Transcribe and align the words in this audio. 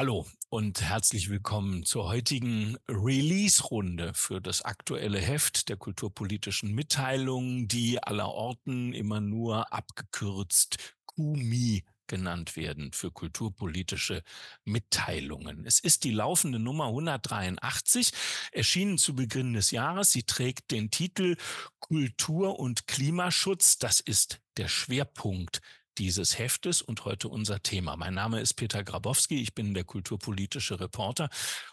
Hallo 0.00 0.24
und 0.48 0.80
herzlich 0.80 1.28
willkommen 1.28 1.84
zur 1.84 2.08
heutigen 2.08 2.78
Release-Runde 2.88 4.12
für 4.14 4.40
das 4.40 4.62
aktuelle 4.62 5.18
Heft 5.18 5.68
der 5.68 5.76
kulturpolitischen 5.76 6.74
Mitteilungen, 6.74 7.68
die 7.68 8.02
allerorten 8.02 8.94
immer 8.94 9.20
nur 9.20 9.74
abgekürzt 9.74 10.78
KUMI 11.04 11.84
genannt 12.06 12.56
werden 12.56 12.92
für 12.92 13.10
kulturpolitische 13.10 14.22
Mitteilungen. 14.64 15.66
Es 15.66 15.80
ist 15.80 16.04
die 16.04 16.12
laufende 16.12 16.58
Nummer 16.58 16.86
183, 16.86 18.12
erschienen 18.52 18.96
zu 18.96 19.14
Beginn 19.14 19.52
des 19.52 19.70
Jahres. 19.70 20.12
Sie 20.12 20.22
trägt 20.22 20.70
den 20.70 20.90
Titel 20.90 21.36
Kultur 21.78 22.58
und 22.58 22.86
Klimaschutz. 22.86 23.76
Das 23.76 24.00
ist 24.00 24.40
der 24.56 24.68
Schwerpunkt 24.68 25.60
dieses 26.00 26.38
Heftes 26.38 26.80
und 26.80 27.04
heute 27.04 27.28
unser 27.28 27.62
Thema. 27.62 27.94
Mein 27.94 28.14
Name 28.14 28.40
ist 28.40 28.54
Peter 28.54 28.82
Grabowski, 28.82 29.38
ich 29.42 29.54
bin 29.54 29.74
der 29.74 29.84
kulturpolitische 29.84 30.80
Reporter 30.80 31.28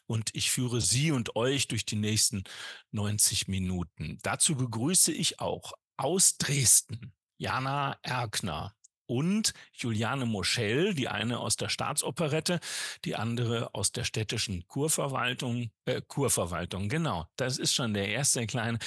und 0.05 0.31
ich 0.33 0.51
führe 0.51 0.81
Sie 0.81 1.11
und 1.11 1.37
euch 1.37 1.69
durch 1.69 1.85
die 1.85 1.95
nächsten 1.95 2.43
90 2.91 3.47
Minuten. 3.47 4.19
Dazu 4.23 4.57
begrüße 4.57 5.13
ich 5.13 5.39
auch 5.39 5.71
aus 5.95 6.37
Dresden 6.37 7.13
Jana 7.37 7.97
Erkner 8.01 8.75
und 9.07 9.53
Juliane 9.73 10.25
Moschel, 10.25 10.93
die 10.93 11.07
eine 11.07 11.39
aus 11.39 11.55
der 11.55 11.69
Staatsoperette, 11.69 12.59
die 13.05 13.15
andere 13.15 13.73
aus 13.73 13.91
der 13.91 14.03
städtischen 14.03 14.67
Kurverwaltung, 14.67 15.71
äh, 15.85 16.01
Kurverwaltung, 16.07 16.89
genau. 16.89 17.25
Das 17.37 17.57
ist 17.57 17.73
schon 17.73 17.93
der 17.93 18.09
erste 18.09 18.45
kleine, 18.45 18.77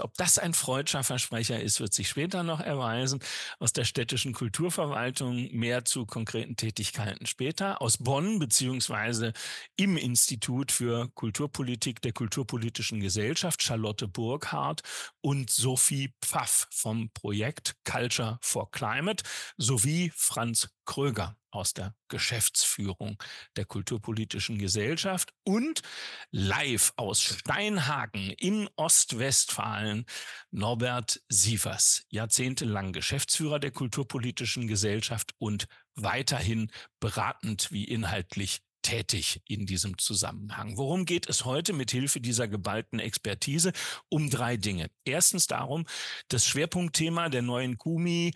ob 0.00 0.14
das 0.14 0.38
ein 0.38 0.54
freudscher 0.54 1.02
Versprecher 1.04 1.60
ist, 1.60 1.80
wird 1.80 1.92
sich 1.92 2.08
später 2.08 2.42
noch 2.42 2.60
erweisen. 2.60 3.20
Aus 3.58 3.72
der 3.72 3.84
städtischen 3.84 4.32
Kulturverwaltung 4.32 5.50
mehr 5.52 5.84
zu 5.84 6.06
konkreten 6.06 6.56
Tätigkeiten 6.56 7.26
später. 7.26 7.82
Aus 7.82 7.98
Bonn, 7.98 8.38
beziehungsweise 8.38 9.32
im 9.76 9.96
Institut 9.96 10.72
für 10.72 11.08
Kulturpolitik 11.14 12.00
der 12.02 12.12
Kulturpolitischen 12.12 13.00
Gesellschaft, 13.00 13.62
Charlotte 13.62 14.08
Burkhardt 14.08 14.82
und 15.20 15.50
Sophie 15.50 16.14
Pfaff 16.22 16.68
vom 16.70 17.10
Projekt 17.10 17.74
Culture 17.84 18.38
for 18.40 18.70
Climate 18.70 19.24
sowie 19.56 20.12
Franz 20.14 20.68
Kröger 20.84 21.36
aus 21.50 21.72
der 21.72 21.94
Geschäftsführung 22.08 23.22
der 23.56 23.64
Kulturpolitischen 23.64 24.58
Gesellschaft 24.58 25.32
und 25.44 25.82
live 26.30 26.92
aus 26.96 27.22
Steinhagen 27.22 28.30
in 28.30 28.68
Ostwestfalen 28.76 30.04
Norbert 30.50 31.22
Sievers, 31.28 32.04
jahrzehntelang 32.10 32.92
Geschäftsführer 32.92 33.58
der 33.58 33.70
Kulturpolitischen 33.70 34.68
Gesellschaft 34.68 35.34
und 35.38 35.66
weiterhin 35.94 36.70
beratend 37.00 37.72
wie 37.72 37.84
inhaltlich 37.84 38.60
tätig 38.82 39.42
in 39.46 39.66
diesem 39.66 39.98
Zusammenhang. 39.98 40.76
Worum 40.76 41.04
geht 41.04 41.28
es 41.28 41.44
heute 41.44 41.72
mit 41.72 41.90
Hilfe 41.90 42.20
dieser 42.20 42.48
geballten 42.48 43.00
Expertise? 43.00 43.72
Um 44.08 44.30
drei 44.30 44.56
Dinge. 44.56 44.90
Erstens 45.04 45.46
darum, 45.46 45.84
das 46.28 46.46
Schwerpunktthema 46.46 47.28
der 47.28 47.42
neuen 47.42 47.76
KUMI 47.76 48.32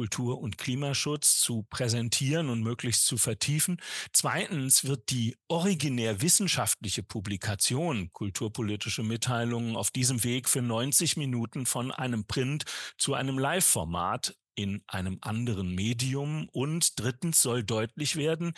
Kultur- 0.00 0.40
und 0.40 0.56
Klimaschutz 0.56 1.40
zu 1.40 1.64
präsentieren 1.64 2.48
und 2.48 2.62
möglichst 2.62 3.04
zu 3.04 3.18
vertiefen. 3.18 3.78
Zweitens 4.14 4.86
wird 4.86 5.10
die 5.10 5.36
originär 5.46 6.22
wissenschaftliche 6.22 7.02
Publikation 7.02 8.10
kulturpolitische 8.14 9.02
Mitteilungen 9.02 9.76
auf 9.76 9.90
diesem 9.90 10.24
Weg 10.24 10.48
für 10.48 10.62
90 10.62 11.18
Minuten 11.18 11.66
von 11.66 11.92
einem 11.92 12.24
Print 12.24 12.64
zu 12.96 13.12
einem 13.12 13.38
Live-Format 13.38 14.38
in 14.54 14.82
einem 14.86 15.18
anderen 15.20 15.74
Medium. 15.74 16.48
Und 16.50 16.98
drittens 16.98 17.42
soll 17.42 17.62
deutlich 17.62 18.16
werden, 18.16 18.54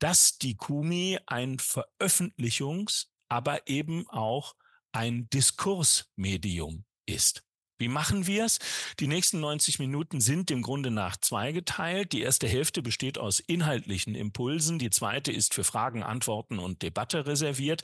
dass 0.00 0.38
die 0.38 0.56
Kumi 0.56 1.20
ein 1.26 1.58
Veröffentlichungs-, 1.60 3.06
aber 3.28 3.68
eben 3.68 4.08
auch 4.08 4.56
ein 4.90 5.30
Diskursmedium 5.30 6.84
ist. 7.06 7.44
Wie 7.80 7.88
machen 7.88 8.26
wir 8.26 8.44
es? 8.44 8.58
Die 9.00 9.06
nächsten 9.06 9.40
90 9.40 9.78
Minuten 9.78 10.20
sind 10.20 10.50
im 10.50 10.60
Grunde 10.60 10.90
nach 10.90 11.16
zwei 11.16 11.50
geteilt. 11.52 12.12
Die 12.12 12.20
erste 12.20 12.46
Hälfte 12.46 12.82
besteht 12.82 13.16
aus 13.16 13.40
inhaltlichen 13.40 14.14
Impulsen. 14.14 14.78
Die 14.78 14.90
zweite 14.90 15.32
ist 15.32 15.54
für 15.54 15.64
Fragen, 15.64 16.02
Antworten 16.02 16.58
und 16.58 16.82
Debatte 16.82 17.26
reserviert. 17.26 17.82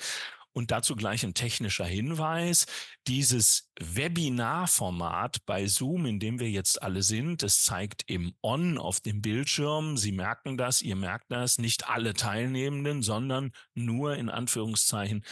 Und 0.53 0.71
dazu 0.71 0.97
gleich 0.97 1.23
ein 1.23 1.35
technischer 1.35 1.85
Hinweis. 1.85 2.67
Dieses 3.07 3.71
Webinarformat 3.79 5.45
bei 5.45 5.67
Zoom, 5.67 6.07
in 6.07 6.19
dem 6.19 6.41
wir 6.41 6.51
jetzt 6.51 6.83
alle 6.83 7.03
sind, 7.03 7.43
das 7.43 7.63
zeigt 7.63 8.05
im 8.07 8.35
On 8.43 8.79
auf 8.79 9.01
dem 9.01 9.21
Bildschirm. 9.21 9.99
Sie 9.99 10.13
merken 10.13 10.57
das, 10.57 10.81
ihr 10.81 10.97
merkt 10.97 11.31
das, 11.31 11.59
nicht 11.59 11.89
alle 11.89 12.15
Teilnehmenden, 12.15 13.03
sondern 13.03 13.53
nur 13.75 14.17
in 14.17 14.31
Anführungszeichen 14.31 15.25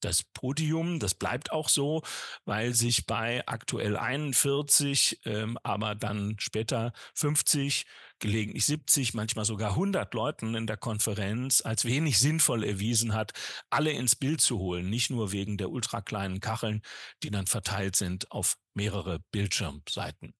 das 0.00 0.22
Podium. 0.22 0.98
Das 0.98 1.14
bleibt 1.14 1.52
auch 1.52 1.68
so, 1.68 2.02
weil 2.44 2.74
sich 2.74 3.06
bei 3.06 3.42
aktuell 3.46 3.96
41, 3.96 5.20
ähm, 5.24 5.58
aber 5.62 5.94
dann 5.94 6.36
später 6.38 6.92
50, 7.14 7.86
gelegentlich 8.18 8.66
70, 8.66 9.14
manchmal 9.14 9.44
sogar 9.44 9.70
100 9.70 10.12
Leuten 10.14 10.54
in 10.54 10.66
der 10.66 10.76
Konferenz 10.76 11.62
als 11.64 11.84
wenig 11.84 12.18
sinnvoll 12.18 12.64
erwiesen 12.64 13.14
hat, 13.14 13.32
alle 13.70 13.92
ins 13.92 14.16
Bild 14.16 14.40
zu 14.40 14.58
holen. 14.58 14.88
Nicht 14.90 15.10
nur 15.10 15.32
wegen 15.32 15.56
der 15.56 15.70
ultrakleinen 15.70 16.40
Kacheln, 16.40 16.82
die 17.22 17.30
dann 17.30 17.46
verteilt 17.46 17.96
sind 17.96 18.30
auf 18.30 18.56
mehrere 18.74 19.20
Bildschirmseiten. 19.32 20.34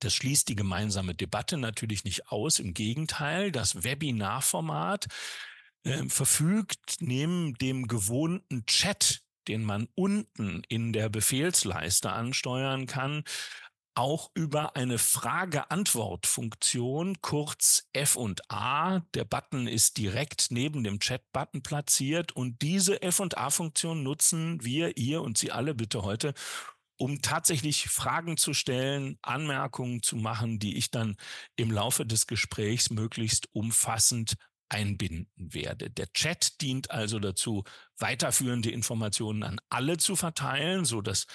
Das 0.00 0.14
schließt 0.14 0.48
die 0.48 0.56
gemeinsame 0.56 1.14
Debatte 1.14 1.58
natürlich 1.58 2.04
nicht 2.04 2.28
aus. 2.28 2.58
Im 2.58 2.72
Gegenteil, 2.72 3.52
das 3.52 3.84
Webinarformat 3.84 5.06
äh, 5.84 6.08
verfügt 6.08 6.96
neben 7.00 7.54
dem 7.54 7.88
gewohnten 7.88 8.66
Chat, 8.66 9.22
den 9.48 9.64
man 9.64 9.88
unten 9.94 10.62
in 10.68 10.92
der 10.92 11.08
Befehlsleiste 11.08 12.12
ansteuern 12.12 12.86
kann, 12.86 13.24
auch 13.94 14.30
über 14.34 14.76
eine 14.76 14.98
Frage-Antwort-Funktion, 14.98 17.20
kurz 17.20 17.88
F 17.92 18.16
und 18.16 18.50
A. 18.50 19.00
Der 19.14 19.24
Button 19.24 19.66
ist 19.66 19.98
direkt 19.98 20.46
neben 20.50 20.82
dem 20.84 21.00
Chat-Button 21.00 21.62
platziert 21.62 22.32
und 22.32 22.62
diese 22.62 23.02
F 23.02 23.20
und 23.20 23.36
A-Funktion 23.36 24.02
nutzen 24.02 24.64
wir, 24.64 24.96
ihr 24.96 25.20
und 25.22 25.36
Sie 25.38 25.52
alle 25.52 25.74
bitte 25.74 26.02
heute, 26.02 26.32
um 26.96 27.22
tatsächlich 27.22 27.88
Fragen 27.88 28.36
zu 28.36 28.54
stellen, 28.54 29.18
Anmerkungen 29.22 30.02
zu 30.02 30.16
machen, 30.16 30.58
die 30.58 30.76
ich 30.76 30.90
dann 30.90 31.16
im 31.56 31.70
Laufe 31.70 32.04
des 32.06 32.26
Gesprächs 32.26 32.90
möglichst 32.90 33.48
umfassend 33.54 34.34
einbinden 34.70 35.28
werde. 35.36 35.90
Der 35.90 36.12
Chat 36.12 36.60
dient 36.60 36.90
also 36.90 37.18
dazu, 37.18 37.64
weiterführende 37.98 38.70
Informationen 38.70 39.42
an 39.42 39.60
alle 39.68 39.98
zu 39.98 40.16
verteilen, 40.16 40.84
so 40.84 41.02
dass 41.02 41.26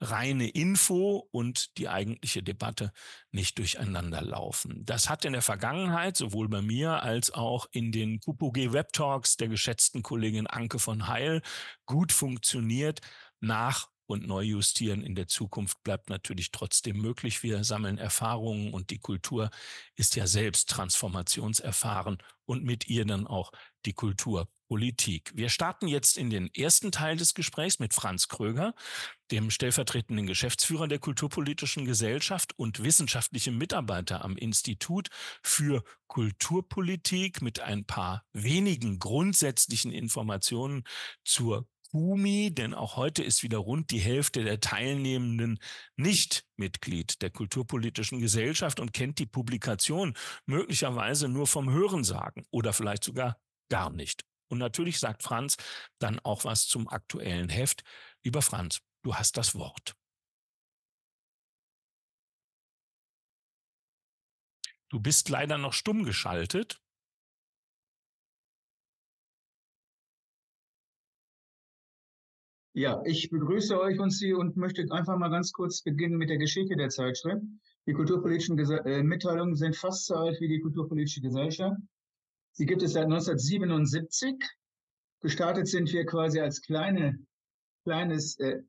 reine 0.00 0.48
Info 0.48 1.28
und 1.30 1.76
die 1.76 1.88
eigentliche 1.88 2.42
Debatte 2.42 2.92
nicht 3.30 3.58
durcheinander 3.58 4.22
laufen. 4.22 4.84
Das 4.84 5.10
hat 5.10 5.24
in 5.24 5.32
der 5.32 5.42
Vergangenheit 5.42 6.16
sowohl 6.16 6.48
bei 6.48 6.62
mir 6.62 7.02
als 7.02 7.30
auch 7.30 7.66
in 7.72 7.92
den 7.92 8.20
KUPOG 8.20 8.72
Web 8.72 8.92
Talks 8.92 9.36
der 9.36 9.48
geschätzten 9.48 10.02
Kollegin 10.02 10.46
Anke 10.46 10.78
von 10.78 11.08
Heil 11.08 11.42
gut 11.84 12.12
funktioniert. 12.12 13.00
Nach 13.40 13.88
und 14.06 14.26
Neujustieren 14.26 15.02
in 15.02 15.14
der 15.14 15.28
Zukunft 15.28 15.82
bleibt 15.82 16.10
natürlich 16.10 16.50
trotzdem 16.50 17.00
möglich. 17.00 17.42
Wir 17.42 17.64
sammeln 17.64 17.98
Erfahrungen 17.98 18.72
und 18.72 18.90
die 18.90 18.98
Kultur 18.98 19.50
ist 19.96 20.16
ja 20.16 20.26
selbst 20.26 20.68
transformationserfahren 20.70 22.18
und 22.46 22.64
mit 22.64 22.88
ihr 22.88 23.04
dann 23.04 23.26
auch 23.26 23.52
die 23.86 23.92
Kulturpolitik. 23.92 25.32
Wir 25.34 25.48
starten 25.48 25.88
jetzt 25.88 26.16
in 26.18 26.30
den 26.30 26.52
ersten 26.54 26.92
Teil 26.92 27.16
des 27.16 27.34
Gesprächs 27.34 27.78
mit 27.78 27.94
Franz 27.94 28.28
Kröger, 28.28 28.74
dem 29.30 29.50
stellvertretenden 29.50 30.26
Geschäftsführer 30.26 30.88
der 30.88 30.98
Kulturpolitischen 30.98 31.84
Gesellschaft 31.86 32.58
und 32.58 32.82
wissenschaftlichem 32.82 33.56
Mitarbeiter 33.56 34.24
am 34.24 34.36
Institut 34.36 35.08
für 35.42 35.82
Kulturpolitik 36.06 37.40
mit 37.40 37.60
ein 37.60 37.84
paar 37.84 38.24
wenigen 38.32 38.98
grundsätzlichen 38.98 39.92
Informationen 39.92 40.84
zur 41.24 41.66
Bumi, 41.94 42.52
denn 42.52 42.74
auch 42.74 42.96
heute 42.96 43.22
ist 43.22 43.44
wieder 43.44 43.58
rund 43.58 43.92
die 43.92 44.00
Hälfte 44.00 44.42
der 44.42 44.58
Teilnehmenden 44.58 45.60
nicht 45.94 46.44
Mitglied 46.56 47.22
der 47.22 47.30
Kulturpolitischen 47.30 48.18
Gesellschaft 48.18 48.80
und 48.80 48.92
kennt 48.92 49.20
die 49.20 49.26
Publikation 49.26 50.14
möglicherweise 50.44 51.28
nur 51.28 51.46
vom 51.46 51.70
Hörensagen 51.70 52.44
oder 52.50 52.72
vielleicht 52.72 53.04
sogar 53.04 53.38
gar 53.68 53.90
nicht. 53.90 54.24
Und 54.48 54.58
natürlich 54.58 54.98
sagt 54.98 55.22
Franz 55.22 55.56
dann 56.00 56.18
auch 56.18 56.44
was 56.44 56.66
zum 56.66 56.88
aktuellen 56.88 57.48
Heft. 57.48 57.84
Lieber 58.24 58.42
Franz, 58.42 58.80
du 59.04 59.14
hast 59.14 59.36
das 59.36 59.54
Wort. 59.54 59.94
Du 64.88 64.98
bist 64.98 65.28
leider 65.28 65.58
noch 65.58 65.72
stumm 65.72 66.02
geschaltet. 66.02 66.80
Ja, 72.76 73.00
ich 73.04 73.30
begrüße 73.30 73.80
euch 73.80 74.00
und 74.00 74.10
Sie 74.10 74.34
und 74.34 74.56
möchte 74.56 74.84
einfach 74.90 75.16
mal 75.16 75.30
ganz 75.30 75.52
kurz 75.52 75.82
beginnen 75.82 76.16
mit 76.16 76.28
der 76.28 76.38
Geschichte 76.38 76.74
der 76.74 76.88
Zeitschrift. 76.88 77.40
Die 77.86 77.92
kulturpolitischen 77.92 78.56
Gese 78.56 78.84
äh, 78.84 79.04
Mitteilungen 79.04 79.54
sind 79.54 79.76
fast 79.76 80.06
so 80.06 80.16
alt 80.16 80.40
wie 80.40 80.48
die 80.48 80.58
kulturpolitische 80.58 81.20
Gesellschaft. 81.20 81.80
Sie 82.50 82.66
gibt 82.66 82.82
es 82.82 82.94
seit 82.94 83.04
1977. 83.04 84.34
Gestartet 85.20 85.68
sind 85.68 85.92
wir 85.92 86.04
quasi 86.04 86.40
als 86.40 86.62
kleine, 86.62 87.16
kleines 87.84 88.40
äh, 88.40 88.60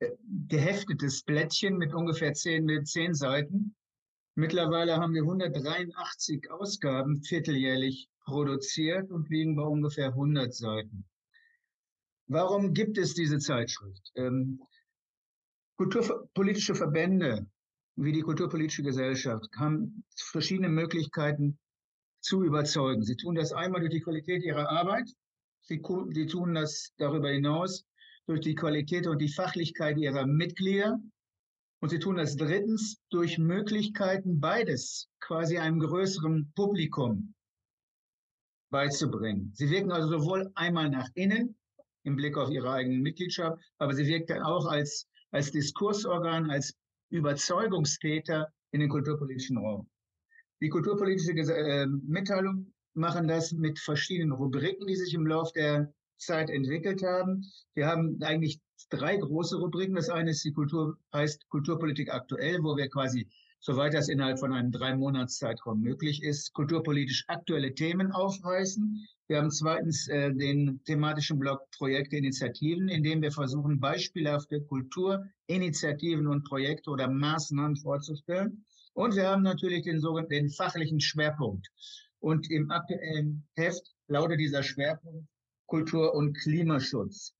äh, 0.00 0.10
geheftetes 0.48 1.22
Blättchen 1.22 1.78
mit 1.78 1.94
ungefähr 1.94 2.34
zehn, 2.34 2.64
mit 2.64 2.88
zehn 2.88 3.14
Seiten. 3.14 3.76
Mittlerweile 4.34 4.96
haben 4.96 5.14
wir 5.14 5.22
183 5.22 6.50
Ausgaben 6.50 7.22
vierteljährlich 7.22 8.08
produziert 8.24 9.12
und 9.12 9.30
liegen 9.30 9.54
bei 9.54 9.62
ungefähr 9.62 10.08
100 10.08 10.52
Seiten. 10.52 11.04
Warum 12.26 12.72
gibt 12.72 12.96
es 12.98 13.14
diese 13.14 13.38
Zeitschrift? 13.38 14.10
Ähm, 14.14 14.60
kulturpolitische 15.76 16.74
Verbände 16.74 17.46
wie 17.96 18.12
die 18.12 18.22
Kulturpolitische 18.22 18.82
Gesellschaft 18.82 19.48
haben 19.56 20.04
verschiedene 20.16 20.68
Möglichkeiten 20.68 21.58
zu 22.20 22.42
überzeugen. 22.42 23.02
Sie 23.02 23.16
tun 23.16 23.34
das 23.34 23.52
einmal 23.52 23.80
durch 23.80 23.92
die 23.92 24.00
Qualität 24.00 24.42
ihrer 24.42 24.68
Arbeit. 24.70 25.08
Sie, 25.62 25.80
sie 26.10 26.26
tun 26.26 26.54
das 26.54 26.92
darüber 26.96 27.28
hinaus 27.28 27.84
durch 28.26 28.40
die 28.40 28.54
Qualität 28.54 29.06
und 29.06 29.18
die 29.18 29.32
Fachlichkeit 29.32 29.98
ihrer 29.98 30.26
Mitglieder. 30.26 30.98
Und 31.80 31.90
sie 31.90 31.98
tun 31.98 32.16
das 32.16 32.36
drittens 32.36 33.02
durch 33.10 33.38
Möglichkeiten, 33.38 34.40
beides 34.40 35.08
quasi 35.20 35.58
einem 35.58 35.80
größeren 35.80 36.50
Publikum 36.54 37.34
beizubringen. 38.70 39.52
Sie 39.54 39.68
wirken 39.68 39.92
also 39.92 40.18
sowohl 40.18 40.50
einmal 40.54 40.88
nach 40.88 41.10
innen 41.14 41.56
im 42.04 42.16
Blick 42.16 42.36
auf 42.36 42.50
ihre 42.50 42.70
eigene 42.70 42.98
Mitgliedschaft, 42.98 43.58
aber 43.78 43.94
sie 43.94 44.06
wirken 44.06 44.42
auch 44.42 44.66
als, 44.66 45.08
als 45.30 45.50
Diskursorgan, 45.50 46.50
als 46.50 46.74
Überzeugungstäter 47.10 48.48
in 48.72 48.80
den 48.80 48.88
kulturpolitischen 48.88 49.58
Raum. 49.58 49.88
Die 50.60 50.68
kulturpolitische 50.68 51.32
äh, 51.32 51.86
Mitteilung 51.86 52.72
machen 52.94 53.28
das 53.28 53.52
mit 53.52 53.78
verschiedenen 53.78 54.32
Rubriken, 54.32 54.86
die 54.86 54.96
sich 54.96 55.14
im 55.14 55.26
Laufe 55.26 55.52
der 55.54 55.92
Zeit 56.18 56.48
entwickelt 56.48 57.02
haben. 57.02 57.44
Wir 57.74 57.86
haben 57.86 58.18
eigentlich 58.22 58.60
drei 58.90 59.16
große 59.16 59.56
Rubriken. 59.56 59.94
Das 59.94 60.08
eine 60.08 60.30
ist 60.30 60.44
die 60.44 60.52
Kultur, 60.52 60.96
heißt 61.12 61.48
Kulturpolitik 61.48 62.12
aktuell, 62.12 62.62
wo 62.62 62.76
wir 62.76 62.88
quasi, 62.88 63.28
soweit 63.60 63.94
das 63.94 64.08
innerhalb 64.08 64.38
von 64.38 64.52
einem 64.52 64.72
drei 64.72 64.94
Monatszeitraum 64.94 65.80
möglich 65.80 66.22
ist, 66.22 66.52
kulturpolitisch 66.52 67.24
aktuelle 67.28 67.74
Themen 67.74 68.12
aufreißen. 68.12 69.06
Wir 69.26 69.38
haben 69.38 69.50
zweitens 69.50 70.06
äh, 70.08 70.32
den 70.34 70.82
thematischen 70.84 71.38
Block 71.38 71.70
Projekte, 71.70 72.16
Initiativen, 72.16 72.88
in 72.88 73.02
dem 73.02 73.22
wir 73.22 73.32
versuchen, 73.32 73.80
beispielhafte 73.80 74.60
Kulturinitiativen 74.62 76.26
und 76.26 76.44
Projekte 76.44 76.90
oder 76.90 77.08
Maßnahmen 77.08 77.76
vorzustellen. 77.76 78.64
Und 78.92 79.16
wir 79.16 79.28
haben 79.28 79.42
natürlich 79.42 79.84
den 79.84 80.00
sogenannten 80.00 80.50
fachlichen 80.50 81.00
Schwerpunkt. 81.00 81.68
Und 82.20 82.50
im 82.50 82.70
aktuellen 82.70 83.46
Heft 83.56 83.94
lautet 84.08 84.40
dieser 84.40 84.62
Schwerpunkt 84.62 85.26
Kultur- 85.66 86.14
und 86.14 86.34
Klimaschutz. 86.34 87.33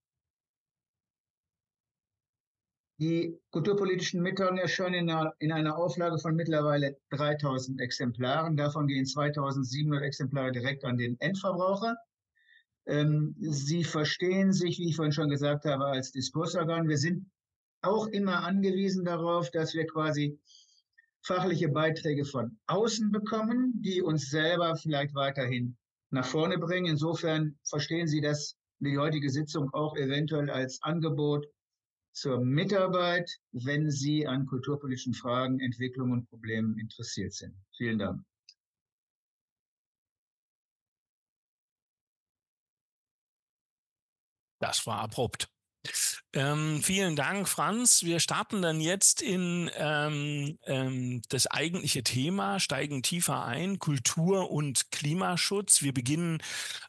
Die 2.99 3.37
kulturpolitischen 3.51 4.23
Mitteilungen 4.23 4.59
erscheinen 4.61 4.95
in 4.95 5.11
einer, 5.11 5.35
in 5.41 5.53
einer, 5.53 5.77
Auflage 5.77 6.19
von 6.19 6.37
mittlerweile 6.37 6.97
3000 7.11 7.81
Exemplaren. 7.81 8.57
Davon 8.57 8.87
gehen 8.87 9.05
2700 9.05 10.03
Exemplare 10.03 10.53
direkt 10.53 10.85
an 10.85 10.97
den 10.97 11.19
Endverbraucher. 11.19 11.97
Ähm, 12.87 13.35
sie 13.41 13.83
verstehen 13.83 14.53
sich, 14.53 14.79
wie 14.79 14.91
ich 14.91 14.97
vorhin 14.97 15.13
schon 15.13 15.29
gesagt 15.29 15.65
habe, 15.65 15.87
als 15.87 16.13
Diskursorgan. 16.13 16.89
Wir 16.89 16.99
sind 16.99 17.29
auch 17.83 18.07
immer 18.07 18.45
angewiesen 18.45 19.05
darauf, 19.05 19.51
dass 19.51 19.75
wir 19.75 19.87
quasi 19.87 20.39
fachliche 21.23 21.71
Beiträge 21.71 22.25
von 22.25 22.59
außen 22.67 23.11
bekommen, 23.11 23.73
die 23.83 24.03
uns 24.03 24.31
selber 24.31 24.77
vielleicht 24.77 25.15
weiterhin 25.15 25.77
nach 26.11 26.27
vorne 26.27 26.59
bringen. 26.59 26.93
Insofern 26.93 27.59
verstehen 27.65 28.07
Sie 28.07 28.21
das, 28.21 28.57
die 28.79 28.99
heutige 28.99 29.31
Sitzung 29.31 29.73
auch 29.75 29.97
eventuell 29.97 30.49
als 30.51 30.81
Angebot 30.83 31.47
zur 32.15 32.41
Mitarbeit, 32.41 33.31
wenn 33.53 33.91
Sie 33.91 34.27
an 34.27 34.47
kulturpolitischen 34.47 35.15
Fragen, 35.15 35.61
Entwicklungen 35.61 36.13
und 36.13 36.31
Problemen 36.31 36.79
interessiert 36.79 37.33
sind. 37.33 37.55
Vielen 37.77 37.99
Dank. 37.99 38.25
Das 44.61 44.87
war 44.87 45.01
abrupt. 45.01 45.54
Ähm, 46.33 46.83
vielen 46.83 47.15
Dank, 47.15 47.49
Franz. 47.49 48.03
Wir 48.03 48.19
starten 48.19 48.63
dann 48.63 48.81
jetzt 48.81 49.23
in 49.23 49.71
ähm, 49.77 50.59
ähm, 50.65 51.23
das 51.29 51.47
eigentliche 51.47 52.03
Thema, 52.03 52.59
steigen 52.59 53.03
tiefer 53.03 53.45
ein, 53.45 53.79
Kultur 53.79 54.51
und 54.51 54.91
Klimaschutz. 54.91 55.83
Wir 55.83 55.93
beginnen 55.93 56.43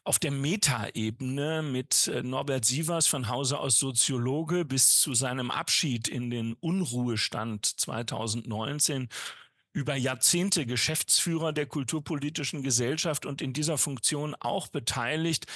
auf 0.03 0.17
der 0.17 0.31
Metaebene 0.31 1.61
mit 1.61 2.07
äh, 2.07 2.23
Norbert 2.23 2.65
Sievers 2.65 3.07
von 3.07 3.27
Hause 3.27 3.59
aus 3.59 3.77
Soziologe 3.77 4.65
bis 4.65 4.99
zu 4.99 5.13
seinem 5.13 5.51
Abschied 5.51 6.07
in 6.07 6.29
den 6.29 6.53
Unruhestand 6.53 7.65
2019 7.65 9.09
über 9.73 9.95
Jahrzehnte 9.95 10.65
Geschäftsführer 10.65 11.51
der 11.51 11.65
kulturpolitischen 11.65 12.63
Gesellschaft 12.63 13.25
und 13.25 13.41
in 13.41 13.51
dieser 13.51 13.77
Funktion 13.77 14.33
auch 14.39 14.69
beteiligt 14.69 15.47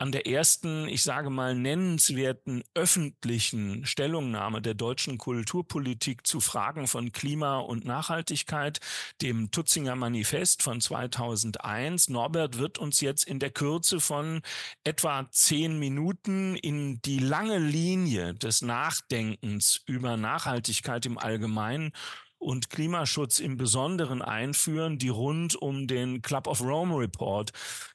an 0.00 0.12
der 0.12 0.26
ersten, 0.26 0.88
ich 0.88 1.02
sage 1.02 1.28
mal, 1.28 1.54
nennenswerten 1.54 2.64
öffentlichen 2.74 3.84
Stellungnahme 3.84 4.62
der 4.62 4.72
deutschen 4.72 5.18
Kulturpolitik 5.18 6.26
zu 6.26 6.40
Fragen 6.40 6.88
von 6.88 7.12
Klima 7.12 7.58
und 7.58 7.84
Nachhaltigkeit, 7.84 8.80
dem 9.20 9.50
Tutzinger 9.50 9.96
Manifest 9.96 10.62
von 10.62 10.80
2001. 10.80 12.08
Norbert 12.08 12.56
wird 12.56 12.78
uns 12.78 13.02
jetzt 13.02 13.24
in 13.24 13.40
der 13.40 13.50
Kürze 13.50 14.00
von 14.00 14.40
etwa 14.84 15.28
zehn 15.32 15.78
Minuten 15.78 16.56
in 16.56 17.02
die 17.02 17.18
lange 17.18 17.58
Linie 17.58 18.32
des 18.32 18.62
Nachdenkens 18.62 19.82
über 19.84 20.16
Nachhaltigkeit 20.16 21.04
im 21.04 21.18
Allgemeinen 21.18 21.92
und 22.40 22.70
Klimaschutz 22.70 23.38
im 23.38 23.56
Besonderen 23.56 24.22
einführen, 24.22 24.98
die 24.98 25.10
rund 25.10 25.54
um 25.54 25.86
den 25.86 26.22
Club 26.22 26.46
of 26.46 26.62
Rome 26.62 26.98
Report 26.98 27.52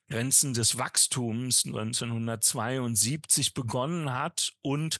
Grenzen 0.08 0.54
des 0.54 0.78
Wachstums 0.78 1.66
1972 1.66 3.54
begonnen 3.54 4.14
hat 4.14 4.54
und 4.62 5.00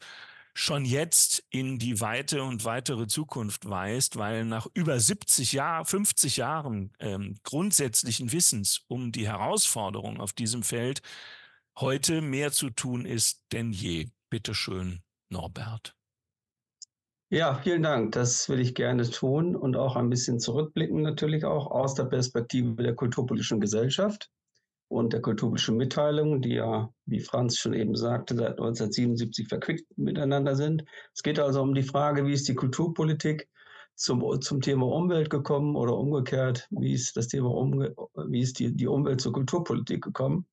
schon 0.56 0.86
jetzt 0.86 1.44
in 1.50 1.78
die 1.80 2.00
weite 2.00 2.42
und 2.44 2.64
weitere 2.64 3.08
Zukunft 3.08 3.70
weist, 3.70 4.16
weil 4.16 4.46
nach 4.46 4.68
über 4.74 5.00
70 5.00 5.52
Jahren, 5.52 5.86
50 5.86 6.38
Jahren 6.38 6.94
ähm, 7.00 7.36
grundsätzlichen 7.44 8.32
Wissens 8.32 8.82
um 8.88 9.12
die 9.12 9.28
Herausforderung 9.28 10.20
auf 10.20 10.34
diesem 10.34 10.64
Feld 10.64 11.02
heute 11.78 12.22
mehr 12.22 12.52
zu 12.52 12.70
tun 12.70 13.06
ist 13.06 13.44
denn 13.52 13.72
je. 13.72 14.10
Bitte 14.30 14.56
schön, 14.56 15.04
Norbert. 15.30 15.96
Ja, 17.36 17.54
vielen 17.54 17.84
Dank. 17.84 18.14
Das 18.14 18.48
will 18.48 18.62
ich 18.62 18.76
gerne 18.76 19.10
tun 19.10 19.58
und 19.58 19.76
auch 19.76 19.98
ein 19.98 20.10
bisschen 20.10 20.40
zurückblicken, 20.40 21.02
natürlich 21.02 21.44
auch 21.44 21.70
aus 21.70 21.94
der 21.94 22.06
Perspektive 22.06 22.82
der 22.82 22.96
kulturpolitischen 22.96 23.60
Gesellschaft 23.60 24.32
und 24.88 25.12
der 25.12 25.22
kulturpolitischen 25.22 25.76
Mitteilung, 25.76 26.42
die 26.42 26.54
ja, 26.54 26.90
wie 27.06 27.20
Franz 27.20 27.58
schon 27.58 27.74
eben 27.74 27.94
sagte, 27.94 28.38
seit 28.38 28.52
1977 28.52 29.50
verquickt 29.50 29.86
miteinander 29.98 30.56
sind. 30.56 30.86
Es 31.14 31.24
geht 31.24 31.38
also 31.38 31.62
um 31.62 31.76
die 31.76 31.84
Frage, 31.84 32.26
wie 32.26 32.32
ist 32.32 32.48
die 32.48 32.56
Kulturpolitik 32.56 33.50
zum, 33.96 34.40
zum 34.40 34.62
Thema 34.62 34.88
Umwelt 34.88 35.30
gekommen 35.30 35.76
oder 35.76 35.98
umgekehrt, 35.98 36.70
wie 36.70 36.94
ist 36.94 37.18
das 37.18 37.28
Thema 37.28 37.54
Umge 37.54 37.94
wie 38.30 38.40
ist 38.40 38.60
die, 38.60 38.74
die 38.74 38.88
Umwelt 38.88 39.20
zur 39.20 39.34
Kulturpolitik 39.34 40.02
gekommen. 40.02 40.46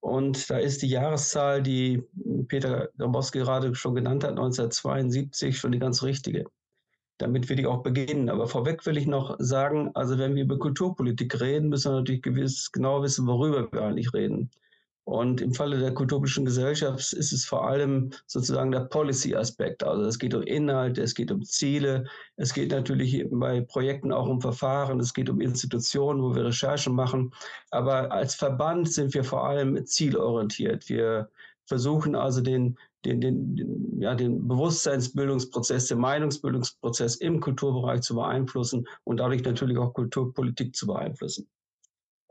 Und 0.00 0.48
da 0.48 0.58
ist 0.58 0.82
die 0.82 0.88
Jahreszahl, 0.88 1.62
die 1.62 2.02
Peter 2.48 2.88
Grabowski 2.96 3.40
gerade 3.40 3.74
schon 3.74 3.94
genannt 3.94 4.24
hat, 4.24 4.30
1972, 4.30 5.58
schon 5.58 5.72
die 5.72 5.78
ganz 5.78 6.02
richtige. 6.02 6.46
Damit 7.18 7.50
will 7.50 7.60
ich 7.60 7.66
auch 7.66 7.82
beginnen. 7.82 8.30
Aber 8.30 8.48
vorweg 8.48 8.84
will 8.86 8.96
ich 8.96 9.06
noch 9.06 9.36
sagen, 9.38 9.90
also 9.94 10.18
wenn 10.18 10.34
wir 10.34 10.44
über 10.44 10.58
Kulturpolitik 10.58 11.38
reden, 11.40 11.68
müssen 11.68 11.92
wir 11.92 11.98
natürlich 11.98 12.22
gewiss, 12.22 12.72
genau 12.72 13.02
wissen, 13.02 13.26
worüber 13.26 13.70
wir 13.70 13.82
eigentlich 13.82 14.14
reden. 14.14 14.50
Und 15.10 15.40
im 15.40 15.54
Falle 15.54 15.80
der 15.80 15.92
kulturpolitischen 15.92 16.44
Gesellschaft 16.44 17.12
ist 17.14 17.32
es 17.32 17.44
vor 17.44 17.66
allem 17.66 18.10
sozusagen 18.28 18.70
der 18.70 18.84
Policy-Aspekt. 18.84 19.82
Also 19.82 20.04
es 20.04 20.20
geht 20.20 20.34
um 20.34 20.42
Inhalte, 20.42 21.02
es 21.02 21.16
geht 21.16 21.32
um 21.32 21.42
Ziele, 21.42 22.04
es 22.36 22.54
geht 22.54 22.70
natürlich 22.70 23.26
bei 23.28 23.60
Projekten 23.60 24.12
auch 24.12 24.28
um 24.28 24.40
Verfahren, 24.40 25.00
es 25.00 25.12
geht 25.12 25.28
um 25.28 25.40
Institutionen, 25.40 26.22
wo 26.22 26.36
wir 26.36 26.44
Recherchen 26.44 26.94
machen. 26.94 27.32
Aber 27.72 28.12
als 28.12 28.36
Verband 28.36 28.92
sind 28.92 29.12
wir 29.12 29.24
vor 29.24 29.48
allem 29.48 29.84
zielorientiert. 29.84 30.88
Wir 30.88 31.28
versuchen 31.66 32.14
also 32.14 32.40
den, 32.40 32.78
den, 33.04 33.20
den, 33.20 34.00
ja, 34.00 34.14
den 34.14 34.46
Bewusstseinsbildungsprozess, 34.46 35.88
den 35.88 35.98
Meinungsbildungsprozess 35.98 37.16
im 37.16 37.40
Kulturbereich 37.40 38.02
zu 38.02 38.14
beeinflussen 38.14 38.86
und 39.02 39.16
dadurch 39.16 39.42
natürlich 39.42 39.76
auch 39.76 39.92
Kulturpolitik 39.92 40.76
zu 40.76 40.86
beeinflussen. 40.86 41.48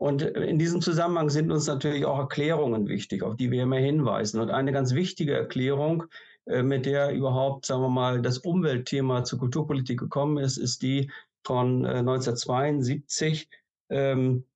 Und 0.00 0.22
in 0.22 0.58
diesem 0.58 0.80
Zusammenhang 0.80 1.28
sind 1.28 1.52
uns 1.52 1.66
natürlich 1.66 2.06
auch 2.06 2.18
Erklärungen 2.18 2.88
wichtig, 2.88 3.22
auf 3.22 3.36
die 3.36 3.50
wir 3.50 3.64
immer 3.64 3.76
hinweisen. 3.76 4.40
Und 4.40 4.50
eine 4.50 4.72
ganz 4.72 4.94
wichtige 4.94 5.34
Erklärung, 5.34 6.04
äh, 6.46 6.62
mit 6.62 6.86
der 6.86 7.12
überhaupt, 7.12 7.66
sagen 7.66 7.82
wir 7.82 7.90
mal, 7.90 8.22
das 8.22 8.38
Umweltthema 8.38 9.24
zur 9.24 9.40
Kulturpolitik 9.40 9.98
gekommen 10.00 10.38
ist, 10.38 10.56
ist 10.56 10.80
die 10.80 11.10
von 11.44 11.84
1972, 11.84 13.50
äh, 13.90 14.12
ähm, 14.12 14.46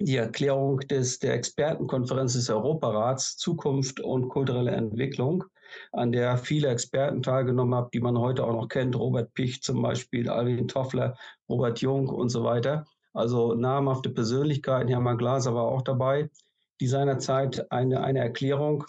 die 0.00 0.16
Erklärung 0.16 0.78
des, 0.80 1.18
der 1.18 1.34
Expertenkonferenz 1.34 2.32
des 2.32 2.48
Europarats 2.48 3.36
Zukunft 3.36 4.00
und 4.00 4.30
kulturelle 4.30 4.70
Entwicklung, 4.70 5.44
an 5.92 6.12
der 6.12 6.38
viele 6.38 6.68
Experten 6.68 7.22
teilgenommen 7.22 7.74
haben, 7.74 7.90
die 7.92 8.00
man 8.00 8.16
heute 8.16 8.42
auch 8.42 8.54
noch 8.54 8.68
kennt. 8.68 8.96
Robert 8.96 9.34
Pich 9.34 9.62
zum 9.62 9.82
Beispiel, 9.82 10.30
Alvin 10.30 10.66
Toffler, 10.66 11.14
Robert 11.46 11.82
Jung 11.82 12.08
und 12.08 12.30
so 12.30 12.42
weiter. 12.42 12.86
Also 13.18 13.54
namhafte 13.54 14.10
Persönlichkeiten, 14.10 14.88
Hermann 14.88 15.18
Glaser 15.18 15.52
war 15.52 15.64
auch 15.64 15.82
dabei, 15.82 16.30
die 16.80 16.86
seinerzeit 16.86 17.68
eine, 17.72 18.04
eine 18.04 18.20
Erklärung 18.20 18.84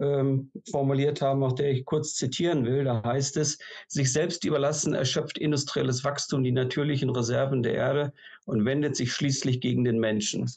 ähm, 0.00 0.52
formuliert 0.70 1.22
haben, 1.22 1.42
auch 1.42 1.54
der 1.54 1.70
ich 1.70 1.86
kurz 1.86 2.14
zitieren 2.14 2.66
will. 2.66 2.84
Da 2.84 3.02
heißt 3.02 3.38
es, 3.38 3.56
sich 3.88 4.12
selbst 4.12 4.44
überlassen 4.44 4.92
erschöpft 4.92 5.38
industrielles 5.38 6.04
Wachstum 6.04 6.44
die 6.44 6.52
natürlichen 6.52 7.08
Reserven 7.08 7.62
der 7.62 7.74
Erde 7.74 8.12
und 8.44 8.66
wendet 8.66 8.96
sich 8.96 9.14
schließlich 9.14 9.62
gegen 9.62 9.82
den 9.82 9.98
Menschen. 9.98 10.50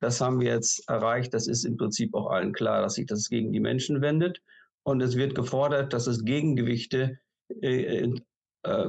Das 0.00 0.20
haben 0.20 0.40
wir 0.40 0.52
jetzt 0.52 0.88
erreicht. 0.88 1.34
Das 1.34 1.46
ist 1.46 1.64
im 1.64 1.76
Prinzip 1.76 2.12
auch 2.12 2.28
allen 2.28 2.52
klar, 2.52 2.82
dass 2.82 2.94
sich 2.94 3.06
das 3.06 3.28
gegen 3.28 3.52
die 3.52 3.60
Menschen 3.60 4.00
wendet. 4.00 4.42
Und 4.82 5.00
es 5.00 5.14
wird 5.14 5.36
gefordert, 5.36 5.92
dass 5.92 6.08
es 6.08 6.24
Gegengewichte 6.24 7.20
äh, 7.62 8.12
äh, 8.64 8.88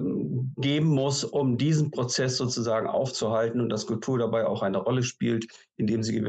geben 0.58 0.88
muss, 0.88 1.24
um 1.24 1.58
diesen 1.58 1.92
Prozess 1.92 2.38
sozusagen 2.38 2.88
aufzuhalten 2.88 3.62
und 3.62 3.70
dass 3.70 3.88
Kultur 3.88 4.18
dabei 4.18 4.46
auch 4.46 4.62
eine 4.62 4.80
Rolle 4.80 5.04
spielt, 5.04 5.48
indem 5.78 6.04
sie 6.04 6.22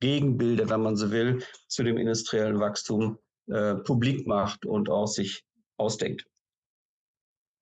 Gegenbilder, 0.00 0.68
wenn 0.68 0.82
man 0.82 0.96
so 0.96 1.10
will, 1.10 1.42
zu 1.66 1.82
dem 1.82 1.96
industriellen 1.96 2.60
Wachstum 2.60 3.18
äh, 3.48 3.76
publik 3.76 4.26
macht 4.26 4.64
und 4.64 4.88
auch 4.88 5.06
sich 5.06 5.44
ausdenkt. 5.76 6.24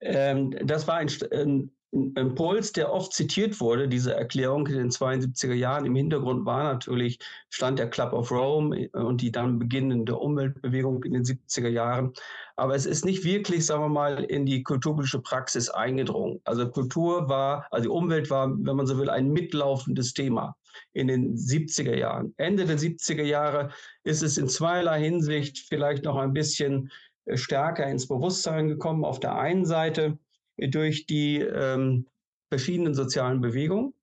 Ähm, 0.00 0.50
das 0.64 0.86
war 0.86 0.96
ein, 0.96 1.08
ein, 1.30 1.75
Impuls, 1.92 2.72
der 2.72 2.92
oft 2.92 3.12
zitiert 3.12 3.60
wurde, 3.60 3.88
diese 3.88 4.14
Erklärung 4.14 4.66
in 4.66 4.76
den 4.76 4.90
72er 4.90 5.54
Jahren. 5.54 5.86
Im 5.86 5.94
Hintergrund 5.94 6.44
war 6.44 6.64
natürlich, 6.64 7.18
stand 7.48 7.78
der 7.78 7.88
Club 7.88 8.12
of 8.12 8.30
Rome 8.30 8.88
und 8.92 9.22
die 9.22 9.30
dann 9.30 9.58
beginnende 9.58 10.16
Umweltbewegung 10.16 11.04
in 11.04 11.14
den 11.14 11.24
70er 11.24 11.68
Jahren. 11.68 12.12
Aber 12.56 12.74
es 12.74 12.86
ist 12.86 13.04
nicht 13.04 13.24
wirklich, 13.24 13.64
sagen 13.64 13.82
wir 13.82 13.88
mal, 13.88 14.24
in 14.24 14.46
die 14.46 14.62
kulturpolitische 14.62 15.20
Praxis 15.20 15.70
eingedrungen. 15.70 16.40
Also 16.44 16.68
Kultur 16.68 17.28
war, 17.28 17.66
also 17.70 17.84
die 17.84 17.94
Umwelt 17.94 18.30
war, 18.30 18.48
wenn 18.48 18.76
man 18.76 18.86
so 18.86 18.98
will, 18.98 19.08
ein 19.08 19.30
mitlaufendes 19.30 20.12
Thema 20.12 20.56
in 20.92 21.08
den 21.08 21.36
70er 21.36 21.94
Jahren. 21.94 22.34
Ende 22.36 22.66
der 22.66 22.78
70er 22.78 23.22
Jahre 23.22 23.70
ist 24.04 24.22
es 24.22 24.38
in 24.38 24.48
zweierlei 24.48 25.00
Hinsicht 25.00 25.60
vielleicht 25.68 26.04
noch 26.04 26.16
ein 26.16 26.32
bisschen 26.32 26.90
äh, 27.26 27.36
stärker 27.36 27.86
ins 27.86 28.08
Bewusstsein 28.08 28.68
gekommen. 28.68 29.04
Auf 29.04 29.20
der 29.20 29.36
einen 29.36 29.64
Seite 29.64 30.18
durch 30.58 31.06
die 31.06 31.40
ähm, 31.40 32.06
verschiedenen 32.48 32.94
sozialen 32.94 33.40
Bewegungen. 33.40 33.94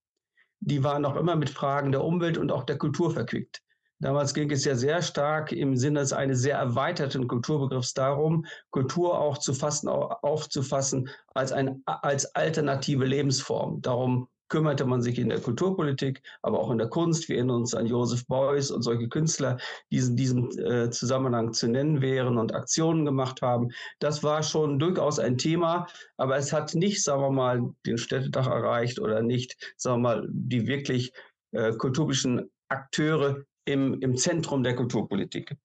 Die 0.60 0.83
waren 0.83 1.05
auch 1.05 1.15
immer 1.15 1.36
mit 1.36 1.50
Fragen 1.50 1.91
der 1.91 2.03
Umwelt 2.03 2.38
und 2.38 2.51
auch 2.51 2.63
der 2.63 2.77
Kultur 2.77 3.12
verquickt. 3.12 3.62
Damals 4.00 4.33
ging 4.33 4.51
es 4.51 4.65
ja 4.65 4.75
sehr 4.75 5.01
stark 5.01 5.53
im 5.53 5.77
Sinne 5.77 6.05
eines 6.13 6.41
sehr 6.41 6.57
erweiterten 6.57 7.27
Kulturbegriffs 7.27 7.93
darum, 7.93 8.45
Kultur 8.69 9.17
auch 9.17 9.38
zu 9.38 9.53
fassen, 9.53 9.88
aufzufassen 9.88 11.10
als, 11.33 11.53
ein, 11.53 11.81
als 11.86 12.25
alternative 12.36 13.05
Lebensform. 13.05 13.81
Darum 13.81 14.27
kümmerte 14.53 14.86
man 14.86 15.01
sich 15.01 15.17
in 15.17 15.29
der 15.29 15.39
Kulturpolitik, 15.39 16.22
aber 16.43 16.60
auch 16.60 16.69
in 16.69 16.77
der 16.77 16.88
Kunst. 16.88 17.27
Wir 17.27 17.38
erinnern 17.38 17.62
uns 17.62 17.74
an 17.74 17.88
Joseph 17.88 18.27
Beuys 18.27 18.69
und 18.69 18.83
solche 18.83 19.10
Künstler, 19.10 19.57
die 19.91 19.98
in 19.98 20.15
diesem 20.15 20.51
äh, 20.60 20.91
Zusammenhang 20.91 21.53
zu 21.53 21.67
nennen 21.67 22.03
wären 22.03 22.38
und 22.38 22.53
Aktionen 22.53 23.03
gemacht 23.03 23.41
haben. 23.41 23.69
Das 23.98 24.22
war 24.22 24.43
schon 24.43 24.77
durchaus 24.77 25.17
ein 25.17 25.39
Thema, 25.39 25.88
aber 26.17 26.38
es 26.38 26.53
hat 26.53 26.75
nicht, 26.75 27.03
sagen 27.03 27.24
wir 27.24 27.31
mal, 27.31 27.63
den 27.88 27.98
Städtetag 27.98 28.45
erreicht 28.45 29.00
oder 29.00 29.24
nicht, 29.24 29.74
sagen 29.75 30.03
wir 30.03 30.10
mal, 30.10 30.27
die 30.29 30.67
wirklich 30.67 31.12
äh, 31.53 31.74
kulturischen 31.74 32.51
Akteure 32.69 33.43
im, 33.65 34.00
im 34.01 34.15
Zentrum 34.17 34.62
der 34.62 34.75
Kulturpolitik. 34.75 35.57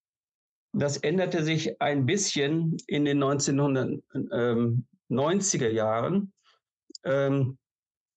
Das 0.73 0.97
änderte 0.97 1.45
sich 1.45 1.79
ein 1.83 2.07
bisschen 2.07 2.79
in 2.87 3.05
den 3.05 3.23
1990er 3.23 5.69
Jahren. 5.69 6.33
Ähm, 7.05 7.59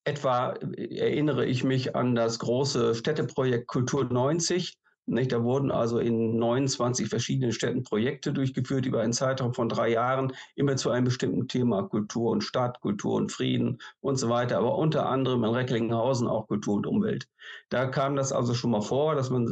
Etwa 0.04 0.54
äh, 0.54 0.98
erinnere 0.98 1.46
ich 1.46 1.64
mich 1.64 1.96
an 1.96 2.16
das 2.16 2.40
große 2.40 2.96
Städteprojekt 2.96 3.68
Kultur 3.68 4.06
90. 4.06 4.78
Nicht? 5.08 5.32
Da 5.32 5.44
wurden 5.44 5.72
also 5.72 6.00
in 6.00 6.38
29 6.38 7.10
verschiedenen 7.10 7.52
Städten 7.52 7.84
Projekte 7.84 8.32
durchgeführt 8.32 8.86
über 8.86 9.02
einen 9.02 9.14
Zeitraum 9.14 9.54
von 9.54 9.68
drei 9.68 9.90
Jahren, 9.90 10.34
immer 10.56 10.76
zu 10.76 10.90
einem 10.90 11.06
bestimmten 11.06 11.48
Thema, 11.48 11.84
Kultur 11.84 12.32
und 12.32 12.44
Stadt, 12.44 12.80
Kultur 12.82 13.16
und 13.16 13.32
Frieden 13.32 13.80
und 14.00 14.18
so 14.18 14.30
weiter, 14.30 14.58
aber 14.58 14.78
unter 14.78 15.08
anderem 15.08 15.44
in 15.44 15.50
Recklinghausen 15.50 16.28
auch 16.28 16.48
Kultur 16.48 16.76
und 16.76 16.88
Umwelt. 16.88 17.28
Da 17.70 17.88
kam 17.88 18.16
das 18.16 18.32
also 18.32 18.54
schon 18.54 18.72
mal 18.72 18.82
vor, 18.82 19.16
dass 19.16 19.30
man 19.30 19.48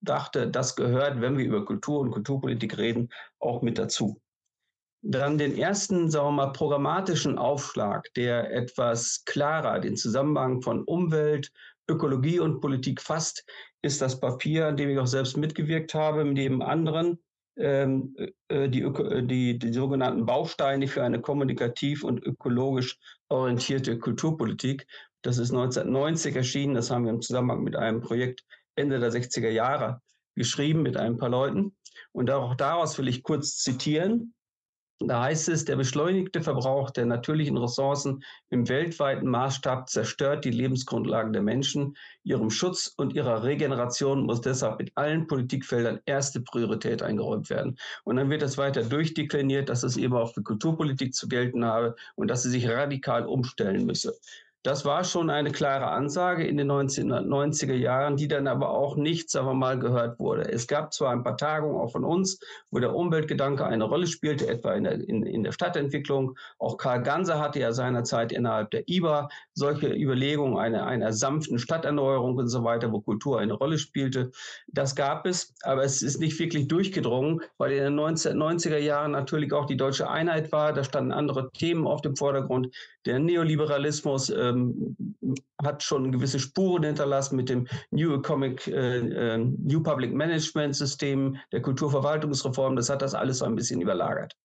dachte, 0.00 0.48
das 0.48 0.76
gehört, 0.76 1.20
wenn 1.20 1.36
wir 1.36 1.44
über 1.44 1.64
Kultur 1.64 2.00
und 2.00 2.10
Kulturpolitik 2.10 2.78
reden, 2.78 3.10
auch 3.38 3.62
mit 3.62 3.78
dazu 3.78 4.20
dann 5.02 5.38
den 5.38 5.56
ersten, 5.56 6.10
sagen 6.10 6.28
wir 6.28 6.46
mal, 6.46 6.52
programmatischen 6.52 7.38
Aufschlag, 7.38 8.12
der 8.14 8.52
etwas 8.52 9.24
klarer 9.24 9.80
den 9.80 9.96
Zusammenhang 9.96 10.62
von 10.62 10.84
Umwelt, 10.84 11.50
Ökologie 11.88 12.38
und 12.38 12.60
Politik 12.60 13.00
fasst, 13.00 13.44
ist 13.82 14.02
das 14.02 14.20
Papier, 14.20 14.68
an 14.68 14.76
dem 14.76 14.90
ich 14.90 14.98
auch 14.98 15.06
selbst 15.06 15.36
mitgewirkt 15.36 15.94
habe, 15.94 16.24
neben 16.24 16.62
anderen 16.62 17.18
ähm, 17.56 18.14
äh, 18.48 18.68
die, 18.68 18.86
die, 19.26 19.58
die 19.58 19.72
sogenannten 19.72 20.26
Bausteine 20.26 20.86
für 20.86 21.02
eine 21.02 21.20
kommunikativ 21.20 22.04
und 22.04 22.24
ökologisch 22.24 22.98
orientierte 23.28 23.98
Kulturpolitik. 23.98 24.86
Das 25.22 25.38
ist 25.38 25.50
1990 25.50 26.36
erschienen. 26.36 26.74
Das 26.74 26.90
haben 26.90 27.04
wir 27.04 27.12
im 27.12 27.20
Zusammenhang 27.20 27.62
mit 27.62 27.76
einem 27.76 28.00
Projekt 28.00 28.44
Ende 28.76 29.00
der 29.00 29.12
60er 29.12 29.50
Jahre 29.50 30.00
geschrieben 30.36 30.82
mit 30.82 30.96
ein 30.96 31.16
paar 31.16 31.28
Leuten. 31.28 31.76
Und 32.12 32.30
auch 32.30 32.54
daraus 32.54 32.96
will 32.98 33.08
ich 33.08 33.22
kurz 33.22 33.56
zitieren. 33.56 34.34
Da 35.02 35.22
heißt 35.22 35.48
es, 35.48 35.64
der 35.64 35.76
beschleunigte 35.76 36.42
Verbrauch 36.42 36.90
der 36.90 37.06
natürlichen 37.06 37.56
Ressourcen 37.56 38.22
im 38.50 38.68
weltweiten 38.68 39.26
Maßstab 39.28 39.88
zerstört 39.88 40.44
die 40.44 40.50
Lebensgrundlagen 40.50 41.32
der 41.32 41.40
Menschen. 41.40 41.96
Ihrem 42.22 42.50
Schutz 42.50 42.92
und 42.98 43.14
ihrer 43.14 43.42
Regeneration 43.42 44.26
muss 44.26 44.42
deshalb 44.42 44.78
mit 44.78 44.92
allen 44.96 45.26
Politikfeldern 45.26 46.00
erste 46.04 46.42
Priorität 46.42 47.02
eingeräumt 47.02 47.48
werden. 47.48 47.78
Und 48.04 48.16
dann 48.16 48.28
wird 48.28 48.42
das 48.42 48.58
weiter 48.58 48.82
durchdekliniert, 48.82 49.70
dass 49.70 49.84
es 49.84 49.96
eben 49.96 50.14
auch 50.14 50.34
für 50.34 50.42
Kulturpolitik 50.42 51.14
zu 51.14 51.28
gelten 51.28 51.64
habe 51.64 51.96
und 52.16 52.28
dass 52.28 52.42
sie 52.42 52.50
sich 52.50 52.68
radikal 52.68 53.24
umstellen 53.24 53.86
müsse. 53.86 54.14
Das 54.62 54.84
war 54.84 55.04
schon 55.04 55.30
eine 55.30 55.52
klare 55.52 55.86
Ansage 55.86 56.46
in 56.46 56.58
den 56.58 56.70
1990er 56.70 57.72
Jahren, 57.72 58.18
die 58.18 58.28
dann 58.28 58.46
aber 58.46 58.68
auch 58.68 58.94
nicht, 58.94 59.30
sagen 59.30 59.46
wir 59.46 59.54
mal, 59.54 59.78
gehört 59.78 60.18
wurde. 60.18 60.52
Es 60.52 60.66
gab 60.66 60.92
zwar 60.92 61.12
ein 61.12 61.22
paar 61.22 61.38
Tagungen 61.38 61.80
auch 61.80 61.90
von 61.90 62.04
uns, 62.04 62.38
wo 62.70 62.78
der 62.78 62.94
Umweltgedanke 62.94 63.64
eine 63.64 63.84
Rolle 63.84 64.06
spielte, 64.06 64.46
etwa 64.48 64.74
in 64.74 64.84
der, 64.84 65.00
in, 65.08 65.24
in 65.24 65.44
der 65.44 65.52
Stadtentwicklung. 65.52 66.36
Auch 66.58 66.76
Karl 66.76 67.02
Ganser 67.02 67.40
hatte 67.40 67.58
ja 67.58 67.72
seinerzeit 67.72 68.32
innerhalb 68.32 68.70
der 68.70 68.86
IBA 68.86 69.30
solche 69.54 69.88
Überlegungen 69.94 70.58
einer, 70.58 70.86
einer 70.86 71.14
sanften 71.14 71.58
Stadterneuerung 71.58 72.36
und 72.36 72.48
so 72.48 72.62
weiter, 72.62 72.92
wo 72.92 73.00
Kultur 73.00 73.40
eine 73.40 73.54
Rolle 73.54 73.78
spielte. 73.78 74.30
Das 74.66 74.94
gab 74.94 75.24
es, 75.24 75.54
aber 75.62 75.84
es 75.84 76.02
ist 76.02 76.20
nicht 76.20 76.38
wirklich 76.38 76.68
durchgedrungen, 76.68 77.40
weil 77.56 77.72
in 77.72 77.84
den 77.84 77.98
1990er 77.98 78.76
Jahren 78.76 79.12
natürlich 79.12 79.54
auch 79.54 79.64
die 79.64 79.78
deutsche 79.78 80.10
Einheit 80.10 80.52
war. 80.52 80.74
Da 80.74 80.84
standen 80.84 81.12
andere 81.12 81.50
Themen 81.52 81.86
auf 81.86 82.02
dem 82.02 82.14
Vordergrund. 82.14 82.68
Der 83.06 83.18
Neoliberalismus, 83.18 84.28
äh, 84.28 84.49
ähm, 84.50 84.96
hat 85.62 85.82
schon 85.82 86.12
gewisse 86.12 86.38
Spuren 86.38 86.84
hinterlassen 86.84 87.36
mit 87.36 87.48
dem 87.48 87.66
New 87.90 88.14
Economic, 88.14 88.66
äh, 88.66 88.98
äh, 88.98 89.38
New 89.38 89.82
Public 89.82 90.12
Management 90.12 90.76
System, 90.76 91.36
der 91.52 91.62
Kulturverwaltungsreform. 91.62 92.76
Das 92.76 92.90
hat 92.90 93.02
das 93.02 93.14
alles 93.14 93.38
so 93.38 93.44
ein 93.44 93.56
bisschen 93.56 93.80
überlagert. 93.80 94.36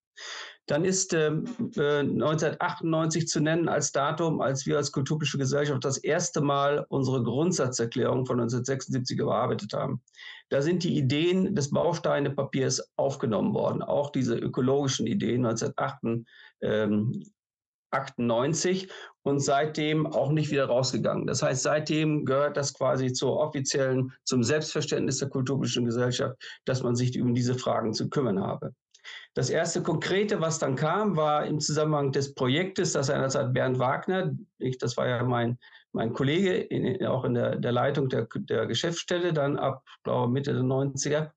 Dann 0.67 0.83
ist 0.83 1.13
äh, 1.13 1.27
1998 1.27 3.27
zu 3.27 3.39
nennen 3.39 3.69
als 3.69 3.91
Datum, 3.91 4.41
als 4.41 4.65
wir 4.65 4.77
als 4.77 4.91
kulturpolitische 4.91 5.37
Gesellschaft 5.37 5.85
das 5.85 5.97
erste 5.97 6.41
Mal 6.41 6.85
unsere 6.89 7.21
Grundsatzerklärung 7.21 8.25
von 8.25 8.39
1976 8.39 9.19
überarbeitet 9.19 9.73
haben. 9.73 10.01
Da 10.49 10.61
sind 10.61 10.83
die 10.83 10.97
Ideen 10.97 11.55
des 11.55 11.69
Bausteinepapiers 11.69 12.91
aufgenommen 12.97 13.53
worden, 13.53 13.83
auch 13.83 14.11
diese 14.11 14.35
ökologischen 14.35 15.05
Ideen 15.05 15.45
1998. 15.45 16.25
Ähm, 16.61 17.23
98 17.95 18.89
und 19.23 19.39
seitdem 19.39 20.05
auch 20.05 20.31
nicht 20.31 20.51
wieder 20.51 20.65
rausgegangen. 20.65 21.25
Das 21.25 21.41
heißt, 21.41 21.63
seitdem 21.63 22.25
gehört 22.25 22.57
das 22.57 22.73
quasi 22.73 23.11
zur 23.11 23.37
offiziellen, 23.39 24.11
zum 24.23 24.43
Selbstverständnis 24.43 25.17
der 25.17 25.29
kulturpolitischen 25.29 25.85
Gesellschaft, 25.85 26.35
dass 26.65 26.83
man 26.83 26.95
sich 26.95 27.19
um 27.19 27.33
diese 27.33 27.55
Fragen 27.55 27.93
zu 27.93 28.09
kümmern 28.09 28.39
habe. 28.39 28.73
Das 29.33 29.49
erste 29.49 29.83
Konkrete, 29.83 30.41
was 30.41 30.59
dann 30.59 30.75
kam, 30.75 31.15
war 31.15 31.45
im 31.45 31.59
Zusammenhang 31.59 32.11
des 32.11 32.33
Projektes, 32.33 32.93
das 32.93 33.07
seinerzeit 33.07 33.53
Bernd 33.53 33.79
Wagner, 33.79 34.31
ich, 34.59 34.77
das 34.77 34.95
war 34.97 35.07
ja 35.07 35.23
mein, 35.23 35.57
mein 35.91 36.13
Kollege, 36.13 36.53
in, 36.55 37.05
auch 37.05 37.25
in 37.25 37.33
der, 37.33 37.55
der 37.55 37.71
Leitung 37.71 38.09
der, 38.09 38.27
der 38.33 38.65
Geschäftsstelle, 38.65 39.33
dann 39.33 39.57
ab 39.57 39.83
glaube, 40.03 40.31
Mitte 40.31 40.53
der 40.53 40.63
90er, 40.63 41.31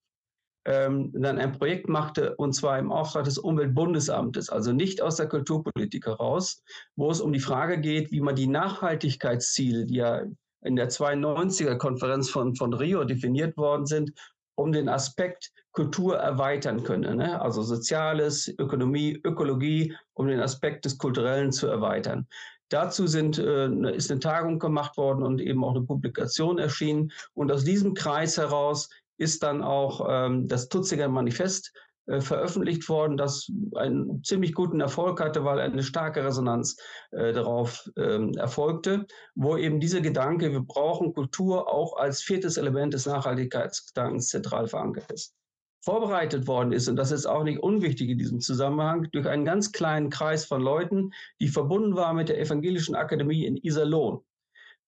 ähm, 0.68 1.10
dann 1.14 1.38
ein 1.38 1.52
Projekt 1.52 1.88
machte, 1.88 2.36
und 2.36 2.52
zwar 2.52 2.78
im 2.78 2.92
Auftrag 2.92 3.24
des 3.24 3.38
Umweltbundesamtes, 3.38 4.50
also 4.50 4.72
nicht 4.72 5.00
aus 5.00 5.16
der 5.16 5.26
Kulturpolitik 5.26 6.04
heraus, 6.04 6.62
wo 6.94 7.10
es 7.10 7.22
um 7.22 7.32
die 7.32 7.40
Frage 7.40 7.80
geht, 7.80 8.12
wie 8.12 8.20
man 8.20 8.34
die 8.34 8.48
Nachhaltigkeitsziele, 8.48 9.86
die 9.86 9.94
ja 9.94 10.24
in 10.60 10.76
der 10.76 10.90
92er 10.90 11.78
Konferenz 11.78 12.28
von, 12.28 12.54
von 12.54 12.74
Rio 12.74 13.04
definiert 13.04 13.56
worden 13.56 13.86
sind, 13.86 14.12
um 14.56 14.70
den 14.70 14.90
Aspekt 14.90 15.52
Kultur 15.72 16.18
erweitern 16.18 16.82
können. 16.82 17.16
Ne? 17.16 17.40
Also 17.40 17.62
Soziales, 17.62 18.52
Ökonomie, 18.58 19.18
Ökologie, 19.24 19.96
um 20.12 20.26
den 20.26 20.40
Aspekt 20.40 20.84
des 20.84 20.98
Kulturellen 20.98 21.50
zu 21.50 21.68
erweitern. 21.68 22.26
Dazu 22.68 23.06
sind, 23.06 23.38
äh, 23.38 23.70
ist 23.94 24.10
eine 24.10 24.20
Tagung 24.20 24.58
gemacht 24.58 24.98
worden 24.98 25.22
und 25.22 25.40
eben 25.40 25.64
auch 25.64 25.74
eine 25.74 25.86
Publikation 25.86 26.58
erschienen. 26.58 27.10
Und 27.32 27.50
aus 27.50 27.64
diesem 27.64 27.94
Kreis 27.94 28.36
heraus 28.36 28.90
ist 29.18 29.42
dann 29.42 29.62
auch 29.62 30.06
ähm, 30.08 30.48
das 30.48 30.68
Tutzinger 30.68 31.08
Manifest 31.08 31.72
äh, 32.06 32.22
veröffentlicht 32.22 32.88
worden, 32.88 33.18
das 33.18 33.50
einen 33.76 34.24
ziemlich 34.24 34.54
guten 34.54 34.80
Erfolg 34.80 35.20
hatte, 35.20 35.44
weil 35.44 35.60
eine 35.60 35.82
starke 35.82 36.24
Resonanz 36.24 36.76
äh, 37.10 37.32
darauf 37.34 37.86
ähm, 37.96 38.32
erfolgte, 38.32 39.06
wo 39.34 39.58
eben 39.58 39.78
dieser 39.78 40.00
Gedanke, 40.00 40.50
wir 40.50 40.62
brauchen 40.62 41.12
Kultur 41.12 41.68
auch 41.70 41.98
als 41.98 42.22
viertes 42.22 42.56
Element 42.56 42.94
des 42.94 43.04
Nachhaltigkeitsgedankens 43.04 44.28
zentral 44.28 44.68
verankert 44.68 45.12
ist 45.12 45.34
vorbereitet 45.80 46.46
worden 46.46 46.72
ist, 46.72 46.88
und 46.88 46.96
das 46.96 47.12
ist 47.12 47.26
auch 47.26 47.44
nicht 47.44 47.60
unwichtig 47.60 48.10
in 48.10 48.18
diesem 48.18 48.40
Zusammenhang, 48.40 49.08
durch 49.12 49.26
einen 49.26 49.44
ganz 49.44 49.72
kleinen 49.72 50.10
Kreis 50.10 50.44
von 50.44 50.60
Leuten, 50.60 51.12
die 51.40 51.48
verbunden 51.48 51.94
waren 51.94 52.16
mit 52.16 52.28
der 52.28 52.40
Evangelischen 52.40 52.94
Akademie 52.94 53.46
in 53.46 53.56
Iserlohn. 53.56 54.20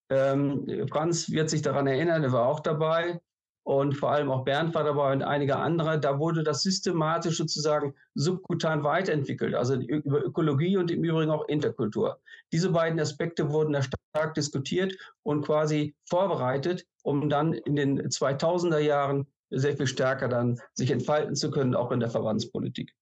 Ähm, 0.09 0.87
Franz 0.91 1.31
wird 1.31 1.49
sich 1.49 1.61
daran 1.61 1.87
erinnern, 1.87 2.23
er 2.23 2.33
war 2.33 2.47
auch 2.47 2.59
dabei 2.59 3.21
und 3.63 3.93
vor 3.93 4.11
allem 4.11 4.31
auch 4.31 4.43
Bernd 4.43 4.73
war 4.73 4.83
dabei 4.83 5.13
und 5.13 5.21
einige 5.21 5.57
andere. 5.57 5.99
Da 5.99 6.19
wurde 6.19 6.43
das 6.43 6.63
systematisch 6.63 7.37
sozusagen 7.37 7.93
subkutan 8.15 8.83
weiterentwickelt, 8.83 9.53
also 9.53 9.75
über 9.75 10.23
Ökologie 10.23 10.77
und 10.77 10.89
im 10.89 11.03
Übrigen 11.03 11.31
auch 11.31 11.47
Interkultur. 11.47 12.19
Diese 12.51 12.71
beiden 12.71 12.99
Aspekte 12.99 13.51
wurden 13.51 13.73
da 13.73 13.81
stark 13.83 14.33
diskutiert 14.33 14.93
und 15.23 15.45
quasi 15.45 15.95
vorbereitet, 16.09 16.85
um 17.03 17.29
dann 17.29 17.53
in 17.53 17.75
den 17.75 18.01
2000er 18.01 18.79
Jahren 18.79 19.27
sehr 19.51 19.77
viel 19.77 19.87
stärker 19.87 20.27
dann 20.27 20.59
sich 20.73 20.91
entfalten 20.91 21.35
zu 21.35 21.51
können, 21.51 21.75
auch 21.75 21.91
in 21.91 21.99
der 21.99 22.09
Verbandspolitik. 22.09 22.93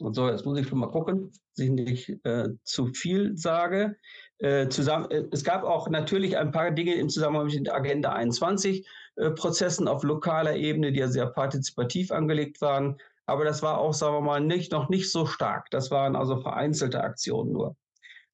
Und 0.00 0.14
so, 0.14 0.28
jetzt 0.28 0.46
muss 0.46 0.58
ich 0.58 0.66
schon 0.66 0.78
mal 0.78 0.90
gucken, 0.90 1.30
dass 1.30 1.64
ich 1.64 1.70
nicht 1.70 2.08
äh, 2.24 2.48
zu 2.64 2.86
viel 2.86 3.36
sage. 3.36 3.96
Äh, 4.38 4.68
zusammen, 4.68 5.10
äh, 5.10 5.24
es 5.30 5.44
gab 5.44 5.62
auch 5.62 5.90
natürlich 5.90 6.38
ein 6.38 6.52
paar 6.52 6.70
Dinge 6.70 6.94
im 6.94 7.10
Zusammenhang 7.10 7.46
mit 7.46 7.54
den 7.54 7.68
Agenda 7.68 8.12
21 8.12 8.86
äh, 8.86 8.90
Prozessen 9.28 9.88
auf 9.88 10.02
lokaler 10.02 10.56
Ebene, 10.56 10.92
die 10.92 11.00
ja 11.00 11.08
sehr 11.08 11.26
partizipativ 11.26 12.10
angelegt 12.10 12.60
waren. 12.60 12.96
Aber 13.26 13.44
das 13.44 13.62
war 13.62 13.78
auch, 13.78 13.92
sagen 13.92 14.14
wir 14.14 14.20
mal, 14.22 14.40
nicht, 14.40 14.72
noch 14.72 14.88
nicht 14.88 15.12
so 15.12 15.26
stark. 15.26 15.70
Das 15.70 15.90
waren 15.90 16.16
also 16.16 16.40
vereinzelte 16.40 17.02
Aktionen 17.02 17.52
nur. 17.52 17.76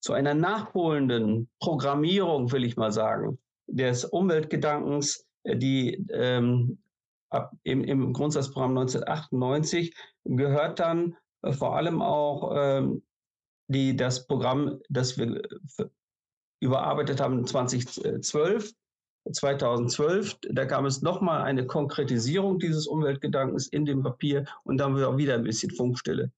Zu 0.01 0.13
einer 0.13 0.35
nachholenden 0.35 1.49
Programmierung, 1.59 2.53
will 2.53 2.65
ich 2.65 2.77
mal 2.77 2.93
sagen, 2.93 3.39
des 3.67 4.05
Umweltgedankens, 4.05 5.27
äh, 5.43 5.57
die 5.57 6.07
ähm, 6.13 6.79
ab, 7.31 7.53
im, 7.65 7.83
im 7.85 8.13
Grundsatzprogramm 8.13 8.79
1998 8.79 9.97
gehört 10.25 10.79
dann 10.79 11.17
äh, 11.43 11.53
vor 11.53 11.77
allem 11.77 12.03
auch 12.03 12.53
ähm, 12.55 13.03
die, 13.69 13.97
das 13.97 14.27
Programm, 14.27 14.81
das 14.89 15.19
wir 15.19 15.43
überarbeitet 16.61 17.21
haben 17.21 17.47
2012. 17.47 18.73
2012, 19.33 20.37
da 20.51 20.65
kam 20.65 20.87
es 20.87 21.03
nochmal 21.03 21.43
eine 21.43 21.67
Konkretisierung 21.67 22.59
dieses 22.59 22.87
Umweltgedankens 22.87 23.69
in 23.69 23.85
dem 23.85 24.03
Papier 24.03 24.45
und 24.65 24.79
dann 24.79 24.95
war 24.95 25.17
wieder 25.17 25.35
ein 25.35 25.45
bisschen 25.45 25.71
Funkstille. 25.71 26.31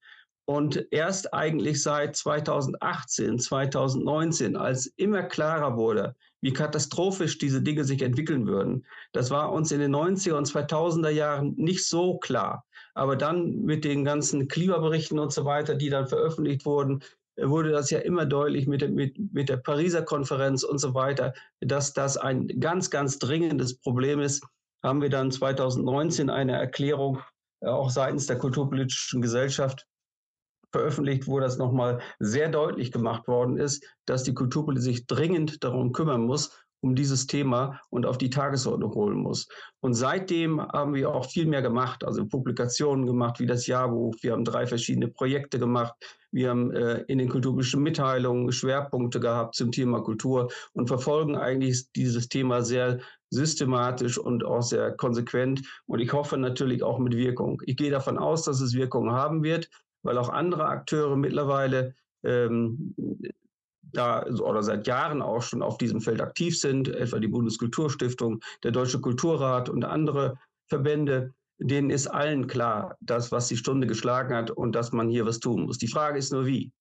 Und 0.47 0.87
erst 0.93 1.35
eigentlich 1.35 1.83
seit 1.83 2.17
2018, 2.17 3.39
2019, 3.39 4.57
als 4.57 4.87
immer 4.97 5.23
klarer 5.23 5.77
wurde, 5.77 6.15
wie 6.41 6.55
katastrophisch 6.55 7.37
diese 7.37 7.61
Dinge 7.61 7.85
sich 7.85 8.01
entwickeln 8.01 8.47
würden, 8.47 8.87
das 9.13 9.31
war 9.31 9.53
uns 9.53 9.73
in 9.73 9.81
den 9.81 9.95
90er 9.95 10.33
und 10.33 10.49
2000er 10.49 11.11
Jahren 11.11 11.55
nicht 11.57 11.87
so 11.87 12.17
klar. 12.17 12.65
Aber 12.95 13.15
dann 13.15 13.61
mit 13.61 13.85
den 13.85 14.05
ganzen 14.05 14.49
Klimaberichten 14.49 15.19
und 15.19 15.35
so 15.35 15.45
weiter, 15.45 15.75
die 15.75 15.91
dann 15.91 16.09
veröffentlicht 16.09 16.65
wurden, 16.65 17.03
wurde 17.41 17.71
das 17.71 17.91
ja 17.91 18.01
immer 18.01 18.27
deutlich 18.27 18.67
mit 18.67 18.81
der, 18.81 18.89
mit, 18.89 19.17
mit 19.33 19.49
der 19.49 19.59
Pariser 19.59 20.03
Konferenz 20.03 20.63
und 20.63 20.79
so 20.79 20.95
weiter, 20.95 21.35
dass 21.61 21.93
das 21.93 22.17
ein 22.17 22.49
ganz, 22.61 22.91
ganz 22.91 23.19
dringendes 23.19 23.79
Problem 23.79 24.21
ist. 24.21 24.45
Haben 24.83 25.03
wir 25.03 25.11
dann 25.11 25.31
2019 25.31 26.31
eine 26.31 26.53
Erklärung 26.53 27.21
äh, 27.61 27.67
auch 27.67 27.91
seitens 27.91 28.27
der 28.27 28.39
kulturpolitischen 28.39 29.23
Gesellschaft 29.23 29.87
veröffentlicht, 30.71 31.27
wo 31.27 31.41
das 31.41 31.59
nochmal 31.59 32.01
sehr 32.19 32.49
deutlich 32.49 32.93
gemacht 32.93 33.27
worden 33.27 33.57
ist, 33.57 33.85
dass 34.05 34.23
die 34.23 34.35
Kulturpolitik 34.35 34.85
sich 34.85 35.07
dringend 35.07 35.65
darum 35.65 35.93
kümmern 35.93 36.23
muss, 36.23 36.51
um 36.81 36.95
dieses 36.95 37.27
Thema 37.27 37.81
und 37.91 38.07
auf 38.07 38.19
die 38.19 38.31
Tagesordnung 38.31 38.95
holen 38.95 39.19
muss. 39.19 39.49
Und 39.81 39.95
seitdem 39.95 40.61
haben 40.61 40.95
wir 40.95 41.13
auch 41.13 41.27
viel 41.27 41.47
mehr 41.47 41.63
gemacht, 41.63 42.05
also 42.05 42.27
Publikationen 42.27 43.07
gemacht, 43.07 43.41
wie 43.41 43.47
das 43.47 43.67
Jahrbuch. 43.67 44.15
Wir 44.21 44.33
haben 44.33 44.45
drei 44.45 44.67
verschiedene 44.67 45.09
Projekte 45.09 45.59
gemacht. 45.59 45.95
Wir 46.31 46.51
haben 46.51 46.71
äh, 46.73 47.03
in 47.09 47.19
den 47.19 47.29
kulturpolitischen 47.29 47.83
Mitteilungen 47.83 48.53
Schwerpunkte 48.53 49.21
gehabt 49.21 49.55
zum 49.55 49.73
Thema 49.73 50.01
Kultur 50.01 50.51
und 50.73 50.89
verfolgen 50.89 51.37
eigentlich 51.37 51.91
dieses 51.93 52.29
Thema 52.29 52.63
sehr 52.63 53.01
systematisch 53.31 54.19
und 54.19 54.45
auch 54.45 54.63
sehr 54.63 54.93
konsequent. 54.93 55.63
Und 55.87 56.01
ich 56.01 56.13
hoffe 56.13 56.37
natürlich 56.37 56.83
auch 56.83 56.99
mit 56.99 57.17
Wirkung. 57.17 57.63
Ich 57.67 57.77
gehe 57.77 57.91
davon 57.91 58.19
aus, 58.19 58.45
dass 58.45 58.61
es 58.61 58.75
Wirkung 58.75 59.13
haben 59.13 59.43
wird 59.43 59.69
weil 60.03 60.19
auch 60.19 60.29
andere 60.29 60.67
Akteure 60.67 61.17
mittlerweile 61.17 61.95
ähm, 62.25 62.95
da 63.83 64.25
oder 64.27 64.63
seit 64.63 64.87
Jahren 64.87 65.23
auch 65.23 65.43
schon 65.43 65.63
auf 65.63 65.79
diesem 65.79 66.01
Feld 66.01 66.21
aktiv 66.21 66.59
sind, 66.59 66.89
etwa 66.89 67.19
die 67.19 67.29
Bundeskulturstiftung, 67.29 68.41
der 68.63 68.71
Deutsche 68.71 69.01
Kulturrat 69.01 69.69
und 69.69 69.85
andere 69.85 70.39
Verbände, 70.67 71.35
denen 71.59 71.91
ist 71.91 72.07
allen 72.07 72.47
klar, 72.47 72.97
dass 73.01 73.33
was 73.33 73.49
die 73.49 73.57
Stunde 73.57 73.87
geschlagen 73.87 74.35
hat 74.35 74.51
und 74.51 74.73
dass 74.73 74.93
man 74.93 75.09
hier 75.09 75.27
was 75.27 75.41
tun 75.41 75.65
muss. 75.67 75.79
Die 75.79 75.89
Frage 75.89 76.19
ist 76.19 76.33
nur 76.33 76.47
wie. 76.47 76.73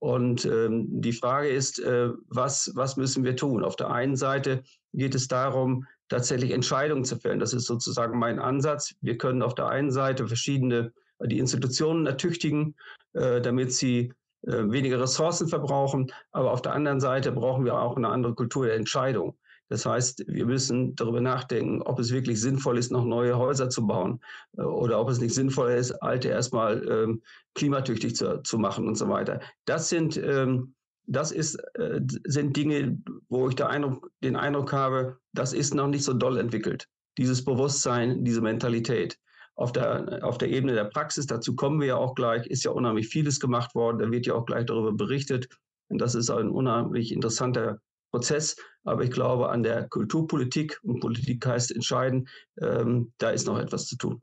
Und 0.00 0.44
ähm, 0.44 0.86
die 1.00 1.12
Frage 1.12 1.48
ist, 1.48 1.80
äh, 1.80 2.10
was, 2.28 2.70
was 2.74 2.96
müssen 2.96 3.24
wir 3.24 3.36
tun? 3.36 3.64
Auf 3.64 3.76
der 3.76 3.90
einen 3.90 4.16
Seite 4.16 4.62
geht 4.92 5.14
es 5.14 5.26
darum, 5.26 5.86
tatsächlich 6.08 6.52
Entscheidungen 6.52 7.04
zu 7.04 7.16
fällen. 7.16 7.40
Das 7.40 7.52
ist 7.52 7.66
sozusagen 7.66 8.18
mein 8.18 8.38
Ansatz. 8.38 8.94
Wir 9.00 9.18
können 9.18 9.42
auf 9.42 9.54
der 9.54 9.68
einen 9.68 9.90
Seite 9.90 10.26
verschiedene 10.26 10.92
die 11.20 11.38
Institutionen 11.38 12.06
ertüchtigen, 12.06 12.76
äh, 13.14 13.40
damit 13.40 13.72
sie 13.72 14.12
äh, 14.42 14.70
weniger 14.70 15.00
Ressourcen 15.00 15.48
verbrauchen. 15.48 16.12
Aber 16.30 16.52
auf 16.52 16.62
der 16.62 16.74
anderen 16.74 17.00
Seite 17.00 17.32
brauchen 17.32 17.64
wir 17.64 17.78
auch 17.78 17.96
eine 17.96 18.08
andere 18.08 18.34
Kultur 18.34 18.66
der 18.66 18.76
Entscheidung. 18.76 19.36
Das 19.68 19.84
heißt, 19.84 20.24
wir 20.26 20.46
müssen 20.46 20.94
darüber 20.96 21.20
nachdenken, 21.20 21.82
ob 21.82 21.98
es 21.98 22.12
wirklich 22.12 22.40
sinnvoll 22.40 22.78
ist, 22.78 22.90
noch 22.90 23.04
neue 23.04 23.36
Häuser 23.36 23.68
zu 23.68 23.86
bauen 23.86 24.20
äh, 24.56 24.62
oder 24.62 25.00
ob 25.00 25.10
es 25.10 25.20
nicht 25.20 25.34
sinnvoll 25.34 25.72
ist, 25.72 25.92
alte 26.02 26.28
erstmal 26.28 26.86
ähm, 26.88 27.22
klimatüchtig 27.54 28.16
zu, 28.16 28.42
zu 28.42 28.58
machen 28.58 28.88
und 28.88 28.96
so 28.96 29.08
weiter. 29.08 29.40
Das 29.66 29.88
sind, 29.88 30.16
ähm, 30.16 30.74
das 31.06 31.32
ist, 31.32 31.56
äh, 31.74 32.00
sind 32.24 32.56
Dinge, 32.56 32.98
wo 33.28 33.48
ich 33.48 33.62
Eindruck, 33.62 34.10
den 34.22 34.36
Eindruck 34.36 34.72
habe, 34.72 35.18
das 35.32 35.52
ist 35.52 35.74
noch 35.74 35.88
nicht 35.88 36.04
so 36.04 36.12
doll 36.12 36.38
entwickelt. 36.38 36.88
Dieses 37.18 37.44
Bewusstsein, 37.44 38.24
diese 38.24 38.40
Mentalität 38.40 39.18
auf 39.54 39.72
der, 39.72 40.20
auf 40.22 40.38
der 40.38 40.50
Ebene 40.50 40.74
der 40.74 40.84
Praxis, 40.84 41.26
dazu 41.26 41.56
kommen 41.56 41.80
wir 41.80 41.88
ja 41.88 41.96
auch 41.96 42.14
gleich, 42.14 42.46
ist 42.46 42.64
ja 42.64 42.70
unheimlich 42.70 43.08
vieles 43.08 43.40
gemacht 43.40 43.74
worden. 43.74 43.98
Da 43.98 44.10
wird 44.10 44.26
ja 44.26 44.34
auch 44.34 44.46
gleich 44.46 44.66
darüber 44.66 44.92
berichtet. 44.92 45.48
Und 45.88 45.98
das 45.98 46.14
ist 46.14 46.30
ein 46.30 46.48
unheimlich 46.48 47.12
interessanter 47.12 47.80
Prozess. 48.10 48.56
Aber 48.84 49.02
ich 49.04 49.10
glaube, 49.10 49.50
an 49.50 49.62
der 49.62 49.88
Kulturpolitik 49.88 50.78
und 50.82 51.00
Politik 51.00 51.44
heißt 51.44 51.72
entscheiden, 51.72 52.28
ähm, 52.60 53.12
da 53.18 53.30
ist 53.30 53.46
noch 53.46 53.58
etwas 53.58 53.86
zu 53.86 53.96
tun. 53.96 54.22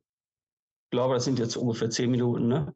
Ich 0.86 0.92
glaube, 0.92 1.16
das 1.16 1.26
sind 1.26 1.40
jetzt 1.40 1.58
ungefähr 1.58 1.90
zehn 1.90 2.12
Minuten. 2.12 2.48
Ne? 2.48 2.74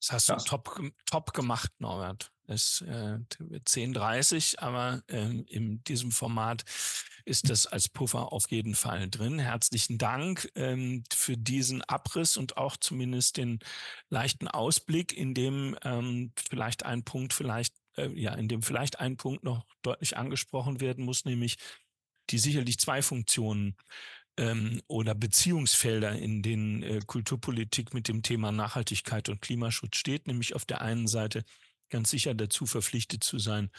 Das 0.00 0.12
hast 0.12 0.28
ja. 0.28 0.36
du 0.36 0.44
top, 0.44 0.80
top 1.06 1.32
gemacht, 1.32 1.72
Norbert. 1.78 2.30
Es 2.46 2.82
äh, 2.82 3.18
10.30, 3.40 4.58
aber 4.58 5.02
äh, 5.06 5.40
in 5.48 5.82
diesem 5.84 6.10
Format 6.10 6.64
ist 7.24 7.48
das 7.48 7.66
als 7.66 7.88
Puffer 7.88 8.32
auf 8.32 8.50
jeden 8.50 8.74
Fall 8.74 9.08
drin. 9.08 9.38
Herzlichen 9.38 9.96
Dank 9.96 10.50
ähm, 10.54 11.04
für 11.10 11.38
diesen 11.38 11.80
Abriss 11.82 12.36
und 12.36 12.58
auch 12.58 12.76
zumindest 12.76 13.38
den 13.38 13.60
leichten 14.10 14.46
Ausblick, 14.46 15.16
in 15.16 15.32
dem 15.32 15.74
ähm, 15.82 16.32
vielleicht 16.36 16.84
ein 16.84 17.02
Punkt 17.02 17.32
vielleicht 17.32 17.74
äh, 17.96 18.08
ja, 18.14 18.34
in 18.34 18.48
dem 18.48 18.62
vielleicht 18.62 19.00
ein 19.00 19.16
Punkt 19.16 19.44
noch 19.44 19.64
deutlich 19.82 20.16
angesprochen 20.16 20.80
werden 20.80 21.04
muss, 21.04 21.24
nämlich 21.24 21.56
die 22.30 22.38
sicherlich 22.38 22.78
zwei 22.78 23.02
Funktionen 23.02 23.76
ähm, 24.36 24.80
oder 24.86 25.14
Beziehungsfelder, 25.14 26.12
in 26.12 26.42
denen 26.42 26.82
äh, 26.82 27.00
Kulturpolitik 27.06 27.94
mit 27.94 28.08
dem 28.08 28.22
Thema 28.22 28.52
Nachhaltigkeit 28.52 29.28
und 29.28 29.40
Klimaschutz 29.40 29.96
steht, 29.96 30.26
nämlich 30.26 30.54
auf 30.54 30.64
der 30.64 30.80
einen 30.80 31.06
Seite 31.06 31.44
ganz 31.90 32.10
sicher 32.10 32.34
dazu 32.34 32.66
verpflichtet 32.66 33.22
zu 33.22 33.38
sein, 33.38 33.70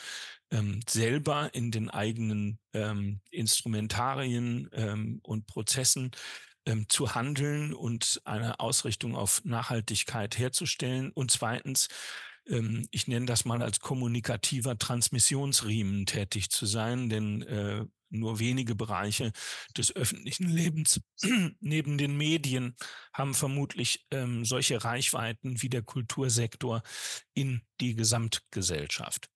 ähm, 0.52 0.80
selber 0.88 1.54
in 1.54 1.72
den 1.72 1.90
eigenen 1.90 2.60
ähm, 2.74 3.20
Instrumentarien 3.32 4.70
ähm, 4.74 5.20
und 5.24 5.48
Prozessen 5.48 6.12
ähm, 6.66 6.88
zu 6.88 7.16
handeln 7.16 7.74
und 7.74 8.22
eine 8.24 8.60
Ausrichtung 8.60 9.16
auf 9.16 9.44
Nachhaltigkeit 9.44 10.38
herzustellen. 10.38 11.12
Und 11.12 11.32
zweitens, 11.32 11.90
ähm, 12.48 12.88
ich 12.92 13.08
nenne 13.08 13.26
das 13.26 13.46
mal 13.46 13.62
als 13.62 13.80
kommunikativer 13.80 14.78
Transmissionsriemen 14.78 16.06
tätig 16.06 16.50
zu 16.50 16.66
sein, 16.66 17.10
denn 17.10 17.42
äh, 17.44 17.86
nur 18.10 18.40
wenige 18.40 18.76
Bereiche 18.76 19.32
des 19.78 19.96
öffentlichen 19.96 20.50
Lebens 20.50 21.02
neben 21.60 21.98
den 21.98 22.16
Medien 22.18 22.76
haben 23.14 23.34
vermutlich 23.34 24.06
ähm, 24.12 24.46
solche 24.46 24.84
Reichweiten 24.84 25.62
wie 25.62 25.70
der 25.70 25.82
Kultursektor 25.82 26.82
in 27.34 27.62
die 27.82 27.96
Gesamtgesellschaft. 27.96 29.30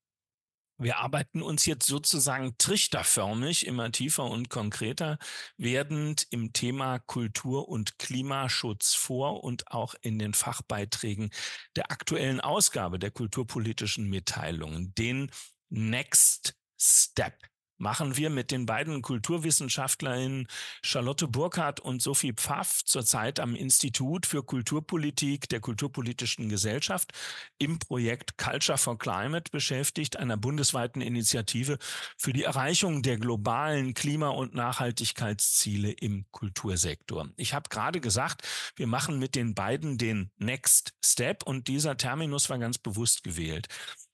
Wir 0.81 0.99
arbeiten 0.99 1.41
uns 1.41 1.65
jetzt 1.65 1.87
sozusagen 1.87 2.57
trichterförmig 2.57 3.67
immer 3.67 3.91
tiefer 3.91 4.23
und 4.23 4.49
konkreter 4.49 5.19
werdend 5.57 6.25
im 6.29 6.53
Thema 6.53 6.99
Kultur 6.99 7.67
und 7.67 7.99
Klimaschutz 7.99 8.93
vor 8.95 9.43
und 9.43 9.71
auch 9.71 9.93
in 10.01 10.17
den 10.19 10.33
Fachbeiträgen 10.33 11.31
der 11.75 11.91
aktuellen 11.91 12.39
Ausgabe 12.39 12.97
der 12.97 13.11
kulturpolitischen 13.11 14.09
Mitteilungen, 14.09 14.95
den 14.95 15.29
Next 15.67 16.55
Step 16.79 17.48
machen 17.79 18.17
wir 18.17 18.29
mit 18.29 18.51
den 18.51 18.65
beiden 18.65 19.01
Kulturwissenschaftlerinnen 19.01 20.47
Charlotte 20.83 21.27
Burkhardt 21.27 21.79
und 21.79 22.01
Sophie 22.01 22.33
Pfaff 22.33 22.83
zurzeit 22.85 23.39
am 23.39 23.55
Institut 23.55 24.25
für 24.25 24.43
Kulturpolitik 24.43 25.49
der 25.49 25.61
Kulturpolitischen 25.61 26.49
Gesellschaft 26.49 27.13
im 27.57 27.79
Projekt 27.79 28.37
Culture 28.37 28.77
for 28.77 28.97
Climate 28.97 29.49
beschäftigt, 29.51 30.17
einer 30.17 30.37
bundesweiten 30.37 31.01
Initiative 31.01 31.77
für 32.17 32.33
die 32.33 32.43
Erreichung 32.43 33.01
der 33.01 33.17
globalen 33.17 33.93
Klima- 33.93 34.29
und 34.29 34.53
Nachhaltigkeitsziele 34.53 35.91
im 35.91 36.25
Kultursektor. 36.31 37.29
Ich 37.37 37.53
habe 37.53 37.69
gerade 37.69 38.01
gesagt, 38.01 38.47
wir 38.75 38.87
machen 38.87 39.19
mit 39.19 39.35
den 39.35 39.55
beiden 39.55 39.97
den 39.97 40.31
Next 40.37 40.93
Step 41.03 41.43
und 41.43 41.67
dieser 41.67 41.97
Terminus 41.97 42.49
war 42.49 42.59
ganz 42.59 42.77
bewusst 42.77 43.23
gewählt 43.23 43.67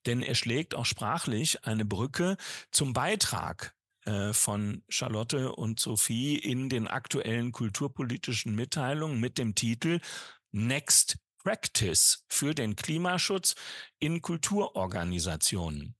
denn 0.05 0.21
er 0.21 0.35
schlägt 0.35 0.75
auch 0.75 0.85
sprachlich 0.85 1.65
eine 1.65 1.85
Brücke 1.85 2.37
zum 2.71 2.93
Beitrag 2.93 3.75
äh, 4.05 4.33
von 4.33 4.83
Charlotte 4.87 5.53
und 5.53 5.79
Sophie 5.79 6.37
in 6.37 6.69
den 6.69 6.87
aktuellen 6.87 7.51
kulturpolitischen 7.51 8.55
Mitteilungen 8.55 9.19
mit 9.19 9.37
dem 9.37 9.55
Titel 9.55 9.99
Next 10.51 11.17
Practice 11.43 12.23
für 12.29 12.55
den 12.55 12.75
Klimaschutz 12.75 13.55
in 13.99 14.21
Kulturorganisationen. 14.21 15.95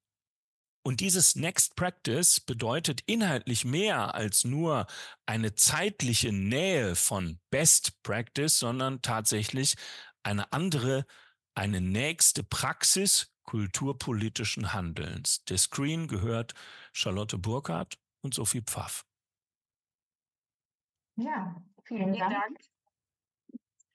Und 0.84 1.00
dieses 1.00 1.36
Next 1.36 1.76
Practice 1.76 2.40
bedeutet 2.40 3.02
inhaltlich 3.08 3.66
mehr 3.66 4.14
als 4.14 4.44
nur 4.44 4.86
eine 5.26 5.56
zeitliche 5.56 6.32
Nähe 6.32 6.96
von 6.96 7.40
Best 7.50 8.04
Practice, 8.04 8.60
sondern 8.60 9.02
tatsächlich 9.02 9.78
eine 10.22 10.54
andere, 10.54 11.08
eine 11.56 11.82
nächste 11.82 12.44
Praxis 12.44 13.35
kulturpolitischen 13.46 14.74
Handelns. 14.74 15.44
Der 15.46 15.58
Screen 15.58 16.08
gehört 16.08 16.54
Charlotte 16.94 17.38
Burkhardt 17.38 17.98
und 18.22 18.34
Sophie 18.34 18.62
Pfaff. 18.62 19.06
Ja, 21.18 21.56
vielen, 21.84 22.14
vielen 22.14 22.20
Dank. 22.20 22.34
Dank. 22.34 22.60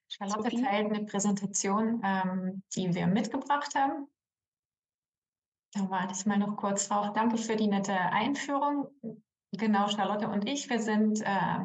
Charlotte 0.08 0.50
Sophie? 0.50 0.62
teilt 0.62 0.92
eine 0.92 1.04
Präsentation, 1.04 2.00
ähm, 2.04 2.62
die 2.74 2.94
wir 2.94 3.06
mitgebracht 3.06 3.74
haben. 3.74 4.08
Da 5.72 5.88
warte 5.88 6.14
ich 6.14 6.26
mal 6.26 6.38
noch 6.38 6.56
kurz 6.56 6.88
drauf. 6.88 7.12
Danke 7.12 7.38
für 7.38 7.54
die 7.54 7.68
nette 7.68 7.92
Einführung. 7.92 8.88
Genau, 9.52 9.88
Charlotte 9.88 10.28
und 10.28 10.48
ich, 10.48 10.68
wir 10.68 10.80
sind 10.80 11.20
äh, 11.22 11.58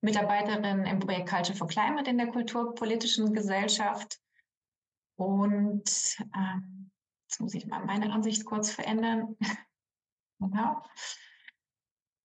Mitarbeiterin 0.00 0.84
im 0.86 0.98
Projekt 0.98 1.28
Culture 1.28 1.56
for 1.56 1.68
Climate 1.68 2.10
in 2.10 2.18
der 2.18 2.28
Kulturpolitischen 2.28 3.32
Gesellschaft. 3.32 4.18
Und 5.16 6.16
ähm, 6.36 6.90
Jetzt 7.28 7.40
muss 7.40 7.52
ich 7.52 7.66
mal 7.66 7.84
meine 7.84 8.10
Ansicht 8.10 8.46
kurz 8.46 8.70
verändern. 8.70 9.36
genau. 10.40 10.82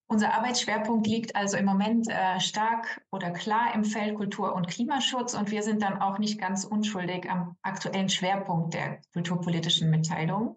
Unser 0.08 0.34
Arbeitsschwerpunkt 0.34 1.08
liegt 1.08 1.36
also 1.36 1.58
im 1.58 1.66
Moment 1.66 2.08
äh, 2.10 2.40
stark 2.40 3.02
oder 3.12 3.32
klar 3.32 3.74
im 3.76 3.84
Feld 3.84 4.16
Kultur- 4.16 4.56
und 4.56 4.68
Klimaschutz 4.68 5.34
und 5.34 5.52
wir 5.52 5.62
sind 5.62 5.82
dann 5.82 6.00
auch 6.00 6.20
nicht 6.20 6.40
ganz 6.40 6.64
unschuldig 6.64 7.30
am 7.30 7.58
aktuellen 7.64 8.08
Schwerpunkt 8.08 8.76
der 8.76 9.02
kulturpolitischen 9.12 9.90
Mitteilung. 9.90 10.56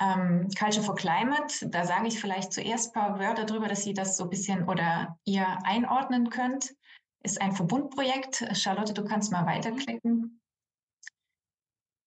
Ähm, 0.00 0.48
Culture 0.58 0.84
for 0.84 0.96
Climate, 0.96 1.68
da 1.68 1.84
sage 1.84 2.08
ich 2.08 2.18
vielleicht 2.18 2.52
zuerst 2.52 2.88
ein 2.88 3.00
paar 3.00 3.18
Wörter 3.20 3.44
darüber, 3.44 3.68
dass 3.68 3.84
Sie 3.84 3.94
das 3.94 4.16
so 4.16 4.24
ein 4.24 4.30
bisschen 4.30 4.68
oder 4.68 5.16
ihr 5.24 5.46
einordnen 5.62 6.30
könnt, 6.30 6.74
ist 7.22 7.40
ein 7.40 7.52
Verbundprojekt. 7.52 8.48
Charlotte, 8.56 8.94
du 8.94 9.04
kannst 9.04 9.30
mal 9.30 9.46
weiterklicken 9.46 10.39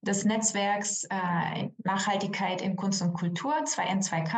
des 0.04 0.26
Netzwerks 0.26 1.06
äh, 1.06 1.70
Nachhaltigkeit 1.84 2.62
in 2.62 2.76
Kunst 2.76 3.02
und 3.02 3.14
Kultur, 3.14 3.56
2N2K, 3.64 4.36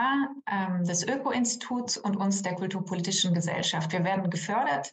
ähm, 0.51 0.83
des 0.83 1.07
Öko-Instituts 1.07 1.97
und 1.97 2.15
uns 2.15 2.43
der 2.43 2.53
Kulturpolitischen 2.55 3.33
Gesellschaft. 3.33 3.91
Wir 3.91 4.03
werden 4.03 4.29
gefördert 4.29 4.91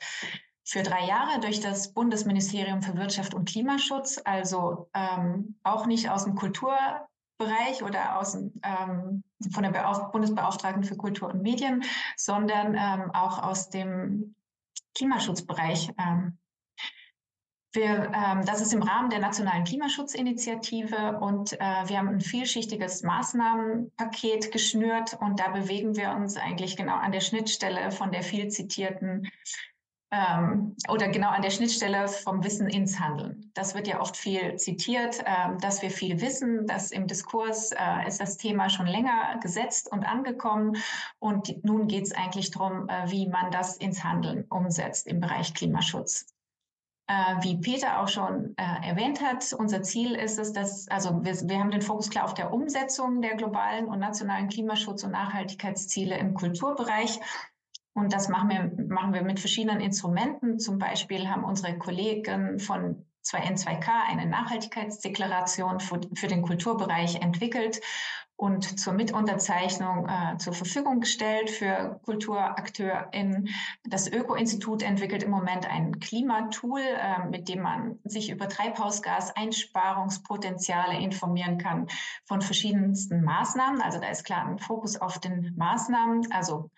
für 0.64 0.82
drei 0.82 1.06
Jahre 1.06 1.40
durch 1.40 1.61
das 1.61 1.92
Bundesministerium 1.92 2.82
für 2.82 2.96
Wirtschaft 2.96 3.35
und 3.35 3.48
Klimaschutz, 3.48 4.20
also 4.24 4.88
ähm, 4.94 5.56
auch 5.62 5.87
nicht 5.87 6.08
aus 6.08 6.24
dem 6.24 6.37
Kulturbereich 6.37 7.82
oder 7.82 8.18
aus 8.18 8.35
ähm, 8.35 9.22
von 9.50 9.62
der 9.62 9.70
Beauf 9.70 10.11
Bundesbeauftragten 10.12 10.85
für 10.85 10.96
Kultur 10.96 11.28
und 11.28 11.42
Medien, 11.42 11.82
sondern 12.16 12.74
ähm, 12.74 13.11
auch 13.12 13.42
aus 13.42 13.68
dem 13.70 14.35
Klimaschutzbereich 14.94 15.90
ähm, 15.98 16.38
wir, 17.72 18.12
ähm, 18.14 18.44
das 18.44 18.61
ist 18.61 18.72
im 18.72 18.82
Rahmen 18.82 19.11
der 19.11 19.20
Nationalen 19.20 19.64
Klimaschutzinitiative 19.64 21.18
und 21.20 21.54
äh, 21.54 21.58
wir 21.87 21.98
haben 21.98 22.08
ein 22.08 22.20
vielschichtiges 22.20 23.02
Maßnahmenpaket 23.02 24.52
geschnürt 24.52 25.16
und 25.20 25.40
da 25.40 25.48
bewegen 25.48 25.96
wir 25.96 26.12
uns 26.12 26.37
eigentlich 26.37 26.76
genau 26.76 26.96
an 26.96 27.12
der 27.12 27.20
Schnittstelle 27.20 27.90
von 27.90 28.12
der 28.12 28.22
viel 28.22 28.48
zitierten 28.48 29.30
ähm, 30.12 30.76
oder 30.88 31.08
genau 31.08 31.30
an 31.30 31.40
der 31.40 31.50
Schnittstelle 31.50 32.06
vom 32.06 32.44
Wissen 32.44 32.68
ins 32.68 33.00
Handeln. 33.00 33.50
Das 33.54 33.74
wird 33.74 33.88
ja 33.88 34.00
oft 34.00 34.16
viel 34.16 34.56
zitiert, 34.56 35.20
äh, 35.20 35.56
dass 35.61 35.80
wir 35.80 35.90
viel 35.90 36.20
wissen, 36.20 36.66
dass 36.66 36.90
im 36.90 37.06
Diskurs 37.06 37.72
äh, 37.72 38.06
ist 38.06 38.20
das 38.20 38.37
Thema 38.37 38.68
schon 38.68 38.87
länger 38.87 39.38
gesetzt 39.40 39.90
und 39.90 40.04
angekommen 40.04 40.76
und 41.18 41.64
nun 41.64 41.88
geht 41.88 42.04
es 42.04 42.12
eigentlich 42.12 42.50
darum, 42.50 42.88
äh, 42.88 43.11
wie 43.11 43.28
man 43.28 43.50
das 43.50 43.78
ins 43.78 44.04
Handeln 44.04 44.44
umsetzt 44.50 45.06
im 45.06 45.20
Bereich 45.20 45.54
Klimaschutz. 45.54 46.31
Äh, 47.12 47.44
wie 47.44 47.59
Peter 47.59 48.01
auch 48.01 48.09
schon 48.09 48.55
äh, 48.57 48.88
erwähnt 48.88 49.20
hat, 49.20 49.53
unser 49.53 49.83
Ziel 49.83 50.14
ist 50.14 50.38
es, 50.38 50.55
dass, 50.55 50.88
also 50.88 51.22
wir, 51.22 51.35
wir 51.46 51.59
haben 51.59 51.70
den 51.70 51.83
Fokus 51.83 52.09
klar 52.09 52.25
auf 52.25 52.33
der 52.33 52.55
Umsetzung 52.55 53.20
der 53.20 53.37
globalen 53.37 53.87
und 53.87 53.98
nationalen 53.98 54.48
Klimaschutz- 54.48 55.05
und 55.05 55.11
Nachhaltigkeitsziele 55.11 56.16
im 56.16 56.33
Kulturbereich. 56.33 57.20
Und 57.92 58.14
das 58.14 58.31
machen 58.31 58.48
wir, 58.48 58.87
machen 58.87 59.12
wir 59.12 59.22
mit 59.22 59.40
verschiedenen 59.40 59.83
Instrumenten. 59.83 60.59
Zum 60.59 60.79
Beispiel 60.79 61.29
haben 61.29 61.44
unsere 61.44 61.77
Kollegen 61.77 62.59
von 62.59 63.05
2N2K 63.27 63.88
eine 64.09 64.25
Nachhaltigkeitsdeklaration 64.25 65.81
für, 65.81 66.01
für 66.14 66.29
den 66.29 66.40
Kulturbereich 66.40 67.16
entwickelt 67.16 67.83
und 68.42 68.78
zur 68.81 68.92
Mitunterzeichnung 68.94 70.09
äh, 70.09 70.37
zur 70.37 70.52
Verfügung 70.52 70.98
gestellt 70.98 71.48
für 71.48 72.00
KulturakteurInnen. 72.05 73.50
Das 73.85 74.11
Öko-Institut 74.11 74.83
entwickelt 74.83 75.22
im 75.22 75.31
Moment 75.31 75.70
ein 75.70 76.00
Klimatool, 76.00 76.81
äh, 76.81 77.24
mit 77.31 77.48
dem 77.48 77.62
man 77.62 78.00
sich 78.02 78.31
über 78.31 78.48
Treibhausgaseinsparungspotenziale 78.48 80.98
informieren 80.98 81.59
kann 81.59 81.87
von 82.24 82.42
verschiedensten 82.42 83.22
Maßnahmen. 83.22 83.81
Also 83.81 84.00
da 84.00 84.09
ist 84.09 84.24
klar 84.24 84.44
ein 84.44 84.59
Fokus 84.59 85.00
auf 85.00 85.20
den 85.20 85.55
Maßnahmen, 85.57 86.33
also 86.33 86.68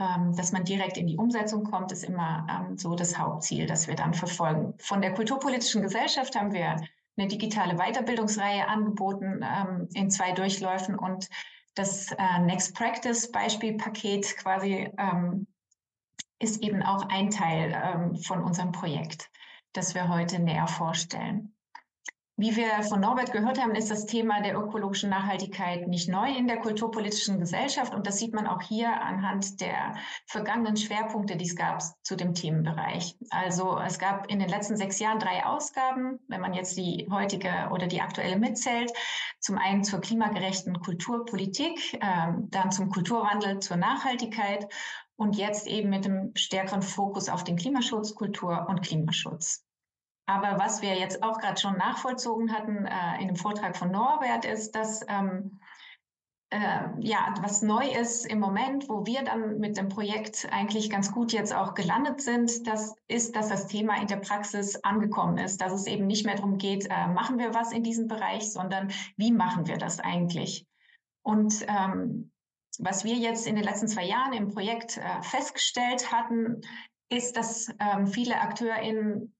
ähm, 0.00 0.34
dass 0.36 0.52
man 0.52 0.64
direkt 0.64 0.96
in 0.96 1.06
die 1.06 1.18
Umsetzung 1.18 1.64
kommt, 1.64 1.92
ist 1.92 2.04
immer 2.04 2.46
ähm, 2.48 2.78
so 2.78 2.94
das 2.94 3.18
Hauptziel, 3.18 3.66
das 3.66 3.88
wir 3.88 3.94
dann 3.94 4.14
verfolgen. 4.14 4.72
Von 4.78 5.02
der 5.02 5.12
kulturpolitischen 5.12 5.82
Gesellschaft 5.82 6.34
haben 6.34 6.54
wir 6.54 6.76
eine 7.18 7.28
digitale 7.28 7.76
Weiterbildungsreihe 7.76 8.66
angeboten 8.68 9.42
ähm, 9.42 9.88
in 9.94 10.10
zwei 10.10 10.32
Durchläufen 10.32 10.94
und 10.94 11.28
das 11.74 12.12
äh, 12.12 12.38
Next 12.40 12.74
Practice 12.74 13.30
Beispielpaket 13.30 14.36
quasi 14.36 14.90
ähm, 14.98 15.46
ist 16.40 16.62
eben 16.62 16.82
auch 16.82 17.08
ein 17.08 17.30
Teil 17.30 17.72
ähm, 17.72 18.16
von 18.16 18.42
unserem 18.42 18.72
Projekt, 18.72 19.30
das 19.72 19.94
wir 19.94 20.08
heute 20.08 20.38
näher 20.38 20.66
vorstellen. 20.66 21.54
Wie 22.40 22.54
wir 22.54 22.84
von 22.84 23.00
Norbert 23.00 23.32
gehört 23.32 23.60
haben, 23.60 23.74
ist 23.74 23.90
das 23.90 24.06
Thema 24.06 24.40
der 24.40 24.56
ökologischen 24.56 25.10
Nachhaltigkeit 25.10 25.88
nicht 25.88 26.08
neu 26.08 26.30
in 26.30 26.46
der 26.46 26.58
kulturpolitischen 26.58 27.40
Gesellschaft. 27.40 27.92
Und 27.92 28.06
das 28.06 28.18
sieht 28.18 28.32
man 28.32 28.46
auch 28.46 28.62
hier 28.62 28.92
anhand 29.02 29.60
der 29.60 29.96
vergangenen 30.24 30.76
Schwerpunkte, 30.76 31.36
die 31.36 31.46
es 31.46 31.56
gab 31.56 31.82
zu 32.04 32.14
dem 32.14 32.34
Themenbereich. 32.34 33.16
Also 33.30 33.76
es 33.80 33.98
gab 33.98 34.30
in 34.30 34.38
den 34.38 34.48
letzten 34.48 34.76
sechs 34.76 35.00
Jahren 35.00 35.18
drei 35.18 35.44
Ausgaben, 35.46 36.20
wenn 36.28 36.40
man 36.40 36.54
jetzt 36.54 36.76
die 36.76 37.08
heutige 37.10 37.70
oder 37.72 37.88
die 37.88 38.02
aktuelle 38.02 38.38
mitzählt. 38.38 38.92
Zum 39.40 39.58
einen 39.58 39.82
zur 39.82 40.00
klimagerechten 40.00 40.78
Kulturpolitik, 40.78 41.94
äh, 41.94 42.34
dann 42.50 42.70
zum 42.70 42.90
Kulturwandel, 42.90 43.58
zur 43.58 43.78
Nachhaltigkeit 43.78 44.72
und 45.16 45.36
jetzt 45.36 45.66
eben 45.66 45.90
mit 45.90 46.04
dem 46.04 46.30
stärkeren 46.36 46.82
Fokus 46.82 47.28
auf 47.28 47.42
den 47.42 47.56
Klimaschutz, 47.56 48.14
Kultur 48.14 48.66
und 48.68 48.82
Klimaschutz. 48.82 49.64
Aber 50.28 50.58
was 50.58 50.82
wir 50.82 50.94
jetzt 50.94 51.22
auch 51.22 51.38
gerade 51.38 51.58
schon 51.58 51.78
nachvollzogen 51.78 52.52
hatten 52.52 52.84
äh, 52.84 53.20
in 53.22 53.28
dem 53.28 53.36
Vortrag 53.36 53.74
von 53.74 53.90
Norbert, 53.90 54.44
ist, 54.44 54.74
dass 54.74 55.00
ähm, 55.08 55.58
äh, 56.50 56.80
ja, 57.00 57.34
was 57.40 57.62
neu 57.62 57.88
ist 57.88 58.26
im 58.26 58.38
Moment, 58.38 58.90
wo 58.90 59.06
wir 59.06 59.22
dann 59.22 59.58
mit 59.58 59.78
dem 59.78 59.88
Projekt 59.88 60.46
eigentlich 60.52 60.90
ganz 60.90 61.12
gut 61.12 61.32
jetzt 61.32 61.54
auch 61.54 61.72
gelandet 61.72 62.20
sind, 62.20 62.66
das 62.66 62.94
ist, 63.08 63.36
dass 63.36 63.48
das 63.48 63.68
Thema 63.68 63.98
in 64.02 64.06
der 64.06 64.16
Praxis 64.16 64.76
angekommen 64.84 65.38
ist, 65.38 65.62
dass 65.62 65.72
es 65.72 65.86
eben 65.86 66.06
nicht 66.06 66.26
mehr 66.26 66.36
darum 66.36 66.58
geht, 66.58 66.86
äh, 66.90 67.06
machen 67.06 67.38
wir 67.38 67.54
was 67.54 67.72
in 67.72 67.82
diesem 67.82 68.06
Bereich, 68.06 68.52
sondern 68.52 68.92
wie 69.16 69.32
machen 69.32 69.66
wir 69.66 69.78
das 69.78 69.98
eigentlich? 69.98 70.66
Und 71.22 71.64
ähm, 71.68 72.32
was 72.78 73.02
wir 73.02 73.14
jetzt 73.14 73.46
in 73.46 73.56
den 73.56 73.64
letzten 73.64 73.88
zwei 73.88 74.04
Jahren 74.04 74.34
im 74.34 74.48
Projekt 74.48 74.98
äh, 74.98 75.22
festgestellt 75.22 76.12
hatten, 76.12 76.60
ist, 77.08 77.38
dass 77.38 77.70
ähm, 77.80 78.06
viele 78.06 78.38
AkteurInnen 78.38 79.34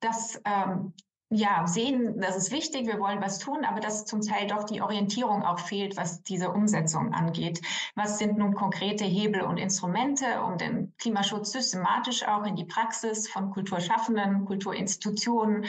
das 0.00 0.40
ähm, 0.44 0.92
ja, 1.30 1.66
sehen, 1.66 2.18
das 2.20 2.36
ist 2.36 2.52
wichtig, 2.52 2.86
wir 2.86 2.98
wollen 3.00 3.20
was 3.20 3.38
tun, 3.38 3.64
aber 3.64 3.80
dass 3.80 4.06
zum 4.06 4.22
Teil 4.22 4.46
doch 4.46 4.64
die 4.64 4.80
Orientierung 4.80 5.42
auch 5.42 5.58
fehlt, 5.58 5.96
was 5.96 6.22
diese 6.22 6.50
Umsetzung 6.50 7.12
angeht. 7.12 7.60
Was 7.94 8.18
sind 8.18 8.38
nun 8.38 8.54
konkrete 8.54 9.04
Hebel 9.04 9.42
und 9.42 9.58
Instrumente, 9.58 10.42
um 10.42 10.56
den 10.56 10.94
Klimaschutz 10.96 11.52
systematisch 11.52 12.26
auch 12.26 12.46
in 12.46 12.56
die 12.56 12.64
Praxis 12.64 13.28
von 13.28 13.50
Kulturschaffenden, 13.50 14.46
Kulturinstitutionen, 14.46 15.66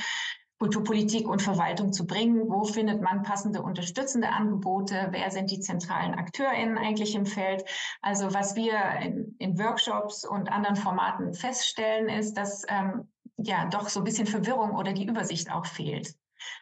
Kulturpolitik 0.59 1.27
und 1.27 1.41
Verwaltung 1.41 1.91
zu 1.91 2.07
bringen? 2.07 2.49
Wo 2.49 2.63
findet 2.63 3.01
man 3.01 3.23
passende 3.23 3.61
unterstützende 3.61 4.29
Angebote? 4.29 5.09
Wer 5.11 5.29
sind 5.29 5.51
die 5.51 5.59
zentralen 5.59 6.15
AkteurInnen 6.15 6.77
eigentlich 6.77 7.15
im 7.15 7.25
Feld? 7.25 7.65
Also 8.01 8.33
was 8.33 8.55
wir 8.55 8.77
in, 9.01 9.35
in 9.39 9.59
Workshops 9.59 10.25
und 10.25 10.49
anderen 10.49 10.77
Formaten 10.77 11.33
feststellen, 11.33 12.07
ist, 12.07 12.35
dass 12.35 12.65
ähm, 12.69 13.09
ja 13.43 13.65
doch 13.65 13.89
so 13.89 14.01
ein 14.01 14.03
bisschen 14.03 14.27
Verwirrung 14.27 14.75
oder 14.75 14.93
die 14.93 15.05
Übersicht 15.05 15.51
auch 15.51 15.65
fehlt. 15.65 16.15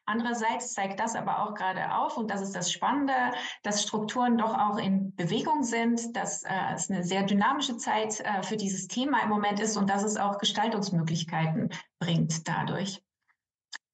Andererseits 0.05 0.73
zeigt 0.73 0.99
das 0.99 1.15
aber 1.15 1.43
auch 1.43 1.53
gerade 1.53 1.93
auf, 1.93 2.17
und 2.17 2.31
das 2.31 2.41
ist 2.41 2.55
das 2.55 2.71
Spannende, 2.71 3.13
dass 3.63 3.83
Strukturen 3.83 4.37
doch 4.37 4.57
auch 4.57 4.77
in 4.77 5.15
Bewegung 5.15 5.63
sind, 5.63 6.15
dass 6.15 6.43
äh, 6.43 6.73
es 6.73 6.89
eine 6.89 7.03
sehr 7.03 7.23
dynamische 7.23 7.77
Zeit 7.77 8.19
äh, 8.21 8.41
für 8.43 8.57
dieses 8.57 8.87
Thema 8.87 9.21
im 9.23 9.29
Moment 9.29 9.59
ist 9.59 9.77
und 9.77 9.89
dass 9.89 10.03
es 10.03 10.17
auch 10.17 10.39
Gestaltungsmöglichkeiten 10.39 11.69
bringt 11.99 12.47
dadurch. 12.47 13.01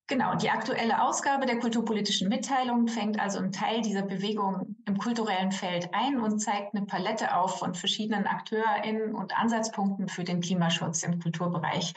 Genau, 0.08 0.36
die 0.36 0.50
aktuelle 0.50 1.02
Ausgabe 1.02 1.46
der 1.46 1.60
kulturpolitischen 1.60 2.28
Mitteilung 2.28 2.88
fängt 2.88 3.20
also 3.20 3.40
einen 3.40 3.54
Teil 3.54 3.82
dieser 3.82 4.02
Bewegung 4.02 4.76
im 4.86 4.98
kulturellen 4.98 5.54
Feld 5.54 5.90
ein 5.94 6.20
und 6.20 6.40
zeigt 6.40 6.76
eine 6.76 6.86
Palette 6.86 7.36
auf 7.36 7.60
von 7.60 7.74
verschiedenen 7.74 8.28
AkteurInnen 8.28 9.16
und 9.16 9.36
Ansatzpunkten 9.36 10.10
für 10.10 10.26
den 10.26 10.42
Klimaschutz 10.42 11.04
im 11.04 11.20
Kulturbereich. 11.22 11.94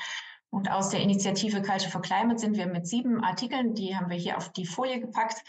Und 0.57 0.71
aus 0.71 0.89
der 0.89 1.01
Initiative 1.01 1.61
Culture 1.61 1.91
for 1.91 2.01
Climate 2.01 2.39
sind 2.39 2.57
wir 2.57 2.67
mit 2.67 2.87
sieben 2.87 3.23
Artikeln, 3.23 3.75
die 3.75 3.95
haben 3.95 4.09
wir 4.09 4.17
hier 4.17 4.39
auf 4.39 4.51
die 4.53 4.65
Folie 4.65 5.01
gepackt, 5.01 5.45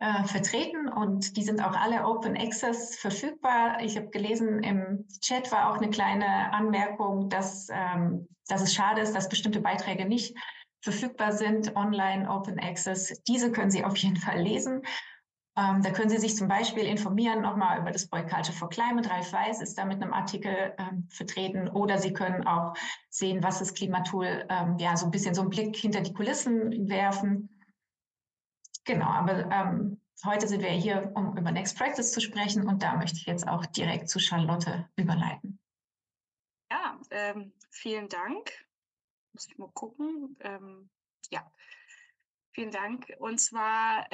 äh, 0.00 0.24
vertreten 0.24 0.88
und 0.88 1.36
die 1.36 1.44
sind 1.44 1.64
auch 1.64 1.76
alle 1.76 2.04
Open 2.04 2.36
Access 2.36 2.96
verfügbar. 2.96 3.80
Ich 3.82 3.96
habe 3.96 4.08
gelesen, 4.08 4.64
im 4.64 5.06
Chat 5.20 5.52
war 5.52 5.70
auch 5.70 5.76
eine 5.76 5.90
kleine 5.90 6.52
Anmerkung, 6.52 7.28
dass, 7.28 7.68
ähm, 7.70 8.26
dass 8.48 8.62
es 8.62 8.74
schade 8.74 9.00
ist, 9.00 9.14
dass 9.14 9.28
bestimmte 9.28 9.60
Beiträge 9.60 10.06
nicht 10.06 10.36
verfügbar 10.80 11.30
sind, 11.30 11.76
online, 11.76 12.28
Open 12.28 12.58
Access. 12.58 13.22
Diese 13.28 13.52
können 13.52 13.70
Sie 13.70 13.84
auf 13.84 13.96
jeden 13.96 14.16
Fall 14.16 14.40
lesen. 14.40 14.82
Ähm, 15.58 15.82
da 15.82 15.90
können 15.90 16.08
Sie 16.08 16.18
sich 16.18 16.36
zum 16.36 16.46
Beispiel 16.46 16.84
informieren 16.84 17.42
nochmal 17.42 17.80
über 17.80 17.90
das 17.90 18.08
Culture 18.08 18.52
for 18.52 18.68
Climate. 18.68 19.10
Ralf 19.10 19.32
Weiß 19.32 19.60
ist 19.60 19.76
da 19.76 19.84
mit 19.84 20.00
einem 20.00 20.12
Artikel 20.12 20.72
ähm, 20.78 21.08
vertreten. 21.10 21.68
Oder 21.68 21.98
Sie 21.98 22.12
können 22.12 22.46
auch 22.46 22.74
sehen, 23.08 23.42
was 23.42 23.58
das 23.58 23.74
Klimatool, 23.74 24.46
ähm, 24.48 24.78
ja, 24.78 24.96
so 24.96 25.06
ein 25.06 25.10
bisschen 25.10 25.34
so 25.34 25.40
einen 25.40 25.50
Blick 25.50 25.74
hinter 25.74 26.00
die 26.00 26.12
Kulissen 26.12 26.88
werfen. 26.88 27.48
Genau, 28.84 29.06
aber 29.06 29.50
ähm, 29.50 30.00
heute 30.24 30.46
sind 30.46 30.62
wir 30.62 30.70
hier, 30.70 31.10
um 31.16 31.36
über 31.36 31.50
Next 31.50 31.76
Practice 31.76 32.12
zu 32.12 32.20
sprechen. 32.20 32.68
Und 32.68 32.84
da 32.84 32.96
möchte 32.96 33.16
ich 33.16 33.26
jetzt 33.26 33.48
auch 33.48 33.66
direkt 33.66 34.08
zu 34.08 34.20
Charlotte 34.20 34.88
überleiten. 34.94 35.58
Ja, 36.70 37.00
ähm, 37.10 37.52
vielen 37.70 38.08
Dank. 38.08 38.52
Muss 39.32 39.48
ich 39.48 39.58
mal 39.58 39.70
gucken. 39.74 40.36
Ähm, 40.38 40.88
ja, 41.32 41.50
vielen 42.52 42.70
Dank. 42.70 43.12
Und 43.18 43.40
zwar 43.40 44.06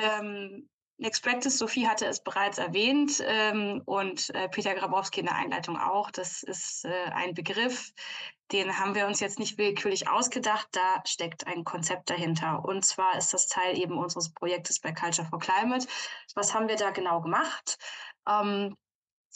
Next 0.97 1.25
Practice, 1.25 1.59
Sophie 1.59 1.89
hatte 1.89 2.07
es 2.07 2.23
bereits 2.23 2.59
erwähnt 2.59 3.23
ähm, 3.27 3.83
und 3.85 4.31
äh, 4.35 4.49
Peter 4.49 4.75
Grabowski 4.75 5.21
in 5.21 5.27
der 5.27 5.35
Einleitung 5.35 5.77
auch. 5.77 6.11
Das 6.11 6.45
ist 6.45 6.85
äh, 6.85 7.11
ein 7.13 7.35
Begriff, 7.35 7.93
den 8.53 8.79
haben 8.79 8.95
wir 8.95 9.07
uns 9.07 9.21
jetzt 9.21 9.39
nicht 9.41 9.59
willkürlich 9.59 10.09
ausgedacht. 10.09 10.69
Da 10.73 11.03
steckt 11.07 11.47
ein 11.47 11.65
Konzept 11.65 12.11
dahinter. 12.11 12.65
Und 12.65 12.85
zwar 12.85 13.17
ist 13.19 13.35
das 13.35 13.49
Teil 13.49 13.77
eben 13.77 13.99
unseres 13.99 14.33
Projektes 14.33 14.79
bei 14.79 14.93
Culture 14.93 15.27
for 15.27 15.41
Climate. 15.41 15.87
Was 16.35 16.55
haben 16.55 16.69
wir 16.69 16.77
da 16.77 16.91
genau 16.91 17.21
gemacht? 17.21 17.77
Ähm, 18.29 18.77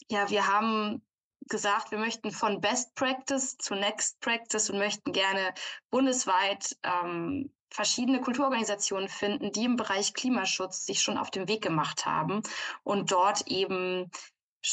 ja, 0.08 0.30
wir 0.30 0.46
haben 0.46 1.04
gesagt, 1.48 1.90
wir 1.90 1.98
möchten 1.98 2.30
von 2.30 2.60
Best 2.60 2.94
Practice 2.94 3.56
zu 3.58 3.74
Next 3.74 4.20
Practice 4.20 4.70
und 4.70 4.78
möchten 4.78 5.12
gerne 5.12 5.54
bundesweit 5.90 6.76
ähm, 6.82 7.52
verschiedene 7.70 8.20
Kulturorganisationen 8.20 9.08
finden, 9.08 9.52
die 9.52 9.64
im 9.64 9.76
Bereich 9.76 10.14
Klimaschutz 10.14 10.86
sich 10.86 11.02
schon 11.02 11.18
auf 11.18 11.30
den 11.30 11.48
Weg 11.48 11.62
gemacht 11.62 12.06
haben 12.06 12.42
und 12.82 13.12
dort 13.12 13.46
eben 13.46 14.10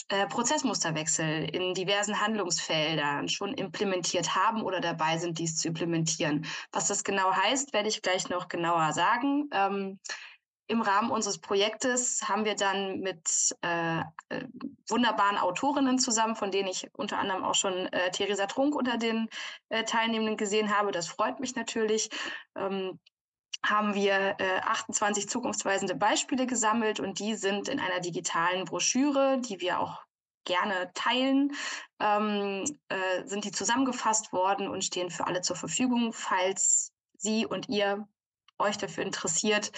äh, 0.10 0.28
Prozessmusterwechsel 0.28 1.50
in 1.50 1.74
diversen 1.74 2.20
Handlungsfeldern 2.20 3.30
schon 3.30 3.54
implementiert 3.54 4.36
haben 4.36 4.64
oder 4.64 4.82
dabei 4.82 5.18
sind, 5.18 5.40
dies 5.40 5.58
zu 5.58 5.68
implementieren. 5.68 6.46
Was 6.72 6.88
das 6.88 7.04
genau 7.04 7.32
heißt, 7.32 7.74
werde 7.74 7.90
ich 7.90 8.02
gleich 8.02 8.30
noch 8.30 8.48
genauer 8.48 8.94
sagen. 8.94 9.50
Ähm, 9.52 10.00
im 10.68 10.82
Rahmen 10.82 11.12
unseres 11.12 11.38
Projektes 11.38 12.28
haben 12.28 12.46
wir 12.46 12.56
dann 12.56 13.00
mit 13.00 13.56
äh, 13.62 14.00
äh, 14.30 14.46
wunderbaren 14.90 15.38
Autorinnen 15.38 16.00
zusammen, 16.00 16.36
von 16.36 16.52
denen 16.52 16.68
ich 16.68 16.90
unter 16.94 17.20
anderem 17.20 17.44
auch 17.44 17.56
schon 17.56 17.74
äh, 17.74 18.12
Theresa 18.12 18.48
Trunk 18.48 18.76
unter 18.76 18.98
den 18.98 19.30
äh, 19.70 19.84
Teilnehmenden 19.84 20.38
gesehen 20.38 20.76
habe. 20.76 20.92
Das 20.92 21.08
freut 21.08 21.40
mich 21.40 21.56
natürlich. 21.56 22.10
Ähm, 22.56 23.00
haben 23.64 23.96
wir 23.96 24.36
äh, 24.40 24.60
28 24.62 25.30
zukunftsweisende 25.30 25.96
Beispiele 25.96 26.46
gesammelt 26.46 27.00
und 27.00 27.20
die 27.20 27.36
sind 27.36 27.68
in 27.68 27.80
einer 27.80 28.00
digitalen 28.00 28.66
Broschüre, 28.66 29.40
die 29.42 29.60
wir 29.60 29.80
auch 29.80 30.04
gerne 30.46 30.92
teilen, 30.94 31.56
ähm, 32.00 32.64
äh, 32.90 33.26
sind 33.26 33.46
die 33.46 33.52
zusammengefasst 33.52 34.32
worden 34.32 34.68
und 34.68 34.84
stehen 34.84 35.10
für 35.10 35.26
alle 35.26 35.42
zur 35.42 35.56
Verfügung, 35.56 36.14
falls 36.14 36.92
Sie 37.18 37.46
und 37.46 37.70
ihr 37.70 38.08
euch 38.60 38.78
dafür 38.78 39.04
interessiert, 39.04 39.72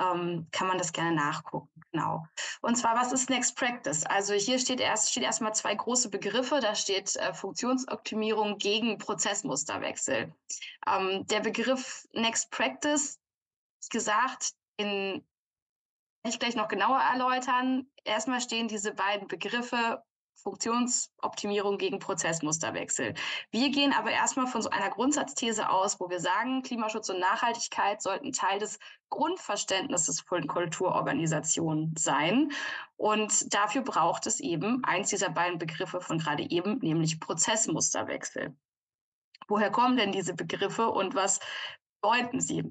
ähm, 0.00 0.46
kann 0.50 0.68
man 0.68 0.78
das 0.78 0.92
gerne 0.92 1.14
nachgucken. 1.14 1.68
Genau. 1.92 2.26
Und 2.60 2.76
zwar, 2.76 2.96
was 2.96 3.12
ist 3.12 3.30
Next 3.30 3.56
Practice? 3.56 4.04
Also 4.04 4.34
hier 4.34 4.58
steht 4.58 4.80
erst 4.80 5.10
steht 5.10 5.22
erstmal 5.22 5.54
zwei 5.54 5.74
große 5.74 6.10
Begriffe. 6.10 6.58
Da 6.60 6.74
steht 6.74 7.14
äh, 7.16 7.32
Funktionsoptimierung 7.32 8.58
gegen 8.58 8.98
Prozessmusterwechsel. 8.98 10.34
Ähm, 10.88 11.26
der 11.28 11.40
Begriff 11.40 12.06
Next 12.12 12.50
Practice, 12.50 13.20
gesagt, 13.90 14.54
in 14.76 15.24
ich 16.26 16.38
gleich 16.38 16.56
noch 16.56 16.68
genauer 16.68 17.00
erläutern. 17.00 17.86
Erstmal 18.04 18.40
stehen 18.40 18.66
diese 18.66 18.94
beiden 18.94 19.28
Begriffe 19.28 20.02
Funktionsoptimierung 20.44 21.78
gegen 21.78 21.98
Prozessmusterwechsel. 21.98 23.14
Wir 23.50 23.70
gehen 23.70 23.92
aber 23.92 24.10
erstmal 24.10 24.46
von 24.46 24.60
so 24.60 24.68
einer 24.68 24.90
Grundsatzthese 24.90 25.70
aus, 25.70 25.98
wo 25.98 26.10
wir 26.10 26.20
sagen, 26.20 26.62
Klimaschutz 26.62 27.08
und 27.08 27.18
Nachhaltigkeit 27.18 28.02
sollten 28.02 28.32
Teil 28.32 28.58
des 28.58 28.78
Grundverständnisses 29.08 30.20
von 30.20 30.46
Kulturorganisationen 30.46 31.94
sein. 31.96 32.52
Und 32.96 33.54
dafür 33.54 33.82
braucht 33.82 34.26
es 34.26 34.38
eben 34.40 34.84
eins 34.84 35.08
dieser 35.08 35.30
beiden 35.30 35.58
Begriffe 35.58 36.00
von 36.00 36.18
gerade 36.18 36.48
eben, 36.50 36.78
nämlich 36.80 37.20
Prozessmusterwechsel. 37.20 38.54
Woher 39.48 39.70
kommen 39.70 39.96
denn 39.96 40.12
diese 40.12 40.34
Begriffe 40.34 40.90
und 40.90 41.14
was 41.14 41.40
bedeuten 42.02 42.40
sie? 42.40 42.70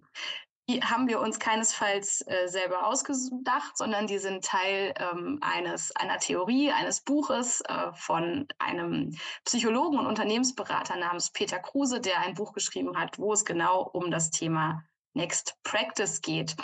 Die 0.70 0.82
haben 0.82 1.10
wir 1.10 1.20
uns 1.20 1.40
keinesfalls 1.40 2.26
äh, 2.26 2.48
selber 2.48 2.88
ausgedacht, 2.88 3.78
sondern 3.78 4.08
die 4.08 4.18
sind 4.18 4.46
Teil 4.46 4.94
ähm, 4.98 5.40
eines, 5.42 5.94
einer 5.96 6.20
Theorie, 6.20 6.72
eines 6.72 7.02
Buches 7.02 7.62
äh, 7.62 7.92
von 7.94 8.48
einem 8.60 9.14
Psychologen 9.44 10.00
und 10.00 10.08
Unternehmensberater 10.08 10.96
namens 10.96 11.32
Peter 11.32 11.60
Kruse, 11.60 12.00
der 12.00 12.22
ein 12.22 12.36
Buch 12.36 12.54
geschrieben 12.54 12.98
hat, 12.98 13.20
wo 13.20 13.34
es 13.34 13.44
genau 13.44 13.82
um 13.82 14.10
das 14.10 14.32
Thema 14.32 14.86
Next 15.14 15.56
Practice 15.64 16.22
geht. 16.22 16.56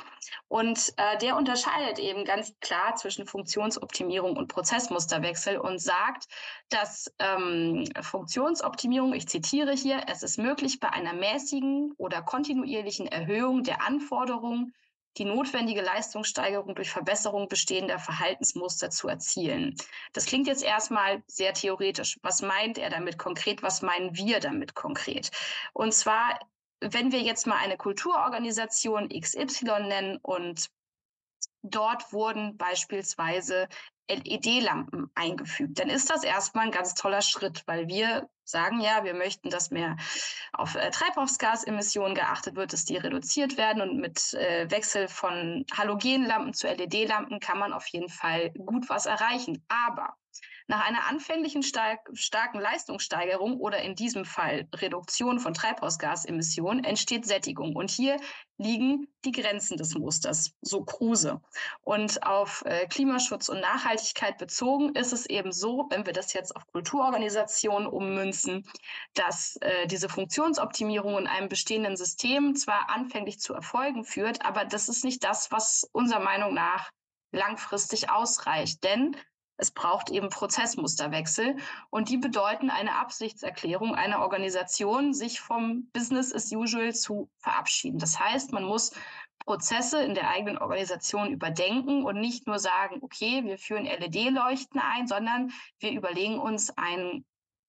Und 0.47 0.93
äh, 0.97 1.17
der 1.19 1.37
unterscheidet 1.37 1.99
eben 1.99 2.25
ganz 2.25 2.53
klar 2.59 2.95
zwischen 2.95 3.25
Funktionsoptimierung 3.25 4.35
und 4.37 4.47
Prozessmusterwechsel 4.47 5.57
und 5.57 5.79
sagt, 5.79 6.27
dass 6.69 7.11
ähm, 7.19 7.85
Funktionsoptimierung, 8.01 9.13
ich 9.13 9.27
zitiere 9.27 9.73
hier, 9.73 10.03
es 10.07 10.23
ist 10.23 10.37
möglich, 10.37 10.79
bei 10.79 10.89
einer 10.89 11.13
mäßigen 11.13 11.93
oder 11.97 12.21
kontinuierlichen 12.21 13.07
Erhöhung 13.07 13.63
der 13.63 13.85
Anforderungen 13.85 14.73
die 15.17 15.25
notwendige 15.25 15.81
Leistungssteigerung 15.81 16.75
durch 16.75 16.91
Verbesserung 16.91 17.47
bestehender 17.47 17.99
Verhaltensmuster 17.99 18.89
zu 18.89 19.07
erzielen. 19.07 19.75
Das 20.13 20.25
klingt 20.25 20.47
jetzt 20.47 20.63
erstmal 20.63 21.23
sehr 21.27 21.53
theoretisch. 21.53 22.19
Was 22.21 22.41
meint 22.41 22.77
er 22.77 22.89
damit 22.89 23.17
konkret? 23.17 23.61
Was 23.63 23.81
meinen 23.81 24.15
wir 24.15 24.39
damit 24.39 24.75
konkret? 24.75 25.31
Und 25.73 25.93
zwar 25.93 26.39
wenn 26.81 27.11
wir 27.11 27.21
jetzt 27.21 27.47
mal 27.47 27.57
eine 27.57 27.77
Kulturorganisation 27.77 29.09
XY 29.09 29.65
nennen 29.87 30.17
und 30.21 30.69
dort 31.61 32.13
wurden 32.13 32.57
beispielsweise 32.57 33.67
LED-Lampen 34.09 35.11
eingefügt, 35.13 35.79
dann 35.79 35.89
ist 35.89 36.09
das 36.09 36.23
erstmal 36.23 36.65
ein 36.65 36.71
ganz 36.71 36.95
toller 36.95 37.21
Schritt, 37.21 37.63
weil 37.67 37.87
wir 37.87 38.27
sagen 38.43 38.81
ja, 38.81 39.03
wir 39.03 39.13
möchten, 39.13 39.51
dass 39.51 39.69
mehr 39.69 39.95
auf 40.53 40.75
äh, 40.75 40.89
Treibhausgasemissionen 40.89 42.15
geachtet 42.15 42.55
wird, 42.55 42.73
dass 42.73 42.85
die 42.85 42.97
reduziert 42.97 43.57
werden 43.57 43.81
und 43.81 43.97
mit 43.97 44.33
äh, 44.33 44.69
Wechsel 44.71 45.07
von 45.07 45.65
Halogenlampen 45.71 46.53
zu 46.53 46.67
LED-Lampen 46.67 47.39
kann 47.39 47.59
man 47.59 47.73
auf 47.73 47.85
jeden 47.87 48.09
Fall 48.09 48.49
gut 48.51 48.89
was 48.89 49.05
erreichen. 49.05 49.63
Aber 49.67 50.15
nach 50.69 50.85
einer 50.85 51.07
anfänglichen 51.07 51.63
stark, 51.63 51.99
starken 52.13 52.59
Leistungssteigerung 52.59 53.57
oder 53.57 53.81
in 53.81 53.95
diesem 53.95 54.23
Fall 54.23 54.67
Reduktion 54.75 55.39
von 55.39 55.55
Treibhausgasemissionen 55.55 56.83
entsteht 56.83 57.25
Sättigung. 57.25 57.75
Und 57.75 57.89
hier 57.89 58.17
liegen 58.59 59.07
die 59.25 59.31
Grenzen 59.31 59.77
des 59.77 59.95
Musters, 59.95 60.51
so 60.61 60.83
Kruse. 60.83 61.41
Und 61.81 62.21
auf 62.23 62.63
äh, 62.67 62.85
Klimaschutz 62.85 63.49
und 63.49 63.61
Nachhaltigkeit 63.61 64.37
bezogen 64.37 64.93
ist 64.93 65.11
es 65.11 65.25
eben 65.25 65.51
so, 65.51 65.87
wenn 65.89 66.05
wir 66.05 66.13
das 66.13 66.33
jetzt 66.33 66.55
auf 66.55 66.67
Kulturorganisationen 66.67 67.87
ummünzen, 67.87 68.63
dass 69.15 69.55
äh, 69.61 69.87
diese 69.87 70.07
Funktionsoptimierung 70.07 71.17
in 71.17 71.25
einem 71.25 71.49
bestehenden 71.49 71.97
System 71.97 72.55
zwar 72.55 72.91
anfänglich 72.91 73.39
zu 73.39 73.55
Erfolgen 73.55 74.03
führt, 74.03 74.45
aber 74.45 74.65
das 74.65 74.87
ist 74.87 75.03
nicht 75.03 75.23
das, 75.23 75.51
was 75.51 75.89
unserer 75.93 76.19
Meinung 76.19 76.53
nach 76.53 76.91
langfristig 77.31 78.11
ausreicht. 78.11 78.83
Denn 78.83 79.15
es 79.59 79.71
braucht 79.71 80.09
eben 80.09 80.29
Prozessmusterwechsel 80.29 81.57
und 81.89 82.09
die 82.09 82.17
bedeuten 82.17 82.69
eine 82.69 82.95
Absichtserklärung 82.95 83.93
einer 83.93 84.21
Organisation, 84.21 85.13
sich 85.13 85.41
vom 85.41 85.89
Business 85.91 86.33
as 86.33 86.51
usual 86.51 86.93
zu 86.95 87.29
verabschieden. 87.39 87.99
Das 87.99 88.19
heißt, 88.19 88.53
man 88.53 88.63
muss 88.63 88.91
Prozesse 89.45 90.01
in 90.01 90.13
der 90.13 90.29
eigenen 90.29 90.57
Organisation 90.57 91.31
überdenken 91.31 92.05
und 92.05 92.19
nicht 92.19 92.47
nur 92.47 92.57
sagen, 92.57 92.99
okay, 93.01 93.43
wir 93.43 93.57
führen 93.57 93.85
LED-Leuchten 93.85 94.79
ein, 94.79 95.07
sondern 95.07 95.51
wir 95.79 95.91
überlegen 95.91 96.39
uns 96.39 96.71
ein 96.77 97.25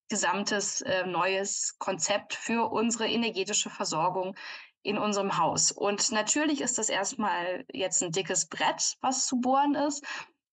gesamtes 0.08 0.82
äh, 0.82 1.06
neues 1.06 1.76
Konzept 1.78 2.34
für 2.34 2.70
unsere 2.70 3.08
energetische 3.08 3.70
Versorgung 3.70 4.36
in 4.82 4.96
unserem 4.96 5.38
Haus. 5.38 5.72
Und 5.72 6.12
natürlich 6.12 6.60
ist 6.60 6.78
das 6.78 6.88
erstmal 6.88 7.64
jetzt 7.72 8.02
ein 8.02 8.12
dickes 8.12 8.46
Brett, 8.46 8.96
was 9.00 9.26
zu 9.26 9.40
bohren 9.40 9.74
ist. 9.74 10.04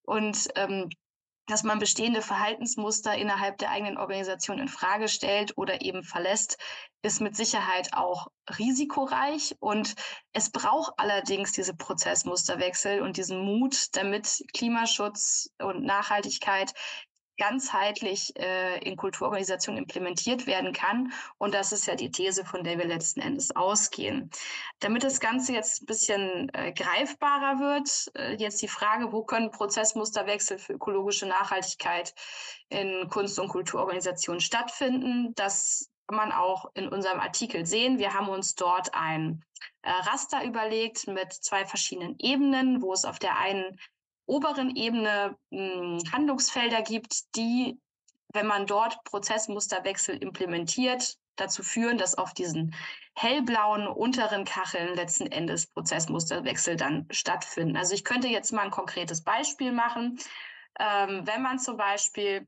Und 0.04 0.48
ähm, 0.56 0.90
dass 1.48 1.64
man 1.64 1.80
bestehende 1.80 2.22
Verhaltensmuster 2.22 3.16
innerhalb 3.16 3.58
der 3.58 3.72
eigenen 3.72 3.98
Organisation 3.98 4.60
in 4.60 4.68
Frage 4.68 5.08
stellt 5.08 5.58
oder 5.58 5.82
eben 5.82 6.04
verlässt, 6.04 6.58
ist 7.02 7.22
mit 7.22 7.36
Sicherheit 7.36 7.94
auch 7.94 8.28
risikoreich. 8.60 9.56
Und 9.60 9.96
es 10.34 10.52
braucht 10.52 10.94
allerdings 10.98 11.54
diese 11.54 11.74
Prozessmusterwechsel 11.74 13.02
und 13.02 13.18
diesen 13.18 13.40
Mut, 13.44 13.96
damit 13.96 14.44
Klimaschutz 14.54 15.50
und 15.60 15.84
Nachhaltigkeit 15.84 16.74
ganzheitlich 17.38 18.34
äh, 18.38 18.80
in 18.80 18.98
Kulturorganisationen 18.98 19.84
implementiert 19.84 20.48
werden 20.48 20.74
kann. 20.74 21.12
Und 21.38 21.54
das 21.54 21.72
ist 21.72 21.88
ja 21.88 21.96
die 21.96 22.12
These, 22.12 22.46
von 22.46 22.64
der 22.64 22.78
wir 22.78 22.86
letzten 22.86 23.22
Endes 23.22 23.56
ausgehen. 23.56 24.30
Damit 24.80 25.04
das 25.04 25.20
Ganze 25.20 25.54
jetzt 25.54 25.82
ein 25.82 25.86
bisschen 25.86 26.50
äh, 26.54 26.72
greifbarer 26.74 27.60
wird, 27.60 28.12
äh, 28.16 28.36
jetzt 28.36 28.62
die 28.62 28.68
Frage, 28.68 29.12
wo 29.12 29.24
können 29.24 29.52
Prozessmusterwechsel 29.52 30.58
für 30.58 30.74
ökologische 30.74 31.26
Nachhaltigkeit 31.26 32.14
in 32.70 33.10
Kunst- 33.10 33.40
und 33.40 33.50
Kulturorganisationen 33.50 34.42
stattfinden? 34.42 35.34
Das 35.36 35.90
kann 36.08 36.18
man 36.18 36.32
auch 36.32 36.72
in 36.74 36.88
unserem 36.88 37.20
Artikel 37.20 37.66
sehen. 37.66 38.00
Wir 38.00 38.14
haben 38.14 38.30
uns 38.30 38.56
dort 38.56 38.94
ein 38.94 39.44
äh, 39.82 39.92
Raster 39.92 40.44
überlegt 40.44 41.08
mit 41.08 41.34
zwei 41.34 41.66
verschiedenen 41.66 42.16
Ebenen, 42.20 42.82
wo 42.82 42.94
es 42.94 43.06
auf 43.06 43.20
der 43.20 43.38
einen 43.38 43.78
oberen 44.28 44.76
Ebene 44.76 45.36
mh, 45.50 45.60
hm, 45.60 46.12
Handlungsfelder 46.12 46.84
gibt, 46.84 47.36
die, 47.36 47.80
wenn 48.34 48.46
man 48.46 48.68
dort 48.68 49.04
Prozessmusterwechsel 49.06 50.18
implementiert, 50.18 51.18
dazu 51.38 51.64
führen, 51.64 51.98
dass 51.98 52.18
auf 52.18 52.34
diesen 52.34 52.76
hellblauen 53.16 53.88
unteren 53.88 54.44
Kacheln 54.44 54.96
letzten 54.96 55.28
Endes 55.28 55.68
Prozessmusterwechsel 55.68 56.76
dann 56.76 57.08
stattfinden. 57.10 57.78
Also 57.78 57.94
ich 57.94 58.04
könnte 58.04 58.28
jetzt 58.28 58.52
mal 58.52 58.64
ein 58.64 58.72
konkretes 58.72 59.24
Beispiel 59.24 59.72
machen. 59.72 60.20
Ähm, 60.80 61.26
wenn 61.26 61.42
man 61.42 61.60
zum 61.60 61.78
Beispiel 61.78 62.48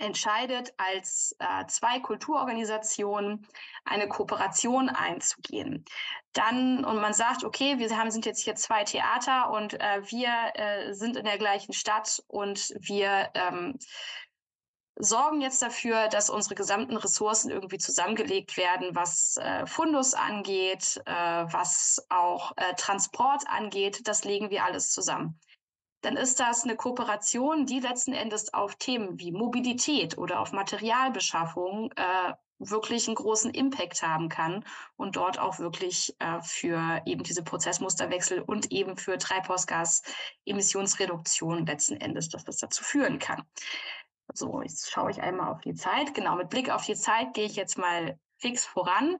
entscheidet, 0.00 0.72
als 0.76 1.36
äh, 1.38 1.66
zwei 1.66 2.00
Kulturorganisationen 2.00 3.46
eine 3.84 4.08
Kooperation 4.08 4.88
einzugehen. 4.88 5.84
Dann, 6.32 6.84
und 6.84 7.00
man 7.00 7.12
sagt, 7.12 7.44
okay, 7.44 7.78
wir 7.78 7.96
haben, 7.96 8.10
sind 8.10 8.26
jetzt 8.26 8.42
hier 8.42 8.54
zwei 8.54 8.84
Theater 8.84 9.50
und 9.50 9.74
äh, 9.74 10.02
wir 10.10 10.30
äh, 10.54 10.92
sind 10.92 11.16
in 11.16 11.24
der 11.24 11.38
gleichen 11.38 11.72
Stadt 11.72 12.22
und 12.28 12.72
wir 12.78 13.30
ähm, 13.34 13.78
sorgen 14.96 15.40
jetzt 15.40 15.62
dafür, 15.62 16.08
dass 16.08 16.30
unsere 16.30 16.54
gesamten 16.54 16.96
Ressourcen 16.96 17.50
irgendwie 17.50 17.78
zusammengelegt 17.78 18.56
werden, 18.56 18.94
was 18.94 19.36
äh, 19.38 19.66
Fundus 19.66 20.14
angeht, 20.14 21.00
äh, 21.06 21.12
was 21.12 22.04
auch 22.10 22.52
äh, 22.56 22.74
Transport 22.74 23.44
angeht. 23.48 24.06
Das 24.06 24.24
legen 24.24 24.50
wir 24.50 24.64
alles 24.64 24.92
zusammen 24.92 25.40
dann 26.02 26.16
ist 26.16 26.40
das 26.40 26.64
eine 26.64 26.76
Kooperation, 26.76 27.66
die 27.66 27.80
letzten 27.80 28.12
Endes 28.12 28.54
auf 28.54 28.76
Themen 28.76 29.18
wie 29.18 29.32
Mobilität 29.32 30.18
oder 30.18 30.40
auf 30.40 30.52
Materialbeschaffung 30.52 31.92
äh, 31.92 32.32
wirklich 32.60 33.08
einen 33.08 33.16
großen 33.16 33.52
Impact 33.52 34.02
haben 34.02 34.28
kann 34.28 34.64
und 34.96 35.16
dort 35.16 35.38
auch 35.38 35.58
wirklich 35.58 36.14
äh, 36.18 36.42
für 36.42 37.00
eben 37.06 37.22
diese 37.22 37.42
Prozessmusterwechsel 37.42 38.42
und 38.42 38.70
eben 38.70 38.98
für 38.98 39.16
Treibhausgasemissionsreduktion 39.18 41.66
letzten 41.66 41.96
Endes, 41.96 42.28
dass 42.28 42.44
das 42.44 42.58
dazu 42.58 42.84
führen 42.84 43.18
kann. 43.18 43.42
So, 44.32 44.62
jetzt 44.62 44.88
schaue 44.90 45.10
ich 45.10 45.20
einmal 45.20 45.48
auf 45.48 45.60
die 45.60 45.74
Zeit. 45.74 46.14
Genau, 46.14 46.36
mit 46.36 46.50
Blick 46.50 46.70
auf 46.70 46.84
die 46.84 46.94
Zeit 46.94 47.34
gehe 47.34 47.46
ich 47.46 47.56
jetzt 47.56 47.76
mal 47.78 48.16
fix 48.36 48.64
voran. 48.64 49.16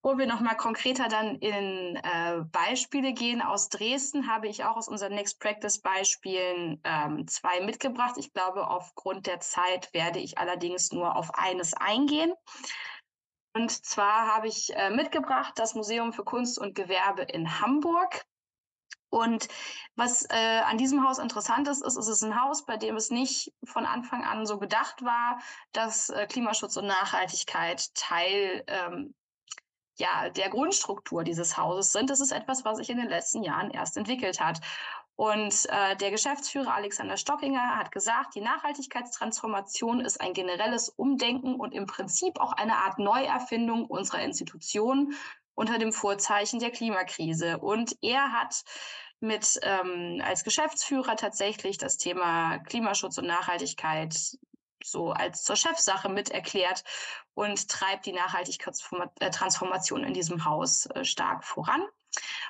Bevor 0.00 0.18
wir 0.18 0.26
nochmal 0.26 0.56
konkreter 0.56 1.08
dann 1.08 1.36
in 1.36 1.96
äh, 1.96 2.40
Beispiele 2.52 3.12
gehen 3.12 3.42
aus 3.42 3.68
Dresden, 3.68 4.32
habe 4.32 4.46
ich 4.46 4.62
auch 4.64 4.76
aus 4.76 4.86
unseren 4.86 5.14
Next 5.14 5.40
Practice 5.40 5.80
Beispielen 5.80 6.80
ähm, 6.84 7.26
zwei 7.26 7.60
mitgebracht. 7.60 8.14
Ich 8.16 8.32
glaube, 8.32 8.68
aufgrund 8.68 9.26
der 9.26 9.40
Zeit 9.40 9.92
werde 9.92 10.20
ich 10.20 10.38
allerdings 10.38 10.92
nur 10.92 11.16
auf 11.16 11.34
eines 11.34 11.74
eingehen. 11.74 12.32
Und 13.54 13.72
zwar 13.72 14.32
habe 14.32 14.46
ich 14.46 14.74
äh, 14.76 14.90
mitgebracht 14.90 15.54
das 15.56 15.74
Museum 15.74 16.12
für 16.12 16.22
Kunst 16.22 16.60
und 16.60 16.76
Gewerbe 16.76 17.22
in 17.22 17.60
Hamburg. 17.60 18.24
Und 19.10 19.48
was 19.96 20.26
äh, 20.30 20.60
an 20.64 20.78
diesem 20.78 21.04
Haus 21.06 21.18
interessant 21.18 21.66
ist, 21.66 21.84
ist, 21.84 21.96
es 21.96 22.06
ist 22.06 22.22
ein 22.22 22.40
Haus, 22.40 22.64
bei 22.66 22.76
dem 22.76 22.94
es 22.94 23.10
nicht 23.10 23.52
von 23.64 23.84
Anfang 23.84 24.22
an 24.22 24.46
so 24.46 24.58
gedacht 24.58 25.02
war, 25.02 25.40
dass 25.72 26.10
äh, 26.10 26.26
Klimaschutz 26.26 26.76
und 26.76 26.86
Nachhaltigkeit 26.86 27.92
Teil 27.94 28.62
ähm, 28.68 29.14
ja, 29.98 30.30
der 30.30 30.48
Grundstruktur 30.48 31.24
dieses 31.24 31.56
Hauses 31.56 31.92
sind. 31.92 32.10
Das 32.10 32.20
ist 32.20 32.32
etwas, 32.32 32.64
was 32.64 32.78
sich 32.78 32.90
in 32.90 32.98
den 32.98 33.08
letzten 33.08 33.42
Jahren 33.42 33.70
erst 33.70 33.96
entwickelt 33.96 34.40
hat. 34.40 34.60
Und 35.16 35.66
äh, 35.68 35.96
der 35.96 36.12
Geschäftsführer 36.12 36.74
Alexander 36.74 37.16
Stockinger 37.16 37.76
hat 37.76 37.90
gesagt, 37.90 38.36
die 38.36 38.40
Nachhaltigkeitstransformation 38.40 40.00
ist 40.00 40.20
ein 40.20 40.32
generelles 40.32 40.90
Umdenken 40.90 41.56
und 41.56 41.74
im 41.74 41.86
Prinzip 41.86 42.38
auch 42.38 42.52
eine 42.52 42.76
Art 42.76 43.00
Neuerfindung 43.00 43.86
unserer 43.86 44.22
Institutionen 44.22 45.14
unter 45.54 45.78
dem 45.78 45.92
Vorzeichen 45.92 46.60
der 46.60 46.70
Klimakrise. 46.70 47.58
Und 47.58 47.96
er 48.00 48.30
hat 48.30 48.62
mit 49.18 49.58
ähm, 49.62 50.22
als 50.24 50.44
Geschäftsführer 50.44 51.16
tatsächlich 51.16 51.78
das 51.78 51.96
Thema 51.96 52.58
Klimaschutz 52.58 53.18
und 53.18 53.26
Nachhaltigkeit 53.26 54.14
so 54.82 55.10
als 55.12 55.42
zur 55.42 55.56
Chefsache 55.56 56.08
mit 56.08 56.30
erklärt 56.30 56.84
und 57.34 57.68
treibt 57.68 58.06
die 58.06 58.12
Nachhaltigkeitstransformation 58.12 60.04
in 60.04 60.14
diesem 60.14 60.44
Haus 60.44 60.86
äh, 60.86 61.04
stark 61.04 61.44
voran. 61.44 61.82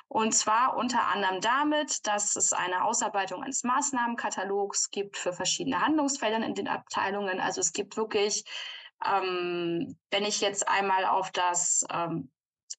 Und 0.07 0.33
zwar 0.33 0.77
unter 0.77 1.07
anderem 1.07 1.41
damit, 1.41 2.07
dass 2.07 2.35
es 2.35 2.53
eine 2.53 2.83
Ausarbeitung 2.85 3.43
eines 3.43 3.63
Maßnahmenkatalogs 3.63 4.89
gibt 4.89 5.17
für 5.17 5.33
verschiedene 5.33 5.81
Handlungsfelder 5.81 6.43
in 6.45 6.55
den 6.55 6.67
Abteilungen. 6.67 7.39
Also 7.39 7.61
es 7.61 7.73
gibt 7.73 7.97
wirklich, 7.97 8.45
ähm, 9.05 9.97
wenn 10.09 10.23
ich 10.23 10.41
jetzt 10.41 10.67
einmal 10.67 11.05
auf 11.05 11.31
das 11.31 11.85
ähm, 11.91 12.31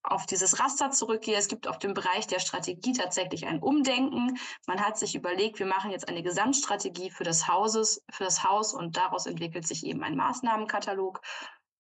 auf 0.03 0.27
dieses 0.27 0.61
Raster 0.61 0.91
zurückgehe. 0.91 1.37
Es 1.37 1.49
gibt 1.49 1.69
auf 1.69 1.79
dem 1.79 1.95
Bereich 1.95 2.27
der 2.27 2.39
Strategie 2.39 2.93
tatsächlich 2.93 3.47
ein 3.47 3.61
Umdenken. 3.61 4.39
Man 4.67 4.81
hat 4.81 4.99
sich 4.99 5.15
überlegt, 5.15 5.59
wir 5.59 5.67
machen 5.67 5.91
jetzt 5.91 6.09
eine 6.09 6.23
Gesamtstrategie 6.23 7.11
für 7.11 7.25
das 7.25 7.49
Hauses, 7.49 8.03
für 8.11 8.25
das 8.25 8.45
Haus 8.45 8.73
und 8.73 8.97
daraus 8.97 9.27
entwickelt 9.27 9.67
sich 9.67 9.85
eben 9.85 10.03
ein 10.03 10.17
Maßnahmenkatalog. 10.17 11.21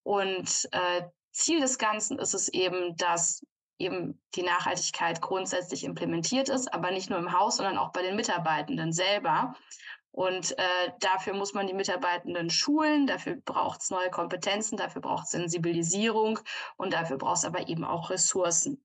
Und 0.02 0.68
äh, 0.72 1.02
Ziel 1.32 1.60
des 1.60 1.78
Ganzen 1.78 2.18
ist 2.18 2.34
es 2.34 2.48
eben, 2.48 2.96
dass 2.96 3.42
eben 3.78 4.20
die 4.34 4.42
Nachhaltigkeit 4.42 5.22
grundsätzlich 5.22 5.84
implementiert 5.84 6.48
ist, 6.48 6.72
aber 6.72 6.90
nicht 6.90 7.08
nur 7.08 7.18
im 7.18 7.32
Haus, 7.32 7.56
sondern 7.56 7.78
auch 7.78 7.92
bei 7.92 8.02
den 8.02 8.16
Mitarbeitenden 8.16 8.92
selber. 8.92 9.54
Und 10.12 10.58
äh, 10.58 10.92
dafür 11.00 11.34
muss 11.34 11.54
man 11.54 11.66
die 11.66 11.74
Mitarbeitenden 11.74 12.50
schulen, 12.50 13.06
dafür 13.06 13.36
braucht 13.36 13.80
es 13.80 13.90
neue 13.90 14.10
Kompetenzen, 14.10 14.76
dafür 14.76 15.02
braucht 15.02 15.24
es 15.24 15.30
Sensibilisierung 15.30 16.40
und 16.76 16.92
dafür 16.92 17.16
braucht 17.16 17.38
es 17.38 17.44
aber 17.44 17.68
eben 17.68 17.84
auch 17.84 18.10
Ressourcen. 18.10 18.84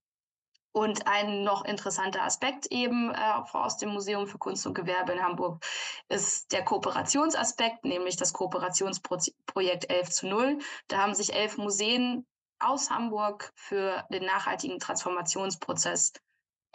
Und 0.71 1.07
ein 1.07 1.43
noch 1.43 1.63
interessanter 1.63 2.23
Aspekt 2.23 2.67
eben 2.67 3.09
äh, 3.09 3.33
aus 3.53 3.77
dem 3.77 3.89
Museum 3.89 4.27
für 4.27 4.37
Kunst 4.37 4.67
und 4.67 4.73
Gewerbe 4.73 5.13
in 5.13 5.23
Hamburg 5.23 5.65
ist 6.09 6.51
der 6.51 6.65
Kooperationsaspekt, 6.65 7.85
nämlich 7.85 8.17
das 8.17 8.33
Kooperationsprojekt 8.33 9.89
11 9.89 10.09
zu 10.09 10.27
0. 10.27 10.59
Da 10.89 10.97
haben 10.97 11.15
sich 11.15 11.33
elf 11.33 11.57
Museen 11.57 12.27
aus 12.59 12.89
Hamburg 12.89 13.53
für 13.55 14.03
den 14.11 14.25
nachhaltigen 14.25 14.79
Transformationsprozess 14.79 16.11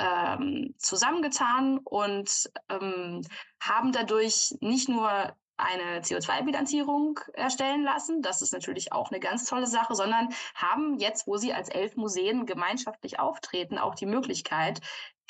ähm, 0.01 0.75
zusammengetan 0.79 1.79
und 1.79 2.51
ähm, 2.69 3.23
haben 3.61 3.93
dadurch 3.93 4.57
nicht 4.61 4.89
nur 4.89 5.37
eine 5.61 6.01
CO2-Bilanzierung 6.01 7.21
erstellen 7.35 7.83
lassen. 7.83 8.23
Das 8.23 8.41
ist 8.41 8.53
natürlich 8.53 8.93
auch 8.93 9.11
eine 9.11 9.21
ganz 9.21 9.45
tolle 9.45 9.67
Sache, 9.67 9.95
sondern 9.95 10.31
haben 10.55 10.99
jetzt, 10.99 11.27
wo 11.27 11.37
sie 11.37 11.53
als 11.53 11.69
elf 11.69 11.97
Museen 11.97 12.47
gemeinschaftlich 12.47 13.21
auftreten, 13.21 13.79
auch 13.79 13.95
die 13.95 14.07
Möglichkeit, 14.07 14.81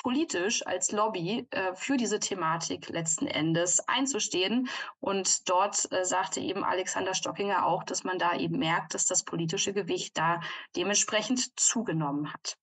politisch 0.01 0.65
als 0.65 0.91
Lobby 0.91 1.47
äh, 1.51 1.75
für 1.75 1.97
diese 1.97 2.19
Thematik 2.19 2.89
letzten 2.89 3.27
Endes 3.27 3.87
einzustehen. 3.87 4.69
Und 4.99 5.49
dort 5.49 5.91
äh, 5.91 6.05
sagte 6.05 6.39
eben 6.39 6.63
Alexander 6.63 7.13
Stockinger 7.13 7.65
auch, 7.65 7.83
dass 7.83 8.03
man 8.03 8.17
da 8.17 8.35
eben 8.35 8.57
merkt, 8.57 8.93
dass 8.93 9.05
das 9.05 9.23
politische 9.23 9.73
Gewicht 9.73 10.17
da 10.17 10.39
dementsprechend 10.75 11.59
zugenommen 11.59 12.33
hat. 12.33 12.57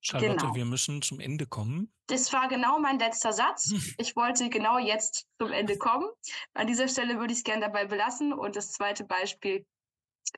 Charlotte, 0.00 0.36
genau. 0.36 0.54
wir 0.54 0.64
müssen 0.64 1.02
zum 1.02 1.20
Ende 1.20 1.46
kommen. 1.46 1.92
Das 2.06 2.32
war 2.32 2.48
genau 2.48 2.78
mein 2.78 2.98
letzter 2.98 3.32
Satz. 3.32 3.72
Ich 3.98 4.16
wollte 4.16 4.48
genau 4.48 4.78
jetzt 4.78 5.26
zum 5.38 5.52
Ende 5.52 5.76
kommen. 5.76 6.08
An 6.54 6.66
dieser 6.66 6.88
Stelle 6.88 7.18
würde 7.18 7.32
ich 7.32 7.38
es 7.38 7.44
gerne 7.44 7.62
dabei 7.62 7.86
belassen 7.86 8.32
und 8.32 8.56
das 8.56 8.72
zweite 8.72 9.04
Beispiel 9.04 9.66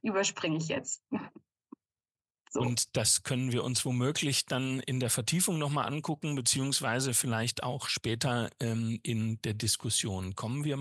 überspringe 0.03 0.57
ich 0.57 0.69
jetzt. 0.69 1.03
So. 2.53 2.63
Und 2.63 2.97
das 2.97 3.23
können 3.23 3.53
wir 3.53 3.63
uns 3.63 3.85
womöglich 3.85 4.45
dann 4.45 4.81
in 4.81 4.99
der 4.99 5.09
Vertiefung 5.09 5.59
nochmal 5.59 5.87
angucken, 5.87 6.35
beziehungsweise 6.35 7.15
vielleicht 7.15 7.63
auch 7.63 7.87
später 7.89 8.51
ähm, 8.59 8.99
in 9.05 9.41
der 9.43 9.55
Diskussion. 9.55 10.35
Kommen 10.35 10.65
wir 10.65 10.77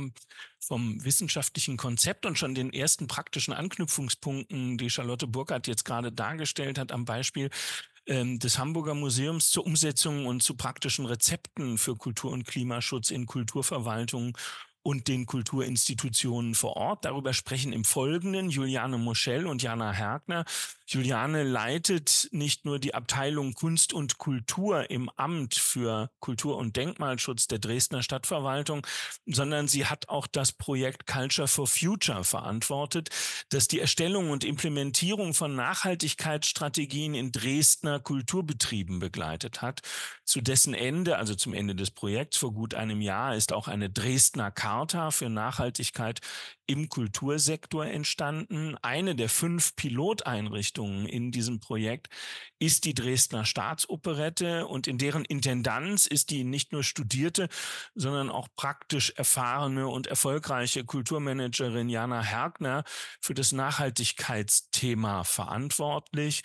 vom 0.59 1.03
wissenschaftlichen 1.05 1.77
Konzept 1.77 2.25
und 2.25 2.39
schon 2.39 2.55
den 2.55 2.73
ersten 2.73 3.05
praktischen 3.05 3.53
Anknüpfungspunkten, 3.53 4.79
die 4.79 4.89
Charlotte 4.89 5.27
Burkhardt 5.27 5.67
jetzt 5.67 5.85
gerade 5.85 6.11
dargestellt 6.11 6.79
hat, 6.79 6.91
am 6.91 7.05
Beispiel 7.05 7.51
des 8.09 8.57
Hamburger 8.57 8.95
Museums 8.95 9.51
zur 9.51 9.67
Umsetzung 9.67 10.25
und 10.25 10.41
zu 10.41 10.55
praktischen 10.55 11.05
Rezepten 11.05 11.77
für 11.77 11.95
Kultur- 11.95 12.31
und 12.31 12.43
Klimaschutz 12.43 13.11
in 13.11 13.27
Kulturverwaltung 13.27 14.35
und 14.81 15.07
den 15.07 15.27
Kulturinstitutionen 15.27 16.55
vor 16.55 16.75
Ort. 16.75 17.05
Darüber 17.05 17.33
sprechen 17.33 17.71
im 17.71 17.83
Folgenden 17.83 18.49
Juliane 18.49 18.97
Moschell 18.97 19.45
und 19.45 19.61
Jana 19.61 19.91
Hergner. 19.91 20.45
Juliane 20.91 21.43
leitet 21.43 22.29
nicht 22.31 22.65
nur 22.65 22.79
die 22.79 22.95
Abteilung 22.95 23.53
Kunst 23.53 23.93
und 23.93 24.17
Kultur 24.17 24.89
im 24.89 25.07
Amt 25.17 25.53
für 25.53 26.09
Kultur- 26.19 26.57
und 26.57 26.77
Denkmalschutz 26.77 27.45
der 27.47 27.59
Dresdner 27.59 28.01
Stadtverwaltung, 28.01 28.85
sondern 29.27 29.67
sie 29.67 29.85
hat 29.85 30.09
auch 30.09 30.25
das 30.25 30.51
Projekt 30.51 31.05
Culture 31.05 31.47
for 31.47 31.67
Future 31.67 32.23
verantwortet, 32.23 33.09
das 33.49 33.67
die 33.67 33.79
Erstellung 33.79 34.31
und 34.31 34.43
Implementierung 34.43 35.35
von 35.35 35.53
Nachhaltigkeitsstrategien 35.53 37.13
in 37.13 37.31
Dresdner 37.31 37.99
Kulturbetrieben 37.99 38.97
begleitet 38.97 39.61
hat. 39.61 39.81
Zu 40.25 40.41
dessen 40.41 40.73
Ende, 40.73 41.17
also 41.17 41.35
zum 41.35 41.53
Ende 41.53 41.75
des 41.75 41.91
Projekts 41.91 42.37
vor 42.37 42.51
gut 42.51 42.73
einem 42.73 43.01
Jahr, 43.01 43.35
ist 43.35 43.53
auch 43.53 43.67
eine 43.67 43.91
Dresdner 43.91 44.49
Charta 44.49 45.11
für 45.11 45.29
Nachhaltigkeit 45.29 46.21
im 46.69 46.87
Kultursektor 46.87 47.87
entstanden. 47.87 48.77
Eine 48.83 49.15
der 49.15 49.27
fünf 49.27 49.75
Piloteinrichtungen 49.75 51.07
in 51.07 51.31
diesem 51.31 51.59
Projekt 51.59 52.09
ist 52.59 52.85
die 52.85 52.93
Dresdner 52.93 53.43
Staatsoperette 53.43 54.67
und 54.67 54.85
in 54.85 54.99
deren 54.99 55.25
Intendanz 55.25 56.05
ist 56.05 56.29
die 56.29 56.43
nicht 56.43 56.71
nur 56.71 56.83
studierte, 56.83 57.49
sondern 57.95 58.29
auch 58.29 58.49
praktisch 58.55 59.09
erfahrene 59.15 59.87
und 59.87 60.05
erfolgreiche 60.05 60.85
Kulturmanagerin 60.85 61.89
Jana 61.89 62.21
Hergner 62.21 62.83
für 63.19 63.33
das 63.33 63.51
Nachhaltigkeitsthema 63.51 65.23
verantwortlich. 65.23 66.43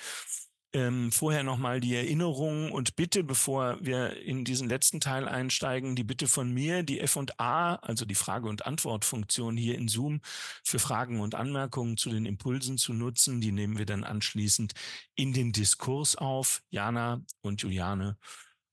Ähm, 0.75 1.13
vorher 1.13 1.45
nochmal 1.45 1.79
die 1.79 1.95
Erinnerung 1.95 2.73
und 2.73 2.97
bitte, 2.97 3.23
bevor 3.23 3.79
wir 3.81 4.17
in 4.17 4.45
diesen 4.45 4.69
letzten 4.69 4.99
Teil 5.01 5.29
einsteigen, 5.29 5.95
die 5.95 6.03
Bitte 6.03 6.27
von 6.27 6.53
mir, 6.53 6.83
die 6.83 6.99
F&A, 6.99 7.77
also 7.77 8.05
die 8.05 8.17
Frage- 8.17 8.49
und 8.49 8.67
Antwortfunktion 8.67 9.57
hier 9.57 9.77
in 9.79 9.87
Zoom 9.87 10.21
für 10.65 10.81
Fragen 10.81 11.21
und 11.21 11.37
Anmerkungen 11.37 11.97
zu 11.97 12.11
den 12.11 12.27
Impulsen 12.27 12.77
zu 12.77 12.93
nutzen. 12.93 13.41
Die 13.41 13.53
nehmen 13.53 13.79
wir 13.79 13.87
dann 13.87 14.03
anschließend 14.03 14.73
in 15.15 15.33
den 15.33 15.53
Diskurs 15.53 16.17
auf. 16.17 16.61
Jana 16.71 17.23
und 17.41 17.63
Juliane, 17.63 18.19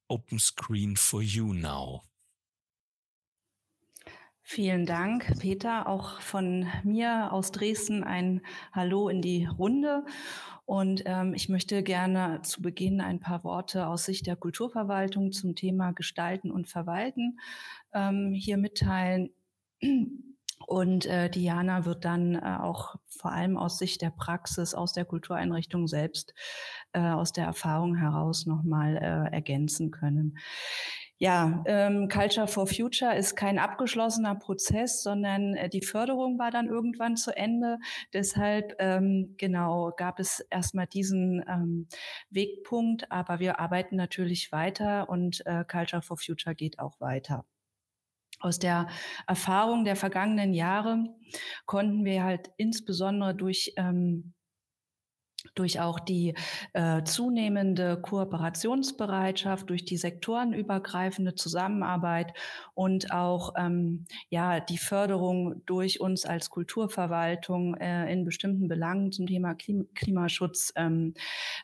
Open 0.07 0.39
Screen 0.39 0.97
for 0.97 1.21
you 1.21 1.53
now. 1.53 2.01
Vielen 4.43 4.85
Dank, 4.85 5.39
Peter. 5.39 5.87
Auch 5.87 6.19
von 6.19 6.67
mir 6.83 7.31
aus 7.31 7.51
Dresden 7.51 8.03
ein 8.03 8.41
Hallo 8.73 9.07
in 9.07 9.21
die 9.21 9.45
Runde. 9.45 10.03
Und 10.65 11.03
ähm, 11.05 11.33
ich 11.33 11.47
möchte 11.47 11.83
gerne 11.83 12.41
zu 12.43 12.61
Beginn 12.61 13.01
ein 13.01 13.19
paar 13.19 13.43
Worte 13.43 13.87
aus 13.87 14.05
Sicht 14.05 14.27
der 14.27 14.35
Kulturverwaltung 14.35 15.31
zum 15.31 15.55
Thema 15.55 15.91
Gestalten 15.91 16.51
und 16.51 16.67
Verwalten 16.67 17.39
ähm, 17.93 18.33
hier 18.33 18.57
mitteilen. 18.57 19.29
Und 20.67 21.05
äh, 21.05 21.29
Diana 21.29 21.85
wird 21.85 22.05
dann 22.05 22.35
äh, 22.35 22.57
auch 22.59 22.95
vor 23.07 23.31
allem 23.31 23.57
aus 23.57 23.77
Sicht 23.77 24.01
der 24.01 24.11
Praxis, 24.11 24.73
aus 24.73 24.93
der 24.93 25.05
Kultureinrichtung 25.05 25.87
selbst, 25.87 26.33
äh, 26.93 26.99
aus 26.99 27.33
der 27.33 27.45
Erfahrung 27.45 27.95
heraus 27.95 28.45
nochmal 28.45 28.97
äh, 28.97 29.33
ergänzen 29.33 29.91
können. 29.91 30.37
Ja, 31.21 31.63
ähm, 31.67 32.09
Culture 32.09 32.47
for 32.47 32.65
Future 32.65 33.15
ist 33.15 33.35
kein 33.35 33.59
abgeschlossener 33.59 34.33
Prozess, 34.33 35.03
sondern 35.03 35.53
äh, 35.53 35.69
die 35.69 35.83
Förderung 35.83 36.39
war 36.39 36.49
dann 36.49 36.67
irgendwann 36.67 37.15
zu 37.15 37.37
Ende. 37.37 37.77
Deshalb 38.11 38.75
ähm, 38.79 39.35
genau 39.37 39.91
gab 39.95 40.19
es 40.19 40.39
erstmal 40.49 40.87
diesen 40.87 41.45
ähm, 41.47 41.87
Wegpunkt, 42.31 43.11
aber 43.11 43.39
wir 43.39 43.59
arbeiten 43.59 43.97
natürlich 43.97 44.51
weiter 44.51 45.09
und 45.09 45.45
äh, 45.45 45.63
Culture 45.63 46.01
for 46.01 46.17
Future 46.17 46.55
geht 46.55 46.79
auch 46.79 46.99
weiter. 46.99 47.45
Aus 48.39 48.57
der 48.57 48.87
Erfahrung 49.27 49.85
der 49.85 49.95
vergangenen 49.95 50.55
Jahre 50.55 51.05
konnten 51.67 52.03
wir 52.03 52.23
halt 52.23 52.49
insbesondere 52.57 53.35
durch 53.35 53.73
ähm, 53.77 54.33
durch 55.55 55.79
auch 55.79 55.99
die 55.99 56.35
äh, 56.73 57.03
zunehmende 57.03 57.99
Kooperationsbereitschaft, 58.01 59.69
durch 59.69 59.85
die 59.85 59.97
sektorenübergreifende 59.97 61.35
Zusammenarbeit 61.35 62.33
und 62.73 63.11
auch 63.11 63.53
ähm, 63.57 64.05
ja 64.29 64.59
die 64.59 64.77
Förderung 64.77 65.63
durch 65.65 65.99
uns 65.99 66.25
als 66.25 66.49
Kulturverwaltung 66.49 67.75
äh, 67.75 68.11
in 68.11 68.23
bestimmten 68.25 68.67
Belangen 68.67 69.11
zum 69.11 69.27
Thema 69.27 69.55
Klim 69.55 69.87
Klimaschutz 69.95 70.71
ähm, 70.75 71.13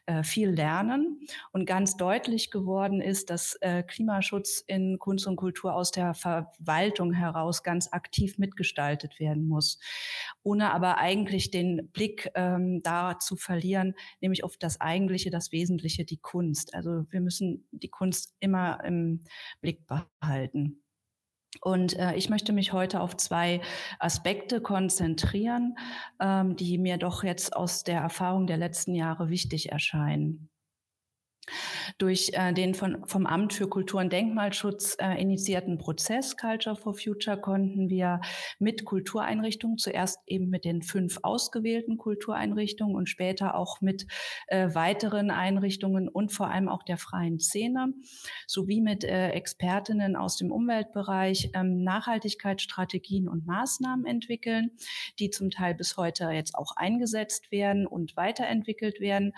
äh, 0.06 0.24
viel 0.24 0.50
lernen. 0.50 1.20
Und 1.52 1.66
ganz 1.66 1.98
deutlich 1.98 2.52
geworden 2.52 3.02
ist, 3.02 3.30
dass 3.30 3.56
äh, 3.62 3.84
Klimaschutz 3.84 4.64
in 4.66 5.00
Kunst 5.00 5.28
und 5.28 5.36
Kultur 5.36 5.74
aus 5.74 5.92
der 5.92 6.14
Verwaltung 6.14 7.14
heraus 7.14 7.64
ganz 7.64 7.92
aktiv 7.92 8.38
mitgestaltet 8.38 9.20
werden 9.20 9.48
muss, 9.48 9.80
ohne 10.44 10.74
aber 10.74 10.98
eigentlich 10.98 11.52
den 11.52 11.90
Blick 11.92 12.32
ähm, 12.36 12.82
da 12.84 13.20
zu 13.20 13.36
verlieren 13.36 13.67
verlieren, 13.68 13.94
nämlich 14.22 14.44
auf 14.44 14.58
das 14.58 14.80
Eigentliche, 14.82 15.30
das 15.30 15.52
Wesentliche, 15.52 16.06
die 16.06 16.18
Kunst. 16.18 16.74
Also 16.74 17.06
wir 17.10 17.22
müssen 17.22 17.68
die 17.72 17.90
Kunst 17.90 18.36
immer 18.40 18.84
im 18.84 19.24
Blick 19.62 19.86
behalten. 19.88 20.84
Und 21.62 21.98
äh, 21.98 22.14
ich 22.16 22.30
möchte 22.30 22.54
mich 22.54 22.72
heute 22.74 23.02
auf 23.02 23.18
zwei 23.18 23.62
Aspekte 24.00 24.62
konzentrieren, 24.62 25.76
ähm, 26.20 26.56
die 26.56 26.78
mir 26.78 26.98
doch 26.98 27.24
jetzt 27.24 27.56
aus 27.56 27.84
der 27.84 28.00
Erfahrung 28.02 28.48
der 28.48 28.58
letzten 28.58 28.94
Jahre 28.94 29.30
wichtig 29.30 29.72
erscheinen. 29.72 30.50
Durch 31.98 32.32
äh, 32.34 32.54
den 32.54 32.74
von, 32.74 33.06
vom 33.06 33.26
Amt 33.26 33.54
für 33.54 33.68
Kultur 33.68 34.02
und 34.02 34.12
Denkmalschutz 34.12 34.98
äh, 35.00 35.20
initiierten 35.22 35.78
Prozess 35.78 36.38
Culture 36.38 36.76
for 36.76 36.94
Future 36.94 37.40
konnten 37.40 37.90
wir 37.90 38.22
mit 38.60 38.86
Kultureinrichtungen, 38.86 39.78
zuerst 39.78 40.20
eben 40.28 40.50
mit 40.50 40.66
den 40.66 40.82
fünf 40.82 41.20
ausgewählten 41.24 41.98
Kultureinrichtungen 41.98 42.96
und 42.96 43.10
später 43.10 43.56
auch 43.56 43.82
mit 43.82 44.08
äh, 44.48 44.74
weiteren 44.74 45.32
Einrichtungen 45.32 46.08
und 46.08 46.32
vor 46.32 46.50
allem 46.50 46.70
auch 46.70 46.84
der 46.84 46.98
freien 46.98 47.40
Szene 47.40 47.94
sowie 48.46 48.82
mit 48.82 49.04
äh, 49.04 49.30
Expertinnen 49.30 50.16
aus 50.16 50.38
dem 50.38 50.52
Umweltbereich 50.52 51.52
ähm, 51.54 51.84
Nachhaltigkeitsstrategien 51.84 53.28
und 53.28 53.46
Maßnahmen 53.46 54.06
entwickeln, 54.06 54.72
die 55.20 55.30
zum 55.30 55.50
Teil 55.50 55.76
bis 55.76 55.98
heute 55.98 56.30
jetzt 56.32 56.56
auch 56.56 56.76
eingesetzt 56.76 57.52
werden 57.52 57.88
und 57.88 58.16
weiterentwickelt 58.18 59.00
werden 59.00 59.34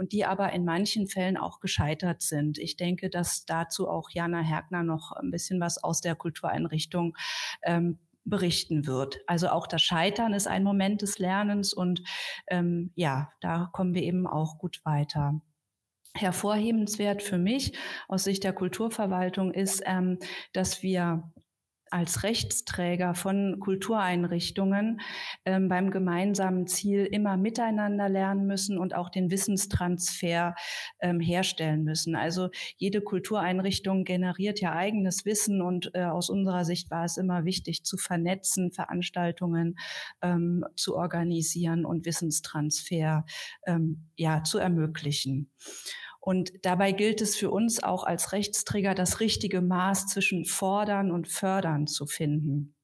und 0.00 0.12
die 0.12 0.24
aber 0.24 0.54
in 0.54 0.64
manchen 0.64 1.08
Fällen 1.08 1.36
auch 1.36 1.60
gescheitert 1.60 2.22
sind. 2.22 2.56
Ich 2.56 2.78
denke, 2.78 3.10
dass 3.10 3.44
dazu 3.44 3.86
auch 3.86 4.08
Jana 4.08 4.40
Hergner 4.40 4.82
noch 4.82 5.12
ein 5.12 5.30
bisschen 5.30 5.60
was 5.60 5.76
aus 5.84 6.00
der 6.00 6.14
Kultureinrichtung 6.14 7.14
ähm, 7.62 7.98
berichten 8.24 8.86
wird. 8.86 9.18
Also 9.26 9.50
auch 9.50 9.66
das 9.66 9.82
Scheitern 9.82 10.32
ist 10.32 10.46
ein 10.46 10.64
Moment 10.64 11.02
des 11.02 11.18
Lernens 11.18 11.74
und 11.74 12.02
ähm, 12.46 12.92
ja, 12.94 13.30
da 13.42 13.68
kommen 13.74 13.92
wir 13.92 14.02
eben 14.02 14.26
auch 14.26 14.56
gut 14.56 14.80
weiter. 14.84 15.42
Hervorhebenswert 16.14 17.22
für 17.22 17.36
mich 17.38 17.76
aus 18.08 18.24
Sicht 18.24 18.42
der 18.42 18.54
Kulturverwaltung 18.54 19.52
ist, 19.52 19.82
ähm, 19.84 20.18
dass 20.54 20.82
wir 20.82 21.30
als 21.90 22.22
Rechtsträger 22.22 23.14
von 23.14 23.58
Kultureinrichtungen 23.60 25.00
ähm, 25.44 25.68
beim 25.68 25.90
gemeinsamen 25.90 26.66
Ziel 26.66 27.04
immer 27.04 27.36
miteinander 27.36 28.08
lernen 28.08 28.46
müssen 28.46 28.78
und 28.78 28.94
auch 28.94 29.10
den 29.10 29.30
Wissenstransfer 29.30 30.54
ähm, 31.00 31.20
herstellen 31.20 31.84
müssen. 31.84 32.14
Also 32.14 32.50
jede 32.76 33.00
Kultureinrichtung 33.00 34.04
generiert 34.04 34.60
ja 34.60 34.72
eigenes 34.72 35.24
Wissen 35.24 35.62
und 35.62 35.90
äh, 35.94 36.04
aus 36.04 36.30
unserer 36.30 36.64
Sicht 36.64 36.90
war 36.90 37.04
es 37.04 37.16
immer 37.16 37.44
wichtig 37.44 37.84
zu 37.84 37.96
vernetzen, 37.96 38.72
Veranstaltungen 38.72 39.76
ähm, 40.22 40.64
zu 40.76 40.96
organisieren 40.96 41.84
und 41.84 42.06
Wissenstransfer 42.06 43.24
ähm, 43.66 44.08
ja 44.16 44.42
zu 44.44 44.58
ermöglichen. 44.58 45.50
Und 46.20 46.52
dabei 46.62 46.92
gilt 46.92 47.22
es 47.22 47.36
für 47.36 47.50
uns 47.50 47.82
auch 47.82 48.04
als 48.04 48.32
Rechtsträger, 48.32 48.94
das 48.94 49.20
richtige 49.20 49.62
Maß 49.62 50.06
zwischen 50.08 50.44
fordern 50.44 51.10
und 51.10 51.28
fördern 51.28 51.86
zu 51.86 52.06
finden. 52.06 52.74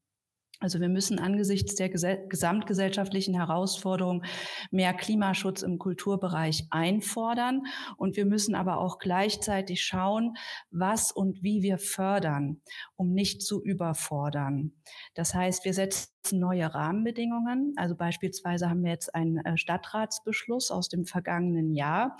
Also 0.59 0.81
wir 0.81 0.89
müssen 0.89 1.19
angesichts 1.19 1.75
der 1.75 1.91
gesamtgesellschaftlichen 1.91 3.35
Herausforderungen 3.35 4.25
mehr 4.71 4.95
Klimaschutz 4.95 5.61
im 5.61 5.79
Kulturbereich 5.79 6.67
einfordern. 6.71 7.63
Und 7.99 8.17
wir 8.17 8.25
müssen 8.25 8.55
aber 8.55 8.79
auch 8.81 8.99
gleichzeitig 8.99 9.85
schauen, 9.85 10.35
was 10.71 11.13
und 11.13 11.43
wie 11.43 11.61
wir 11.61 11.77
fördern, 11.77 12.63
um 12.97 13.13
nicht 13.13 13.43
zu 13.43 13.63
überfordern. 13.63 14.73
Das 15.13 15.35
heißt, 15.35 15.67
wir 15.67 15.75
setzen 15.75 16.09
neue 16.33 16.73
Rahmenbedingungen. 16.73 17.75
Also 17.77 17.95
beispielsweise 17.95 18.71
haben 18.71 18.83
wir 18.83 18.93
jetzt 18.93 19.15
einen 19.15 19.45
äh, 19.45 19.59
Stadtratsbeschluss 19.59 20.71
aus 20.71 20.89
dem 20.89 21.05
vergangenen 21.05 21.75
Jahr. 21.75 22.17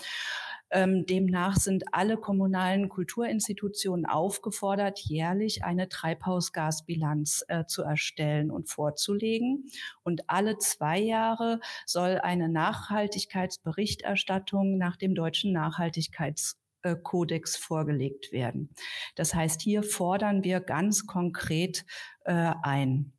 Ähm, 0.69 1.05
demnach 1.05 1.55
sind 1.55 1.93
alle 1.93 2.17
kommunalen 2.17 2.89
Kulturinstitutionen 2.89 4.05
aufgefordert, 4.05 4.99
jährlich 4.99 5.63
eine 5.63 5.87
Treibhausgasbilanz 5.87 7.45
äh, 7.47 7.63
zu 7.65 7.83
erstellen 7.83 8.51
und 8.51 8.67
vorzulegen. 8.69 9.69
Und 10.03 10.29
alle 10.29 10.57
zwei 10.57 10.99
Jahre 10.99 11.61
soll 11.85 12.19
eine 12.19 12.49
Nachhaltigkeitsberichterstattung 12.49 14.77
nach 14.77 14.97
dem 14.97 15.15
deutschen 15.15 15.53
Nachhaltigkeitskodex 15.53 17.55
vorgelegt 17.55 18.33
werden. 18.33 18.75
Das 19.15 19.33
heißt, 19.33 19.61
hier 19.61 19.83
fordern 19.83 20.43
wir 20.43 20.59
ganz 20.59 21.05
konkret 21.05 21.85
äh, 22.25 22.51
ein. 22.61 23.16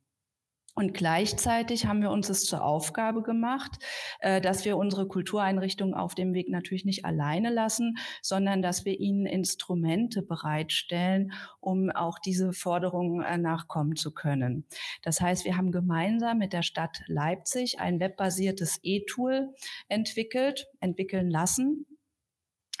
Und 0.79 0.93
gleichzeitig 0.93 1.87
haben 1.87 2.01
wir 2.01 2.09
uns 2.09 2.29
es 2.29 2.45
zur 2.45 2.63
Aufgabe 2.63 3.21
gemacht, 3.21 3.83
äh, 4.21 4.39
dass 4.39 4.63
wir 4.63 4.77
unsere 4.77 5.09
Kultureinrichtungen 5.09 5.93
auf 5.93 6.15
dem 6.15 6.33
Weg 6.33 6.47
natürlich 6.47 6.85
nicht 6.85 7.03
alleine 7.03 7.49
lassen, 7.49 7.97
sondern 8.21 8.61
dass 8.61 8.85
wir 8.85 8.97
ihnen 8.97 9.25
Instrumente 9.25 10.21
bereitstellen, 10.21 11.33
um 11.59 11.89
auch 11.89 12.17
diese 12.17 12.53
Forderungen 12.53 13.21
äh, 13.21 13.37
nachkommen 13.37 13.97
zu 13.97 14.13
können. 14.13 14.63
Das 15.03 15.19
heißt, 15.19 15.43
wir 15.43 15.57
haben 15.57 15.73
gemeinsam 15.73 16.37
mit 16.37 16.53
der 16.53 16.63
Stadt 16.63 17.01
Leipzig 17.07 17.81
ein 17.81 17.99
webbasiertes 17.99 18.79
E-Tool 18.81 19.53
entwickelt, 19.89 20.69
entwickeln 20.79 21.29
lassen, 21.29 21.87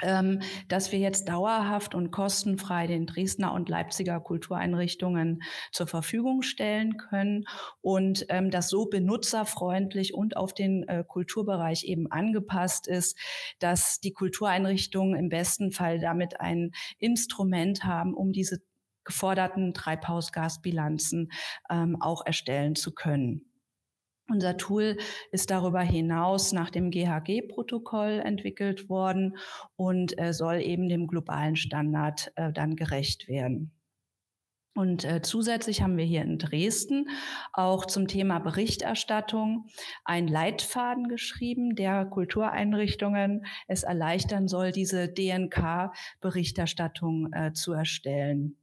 dass 0.01 0.91
wir 0.91 0.99
jetzt 0.99 1.27
dauerhaft 1.27 1.93
und 1.95 2.11
kostenfrei 2.11 2.87
den 2.87 3.05
Dresdner 3.05 3.53
und 3.53 3.69
Leipziger 3.69 4.19
Kultureinrichtungen 4.19 5.41
zur 5.71 5.87
Verfügung 5.87 6.41
stellen 6.41 6.97
können 6.97 7.45
und 7.81 8.25
ähm, 8.29 8.51
das 8.51 8.69
so 8.69 8.85
benutzerfreundlich 8.85 10.13
und 10.13 10.37
auf 10.37 10.53
den 10.53 10.87
äh, 10.87 11.03
Kulturbereich 11.07 11.83
eben 11.83 12.11
angepasst 12.11 12.87
ist, 12.87 13.17
dass 13.59 13.99
die 13.99 14.13
Kultureinrichtungen 14.13 15.19
im 15.19 15.29
besten 15.29 15.71
Fall 15.71 15.99
damit 15.99 16.39
ein 16.39 16.71
Instrument 16.99 17.83
haben, 17.83 18.13
um 18.13 18.31
diese 18.31 18.59
geforderten 19.03 19.73
Treibhausgasbilanzen 19.73 21.31
ähm, 21.69 21.97
auch 21.99 22.25
erstellen 22.25 22.75
zu 22.75 22.93
können. 22.93 23.48
Unser 24.29 24.57
Tool 24.57 24.97
ist 25.31 25.49
darüber 25.49 25.81
hinaus 25.81 26.51
nach 26.51 26.69
dem 26.69 26.91
GHG-Protokoll 26.91 28.21
entwickelt 28.23 28.89
worden 28.89 29.37
und 29.75 30.19
äh, 30.19 30.33
soll 30.33 30.61
eben 30.61 30.87
dem 30.87 31.07
globalen 31.07 31.55
Standard 31.55 32.31
äh, 32.35 32.53
dann 32.53 32.75
gerecht 32.75 33.27
werden. 33.27 33.71
Und 34.75 35.03
äh, 35.03 35.23
zusätzlich 35.23 35.81
haben 35.81 35.97
wir 35.97 36.05
hier 36.05 36.21
in 36.21 36.37
Dresden 36.37 37.09
auch 37.53 37.85
zum 37.85 38.07
Thema 38.07 38.37
Berichterstattung 38.39 39.65
einen 40.05 40.27
Leitfaden 40.27 41.07
geschrieben, 41.09 41.75
der 41.75 42.05
Kultureinrichtungen 42.05 43.47
es 43.67 43.81
erleichtern 43.83 44.47
soll, 44.47 44.71
diese 44.71 45.09
DNK-Berichterstattung 45.09 47.33
äh, 47.33 47.51
zu 47.53 47.73
erstellen. 47.73 48.58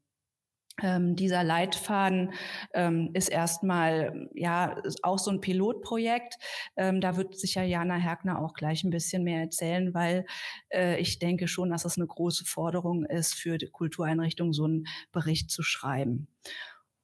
Ähm, 0.82 1.16
dieser 1.16 1.42
Leitfaden 1.42 2.32
ähm, 2.74 3.10
ist 3.14 3.28
erstmal 3.28 4.28
ja 4.34 4.76
auch 5.02 5.18
so 5.18 5.30
ein 5.30 5.40
Pilotprojekt. 5.40 6.36
Ähm, 6.76 7.00
da 7.00 7.16
wird 7.16 7.38
sicher 7.38 7.62
Jana 7.62 7.96
Herkner 7.96 8.40
auch 8.40 8.54
gleich 8.54 8.84
ein 8.84 8.90
bisschen 8.90 9.24
mehr 9.24 9.40
erzählen, 9.40 9.94
weil 9.94 10.26
äh, 10.70 11.00
ich 11.00 11.18
denke 11.18 11.48
schon, 11.48 11.70
dass 11.70 11.84
es 11.84 11.96
eine 11.96 12.06
große 12.06 12.44
Forderung 12.44 13.04
ist, 13.06 13.34
für 13.34 13.58
die 13.58 13.68
Kultureinrichtungen 13.68 14.52
so 14.52 14.64
einen 14.64 14.86
Bericht 15.12 15.50
zu 15.50 15.62
schreiben. 15.62 16.28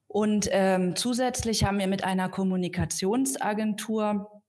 Und 0.07 0.47
ähm, 0.51 0.95
zusätzlich 0.95 1.63
haben 1.63 1.79
wir 1.79 1.87
mit 1.87 2.03
einer 2.03 2.29
Kommunikationsagentur 2.29 4.42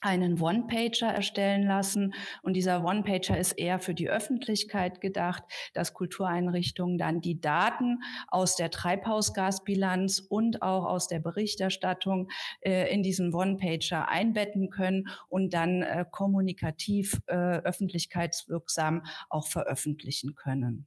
einen 0.00 0.40
One-Pager 0.40 1.08
erstellen 1.08 1.62
lassen. 1.62 2.14
Und 2.42 2.54
dieser 2.54 2.84
One-Pager 2.84 3.38
ist 3.38 3.52
eher 3.52 3.78
für 3.78 3.94
die 3.94 4.08
Öffentlichkeit 4.08 5.00
gedacht, 5.00 5.42
dass 5.74 5.94
Kultureinrichtungen 5.94 6.98
dann 6.98 7.20
die 7.20 7.40
Daten 7.40 8.00
aus 8.28 8.56
der 8.56 8.70
Treibhausgasbilanz 8.70 10.20
und 10.20 10.62
auch 10.62 10.84
aus 10.84 11.08
der 11.08 11.20
Berichterstattung 11.20 12.28
äh, 12.60 12.92
in 12.92 13.02
diesen 13.02 13.34
One-Pager 13.34 14.08
einbetten 14.08 14.70
können 14.70 15.08
und 15.28 15.52
dann 15.54 15.82
äh, 15.82 16.04
kommunikativ 16.10 17.20
äh, 17.26 17.34
öffentlichkeitswirksam 17.34 19.04
auch 19.28 19.46
veröffentlichen 19.46 20.34
können. 20.34 20.86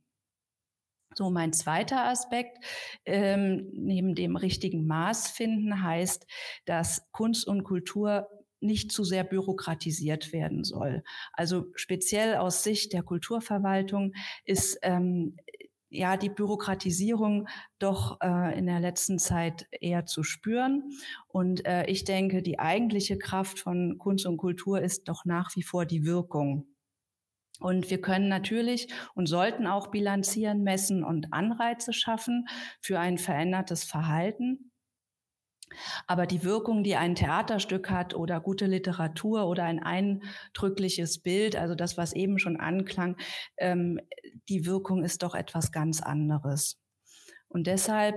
So, 1.14 1.30
mein 1.30 1.52
zweiter 1.52 2.06
Aspekt 2.06 2.64
ähm, 3.06 3.70
neben 3.74 4.16
dem 4.16 4.38
richtigen 4.38 4.88
Maß 4.88 5.28
finden 5.28 5.84
heißt, 5.84 6.26
dass 6.66 7.12
Kunst 7.12 7.48
und 7.48 7.64
Kultur 7.64 8.30
nicht 8.62 8.92
zu 8.92 9.04
sehr 9.04 9.24
bürokratisiert 9.24 10.34
werden 10.34 10.64
soll. 10.64 11.04
Also 11.34 11.66
speziell 11.76 12.36
aus 12.36 12.64
Sicht 12.64 12.94
der 12.94 13.04
Kulturverwaltung 13.04 14.14
ist 14.46 14.78
ähm, 14.82 15.36
ja 15.90 16.18
die 16.18 16.30
Bürokratisierung 16.30 17.48
doch 17.78 18.20
äh, 18.22 18.58
in 18.58 18.66
der 18.66 18.80
letzten 18.80 19.20
Zeit 19.20 19.68
eher 19.72 20.06
zu 20.06 20.24
spüren. 20.24 20.92
Und 21.28 21.66
äh, 21.66 21.86
ich 21.86 22.06
denke, 22.06 22.42
die 22.42 22.60
eigentliche 22.60 23.18
Kraft 23.18 23.60
von 23.60 23.98
Kunst 23.98 24.26
und 24.26 24.38
Kultur 24.38 24.82
ist 24.82 25.10
doch 25.10 25.26
nach 25.26 25.56
wie 25.56 25.64
vor 25.64 25.86
die 25.86 26.06
Wirkung. 26.06 26.68
Und 27.60 27.92
wir 27.92 28.02
können 28.02 28.28
natürlich 28.28 28.88
und 29.14 29.28
sollten 29.28 29.68
auch 29.68 29.92
bilanzieren, 29.92 30.64
messen 30.64 31.04
und 31.04 31.32
Anreize 31.32 31.94
schaffen 31.94 32.48
für 32.80 33.00
ein 33.00 33.20
verändertes 33.20 33.84
Verhalten. 33.84 34.71
Aber 36.08 36.26
die 36.26 36.44
Wirkung, 36.44 36.84
die 36.84 36.96
ein 36.96 37.16
Theaterstück 37.16 37.90
hat 37.90 38.14
oder 38.14 38.40
gute 38.40 38.66
Literatur 38.66 39.48
oder 39.48 39.64
ein 39.64 39.82
eindrückliches 39.82 41.20
Bild, 41.20 41.56
also 41.56 41.76
das, 41.76 41.98
was 41.98 42.14
eben 42.14 42.40
schon 42.40 42.58
anklang, 42.58 43.18
ähm, 43.58 44.00
die 44.50 44.66
Wirkung 44.66 45.04
ist 45.04 45.24
doch 45.24 45.36
etwas 45.36 45.72
ganz 45.72 46.02
anderes. 46.02 46.80
Und 47.48 47.68
deshalb 47.68 48.16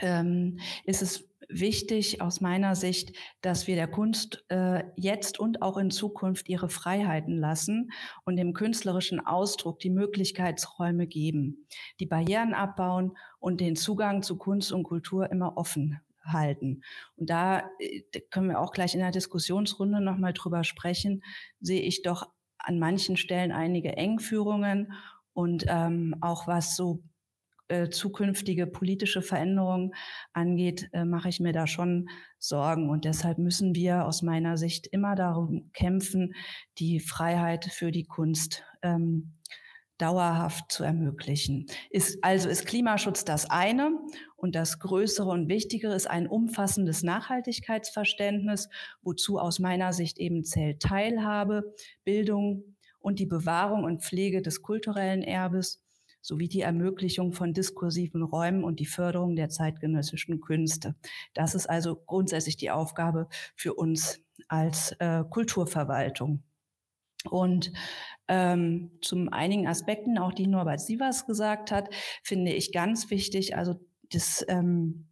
ähm, 0.00 0.58
ist 0.84 1.02
es 1.02 1.28
wichtig 1.48 2.20
aus 2.20 2.40
meiner 2.40 2.74
Sicht, 2.74 3.16
dass 3.40 3.66
wir 3.66 3.74
der 3.74 3.88
Kunst 3.88 4.44
äh, 4.48 4.84
jetzt 4.96 5.40
und 5.40 5.62
auch 5.62 5.78
in 5.78 5.90
Zukunft 5.90 6.48
ihre 6.48 6.68
Freiheiten 6.68 7.38
lassen 7.38 7.90
und 8.24 8.36
dem 8.36 8.52
künstlerischen 8.52 9.24
Ausdruck 9.24 9.78
die 9.80 9.90
Möglichkeitsräume 9.90 11.06
geben, 11.06 11.66
die 12.00 12.06
Barrieren 12.06 12.54
abbauen 12.54 13.16
und 13.38 13.60
den 13.60 13.76
Zugang 13.76 14.22
zu 14.22 14.36
Kunst 14.36 14.72
und 14.72 14.82
Kultur 14.82 15.30
immer 15.30 15.56
offen 15.56 16.00
halten. 16.32 16.82
Und 17.16 17.30
da 17.30 17.70
äh, 17.78 18.02
können 18.30 18.48
wir 18.48 18.60
auch 18.60 18.72
gleich 18.72 18.94
in 18.94 19.00
der 19.00 19.10
Diskussionsrunde 19.10 20.00
nochmal 20.00 20.32
drüber 20.32 20.64
sprechen, 20.64 21.22
sehe 21.60 21.80
ich 21.80 22.02
doch 22.02 22.28
an 22.58 22.78
manchen 22.78 23.16
Stellen 23.16 23.52
einige 23.52 23.96
Engführungen 23.96 24.92
und 25.32 25.64
ähm, 25.68 26.16
auch 26.20 26.46
was 26.46 26.76
so 26.76 27.02
äh, 27.68 27.90
zukünftige 27.90 28.66
politische 28.66 29.20
Veränderungen 29.20 29.94
angeht, 30.32 30.88
äh, 30.92 31.04
mache 31.04 31.28
ich 31.28 31.38
mir 31.38 31.52
da 31.52 31.66
schon 31.66 32.08
Sorgen. 32.38 32.88
Und 32.88 33.04
deshalb 33.04 33.36
müssen 33.36 33.74
wir 33.74 34.06
aus 34.06 34.22
meiner 34.22 34.56
Sicht 34.56 34.86
immer 34.86 35.14
darum 35.14 35.70
kämpfen, 35.74 36.34
die 36.78 36.98
Freiheit 36.98 37.66
für 37.66 37.92
die 37.92 38.04
Kunst 38.04 38.64
ähm, 38.82 39.34
dauerhaft 39.98 40.72
zu 40.72 40.84
ermöglichen. 40.84 41.66
Ist, 41.90 42.22
also 42.22 42.48
ist 42.48 42.66
Klimaschutz 42.66 43.24
das 43.24 43.50
eine 43.50 43.98
und 44.36 44.54
das 44.54 44.78
Größere 44.78 45.28
und 45.28 45.48
Wichtigere 45.48 45.94
ist 45.94 46.08
ein 46.08 46.28
umfassendes 46.28 47.02
Nachhaltigkeitsverständnis, 47.02 48.68
wozu 49.02 49.38
aus 49.38 49.58
meiner 49.58 49.92
Sicht 49.92 50.18
eben 50.18 50.44
zählt 50.44 50.80
Teilhabe, 50.80 51.74
Bildung, 52.04 52.76
und 53.00 53.18
die 53.18 53.26
Bewahrung 53.26 53.84
und 53.84 54.02
Pflege 54.02 54.42
des 54.42 54.62
kulturellen 54.62 55.22
Erbes 55.22 55.82
sowie 56.20 56.48
die 56.48 56.60
Ermöglichung 56.60 57.32
von 57.32 57.54
diskursiven 57.54 58.22
Räumen 58.22 58.64
und 58.64 58.80
die 58.80 58.86
Förderung 58.86 59.36
der 59.36 59.48
zeitgenössischen 59.48 60.40
Künste. 60.40 60.94
Das 61.32 61.54
ist 61.54 61.70
also 61.70 61.96
grundsätzlich 61.96 62.56
die 62.56 62.70
Aufgabe 62.70 63.28
für 63.54 63.74
uns 63.74 64.20
als 64.48 64.92
äh, 64.98 65.24
Kulturverwaltung. 65.30 66.42
Und 67.24 67.72
ähm, 68.28 68.92
zum 69.02 69.28
einigen 69.30 69.66
Aspekten, 69.66 70.18
auch 70.18 70.32
die 70.32 70.46
Norbert 70.46 70.80
Sievers 70.80 71.26
gesagt 71.26 71.70
hat, 71.72 71.88
finde 72.22 72.52
ich 72.52 72.72
ganz 72.72 73.10
wichtig, 73.10 73.56
also 73.56 73.74
das, 74.10 74.44
ähm, 74.48 75.08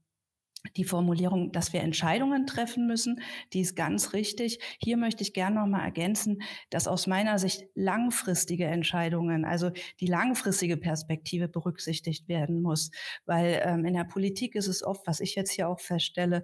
die 0.76 0.84
Formulierung, 0.84 1.52
dass 1.52 1.72
wir 1.72 1.80
Entscheidungen 1.80 2.46
treffen 2.46 2.86
müssen, 2.86 3.20
die 3.52 3.60
ist 3.60 3.76
ganz 3.76 4.12
richtig. 4.12 4.58
Hier 4.80 4.96
möchte 4.96 5.22
ich 5.22 5.32
gerne 5.32 5.56
noch 5.56 5.66
mal 5.66 5.84
ergänzen, 5.84 6.42
dass 6.70 6.88
aus 6.88 7.06
meiner 7.06 7.38
Sicht 7.38 7.64
langfristige 7.74 8.66
Entscheidungen, 8.66 9.44
also 9.44 9.70
die 10.00 10.06
langfristige 10.06 10.76
Perspektive 10.76 11.48
berücksichtigt 11.48 12.28
werden 12.28 12.62
muss, 12.62 12.90
weil 13.26 13.60
ähm, 13.64 13.84
in 13.84 13.94
der 13.94 14.04
Politik 14.04 14.54
ist 14.54 14.66
es 14.66 14.82
oft, 14.82 15.06
was 15.06 15.20
ich 15.20 15.34
jetzt 15.34 15.52
hier 15.52 15.68
auch 15.68 15.80
feststelle, 15.80 16.42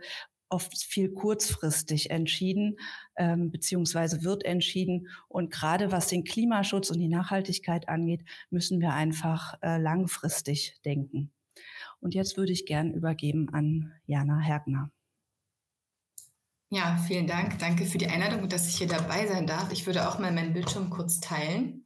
oft 0.52 0.76
viel 0.82 1.10
kurzfristig 1.10 2.10
entschieden, 2.10 2.78
ähm, 3.16 3.50
beziehungsweise 3.50 4.22
wird 4.22 4.44
entschieden. 4.44 5.08
Und 5.28 5.50
gerade 5.50 5.90
was 5.90 6.08
den 6.08 6.24
Klimaschutz 6.24 6.90
und 6.90 6.98
die 6.98 7.08
Nachhaltigkeit 7.08 7.88
angeht, 7.88 8.24
müssen 8.50 8.80
wir 8.80 8.92
einfach 8.92 9.54
äh, 9.62 9.78
langfristig 9.78 10.80
denken. 10.84 11.32
Und 12.00 12.14
jetzt 12.14 12.36
würde 12.36 12.52
ich 12.52 12.66
gern 12.66 12.92
übergeben 12.92 13.48
an 13.50 13.92
Jana 14.06 14.38
Hergner. 14.38 14.90
Ja, 16.70 16.96
vielen 17.06 17.26
Dank. 17.26 17.58
Danke 17.58 17.84
für 17.84 17.98
die 17.98 18.06
Einladung 18.06 18.48
dass 18.48 18.66
ich 18.66 18.76
hier 18.76 18.86
dabei 18.86 19.26
sein 19.26 19.46
darf. 19.46 19.70
Ich 19.72 19.86
würde 19.86 20.08
auch 20.08 20.18
mal 20.18 20.32
meinen 20.32 20.54
Bildschirm 20.54 20.88
kurz 20.88 21.20
teilen 21.20 21.84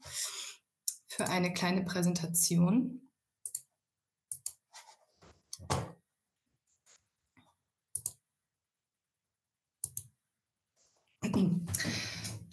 für 1.09 1.29
eine 1.29 1.53
kleine 1.53 1.83
Präsentation. 1.83 3.05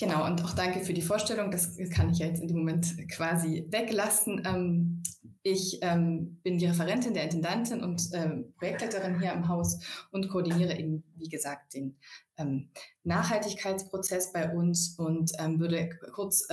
Genau, 0.03 0.25
und 0.25 0.43
auch 0.43 0.53
danke 0.53 0.81
für 0.81 0.93
die 0.93 1.01
Vorstellung. 1.01 1.49
Das 1.49 1.77
kann 1.91 2.09
ich 2.09 2.19
ja 2.19 2.25
jetzt 2.25 2.41
in 2.41 2.49
dem 2.49 2.57
Moment 2.57 2.93
quasi 3.09 3.65
weglassen. 3.69 4.43
Ähm, 4.45 5.01
ich 5.43 5.79
ähm, 5.81 6.41
bin 6.43 6.57
die 6.57 6.65
Referentin 6.65 7.13
der 7.13 7.23
Intendantin 7.23 7.81
und 7.81 8.09
ähm, 8.11 8.53
Projektleiterin 8.57 9.21
hier 9.21 9.31
im 9.31 9.47
Haus 9.47 9.79
und 10.11 10.27
koordiniere 10.27 10.77
eben, 10.77 11.05
wie 11.15 11.29
gesagt, 11.29 11.73
den 11.73 11.97
Nachhaltigkeitsprozess 13.03 14.33
bei 14.33 14.51
uns 14.51 14.97
und 14.97 15.31
würde 15.59 15.91
kurz 16.13 16.47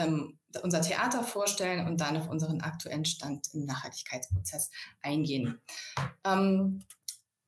unser 0.63 0.83
Theater 0.83 1.25
vorstellen 1.25 1.89
und 1.89 2.03
dann 2.03 2.19
auf 2.19 2.29
unseren 2.29 2.61
aktuellen 2.61 3.07
Stand 3.07 3.49
im 3.55 3.65
Nachhaltigkeitsprozess 3.65 4.71
eingehen. 5.01 5.59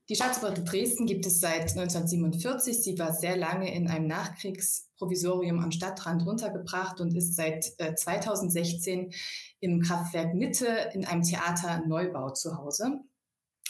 Die 0.08 0.16
Staatsoper 0.16 0.50
Dresden 0.50 1.06
gibt 1.06 1.26
es 1.26 1.38
seit 1.38 1.76
1947. 1.76 2.82
Sie 2.82 2.98
war 2.98 3.12
sehr 3.12 3.36
lange 3.36 3.72
in 3.72 3.86
einem 3.88 4.08
Nachkriegsprovisorium 4.08 5.60
am 5.60 5.70
Stadtrand 5.70 6.26
untergebracht 6.26 7.00
und 7.00 7.14
ist 7.16 7.36
seit 7.36 7.72
äh, 7.78 7.94
2016 7.94 9.12
im 9.60 9.80
Kraftwerk 9.80 10.34
Mitte 10.34 10.66
in 10.92 11.04
einem 11.04 11.22
Theaterneubau 11.22 12.30
zu 12.30 12.58
Hause. 12.58 13.00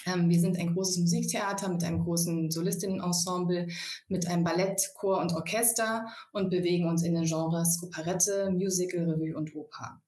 Ähm, 0.06 0.30
wir 0.30 0.40
sind 0.40 0.58
ein 0.58 0.72
großes 0.72 0.98
Musiktheater 0.98 1.68
mit 1.68 1.84
einem 1.84 2.02
großen 2.02 2.50
Solistinnenensemble, 2.50 3.68
mit 4.08 4.26
einem 4.26 4.42
Ballett, 4.42 4.90
Chor 4.94 5.20
und 5.20 5.34
Orchester 5.34 6.06
und 6.32 6.48
bewegen 6.48 6.88
uns 6.88 7.02
in 7.02 7.14
den 7.14 7.24
Genres 7.24 7.82
Operette, 7.82 8.50
Musical, 8.50 9.08
Revue 9.08 9.36
und 9.36 9.54
Oper. 9.54 10.00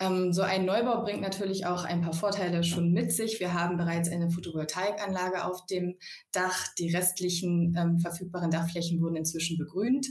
Ähm, 0.00 0.32
so 0.32 0.42
ein 0.42 0.64
Neubau 0.64 1.02
bringt 1.02 1.20
natürlich 1.20 1.66
auch 1.66 1.84
ein 1.84 2.00
paar 2.00 2.12
Vorteile 2.12 2.64
schon 2.64 2.92
mit 2.92 3.12
sich. 3.12 3.38
Wir 3.38 3.54
haben 3.54 3.76
bereits 3.76 4.10
eine 4.10 4.30
Photovoltaikanlage 4.30 5.44
auf 5.44 5.66
dem 5.66 5.96
Dach. 6.32 6.68
Die 6.78 6.94
restlichen 6.94 7.74
ähm, 7.78 8.00
verfügbaren 8.00 8.50
Dachflächen 8.50 9.00
wurden 9.00 9.16
inzwischen 9.16 9.56
begrünt. 9.56 10.08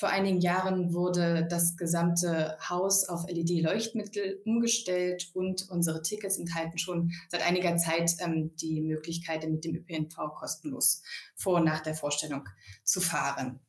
Vor 0.00 0.08
einigen 0.08 0.40
Jahren 0.40 0.94
wurde 0.94 1.46
das 1.50 1.76
gesamte 1.76 2.56
Haus 2.66 3.06
auf 3.06 3.28
LED-Leuchtmittel 3.28 4.40
umgestellt 4.46 5.30
und 5.34 5.68
unsere 5.68 6.00
Tickets 6.00 6.38
enthalten 6.38 6.78
schon 6.78 7.12
seit 7.28 7.46
einiger 7.46 7.76
Zeit 7.76 8.10
ähm, 8.20 8.56
die 8.56 8.80
Möglichkeit, 8.80 9.46
mit 9.46 9.62
dem 9.62 9.76
ÖPNV 9.76 10.16
kostenlos 10.34 11.02
vor 11.36 11.58
und 11.58 11.64
nach 11.64 11.80
der 11.80 11.94
Vorstellung 11.94 12.48
zu 12.82 13.02
fahren. 13.02 13.60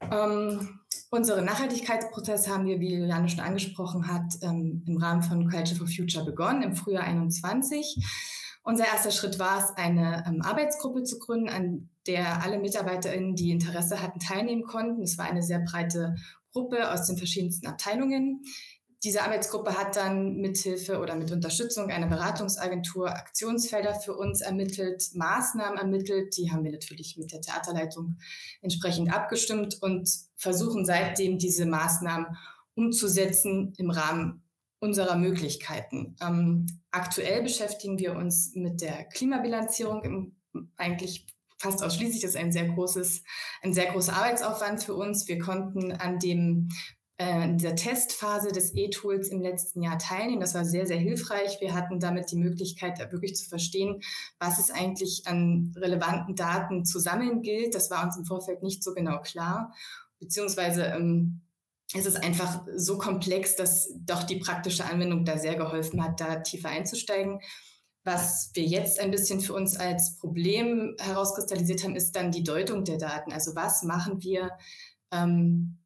Ähm, 0.00 0.80
Unseren 1.10 1.44
Nachhaltigkeitsprozess 1.44 2.48
haben 2.48 2.66
wir, 2.66 2.80
wie 2.80 2.94
Juliane 2.94 3.28
schon 3.28 3.40
angesprochen 3.40 4.12
hat, 4.12 4.34
ähm, 4.42 4.82
im 4.86 4.96
Rahmen 4.96 5.22
von 5.22 5.48
Culture 5.48 5.76
for 5.76 5.86
Future 5.86 6.24
begonnen, 6.24 6.62
im 6.62 6.76
Frühjahr 6.76 7.04
21. 7.04 8.04
Unser 8.64 8.86
erster 8.86 9.12
Schritt 9.12 9.38
war 9.38 9.64
es, 9.64 9.76
eine 9.76 10.24
ähm, 10.26 10.42
Arbeitsgruppe 10.42 11.04
zu 11.04 11.20
gründen, 11.20 11.48
an 11.48 11.88
der 12.08 12.42
alle 12.42 12.58
MitarbeiterInnen, 12.58 13.36
die 13.36 13.52
Interesse 13.52 14.02
hatten, 14.02 14.18
teilnehmen 14.18 14.64
konnten. 14.64 15.02
Es 15.02 15.16
war 15.16 15.26
eine 15.26 15.42
sehr 15.42 15.60
breite 15.60 16.16
Gruppe 16.52 16.90
aus 16.90 17.06
den 17.06 17.16
verschiedensten 17.16 17.68
Abteilungen. 17.68 18.42
Diese 19.06 19.22
Arbeitsgruppe 19.22 19.78
hat 19.78 19.94
dann 19.94 20.34
mithilfe 20.38 20.98
oder 20.98 21.14
mit 21.14 21.30
Unterstützung 21.30 21.90
einer 21.90 22.08
Beratungsagentur 22.08 23.08
Aktionsfelder 23.08 23.94
für 23.94 24.16
uns 24.16 24.40
ermittelt, 24.40 25.10
Maßnahmen 25.14 25.78
ermittelt. 25.78 26.36
Die 26.36 26.50
haben 26.50 26.64
wir 26.64 26.72
natürlich 26.72 27.16
mit 27.16 27.30
der 27.30 27.40
Theaterleitung 27.40 28.18
entsprechend 28.62 29.14
abgestimmt 29.14 29.80
und 29.80 30.10
versuchen 30.34 30.84
seitdem 30.84 31.38
diese 31.38 31.66
Maßnahmen 31.66 32.36
umzusetzen 32.74 33.74
im 33.78 33.90
Rahmen 33.90 34.42
unserer 34.80 35.14
Möglichkeiten. 35.14 36.16
Ähm, 36.20 36.66
aktuell 36.90 37.44
beschäftigen 37.44 38.00
wir 38.00 38.16
uns 38.16 38.56
mit 38.56 38.80
der 38.80 39.04
Klimabilanzierung 39.04 40.02
im, 40.02 40.36
eigentlich 40.76 41.28
fast 41.58 41.80
ausschließlich. 41.84 42.22
Das 42.22 42.30
ist 42.30 42.36
ein 42.36 42.50
sehr 42.50 42.66
großes, 42.70 43.22
ein 43.62 43.72
sehr 43.72 43.86
großer 43.92 44.14
Arbeitsaufwand 44.14 44.82
für 44.82 44.94
uns. 44.94 45.28
Wir 45.28 45.38
konnten 45.38 45.92
an 45.92 46.18
dem 46.18 46.70
in 47.18 47.56
dieser 47.56 47.74
Testphase 47.74 48.52
des 48.52 48.74
E-Tools 48.74 49.28
im 49.28 49.40
letzten 49.40 49.82
Jahr 49.82 49.98
teilnehmen. 49.98 50.40
Das 50.40 50.54
war 50.54 50.66
sehr, 50.66 50.86
sehr 50.86 50.98
hilfreich. 50.98 51.60
Wir 51.60 51.74
hatten 51.74 51.98
damit 51.98 52.30
die 52.30 52.36
Möglichkeit, 52.36 52.98
wirklich 53.10 53.36
zu 53.36 53.48
verstehen, 53.48 54.02
was 54.38 54.58
es 54.58 54.70
eigentlich 54.70 55.26
an 55.26 55.74
relevanten 55.76 56.34
Daten 56.34 56.84
zu 56.84 56.98
sammeln 56.98 57.40
gilt. 57.40 57.74
Das 57.74 57.90
war 57.90 58.04
uns 58.04 58.18
im 58.18 58.26
Vorfeld 58.26 58.62
nicht 58.62 58.84
so 58.84 58.92
genau 58.92 59.22
klar. 59.22 59.72
Beziehungsweise 60.18 60.84
ähm, 60.84 61.40
es 61.94 62.04
ist 62.04 62.22
einfach 62.22 62.66
so 62.74 62.98
komplex, 62.98 63.56
dass 63.56 63.88
doch 64.04 64.24
die 64.24 64.36
praktische 64.36 64.84
Anwendung 64.84 65.24
da 65.24 65.38
sehr 65.38 65.54
geholfen 65.54 66.04
hat, 66.04 66.20
da 66.20 66.36
tiefer 66.40 66.68
einzusteigen. 66.68 67.40
Was 68.04 68.50
wir 68.54 68.64
jetzt 68.64 69.00
ein 69.00 69.10
bisschen 69.10 69.40
für 69.40 69.54
uns 69.54 69.76
als 69.76 70.18
Problem 70.18 70.94
herauskristallisiert 70.98 71.82
haben, 71.82 71.96
ist 71.96 72.12
dann 72.12 72.30
die 72.30 72.44
Deutung 72.44 72.84
der 72.84 72.98
Daten. 72.98 73.32
Also 73.32 73.54
was 73.56 73.82
machen 73.84 74.22
wir 74.22 74.50
ähm, 75.12 75.78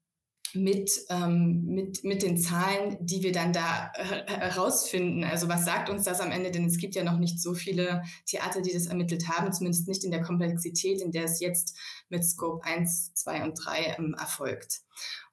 mit, 0.55 0.90
ähm, 1.09 1.64
mit, 1.66 2.05
mit 2.05 2.22
den 2.22 2.38
Zahlen, 2.38 2.96
die 3.01 3.22
wir 3.22 3.32
dann 3.32 3.53
da 3.53 3.92
herausfinden. 3.94 5.24
Also 5.24 5.48
was 5.48 5.64
sagt 5.64 5.88
uns 5.90 6.05
das 6.05 6.20
am 6.20 6.30
Ende? 6.30 6.51
Denn 6.51 6.64
es 6.64 6.78
gibt 6.78 6.94
ja 6.94 7.05
noch 7.05 7.18
nicht 7.18 7.40
so 7.40 7.55
viele 7.55 8.03
Theater, 8.26 8.61
die 8.62 8.72
das 8.72 8.86
ermittelt 8.86 9.28
haben, 9.28 9.53
zumindest 9.53 9.88
nicht 9.88 10.05
in 10.05 10.11
der 10.11 10.22
Komplexität, 10.22 11.01
in 11.01 11.12
der 11.12 11.24
es 11.24 11.40
jetzt 11.40 11.76
mit 12.09 12.24
Scope 12.24 12.64
1, 12.64 13.14
2 13.14 13.44
und 13.44 13.55
3 13.55 13.96
ähm, 13.98 14.14
erfolgt. 14.18 14.80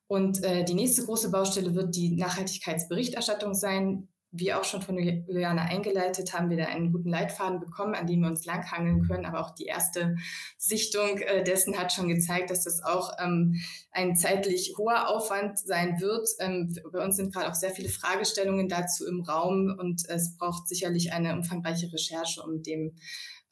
Und 0.07 0.43
äh, 0.43 0.63
die 0.63 0.73
nächste 0.73 1.05
große 1.05 1.31
Baustelle 1.31 1.75
wird 1.75 1.95
die 1.95 2.15
Nachhaltigkeitsberichterstattung 2.15 3.53
sein 3.53 4.07
wie 4.39 4.53
auch 4.53 4.63
schon 4.63 4.81
von 4.81 4.97
Juliane 4.97 5.61
eingeleitet, 5.61 6.33
haben 6.33 6.49
wir 6.49 6.57
da 6.57 6.65
einen 6.65 6.91
guten 6.91 7.09
Leitfaden 7.09 7.59
bekommen, 7.59 7.95
an 7.95 8.07
dem 8.07 8.21
wir 8.21 8.27
uns 8.27 8.45
langhangeln 8.45 9.07
können. 9.07 9.25
Aber 9.25 9.41
auch 9.41 9.51
die 9.51 9.65
erste 9.65 10.15
Sichtung 10.57 11.17
äh, 11.19 11.43
dessen 11.43 11.77
hat 11.77 11.93
schon 11.93 12.07
gezeigt, 12.07 12.49
dass 12.49 12.63
das 12.63 12.83
auch 12.83 13.11
ähm, 13.19 13.55
ein 13.91 14.15
zeitlich 14.15 14.75
hoher 14.77 15.09
Aufwand 15.09 15.59
sein 15.59 15.99
wird. 15.99 16.27
Ähm, 16.39 16.75
bei 16.91 17.03
uns 17.03 17.15
sind 17.15 17.33
gerade 17.33 17.49
auch 17.49 17.55
sehr 17.55 17.71
viele 17.71 17.89
Fragestellungen 17.89 18.69
dazu 18.69 19.05
im 19.07 19.21
Raum 19.21 19.75
und 19.77 20.07
es 20.07 20.37
braucht 20.37 20.67
sicherlich 20.67 21.13
eine 21.13 21.35
umfangreiche 21.35 21.91
Recherche, 21.91 22.41
um 22.41 22.63
dem 22.63 22.95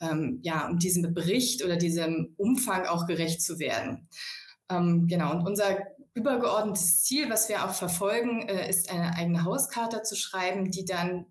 ähm, 0.01 0.39
ja, 0.43 0.67
um 0.67 0.77
diesem 0.77 1.13
Bericht 1.13 1.63
oder 1.63 1.77
diesem 1.77 2.33
Umfang 2.37 2.85
auch 2.85 3.07
gerecht 3.07 3.41
zu 3.41 3.59
werden. 3.59 4.09
Ähm, 4.69 5.07
genau, 5.07 5.31
und 5.31 5.45
unser 5.45 5.77
übergeordnetes 6.15 7.03
Ziel, 7.03 7.29
was 7.29 7.49
wir 7.49 7.65
auch 7.65 7.73
verfolgen, 7.73 8.47
äh, 8.47 8.67
ist 8.67 8.89
eine 8.89 9.15
eigene 9.15 9.43
Hauskarte 9.43 10.01
zu 10.01 10.15
schreiben, 10.15 10.71
die 10.71 10.85
dann 10.85 11.27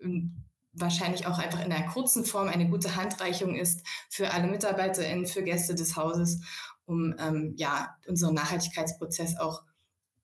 ähm, 0.00 0.44
wahrscheinlich 0.72 1.26
auch 1.26 1.38
einfach 1.38 1.62
in 1.62 1.72
einer 1.72 1.88
kurzen 1.88 2.24
Form 2.24 2.48
eine 2.48 2.68
gute 2.68 2.96
Handreichung 2.96 3.54
ist 3.54 3.86
für 4.08 4.32
alle 4.32 4.46
MitarbeiterInnen, 4.46 5.26
für 5.26 5.42
Gäste 5.42 5.74
des 5.74 5.96
Hauses, 5.96 6.40
um 6.86 7.14
ähm, 7.18 7.54
ja, 7.56 7.96
unseren 8.06 8.34
Nachhaltigkeitsprozess 8.34 9.38
auch 9.38 9.62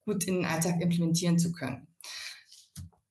gut 0.06 0.24
in 0.24 0.36
den 0.36 0.46
Alltag 0.46 0.80
implementieren 0.80 1.38
zu 1.38 1.52
können. 1.52 1.86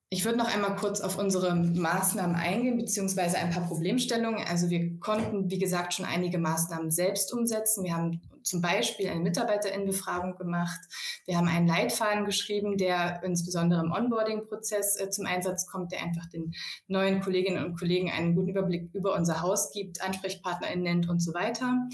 Ich 0.10 0.24
würde 0.24 0.38
noch 0.38 0.52
einmal 0.52 0.78
kurz 0.78 1.02
auf 1.02 1.18
unsere 1.18 1.54
Maßnahmen 1.54 2.36
eingehen, 2.38 2.78
beziehungsweise 2.78 3.38
ein 3.38 3.50
paar 3.50 3.68
Problemstellungen. 3.68 4.48
Also 4.48 4.70
wir 4.70 4.98
konnten, 5.00 5.52
wie 5.52 5.60
gesagt, 5.60 5.94
schon 5.94 6.06
einige 6.06 6.38
Maßnahmen 6.38 6.92
selbst 6.92 7.34
umsetzen. 7.34 7.84
Wir 7.84 7.94
haben 7.94 8.22
zum 8.48 8.62
Beispiel 8.62 9.10
eine 9.10 9.20
Mitarbeiterinnenbefragung 9.20 10.36
gemacht. 10.36 10.80
Wir 11.26 11.38
haben 11.38 11.48
einen 11.48 11.68
Leitfaden 11.68 12.26
geschrieben, 12.26 12.78
der 12.78 13.22
insbesondere 13.24 13.82
im 13.82 13.92
Onboarding-Prozess 13.92 15.00
äh, 15.00 15.10
zum 15.10 15.26
Einsatz 15.26 15.68
kommt, 15.68 15.92
der 15.92 16.02
einfach 16.02 16.26
den 16.28 16.54
neuen 16.88 17.22
Kolleginnen 17.22 17.64
und 17.64 17.78
Kollegen 17.78 18.10
einen 18.10 18.36
guten 18.36 18.50
Überblick 18.50 18.90
über 18.94 19.16
unser 19.16 19.42
Haus 19.42 19.72
gibt, 19.72 20.02
AnsprechpartnerInnen 20.02 20.84
nennt 20.84 21.10
und 21.10 21.20
so 21.20 21.34
weiter. 21.34 21.88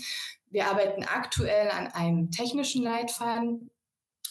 Wir 0.50 0.68
arbeiten 0.68 1.04
aktuell 1.04 1.70
an 1.72 1.88
einem 1.88 2.30
technischen 2.30 2.84
Leitfaden, 2.84 3.72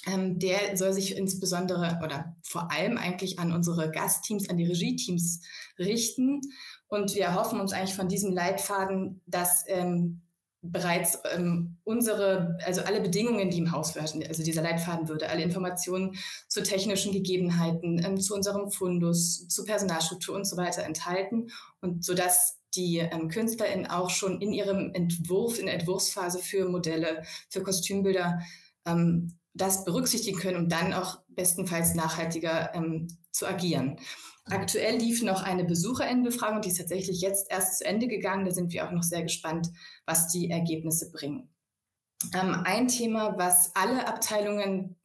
ähm, 0.06 0.38
der 0.38 0.76
soll 0.76 0.92
sich 0.92 1.16
insbesondere 1.16 2.00
oder 2.02 2.36
vor 2.42 2.72
allem 2.72 2.98
eigentlich 2.98 3.38
an 3.38 3.52
unsere 3.52 3.90
Gastteams, 3.90 4.48
an 4.48 4.56
die 4.56 4.66
Regie-Teams 4.66 5.40
richten. 5.78 6.40
Und 6.88 7.14
wir 7.14 7.24
erhoffen 7.24 7.60
uns 7.60 7.72
eigentlich 7.72 7.94
von 7.94 8.08
diesem 8.08 8.32
Leitfaden, 8.32 9.20
dass 9.26 9.64
ähm, 9.68 10.22
bereits 10.62 11.18
ähm, 11.34 11.76
unsere, 11.82 12.56
also 12.64 12.82
alle 12.82 13.00
Bedingungen, 13.00 13.50
die 13.50 13.58
im 13.58 13.72
Haus 13.72 13.94
herrschen, 13.96 14.24
also 14.26 14.44
dieser 14.44 14.62
Leitfaden 14.62 15.08
würde, 15.08 15.28
alle 15.28 15.42
Informationen 15.42 16.16
zu 16.48 16.62
technischen 16.62 17.12
Gegebenheiten, 17.12 18.02
ähm, 18.04 18.20
zu 18.20 18.34
unserem 18.34 18.70
Fundus, 18.70 19.48
zu 19.48 19.64
Personalstruktur 19.64 20.36
und 20.36 20.46
so 20.46 20.56
weiter 20.56 20.84
enthalten 20.84 21.50
und 21.80 22.04
so 22.04 22.14
dass 22.14 22.58
die 22.74 22.98
ähm, 22.98 23.28
KünstlerInnen 23.28 23.86
auch 23.86 24.08
schon 24.08 24.40
in 24.40 24.52
ihrem 24.52 24.92
Entwurf, 24.94 25.58
in 25.58 25.66
der 25.66 25.74
Entwurfsphase 25.74 26.38
für 26.38 26.68
Modelle, 26.68 27.22
für 27.50 27.62
Kostümbilder 27.62 28.40
ähm, 28.86 29.36
das 29.54 29.84
berücksichtigen 29.84 30.38
können, 30.38 30.56
um 30.56 30.68
dann 30.68 30.94
auch 30.94 31.18
bestenfalls 31.28 31.94
nachhaltiger 31.94 32.74
ähm, 32.74 33.08
zu 33.32 33.46
agieren. 33.46 33.98
Aktuell 34.44 34.96
lief 34.96 35.22
noch 35.22 35.42
eine 35.42 35.64
Besucherinnenbefragung, 35.64 36.62
die 36.62 36.70
ist 36.70 36.78
tatsächlich 36.78 37.20
jetzt 37.20 37.50
erst 37.50 37.78
zu 37.78 37.84
Ende 37.84 38.08
gegangen. 38.08 38.44
Da 38.44 38.50
sind 38.50 38.72
wir 38.72 38.86
auch 38.86 38.90
noch 38.90 39.04
sehr 39.04 39.22
gespannt, 39.22 39.68
was 40.04 40.28
die 40.28 40.50
Ergebnisse 40.50 41.12
bringen. 41.12 41.48
Ähm, 42.34 42.62
ein 42.64 42.88
Thema, 42.88 43.38
was 43.38 43.74
alle 43.74 44.06
Abteilungen 44.06 44.96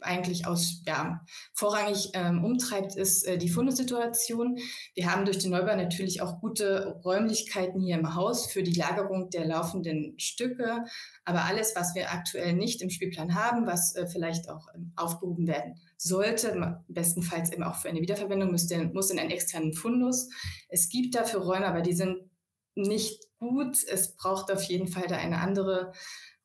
eigentlich 0.00 0.46
aus, 0.46 0.82
ja, 0.86 1.24
vorrangig 1.54 2.10
ähm, 2.12 2.44
umtreibt, 2.44 2.96
ist 2.96 3.26
äh, 3.26 3.38
die 3.38 3.48
Fundesituation. 3.48 4.58
Wir 4.94 5.10
haben 5.10 5.24
durch 5.24 5.38
den 5.38 5.50
Neubau 5.50 5.74
natürlich 5.74 6.20
auch 6.20 6.40
gute 6.40 7.00
Räumlichkeiten 7.04 7.80
hier 7.80 7.98
im 7.98 8.14
Haus 8.14 8.46
für 8.46 8.62
die 8.62 8.74
Lagerung 8.74 9.30
der 9.30 9.46
laufenden 9.46 10.18
Stücke. 10.18 10.84
Aber 11.24 11.44
alles, 11.44 11.74
was 11.76 11.94
wir 11.94 12.12
aktuell 12.12 12.52
nicht 12.54 12.82
im 12.82 12.90
Spielplan 12.90 13.34
haben, 13.34 13.66
was 13.66 13.94
äh, 13.94 14.06
vielleicht 14.06 14.48
auch 14.48 14.68
ähm, 14.74 14.92
aufgehoben 14.96 15.46
werden 15.46 15.80
sollte, 15.96 16.82
bestenfalls 16.88 17.52
eben 17.52 17.62
auch 17.62 17.76
für 17.76 17.88
eine 17.88 18.00
Wiederverwendung, 18.00 18.50
müsste, 18.50 18.84
muss 18.84 19.10
in 19.10 19.18
einen 19.18 19.30
externen 19.30 19.72
Fundus. 19.72 20.28
Es 20.68 20.88
gibt 20.88 21.14
dafür 21.14 21.40
Räume, 21.40 21.66
aber 21.66 21.80
die 21.80 21.94
sind 21.94 22.30
nicht 22.74 23.24
gut. 23.38 23.78
Es 23.88 24.16
braucht 24.16 24.50
auf 24.50 24.62
jeden 24.64 24.88
Fall 24.88 25.06
da 25.08 25.16
eine 25.16 25.38
andere 25.38 25.92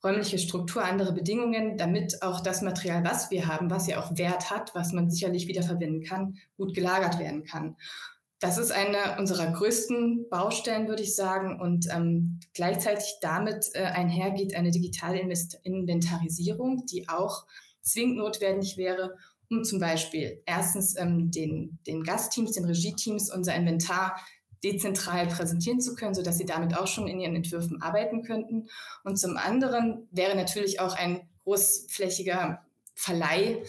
räumliche 0.04 0.40
Struktur, 0.40 0.84
andere 0.84 1.14
Bedingungen, 1.14 1.78
damit 1.78 2.24
auch 2.24 2.42
das 2.42 2.62
Material, 2.62 3.04
was 3.04 3.30
wir 3.30 3.48
haben, 3.48 3.70
was 3.70 3.88
ja 3.88 4.02
auch 4.02 4.18
Wert 4.18 4.50
hat, 4.50 4.74
was 4.74 4.94
man 4.94 5.12
sicherlich 5.12 5.48
wiederverwenden 5.48 6.04
kann, 6.04 6.38
gut 6.58 6.74
gelagert 6.74 7.20
werden 7.20 7.44
kann. 7.44 7.76
Das 8.40 8.58
ist 8.58 8.72
eine 8.72 9.20
unserer 9.20 9.52
größten 9.52 10.28
Baustellen, 10.30 10.88
würde 10.88 11.04
ich 11.04 11.16
sagen. 11.16 11.62
Und 11.62 11.88
ähm, 11.94 12.40
gleichzeitig 12.56 13.18
damit 13.22 13.70
äh, 13.74 13.84
einhergeht 13.84 14.56
eine 14.56 14.72
digitale 14.72 15.20
Inventarisierung, 15.20 16.88
die 16.88 17.08
auch 17.08 17.46
zwingend 17.84 18.18
notwendig 18.18 18.78
wäre, 18.78 19.16
um 19.52 19.64
zum 19.64 19.80
Beispiel 19.80 20.42
erstens 20.46 20.98
ähm, 20.98 21.30
den, 21.30 21.80
den 21.86 22.04
Gastteams, 22.04 22.54
den 22.54 22.66
Regieteams 22.66 23.32
unser 23.34 23.54
Inventar 23.56 24.20
dezentral 24.64 25.28
präsentieren 25.28 25.82
zu 25.82 25.96
können, 25.96 26.14
sodass 26.14 26.38
sie 26.38 26.46
damit 26.46 26.78
auch 26.78 26.88
schon 26.88 27.08
in 27.08 27.20
ihren 27.20 27.36
Entwürfen 27.36 27.82
arbeiten 27.82 28.24
könnten. 28.24 28.70
Und 29.04 29.18
zum 29.18 29.38
anderen 29.38 30.08
wäre 30.12 30.36
natürlich 30.36 30.80
auch 30.80 30.96
ein 30.96 31.28
großflächiger 31.44 32.64
Verleih 32.94 33.64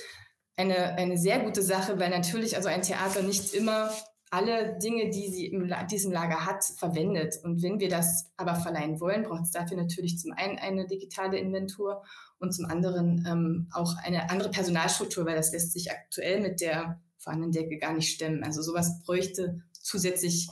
eine, 0.57 0.95
eine 0.97 1.17
sehr 1.17 1.41
gute 1.41 1.63
Sache, 1.63 1.99
weil 1.99 2.11
natürlich 2.11 2.57
also 2.57 2.69
ein 2.69 2.83
Theater 2.83 3.23
nicht 3.23 3.55
immer 3.55 3.91
alle 4.33 4.79
Dinge, 4.79 5.11
die 5.11 5.29
sie 5.29 5.47
in 5.47 5.71
diesem 5.91 6.11
Lager 6.11 6.47
hat, 6.47 6.65
verwendet. 6.65 7.39
Und 7.45 7.63
wenn 7.63 7.81
wir 7.81 7.91
das 7.91 8.33
aber 8.39 8.55
verleihen 8.55 8.99
wollen, 8.99 9.25
braucht 9.25 9.43
es 9.43 9.51
dafür 9.51 9.77
natürlich 9.77 10.19
zum 10.19 10.33
einen 10.33 10.59
eine 10.59 10.87
digitale 10.87 11.39
Inventur 11.39 12.03
und 12.39 12.55
zum 12.55 12.65
anderen 12.65 13.27
ähm, 13.29 13.69
auch 13.73 13.95
eine 14.03 14.31
andere 14.31 14.51
Personalstruktur, 14.51 15.27
weil 15.27 15.37
das 15.37 15.53
lässt 15.53 15.75
sich 15.75 15.93
aktuell 15.93 16.41
mit 16.41 16.63
der 16.63 16.99
vorhandenen 17.19 17.53
Decke 17.53 17.77
gar 17.77 17.93
nicht 17.93 18.09
stemmen. 18.09 18.43
Also 18.43 18.63
sowas 18.63 19.03
bräuchte 19.05 19.61
zusätzlich 19.75 20.49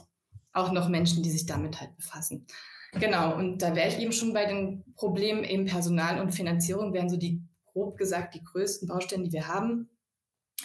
auch 0.52 0.72
noch 0.72 0.90
Menschen, 0.90 1.22
die 1.22 1.30
sich 1.30 1.46
damit 1.46 1.80
halt 1.80 1.96
befassen. 1.96 2.46
Genau, 2.92 3.34
und 3.34 3.62
da 3.62 3.74
wäre 3.74 3.88
ich 3.88 3.98
eben 3.98 4.12
schon 4.12 4.34
bei 4.34 4.44
den 4.44 4.84
Problemen 4.94 5.42
eben 5.42 5.64
Personal 5.64 6.20
und 6.20 6.32
Finanzierung, 6.32 6.92
wären 6.92 7.08
so 7.08 7.16
die, 7.16 7.42
grob 7.64 7.96
gesagt, 7.96 8.34
die 8.34 8.44
größten 8.44 8.88
Baustellen, 8.88 9.24
die 9.24 9.32
wir 9.32 9.48
haben. 9.48 9.88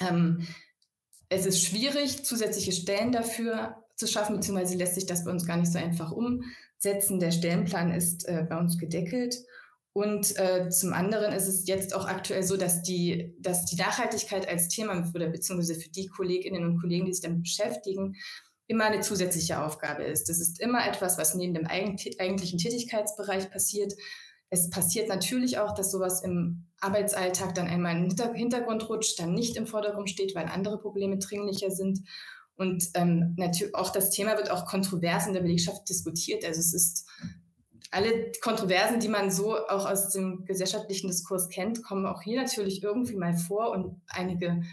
Ähm, 0.02 0.46
es 1.30 1.46
ist 1.46 1.64
schwierig, 1.64 2.24
zusätzliche 2.24 2.72
Stellen 2.72 3.12
dafür 3.12 3.84
zu 3.96 4.08
schaffen, 4.08 4.36
beziehungsweise 4.36 4.78
lässt 4.78 4.96
sich 4.96 5.06
das 5.06 5.24
bei 5.24 5.32
uns 5.32 5.46
gar 5.46 5.58
nicht 5.58 5.72
so 5.72 5.80
einfach 5.80 6.12
umsetzen. 6.12 7.20
Der 7.20 7.32
Stellenplan 7.32 7.92
ist 7.92 8.28
äh, 8.28 8.46
bei 8.48 8.58
uns 8.58 8.78
gedeckelt. 8.78 9.38
Und 9.94 10.38
äh, 10.38 10.70
zum 10.70 10.92
anderen 10.92 11.32
ist 11.32 11.48
es 11.48 11.66
jetzt 11.68 11.96
auch 11.96 12.06
aktuell 12.06 12.44
so, 12.44 12.58
dass 12.58 12.82
die, 12.82 13.34
dass 13.40 13.64
die 13.64 13.78
Nachhaltigkeit 13.78 14.48
als 14.48 14.68
Thema 14.68 15.10
oder 15.16 15.30
beziehungsweise 15.30 15.80
für 15.80 15.90
die 15.90 16.08
Kolleginnen 16.08 16.66
und 16.66 16.82
Kollegen, 16.82 17.06
die 17.06 17.14
sich 17.14 17.24
damit 17.24 17.44
beschäftigen, 17.44 18.18
immer 18.68 18.86
eine 18.86 19.00
zusätzliche 19.00 19.64
Aufgabe 19.64 20.04
ist. 20.04 20.28
Das 20.28 20.40
ist 20.40 20.60
immer 20.60 20.86
etwas, 20.86 21.18
was 21.18 21.36
neben 21.36 21.54
dem 21.54 21.66
eigentlichen 21.66 22.58
Tätigkeitsbereich 22.58 23.50
passiert. 23.50 23.94
Es 24.50 24.70
passiert 24.70 25.10
natürlich 25.10 25.58
auch, 25.58 25.74
dass 25.74 25.92
sowas 25.92 26.22
im 26.24 26.66
Arbeitsalltag 26.80 27.56
dann 27.56 27.68
einmal 27.68 27.96
in 27.98 28.10
den 28.10 28.36
Hintergrund 28.36 28.88
rutscht, 28.90 29.20
dann 29.20 29.34
nicht 29.34 29.56
im 29.56 29.68
Vordergrund 29.68 30.10
steht, 30.10 30.36
weil 30.36 30.46
andere 30.46 30.78
Probleme 30.78 31.18
dringlicher 31.18 31.72
sind. 31.72 32.02
Und 32.56 32.90
ähm, 32.94 33.34
natürlich 33.38 33.76
auch 33.76 33.92
das 33.92 34.12
Thema 34.12 34.38
wird 34.38 34.52
auch 34.52 34.66
kontrovers 34.66 35.28
in 35.28 35.34
der 35.34 35.42
Belegschaft 35.42 35.90
diskutiert. 35.90 36.46
Also 36.46 36.60
es 36.60 36.74
ist 36.74 37.06
alle 37.92 38.32
Kontroversen, 38.42 39.00
die 39.00 39.08
man 39.08 39.32
so 39.32 39.56
auch 39.56 39.90
aus 39.90 40.10
dem 40.10 40.46
gesellschaftlichen 40.46 41.08
Diskurs 41.08 41.50
kennt, 41.50 41.84
kommen 41.84 42.06
auch 42.06 42.22
hier 42.22 42.42
natürlich 42.42 42.84
irgendwie 42.84 43.16
mal 43.16 43.38
vor 43.38 43.72
und 43.72 44.02
einige 44.08 44.64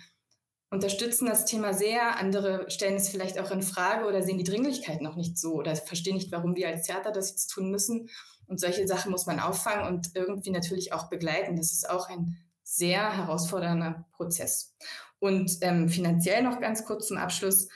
unterstützen 0.70 1.26
das 1.26 1.44
Thema 1.44 1.74
sehr, 1.74 2.16
andere 2.18 2.68
stellen 2.70 2.96
es 2.96 3.10
vielleicht 3.10 3.38
auch 3.38 3.50
in 3.50 3.62
Frage 3.62 4.06
oder 4.06 4.22
sehen 4.22 4.38
die 4.38 4.44
Dringlichkeit 4.44 5.02
noch 5.02 5.16
nicht 5.16 5.38
so 5.38 5.54
oder 5.54 5.76
verstehen 5.76 6.14
nicht, 6.14 6.32
warum 6.32 6.56
wir 6.56 6.68
als 6.68 6.86
Theater 6.86 7.12
das 7.12 7.30
jetzt 7.30 7.48
tun 7.48 7.70
müssen. 7.70 8.08
Und 8.52 8.60
solche 8.60 8.86
Sachen 8.86 9.10
muss 9.10 9.24
man 9.24 9.40
auffangen 9.40 9.86
und 9.86 10.10
irgendwie 10.14 10.50
natürlich 10.50 10.92
auch 10.92 11.08
begleiten. 11.08 11.56
Das 11.56 11.72
ist 11.72 11.88
auch 11.88 12.10
ein 12.10 12.36
sehr 12.62 13.16
herausfordernder 13.16 14.04
Prozess. 14.12 14.76
Und 15.20 15.56
ähm, 15.62 15.88
finanziell 15.88 16.42
noch 16.42 16.60
ganz 16.60 16.84
kurz 16.84 17.08
zum 17.08 17.16
Abschluss. 17.16 17.70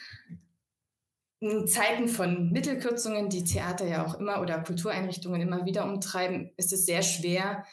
In 1.40 1.66
Zeiten 1.66 2.08
von 2.08 2.52
Mittelkürzungen, 2.52 3.30
die 3.30 3.42
Theater 3.42 3.86
ja 3.86 4.04
auch 4.04 4.20
immer 4.20 4.42
oder 4.42 4.62
Kultureinrichtungen 4.62 5.40
immer 5.40 5.64
wieder 5.64 5.90
umtreiben, 5.90 6.52
ist 6.58 6.74
es 6.74 6.84
sehr 6.84 7.00
schwer, 7.00 7.64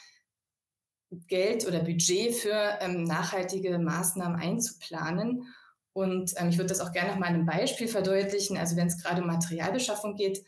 Geld 1.28 1.68
oder 1.68 1.80
Budget 1.82 2.34
für 2.36 2.78
ähm, 2.80 3.04
nachhaltige 3.04 3.78
Maßnahmen 3.80 4.40
einzuplanen. 4.40 5.54
Und 5.92 6.36
ähm, 6.38 6.48
ich 6.48 6.58
würde 6.58 6.70
das 6.70 6.80
auch 6.80 6.94
gerne 6.94 7.12
noch 7.12 7.20
mal 7.20 7.28
einem 7.28 7.46
Beispiel 7.46 7.90
verdeutlichen. 7.90 8.58
Also 8.58 8.78
wenn 8.78 8.88
es 8.88 9.04
gerade 9.04 9.22
um 9.22 9.28
Materialbeschaffung 9.28 10.16
geht, 10.16 10.46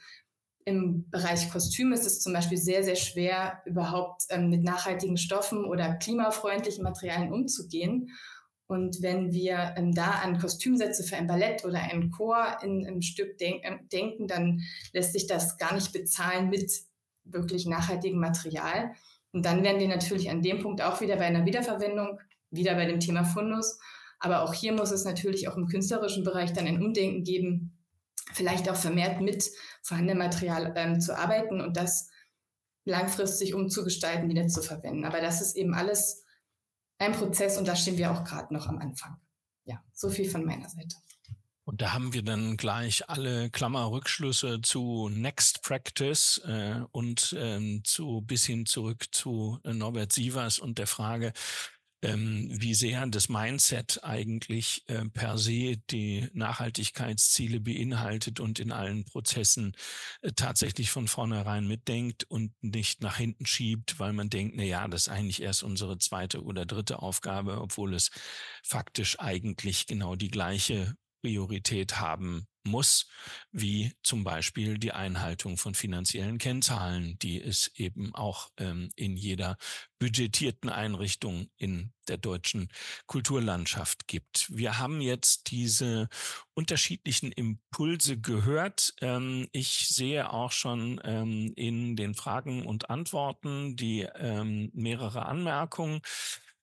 im 0.66 1.10
Bereich 1.12 1.52
Kostüm 1.52 1.94
ist 1.94 2.08
es 2.08 2.20
zum 2.22 2.34
Beispiel 2.34 2.58
sehr, 2.58 2.84
sehr 2.84 2.96
schwer, 2.96 3.62
überhaupt 3.66 4.24
ähm, 4.30 4.50
mit 4.50 4.64
nachhaltigen 4.64 5.16
Stoffen 5.18 5.64
oder 5.64 5.94
klimafreundlichen 5.94 6.84
Materialien 6.84 7.32
umzugehen. 7.32 8.10
Und 8.68 9.04
wenn 9.04 9.32
wir 9.32 9.76
ähm, 9.78 9.94
da 9.94 10.10
an 10.24 10.40
Kostümsätze 10.40 11.04
für 11.04 11.18
ein 11.18 11.28
Ballett 11.28 11.64
oder 11.66 11.80
ein 11.80 12.10
Chor 12.10 12.58
in 12.64 12.86
einem 12.86 13.04
Stück 13.04 13.38
denk 13.38 13.64
äh, 13.64 13.78
denken, 13.92 14.28
dann 14.28 14.62
lässt 14.92 15.14
sich 15.14 15.28
das 15.28 15.58
gar 15.60 15.76
nicht 15.76 15.94
bezahlen 15.94 16.50
mit 16.50 16.72
wirklich 17.26 17.68
nachhaltigem 17.68 18.20
Material. 18.20 18.92
Und 19.34 19.46
dann 19.46 19.64
wären 19.64 19.80
wir 19.80 19.88
natürlich 19.88 20.32
an 20.32 20.42
dem 20.42 20.64
Punkt 20.64 20.82
auch 20.82 21.00
wieder 21.00 21.18
bei 21.18 21.26
einer 21.26 21.46
Wiederverwendung, 21.46 22.20
wieder 22.50 22.74
bei 22.74 22.86
dem 22.86 23.00
Thema 23.00 23.24
Fundus. 23.24 23.78
Aber 24.20 24.42
auch 24.42 24.54
hier 24.54 24.74
muss 24.74 24.92
es 24.92 25.06
natürlich 25.06 25.48
auch 25.48 25.58
im 25.58 25.68
künstlerischen 25.68 26.24
Bereich 26.24 26.54
dann 26.54 26.66
ein 26.66 26.84
Umdenken 26.84 27.24
geben, 27.24 27.78
vielleicht 28.34 28.70
auch 28.70 28.76
vermehrt 28.76 29.22
mit 29.22 29.52
vorhandenem 29.86 30.18
Material 30.18 30.74
ähm, 30.76 31.00
zu 31.00 31.18
arbeiten 31.18 31.62
und 31.62 31.78
das 31.78 32.10
langfristig 32.86 33.54
umzugestalten, 33.54 34.30
wieder 34.30 34.48
zu 34.48 34.62
verwenden. 34.62 35.06
Aber 35.06 35.22
das 35.22 35.42
ist 35.42 35.56
eben 35.56 35.74
alles 35.74 36.24
ein 36.98 37.14
Prozess 37.14 37.58
und 37.58 37.68
da 37.68 37.76
stehen 37.76 37.98
wir 37.98 38.12
auch 38.12 38.24
gerade 38.24 38.54
noch 38.54 38.68
am 38.68 38.80
Anfang. 38.80 39.18
Ja, 39.66 39.84
so 39.94 40.10
viel 40.10 40.30
von 40.30 40.46
meiner 40.46 40.70
Seite. 40.70 40.96
Und 41.66 41.82
da 41.82 41.94
haben 41.94 42.14
wir 42.14 42.22
dann 42.22 42.58
gleich 42.58 43.10
alle 43.10 43.50
Klammerrückschlüsse 43.50 44.62
zu 44.62 45.10
Next 45.10 45.64
Practice 45.64 46.38
äh, 46.46 46.82
und 46.92 47.36
ähm, 47.40 47.82
zu 47.84 48.22
bis 48.22 48.46
hin 48.46 48.68
zurück 48.68 49.06
zu 49.12 49.60
äh, 49.64 49.74
Norbert 49.74 50.14
Sievers 50.14 50.60
und 50.60 50.78
der 50.78 50.86
Frage, 50.86 51.34
ähm, 52.06 52.50
wie 52.52 52.76
sehr 52.76 53.06
das 53.08 53.30
Mindset 53.30 54.04
eigentlich 54.04 54.84
äh, 54.88 55.06
per 55.06 55.38
se 55.38 55.78
die 55.90 56.28
Nachhaltigkeitsziele 56.34 57.60
beinhaltet 57.60 58.40
und 58.40 58.60
in 58.60 58.72
allen 58.72 59.06
Prozessen 59.06 59.76
äh, 60.22 60.32
tatsächlich 60.36 60.92
von 60.92 61.08
vornherein 61.08 61.68
mitdenkt 61.68 62.24
und 62.26 62.54
nicht 62.62 63.02
nach 63.02 63.18
hinten 63.18 63.46
schiebt, 63.46 64.00
weil 64.00 64.14
man 64.14 64.30
denkt, 64.30 64.56
na 64.56 64.64
ja, 64.64 64.88
das 64.88 65.08
ist 65.08 65.10
eigentlich 65.10 65.42
erst 65.42 65.64
unsere 65.64 65.98
zweite 65.98 66.44
oder 66.44 66.66
dritte 66.66 67.00
Aufgabe, 67.02 67.60
obwohl 67.60 67.94
es 67.94 68.12
faktisch 68.64 69.20
eigentlich 69.20 69.88
genau 69.88 70.16
die 70.16 70.30
gleiche 70.30 70.96
Priorität 71.22 72.00
haben 72.00 72.48
muss, 72.66 73.08
wie 73.52 73.94
zum 74.04 74.24
Beispiel 74.24 74.78
die 74.78 74.92
Einhaltung 74.92 75.58
von 75.58 75.76
finanziellen 75.76 76.38
Kennzahlen, 76.38 77.18
die 77.20 77.42
es 77.42 77.72
eben 77.76 78.14
auch 78.16 78.50
ähm, 78.58 78.90
in 78.96 79.16
jeder 79.18 79.58
budgetierten 80.00 80.70
Einrichtung 80.70 81.50
in 81.58 81.94
der 82.08 82.18
deutschen 82.18 82.70
Kulturlandschaft 83.08 84.08
gibt. 84.08 84.48
Wir 84.56 84.78
haben 84.78 85.02
jetzt 85.02 85.52
diese 85.52 86.10
unterschiedlichen 86.54 87.32
Impulse 87.32 88.20
gehört. 88.20 88.94
Ähm, 89.02 89.48
ich 89.52 89.88
sehe 89.88 90.32
auch 90.32 90.52
schon 90.52 91.02
ähm, 91.04 91.54
in 91.56 91.96
den 91.96 92.14
Fragen 92.14 92.66
und 92.66 92.90
Antworten 92.90 93.76
die 93.76 94.02
ähm, 94.02 94.70
mehrere 94.74 95.26
Anmerkungen. 95.26 96.02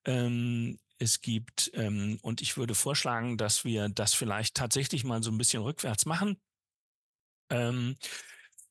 Ähm, 0.05 0.79
es 1.03 1.21
gibt. 1.21 1.71
Ähm, 1.75 2.19
und 2.23 2.41
ich 2.41 2.57
würde 2.57 2.75
vorschlagen, 2.75 3.37
dass 3.37 3.65
wir 3.65 3.89
das 3.89 4.15
vielleicht 4.15 4.55
tatsächlich 4.55 5.05
mal 5.05 5.23
so 5.23 5.31
ein 5.31 5.39
bisschen 5.39 5.63
rückwärts 5.63 6.07
machen. 6.07 6.37
Ähm, 7.51 7.97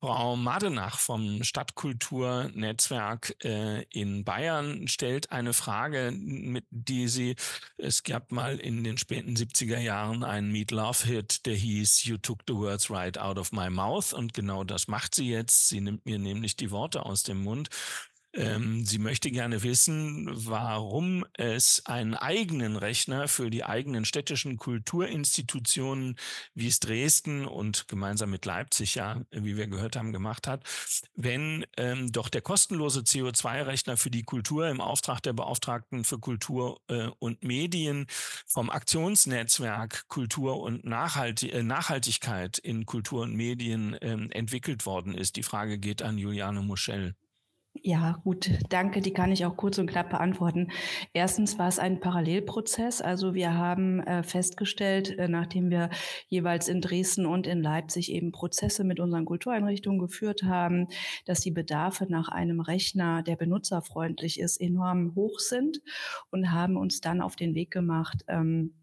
Frau 0.04 0.36
Madenach 0.36 0.98
vom 0.98 1.44
Stadtkulturnetzwerk 1.44 3.36
äh, 3.44 3.84
in 3.92 4.24
Bayern 4.24 4.88
stellt 4.88 5.32
eine 5.32 5.54
Frage, 5.54 6.12
mit 6.12 6.66
die 6.72 7.08
sie, 7.08 7.36
es 7.78 8.02
gab 8.02 8.32
mal 8.32 8.60
in 8.60 8.84
den 8.84 8.98
späten 8.98 9.36
70er 9.36 9.78
Jahren 9.78 10.24
einen 10.24 10.52
Meet 10.52 10.72
Love 10.72 11.06
Hit, 11.06 11.46
der 11.46 11.54
hieß 11.54 12.06
You 12.06 12.18
took 12.18 12.40
the 12.48 12.56
words 12.56 12.90
right 12.90 13.16
out 13.20 13.38
of 13.38 13.52
my 13.52 13.70
mouth 13.70 14.12
und 14.12 14.34
genau 14.34 14.64
das 14.64 14.88
macht 14.88 15.14
sie 15.14 15.30
jetzt. 15.30 15.70
Sie 15.70 15.82
nimmt 15.82 16.04
mir 16.08 16.18
nämlich 16.18 16.56
die 16.56 16.72
Worte 16.72 17.06
aus 17.06 17.22
dem 17.22 17.44
Mund 17.44 17.70
ähm, 18.34 18.86
sie 18.86 18.98
möchte 18.98 19.30
gerne 19.30 19.62
wissen, 19.64 20.30
warum 20.32 21.26
es 21.34 21.86
einen 21.86 22.16
eigenen 22.16 22.78
Rechner 22.78 23.28
für 23.28 23.50
die 23.50 23.66
eigenen 23.66 24.06
städtischen 24.06 24.58
Kulturinstitutionen, 24.58 26.16
wie 26.54 26.68
es 26.68 26.80
Dresden 26.80 27.46
und 27.46 27.90
gemeinsam 27.90 28.30
mit 28.30 28.46
Leipzig 28.46 28.96
ja, 28.96 29.22
wie 29.32 29.58
wir 29.58 29.68
gehört 29.68 29.98
haben, 29.98 30.14
gemacht 30.14 30.48
hat, 30.48 30.64
wenn 31.14 31.66
ähm, 31.76 32.12
doch 32.12 32.30
der 32.30 32.42
kostenlose 32.42 33.02
CO2-Rechner 33.02 33.98
für 33.98 34.12
die 34.12 34.24
Kultur 34.24 34.70
im 34.70 34.80
Auftrag 34.80 35.22
der 35.24 35.34
Beauftragten 35.34 36.06
für 36.06 36.20
Kultur 36.20 36.80
äh, 36.88 37.10
und 37.20 37.44
Medien 37.44 38.08
vom 38.48 38.70
Aktionsnetzwerk 38.70 40.08
Kultur 40.08 40.62
und 40.62 40.86
Nachhalt 40.86 41.44
äh, 41.44 41.64
Nachhaltigkeit 41.64 42.58
in 42.58 42.86
Kultur 42.86 43.24
und 43.24 43.36
Medien 43.36 43.94
äh, 43.96 44.12
entwickelt 44.32 44.86
worden 44.86 45.14
ist. 45.16 45.36
Die 45.36 45.44
Frage 45.44 45.80
geht 45.80 46.02
an 46.02 46.18
Juliane 46.18 46.62
Muschel. 46.62 47.16
Ja, 47.74 48.20
gut, 48.26 48.52
danke. 48.70 49.02
Die 49.02 49.14
kann 49.14 49.32
ich 49.32 49.46
auch 49.46 49.56
kurz 49.56 49.78
und 49.78 49.90
knapp 49.90 50.10
beantworten. 50.10 50.68
Erstens 51.14 51.58
war 51.58 51.70
es 51.70 51.80
ein 51.80 52.02
Parallelprozess. 52.02 53.02
Also 53.02 53.34
wir 53.34 53.54
haben 53.56 54.02
äh, 54.02 54.24
festgestellt, 54.24 55.18
äh, 55.18 55.30
nachdem 55.30 55.70
wir 55.70 55.90
jeweils 56.28 56.68
in 56.68 56.82
Dresden 56.82 57.26
und 57.26 57.48
in 57.48 57.62
Leipzig 57.64 58.12
eben 58.12 58.34
Prozesse 58.34 58.84
mit 58.84 59.00
unseren 59.00 59.24
Kultureinrichtungen 59.24 60.00
geführt 60.00 60.44
haben, 60.44 60.90
dass 61.26 61.40
die 61.40 61.52
Bedarfe 61.52 62.06
nach 62.10 62.28
einem 62.28 62.60
Rechner, 62.60 63.24
der 63.24 63.38
benutzerfreundlich 63.38 64.40
ist, 64.40 64.58
enorm 64.60 65.16
hoch 65.16 65.40
sind 65.40 65.82
und 66.30 66.52
haben 66.52 66.76
uns 66.76 67.00
dann 67.00 67.22
auf 67.22 67.38
den 67.38 67.56
Weg 67.56 67.72
gemacht, 67.72 68.26
ähm, 68.28 68.74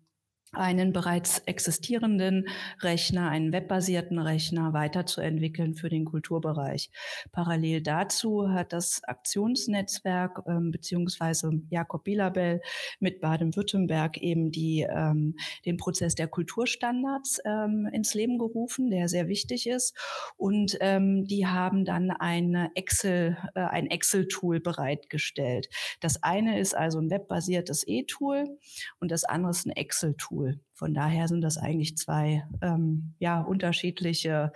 einen 0.52 0.92
bereits 0.92 1.40
existierenden 1.40 2.48
Rechner, 2.80 3.28
einen 3.28 3.52
webbasierten 3.52 4.18
Rechner 4.18 4.72
weiterzuentwickeln 4.72 5.74
für 5.74 5.88
den 5.88 6.04
Kulturbereich. 6.04 6.90
Parallel 7.32 7.82
dazu 7.82 8.50
hat 8.50 8.72
das 8.72 9.02
Aktionsnetzwerk 9.04 10.42
ähm, 10.46 10.70
beziehungsweise 10.70 11.50
Jakob 11.68 12.04
Bilabel 12.04 12.60
mit 12.98 13.20
Baden-Württemberg 13.20 14.18
eben 14.18 14.50
die, 14.50 14.86
ähm, 14.88 15.34
den 15.66 15.76
Prozess 15.76 16.14
der 16.14 16.28
Kulturstandards 16.28 17.40
ähm, 17.44 17.88
ins 17.92 18.14
Leben 18.14 18.38
gerufen, 18.38 18.90
der 18.90 19.08
sehr 19.08 19.28
wichtig 19.28 19.66
ist. 19.66 19.96
Und 20.36 20.76
ähm, 20.80 21.24
die 21.24 21.46
haben 21.46 21.84
dann 21.84 22.10
eine 22.10 22.70
Excel, 22.74 23.36
äh, 23.54 23.60
ein 23.60 23.88
Excel-Tool 23.88 24.60
bereitgestellt. 24.60 25.68
Das 26.00 26.22
eine 26.22 26.58
ist 26.58 26.74
also 26.74 26.98
ein 27.00 27.10
webbasiertes 27.10 27.84
E-Tool 27.86 28.58
und 29.00 29.10
das 29.10 29.24
andere 29.24 29.50
ist 29.50 29.66
ein 29.66 29.72
Excel-Tool. 29.72 30.37
Tool. 30.38 30.60
Von 30.74 30.94
daher 30.94 31.26
sind 31.28 31.40
das 31.40 31.58
eigentlich 31.58 31.96
zwei 31.96 32.44
ähm, 32.62 33.14
ja, 33.18 33.40
unterschiedliche 33.40 34.52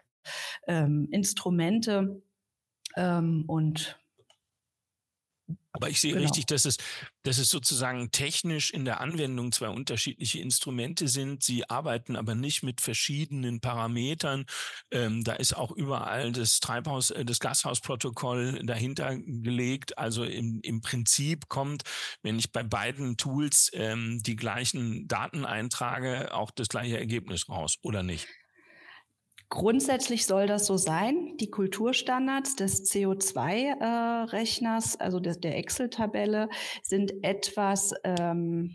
ähm, 0.68 1.08
Instrumente. 1.10 2.22
Ähm, 2.96 3.44
und 3.46 3.98
aber 5.72 5.88
ich 5.88 6.00
sehe 6.00 6.12
genau. 6.12 6.24
richtig, 6.24 6.46
dass 6.46 6.66
es, 6.66 6.76
dass 7.22 7.38
es 7.38 7.48
sozusagen 7.48 8.10
technisch 8.10 8.70
in 8.70 8.84
der 8.84 9.00
Anwendung 9.00 9.52
zwei 9.52 9.68
unterschiedliche 9.68 10.38
Instrumente 10.38 11.08
sind. 11.08 11.42
Sie 11.42 11.68
arbeiten 11.68 12.14
aber 12.14 12.34
nicht 12.34 12.62
mit 12.62 12.80
verschiedenen 12.80 13.60
Parametern. 13.60 14.44
Ähm, 14.90 15.24
da 15.24 15.32
ist 15.32 15.56
auch 15.56 15.72
überall 15.72 16.32
das 16.32 16.60
Treibhaus, 16.60 17.10
äh, 17.10 17.24
das 17.24 17.40
Gashausprotokoll 17.40 18.60
dahinter 18.64 19.16
gelegt. 19.16 19.96
Also 19.96 20.24
im, 20.24 20.60
im 20.62 20.82
Prinzip 20.82 21.48
kommt, 21.48 21.84
wenn 22.22 22.38
ich 22.38 22.52
bei 22.52 22.62
beiden 22.62 23.16
Tools 23.16 23.70
ähm, 23.72 24.22
die 24.22 24.36
gleichen 24.36 25.08
Daten 25.08 25.46
eintrage, 25.46 26.34
auch 26.34 26.50
das 26.50 26.68
gleiche 26.68 26.98
Ergebnis 26.98 27.48
raus, 27.48 27.78
oder 27.82 28.02
nicht? 28.02 28.28
Grundsätzlich 29.52 30.24
soll 30.24 30.46
das 30.46 30.64
so 30.64 30.78
sein. 30.78 31.36
Die 31.38 31.50
Kulturstandards 31.50 32.56
des 32.56 32.90
CO2-Rechners, 32.90 34.94
äh, 34.94 34.98
also 34.98 35.20
der 35.20 35.58
Excel-Tabelle, 35.58 36.48
sind 36.82 37.22
etwas 37.22 37.92
ähm, 38.02 38.74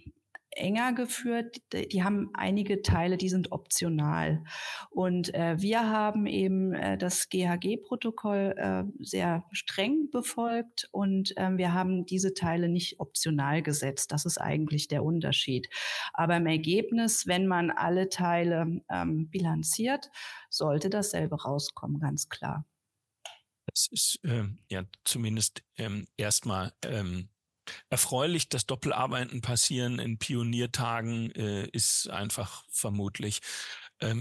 enger 0.57 0.93
geführt. 0.93 1.57
Die 1.73 2.03
haben 2.03 2.29
einige 2.33 2.81
Teile, 2.81 3.17
die 3.17 3.29
sind 3.29 3.51
optional. 3.51 4.43
Und 4.89 5.33
äh, 5.33 5.55
wir 5.59 5.89
haben 5.89 6.25
eben 6.25 6.73
äh, 6.73 6.97
das 6.97 7.29
GHG-Protokoll 7.29 8.55
äh, 8.57 8.83
sehr 8.99 9.45
streng 9.51 10.09
befolgt 10.11 10.89
und 10.91 11.33
ähm, 11.37 11.57
wir 11.57 11.73
haben 11.73 12.05
diese 12.05 12.33
Teile 12.33 12.69
nicht 12.69 12.99
optional 12.99 13.61
gesetzt. 13.61 14.11
Das 14.11 14.25
ist 14.25 14.39
eigentlich 14.39 14.87
der 14.87 15.03
Unterschied. 15.03 15.69
Aber 16.13 16.37
im 16.37 16.47
Ergebnis, 16.47 17.27
wenn 17.27 17.47
man 17.47 17.71
alle 17.71 18.09
Teile 18.09 18.81
ähm, 18.89 19.29
bilanziert, 19.29 20.09
sollte 20.49 20.89
dasselbe 20.89 21.41
rauskommen, 21.41 21.99
ganz 21.99 22.29
klar. 22.29 22.65
Das 23.67 23.87
ist 23.91 24.19
äh, 24.23 24.45
ja 24.69 24.83
zumindest 25.03 25.61
ähm, 25.77 26.07
erstmal 26.17 26.73
ähm, 26.85 27.29
erfreulich, 27.89 28.49
dass 28.49 28.65
Doppelarbeiten 28.65 29.41
passieren 29.41 29.99
in 29.99 30.17
Pioniertagen, 30.17 31.31
äh, 31.35 31.67
ist 31.71 32.09
einfach 32.09 32.63
vermutlich 32.69 33.41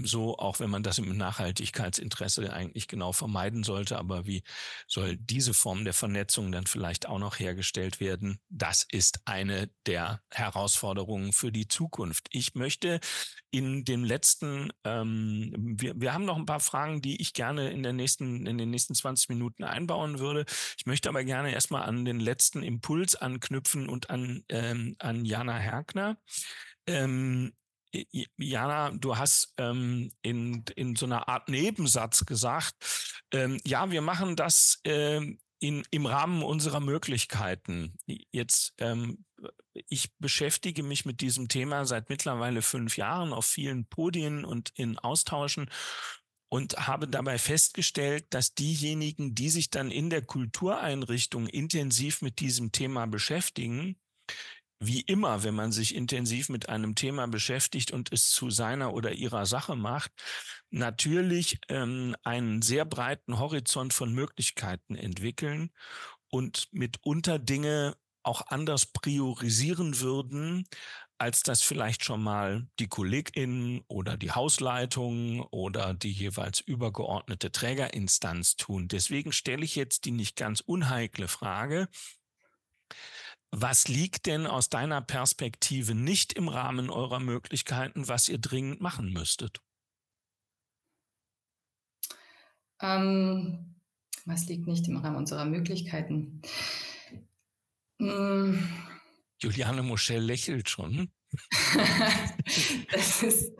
so, 0.03 0.37
auch 0.37 0.59
wenn 0.59 0.69
man 0.69 0.83
das 0.83 0.97
im 0.97 1.15
Nachhaltigkeitsinteresse 1.15 2.51
eigentlich 2.51 2.87
genau 2.87 3.11
vermeiden 3.11 3.63
sollte. 3.63 3.97
Aber 3.97 4.25
wie 4.25 4.43
soll 4.87 5.17
diese 5.17 5.53
Form 5.53 5.83
der 5.83 5.93
Vernetzung 5.93 6.51
dann 6.51 6.65
vielleicht 6.65 7.07
auch 7.07 7.19
noch 7.19 7.39
hergestellt 7.39 7.99
werden? 7.99 8.39
Das 8.49 8.85
ist 8.91 9.19
eine 9.25 9.69
der 9.85 10.21
Herausforderungen 10.31 11.31
für 11.31 11.51
die 11.51 11.67
Zukunft. 11.67 12.27
Ich 12.31 12.55
möchte 12.55 12.99
in 13.51 13.85
dem 13.85 14.03
letzten, 14.03 14.71
ähm, 14.83 15.53
wir, 15.55 15.99
wir 15.99 16.13
haben 16.13 16.25
noch 16.25 16.37
ein 16.37 16.45
paar 16.45 16.59
Fragen, 16.59 17.01
die 17.01 17.21
ich 17.21 17.33
gerne 17.33 17.71
in, 17.71 17.83
der 17.83 17.93
nächsten, 17.93 18.45
in 18.45 18.57
den 18.57 18.71
nächsten 18.71 18.95
20 18.95 19.29
Minuten 19.29 19.63
einbauen 19.63 20.19
würde. 20.19 20.45
Ich 20.77 20.85
möchte 20.85 21.09
aber 21.09 21.23
gerne 21.23 21.53
erstmal 21.53 21.83
an 21.83 22.03
den 22.03 22.19
letzten 22.19 22.63
Impuls 22.63 23.15
anknüpfen 23.15 23.89
und 23.89 24.09
an, 24.09 24.43
ähm, 24.49 24.95
an 24.99 25.23
Jana 25.23 25.57
Herkner. 25.57 26.17
Ähm, 26.87 27.53
Jana, 28.37 28.91
du 28.91 29.17
hast 29.17 29.53
ähm, 29.57 30.11
in, 30.21 30.63
in 30.75 30.95
so 30.95 31.05
einer 31.05 31.27
Art 31.27 31.49
Nebensatz 31.49 32.25
gesagt, 32.25 32.75
ähm, 33.31 33.59
ja, 33.65 33.89
wir 33.91 34.01
machen 34.01 34.35
das 34.35 34.79
ähm, 34.83 35.39
in, 35.59 35.83
im 35.91 36.05
Rahmen 36.05 36.43
unserer 36.43 36.79
Möglichkeiten. 36.79 37.97
Jetzt, 38.05 38.73
ähm, 38.77 39.25
ich 39.73 40.15
beschäftige 40.19 40.83
mich 40.83 41.05
mit 41.05 41.21
diesem 41.21 41.47
Thema 41.47 41.85
seit 41.85 42.09
mittlerweile 42.09 42.61
fünf 42.61 42.97
Jahren 42.97 43.33
auf 43.33 43.45
vielen 43.45 43.85
Podien 43.85 44.45
und 44.45 44.71
in 44.75 44.97
Austauschen 44.99 45.69
und 46.49 46.87
habe 46.87 47.07
dabei 47.07 47.37
festgestellt, 47.37 48.25
dass 48.29 48.53
diejenigen, 48.53 49.35
die 49.35 49.49
sich 49.49 49.69
dann 49.69 49.91
in 49.91 50.09
der 50.09 50.21
Kultureinrichtung 50.21 51.47
intensiv 51.47 52.21
mit 52.21 52.39
diesem 52.39 52.71
Thema 52.71 53.05
beschäftigen, 53.05 53.97
wie 54.79 55.01
immer, 55.01 55.43
wenn 55.43 55.55
man 55.55 55.71
sich 55.71 55.95
intensiv 55.95 56.49
mit 56.49 56.69
einem 56.69 56.95
Thema 56.95 57.27
beschäftigt 57.27 57.91
und 57.91 58.11
es 58.13 58.29
zu 58.29 58.49
seiner 58.49 58.93
oder 58.93 59.13
ihrer 59.13 59.45
Sache 59.45 59.75
macht, 59.75 60.11
natürlich 60.69 61.59
ähm, 61.69 62.15
einen 62.23 62.61
sehr 62.61 62.85
breiten 62.85 63.39
Horizont 63.39 63.93
von 63.93 64.13
Möglichkeiten 64.13 64.95
entwickeln 64.95 65.71
und 66.29 66.67
mitunter 66.71 67.39
Dinge 67.39 67.95
auch 68.23 68.47
anders 68.47 68.85
priorisieren 68.85 69.99
würden, 70.01 70.67
als 71.17 71.41
das 71.41 71.61
vielleicht 71.61 72.03
schon 72.03 72.21
mal 72.21 72.67
die 72.79 72.87
KollegInnen 72.87 73.81
oder 73.87 74.17
die 74.17 74.31
Hausleitung 74.31 75.41
oder 75.49 75.93
die 75.93 76.11
jeweils 76.11 76.59
übergeordnete 76.59 77.51
Trägerinstanz 77.51 78.55
tun. 78.55 78.87
Deswegen 78.87 79.31
stelle 79.31 79.65
ich 79.65 79.75
jetzt 79.75 80.05
die 80.05 80.11
nicht 80.11 80.35
ganz 80.35 80.59
unheikle 80.59 81.27
Frage. 81.27 81.87
Was 83.51 83.87
liegt 83.87 84.25
denn 84.25 84.45
aus 84.45 84.69
deiner 84.69 85.01
Perspektive 85.01 85.95
nicht 85.95 86.33
im 86.33 86.49
Rahmen 86.49 86.89
eurer 86.89 87.19
Möglichkeiten, 87.19 88.07
was 88.07 88.27
ihr 88.27 88.39
dringend 88.39 88.81
machen 88.81 89.13
müsstet? 89.13 89.61
Ähm, 92.81 93.75
was 94.25 94.45
liegt 94.47 94.67
nicht 94.67 94.87
im 94.87 94.97
Rahmen 94.97 95.15
unserer 95.15 95.45
Möglichkeiten? 95.45 96.41
Hm. 97.99 98.67
Juliane 99.39 99.83
Moschel 99.83 100.19
lächelt 100.19 100.69
schon. 100.69 101.11
das 102.91 103.23
ist, 103.23 103.53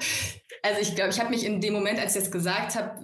also 0.64 0.82
ich 0.82 0.96
glaube, 0.96 1.12
ich 1.12 1.20
habe 1.20 1.30
mich 1.30 1.46
in 1.46 1.62
dem 1.62 1.74
Moment, 1.74 2.00
als 2.00 2.16
ich 2.16 2.24
das 2.24 2.32
gesagt 2.32 2.76
habe, 2.76 3.02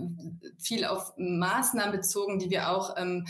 viel 0.59 0.85
auf 0.85 1.13
Maßnahmen 1.17 1.95
bezogen, 1.95 2.39
die 2.39 2.49
wir 2.49 2.69
auch 2.69 2.95
ähm, 2.97 3.27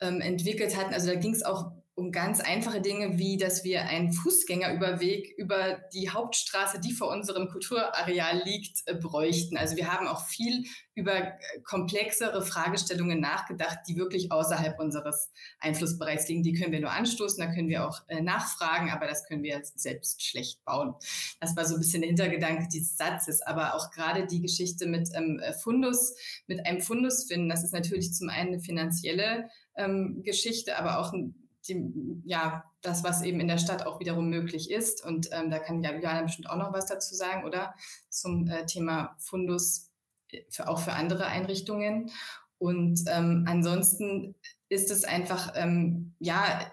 ähm, 0.00 0.20
entwickelt 0.20 0.76
hatten. 0.76 0.94
Also 0.94 1.08
da 1.08 1.14
ging 1.14 1.34
es 1.34 1.42
auch 1.42 1.72
um 1.96 2.12
ganz 2.12 2.40
einfache 2.40 2.82
Dinge, 2.82 3.18
wie 3.18 3.38
dass 3.38 3.64
wir 3.64 3.86
einen 3.86 4.12
Fußgängerüberweg 4.12 5.32
über 5.38 5.80
die 5.94 6.10
Hauptstraße, 6.10 6.78
die 6.78 6.92
vor 6.92 7.10
unserem 7.10 7.48
Kulturareal 7.48 8.42
liegt, 8.44 8.82
äh, 8.84 8.94
bräuchten. 8.94 9.56
Also 9.56 9.76
wir 9.76 9.90
haben 9.90 10.06
auch 10.06 10.26
viel 10.26 10.66
über 10.94 11.14
äh, 11.14 11.32
komplexere 11.64 12.42
Fragestellungen 12.42 13.18
nachgedacht, 13.18 13.78
die 13.88 13.96
wirklich 13.96 14.30
außerhalb 14.30 14.78
unseres 14.78 15.32
Einflussbereichs 15.58 16.28
liegen. 16.28 16.42
Die 16.42 16.52
können 16.52 16.70
wir 16.70 16.80
nur 16.80 16.90
anstoßen, 16.90 17.42
da 17.42 17.50
können 17.50 17.70
wir 17.70 17.88
auch 17.88 18.02
äh, 18.08 18.20
nachfragen, 18.20 18.90
aber 18.90 19.06
das 19.06 19.24
können 19.24 19.42
wir 19.42 19.62
selbst 19.74 20.22
schlecht 20.22 20.62
bauen. 20.66 20.94
Das 21.40 21.56
war 21.56 21.64
so 21.64 21.76
ein 21.76 21.80
bisschen 21.80 22.02
der 22.02 22.08
Hintergedanke 22.08 22.68
dieses 22.70 22.98
Satzes. 22.98 23.40
Aber 23.40 23.74
auch 23.74 23.90
gerade 23.90 24.26
die 24.26 24.42
Geschichte 24.42 24.86
mit 24.86 25.08
ähm, 25.14 25.40
Fundus, 25.62 26.14
mit 26.46 26.66
einem 26.66 26.82
Fundus 26.82 27.24
finden, 27.24 27.48
das 27.48 27.64
ist 27.64 27.72
natürlich 27.72 28.12
zum 28.12 28.28
einen 28.28 28.48
eine 28.48 28.60
finanzielle 28.60 29.48
ähm, 29.78 30.22
Geschichte, 30.22 30.78
aber 30.78 30.98
auch 30.98 31.14
ein 31.14 31.45
die, 31.68 32.22
ja, 32.24 32.64
das, 32.82 33.04
was 33.04 33.22
eben 33.22 33.40
in 33.40 33.48
der 33.48 33.58
Stadt 33.58 33.86
auch 33.86 34.00
wiederum 34.00 34.28
möglich 34.28 34.70
ist. 34.70 35.04
Und 35.04 35.28
ähm, 35.32 35.50
da 35.50 35.58
kann 35.58 35.82
ja 35.82 35.92
Juliana 35.92 36.22
bestimmt 36.22 36.50
auch 36.50 36.56
noch 36.56 36.72
was 36.72 36.86
dazu 36.86 37.14
sagen, 37.14 37.44
oder? 37.44 37.74
Zum 38.08 38.48
äh, 38.48 38.66
Thema 38.66 39.16
Fundus 39.18 39.90
äh, 40.30 40.42
für, 40.50 40.68
auch 40.68 40.78
für 40.78 40.92
andere 40.92 41.26
Einrichtungen. 41.26 42.10
Und 42.58 43.00
ähm, 43.08 43.44
ansonsten 43.46 44.34
ist 44.68 44.90
es 44.90 45.04
einfach, 45.04 45.52
ähm, 45.56 46.14
ja, 46.18 46.72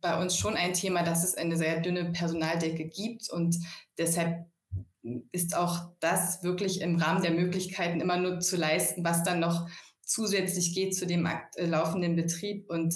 bei 0.00 0.20
uns 0.20 0.36
schon 0.36 0.56
ein 0.56 0.74
Thema, 0.74 1.04
dass 1.04 1.22
es 1.22 1.36
eine 1.36 1.56
sehr 1.56 1.80
dünne 1.80 2.10
Personaldecke 2.10 2.86
gibt 2.86 3.30
und 3.30 3.56
deshalb 3.96 4.46
ist 5.30 5.56
auch 5.56 5.92
das 6.00 6.42
wirklich 6.42 6.80
im 6.80 6.96
Rahmen 6.96 7.22
der 7.22 7.30
Möglichkeiten 7.30 8.00
immer 8.00 8.16
nur 8.16 8.40
zu 8.40 8.56
leisten, 8.56 9.04
was 9.04 9.22
dann 9.22 9.40
noch 9.40 9.68
zusätzlich 10.02 10.74
geht 10.74 10.96
zu 10.96 11.06
dem 11.06 11.26
äh, 11.26 11.66
laufenden 11.66 12.16
Betrieb 12.16 12.68
und 12.70 12.94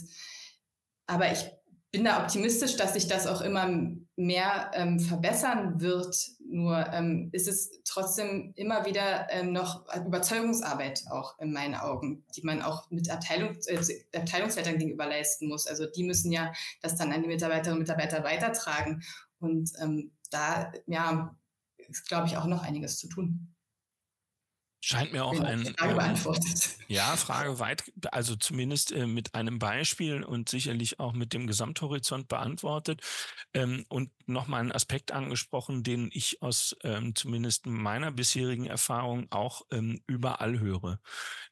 aber 1.06 1.32
ich 1.32 1.50
bin 1.92 2.04
da 2.04 2.22
optimistisch, 2.22 2.76
dass 2.76 2.94
sich 2.94 3.06
das 3.06 3.26
auch 3.26 3.42
immer 3.42 3.68
mehr 4.16 4.70
ähm, 4.72 4.98
verbessern 4.98 5.80
wird. 5.80 6.16
Nur 6.48 6.86
ähm, 6.92 7.28
ist 7.32 7.48
es 7.48 7.82
trotzdem 7.84 8.52
immer 8.56 8.86
wieder 8.86 9.26
ähm, 9.30 9.52
noch 9.52 9.84
Überzeugungsarbeit 9.94 11.04
auch 11.10 11.38
in 11.38 11.52
meinen 11.52 11.74
Augen, 11.74 12.24
die 12.34 12.42
man 12.42 12.62
auch 12.62 12.90
mit 12.90 13.10
Abteilung, 13.10 13.56
äh, 13.66 13.78
Abteilungsleitern 14.16 14.78
gegenüber 14.78 15.06
leisten 15.06 15.48
muss. 15.48 15.66
Also 15.66 15.86
die 15.86 16.04
müssen 16.04 16.32
ja 16.32 16.52
das 16.80 16.96
dann 16.96 17.12
an 17.12 17.22
die 17.22 17.28
Mitarbeiterinnen 17.28 17.74
und 17.74 17.80
Mitarbeiter 17.80 18.24
weitertragen. 18.24 19.02
Und 19.38 19.70
ähm, 19.82 20.12
da 20.30 20.72
ja, 20.86 21.36
ist, 21.76 22.08
glaube 22.08 22.26
ich, 22.26 22.38
auch 22.38 22.46
noch 22.46 22.62
einiges 22.62 22.98
zu 22.98 23.08
tun. 23.08 23.51
Scheint 24.84 25.12
mir 25.12 25.24
auch 25.24 25.38
ein. 25.38 25.74
Frage 25.78 25.94
beantwortet. 25.94 26.76
Ja, 26.88 27.14
Frage 27.16 27.60
weit, 27.60 27.84
also 28.10 28.34
zumindest 28.34 28.90
äh, 28.90 29.06
mit 29.06 29.32
einem 29.32 29.60
Beispiel 29.60 30.24
und 30.24 30.48
sicherlich 30.48 30.98
auch 30.98 31.12
mit 31.12 31.32
dem 31.32 31.46
Gesamthorizont 31.46 32.26
beantwortet. 32.26 33.00
Ähm, 33.54 33.86
und 33.88 34.10
nochmal 34.26 34.58
einen 34.60 34.72
Aspekt 34.72 35.12
angesprochen, 35.12 35.84
den 35.84 36.10
ich 36.12 36.42
aus 36.42 36.76
ähm, 36.82 37.14
zumindest 37.14 37.66
meiner 37.66 38.10
bisherigen 38.10 38.66
Erfahrung 38.66 39.28
auch 39.30 39.62
ähm, 39.70 40.02
überall 40.08 40.58
höre. 40.58 40.98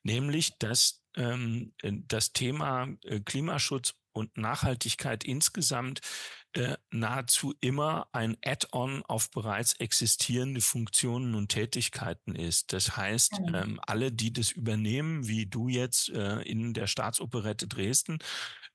Nämlich, 0.02 0.58
dass 0.58 1.00
ähm, 1.16 1.72
das 1.82 2.32
Thema 2.32 2.88
äh, 3.04 3.20
Klimaschutz 3.20 3.94
und 4.12 4.36
Nachhaltigkeit 4.36 5.22
insgesamt 5.22 6.00
äh, 6.54 6.76
nahezu 6.90 7.54
immer 7.60 8.08
ein 8.12 8.36
Add-on 8.44 9.04
auf 9.04 9.30
bereits 9.30 9.74
existierende 9.74 10.60
Funktionen 10.60 11.34
und 11.34 11.48
Tätigkeiten 11.48 12.34
ist. 12.34 12.72
Das 12.72 12.96
heißt, 12.96 13.40
mhm. 13.40 13.54
ähm, 13.54 13.80
alle, 13.86 14.10
die 14.10 14.32
das 14.32 14.50
übernehmen, 14.50 15.28
wie 15.28 15.46
du 15.46 15.68
jetzt 15.68 16.08
äh, 16.10 16.40
in 16.42 16.74
der 16.74 16.88
Staatsoperette 16.88 17.68
Dresden, 17.68 18.18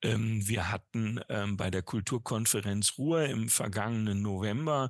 ähm, 0.02 0.48
wir 0.48 0.72
hatten 0.72 1.20
ähm, 1.30 1.58
bei 1.58 1.72
der 1.72 1.82
Kulturkonferenz 1.82 2.98
Ruhr 2.98 3.26
im 3.26 3.50
vergangenen 3.50 4.22
November 4.22 4.90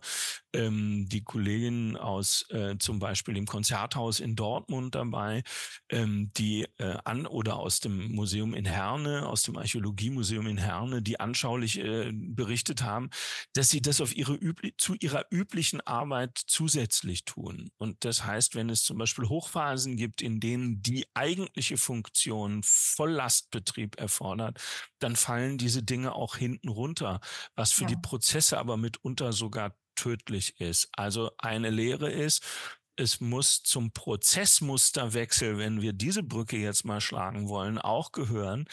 ähm, 0.55 1.07
die 1.07 1.23
Kolleginnen 1.23 1.97
aus 1.97 2.45
äh, 2.49 2.77
zum 2.79 2.99
Beispiel 2.99 3.33
dem 3.33 3.45
Konzerthaus 3.45 4.19
in 4.19 4.35
Dortmund 4.35 4.95
dabei, 4.95 5.43
ähm, 5.89 6.31
die 6.37 6.65
äh, 6.77 6.97
an 7.03 7.27
oder 7.27 7.57
aus 7.57 7.79
dem 7.79 8.11
Museum 8.13 8.53
in 8.53 8.65
Herne, 8.65 9.27
aus 9.27 9.43
dem 9.43 9.57
Archäologiemuseum 9.57 10.47
in 10.47 10.57
Herne, 10.57 11.01
die 11.01 11.19
anschaulich 11.19 11.79
äh, 11.79 12.11
berichtet 12.13 12.81
haben, 12.81 13.09
dass 13.53 13.69
sie 13.69 13.81
das 13.81 14.01
auf 14.01 14.15
ihre 14.15 14.39
zu 14.77 14.95
ihrer 14.95 15.25
üblichen 15.31 15.81
Arbeit 15.81 16.39
zusätzlich 16.47 17.25
tun. 17.25 17.71
Und 17.77 18.05
das 18.05 18.25
heißt, 18.25 18.55
wenn 18.55 18.69
es 18.69 18.83
zum 18.83 18.97
Beispiel 18.97 19.27
Hochphasen 19.27 19.97
gibt, 19.97 20.21
in 20.21 20.39
denen 20.39 20.81
die 20.81 21.05
eigentliche 21.13 21.77
Funktion 21.77 22.61
Volllastbetrieb 22.63 23.99
erfordert, 23.99 24.59
dann 24.99 25.15
fallen 25.15 25.57
diese 25.57 25.83
Dinge 25.83 26.13
auch 26.15 26.35
hinten 26.37 26.69
runter, 26.69 27.19
was 27.55 27.71
für 27.71 27.83
ja. 27.83 27.89
die 27.89 27.97
Prozesse 27.97 28.57
aber 28.57 28.77
mitunter 28.77 29.33
sogar 29.33 29.75
tödlich 29.95 30.59
ist. 30.59 30.89
Also 30.93 31.31
eine 31.37 31.69
Lehre 31.69 32.11
ist, 32.11 32.43
es 32.97 33.19
muss 33.19 33.61
zum 33.63 33.91
Prozessmusterwechsel, 33.91 35.57
wenn 35.57 35.81
wir 35.81 35.93
diese 35.93 36.23
Brücke 36.23 36.57
jetzt 36.57 36.85
mal 36.85 37.01
schlagen 37.01 37.49
wollen, 37.49 37.77
auch 37.77 38.11
gehören, 38.11 38.65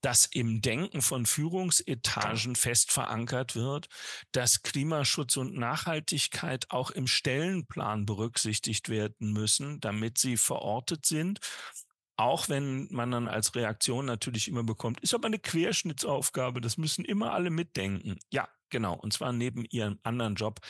dass 0.00 0.26
im 0.26 0.60
Denken 0.60 1.02
von 1.02 1.26
Führungsetagen 1.26 2.54
fest 2.54 2.92
verankert 2.92 3.56
wird, 3.56 3.88
dass 4.32 4.62
Klimaschutz 4.62 5.36
und 5.36 5.56
Nachhaltigkeit 5.56 6.66
auch 6.70 6.90
im 6.92 7.08
Stellenplan 7.08 8.06
berücksichtigt 8.06 8.88
werden 8.88 9.32
müssen, 9.32 9.80
damit 9.80 10.18
sie 10.18 10.36
verortet 10.36 11.04
sind 11.04 11.40
auch 12.18 12.48
wenn 12.48 12.88
man 12.90 13.12
dann 13.12 13.28
als 13.28 13.54
Reaktion 13.54 14.04
natürlich 14.04 14.48
immer 14.48 14.64
bekommt, 14.64 15.00
ist 15.00 15.14
aber 15.14 15.26
eine 15.26 15.38
Querschnittsaufgabe, 15.38 16.60
das 16.60 16.76
müssen 16.76 17.04
immer 17.04 17.32
alle 17.32 17.50
mitdenken. 17.50 18.18
Ja, 18.32 18.48
genau. 18.70 18.94
Und 18.94 19.12
zwar 19.12 19.32
neben 19.32 19.64
ihrem 19.66 19.98
anderen 20.02 20.34
Job 20.34 20.60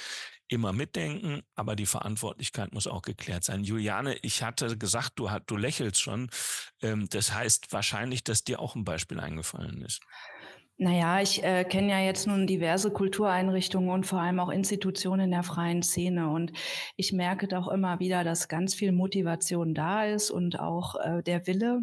immer 0.48 0.72
mitdenken, 0.72 1.42
aber 1.54 1.76
die 1.76 1.86
Verantwortlichkeit 1.86 2.72
muss 2.72 2.86
auch 2.86 3.02
geklärt 3.02 3.44
sein. 3.44 3.64
Juliane, 3.64 4.16
ich 4.22 4.42
hatte 4.42 4.76
gesagt, 4.78 5.12
du, 5.16 5.28
du 5.46 5.56
lächelst 5.56 6.00
schon. 6.00 6.30
Ähm, 6.82 7.08
das 7.10 7.34
heißt 7.34 7.72
wahrscheinlich, 7.72 8.24
dass 8.24 8.44
dir 8.44 8.60
auch 8.60 8.74
ein 8.74 8.84
Beispiel 8.84 9.20
eingefallen 9.20 9.82
ist. 9.82 10.00
Naja, 10.80 11.20
ich 11.20 11.42
äh, 11.42 11.64
kenne 11.64 11.90
ja 11.90 11.98
jetzt 11.98 12.28
nun 12.28 12.46
diverse 12.46 12.92
Kultureinrichtungen 12.92 13.90
und 13.90 14.06
vor 14.06 14.20
allem 14.20 14.38
auch 14.38 14.48
Institutionen 14.48 15.24
in 15.24 15.30
der 15.32 15.42
freien 15.42 15.82
Szene. 15.82 16.28
Und 16.28 16.52
ich 16.96 17.12
merke 17.12 17.48
doch 17.48 17.66
immer 17.66 17.98
wieder, 17.98 18.22
dass 18.22 18.46
ganz 18.46 18.76
viel 18.76 18.92
Motivation 18.92 19.74
da 19.74 20.04
ist 20.04 20.30
und 20.30 20.60
auch 20.60 20.94
äh, 20.94 21.22
der 21.24 21.48
Wille, 21.48 21.82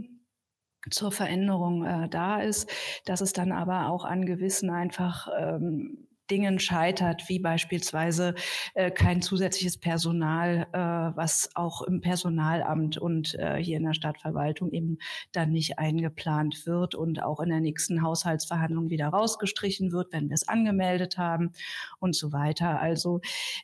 zur 0.89 1.11
Veränderung 1.11 1.85
äh, 1.85 2.09
da 2.09 2.41
ist, 2.41 2.69
dass 3.05 3.21
es 3.21 3.33
dann 3.33 3.51
aber 3.51 3.89
auch 3.89 4.05
an 4.05 4.25
gewissen 4.25 4.69
einfach 4.69 5.27
ähm, 5.37 6.07
Dingen 6.29 6.59
scheitert, 6.59 7.27
wie 7.29 7.39
beispielsweise 7.39 8.35
äh, 8.73 8.91
kein 8.91 9.21
zusätzliches 9.21 9.77
Personal, 9.77 10.67
äh, 10.73 11.17
was 11.17 11.49
auch 11.55 11.81
im 11.81 12.01
Personalamt 12.01 12.97
und 12.97 13.35
äh, 13.35 13.57
hier 13.57 13.77
in 13.77 13.83
der 13.83 13.93
Stadtverwaltung 13.93 14.71
eben 14.71 14.97
dann 15.31 15.51
nicht 15.51 15.79
eingeplant 15.79 16.65
wird 16.65 16.95
und 16.95 17.21
auch 17.21 17.39
in 17.39 17.49
der 17.49 17.59
nächsten 17.59 18.01
Haushaltsverhandlung 18.01 18.89
wieder 18.89 19.07
rausgestrichen 19.07 19.91
wird, 19.91 20.13
wenn 20.13 20.29
wir 20.29 20.35
es 20.35 20.47
angemeldet 20.47 21.17
haben 21.17 21.51
und 21.99 22.15
so 22.15 22.31
weiter. 22.31 22.79
Also 22.81 23.21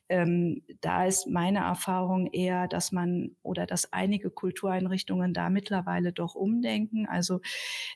ähm, 0.09 0.61
da 0.81 1.05
ist 1.05 1.27
meine 1.27 1.59
Erfahrung 1.59 2.27
eher, 2.27 2.67
dass 2.67 2.91
man 2.91 3.35
oder 3.41 3.65
dass 3.65 3.91
einige 3.93 4.29
Kultureinrichtungen 4.29 5.33
da 5.33 5.49
mittlerweile 5.49 6.11
doch 6.13 6.35
umdenken, 6.35 7.07
also 7.07 7.41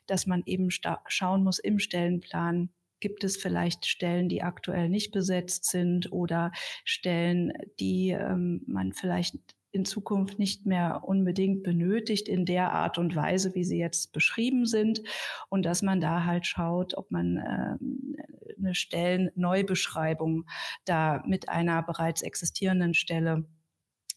dass 0.07 0.25
man 0.25 0.43
eben 0.45 0.69
schauen 0.71 1.43
muss 1.43 1.59
im 1.59 1.79
Stellenplan, 1.79 2.69
Gibt 2.99 3.23
es 3.23 3.37
vielleicht 3.37 3.85
Stellen, 3.85 4.29
die 4.29 4.43
aktuell 4.43 4.89
nicht 4.89 5.11
besetzt 5.11 5.65
sind 5.65 6.11
oder 6.11 6.51
Stellen, 6.83 7.53
die 7.79 8.11
ähm, 8.11 8.63
man 8.67 8.93
vielleicht 8.93 9.35
in 9.75 9.83
Zukunft 9.83 10.39
nicht 10.39 10.65
mehr 10.65 11.01
unbedingt 11.03 11.61
benötigt 11.63 12.29
in 12.29 12.45
der 12.45 12.71
Art 12.71 12.97
und 12.97 13.13
Weise, 13.13 13.53
wie 13.55 13.65
sie 13.65 13.77
jetzt 13.77 14.13
beschrieben 14.13 14.65
sind. 14.65 15.01
Und 15.49 15.65
dass 15.65 15.81
man 15.81 15.99
da 15.99 16.23
halt 16.23 16.47
schaut, 16.47 16.95
ob 16.95 17.11
man 17.11 17.37
ähm, 17.37 18.15
eine 18.57 18.73
Stellenneubeschreibung 18.73 20.45
da 20.85 21.21
mit 21.27 21.49
einer 21.49 21.83
bereits 21.83 22.21
existierenden 22.21 22.93
Stelle 22.93 23.45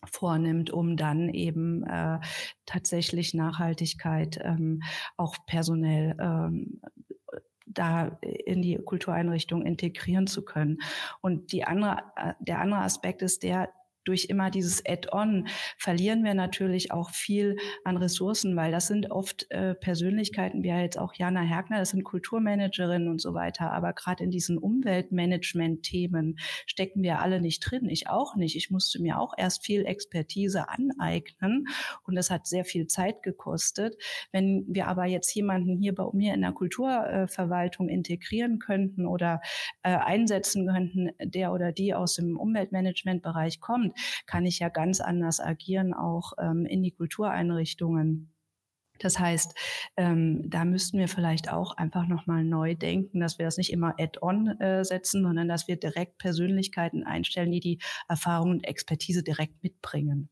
vornimmt, 0.05 0.71
um 0.71 0.97
dann 0.97 1.29
eben 1.29 1.83
äh, 1.85 2.21
tatsächlich 2.65 3.35
Nachhaltigkeit 3.35 4.39
ähm, 4.43 4.83
auch 5.17 5.35
personell 5.45 6.17
ähm, 6.21 6.81
da 7.75 8.19
in 8.23 8.63
die 8.63 8.77
Kultureinrichtung 8.77 9.63
integrieren 9.63 10.27
zu 10.27 10.45
können. 10.45 10.79
Und 11.21 11.53
die 11.53 11.65
andere, 11.65 12.03
äh, 12.17 12.35
der 12.41 12.61
andere 12.61 12.81
Aspekt 12.81 13.23
ist 13.23 13.43
der, 13.43 13.71
durch 14.05 14.27
immer 14.27 14.51
dieses 14.51 14.85
Add-on 14.87 15.49
verlieren 15.77 16.25
wir 16.25 16.35
natürlich 16.35 16.93
auch 16.93 17.11
viel 17.11 17.57
an 17.85 17.97
Ressourcen, 17.97 18.57
weil 18.57 18.73
das 18.73 18.87
sind 18.87 19.11
oft 19.11 19.51
äh, 19.51 19.75
Persönlichkeiten, 19.75 20.63
wie 20.63 20.69
ja 20.69 20.81
jetzt 20.81 20.99
auch 20.99 21.15
Jana 21.15 21.41
Hergner, 21.41 21.79
das 21.79 21.91
sind 21.91 22.05
Kulturmanagerinnen 22.05 23.09
und 23.09 23.21
so 23.21 23.35
weiter. 23.35 23.73
Aber 23.73 23.93
gerade 23.93 24.25
in 24.25 24.31
diesen 24.31 24.59
Umweltmanagement-Themen 24.59 26.39
stecken 26.67 27.03
wir 27.03 27.21
alle 27.21 27.41
nicht 27.41 27.61
drin. 27.61 27.89
Ich 27.89 28.09
auch 28.09 28.37
nicht. 28.37 28.57
Ich 28.57 28.71
musste 28.71 29.01
mir 29.01 29.19
auch 29.19 29.35
erst 29.37 29.65
viel 29.65 29.85
Expertise 29.85 30.69
aneignen 30.69 31.67
und 32.05 32.15
das 32.15 32.31
hat 32.31 32.47
sehr 32.47 32.65
viel 32.65 32.87
Zeit 32.87 33.23
gekostet. 33.23 33.97
Wenn 34.33 34.65
wir 34.69 34.89
aber 34.89 35.07
jetzt 35.07 35.35
jemanden 35.35 35.77
hier 35.77 35.95
bei 35.95 36.05
mir 36.13 36.35
in 36.35 36.43
der 36.43 36.53
Kulturverwaltung 36.53 37.89
integrieren 37.89 38.59
könnten 38.59 39.07
oder 39.07 39.41
äh, 39.83 39.91
einsetzen 39.91 40.67
könnten, 40.67 41.11
der 41.23 41.53
oder 41.53 41.73
die 41.73 41.95
aus 41.95 42.15
dem 42.15 42.37
Umweltmanagementbereich 42.37 43.61
kommt, 43.61 43.88
kann 44.27 44.47
ich 44.47 44.59
ja 44.59 44.69
ganz 44.69 45.01
anders 45.01 45.41
agieren, 45.41 45.95
auch 45.95 46.33
ähm, 46.39 46.67
in 46.67 46.83
die 46.83 46.93
Kultureinrichtungen. 46.93 48.33
Das 48.99 49.19
heißt, 49.19 49.55
ähm, 49.97 50.51
da 50.51 50.65
müssten 50.65 50.99
wir 50.99 51.09
vielleicht 51.09 51.53
auch 51.53 51.77
einfach 51.77 52.07
nochmal 52.07 52.45
neu 52.45 52.75
denken, 52.75 53.21
dass 53.21 53.39
wir 53.39 53.47
das 53.47 53.57
nicht 53.57 53.73
immer 53.73 53.95
add-on 53.99 54.61
äh, 54.61 54.85
setzen, 54.85 55.23
sondern 55.23 55.49
dass 55.49 55.69
wir 55.69 55.77
direkt 55.77 56.19
Persönlichkeiten 56.19 57.05
einstellen, 57.05 57.53
die 57.53 57.61
die 57.61 57.79
Erfahrung 58.09 58.51
und 58.51 58.65
Expertise 58.65 59.23
direkt 59.23 59.63
mitbringen. 59.63 60.31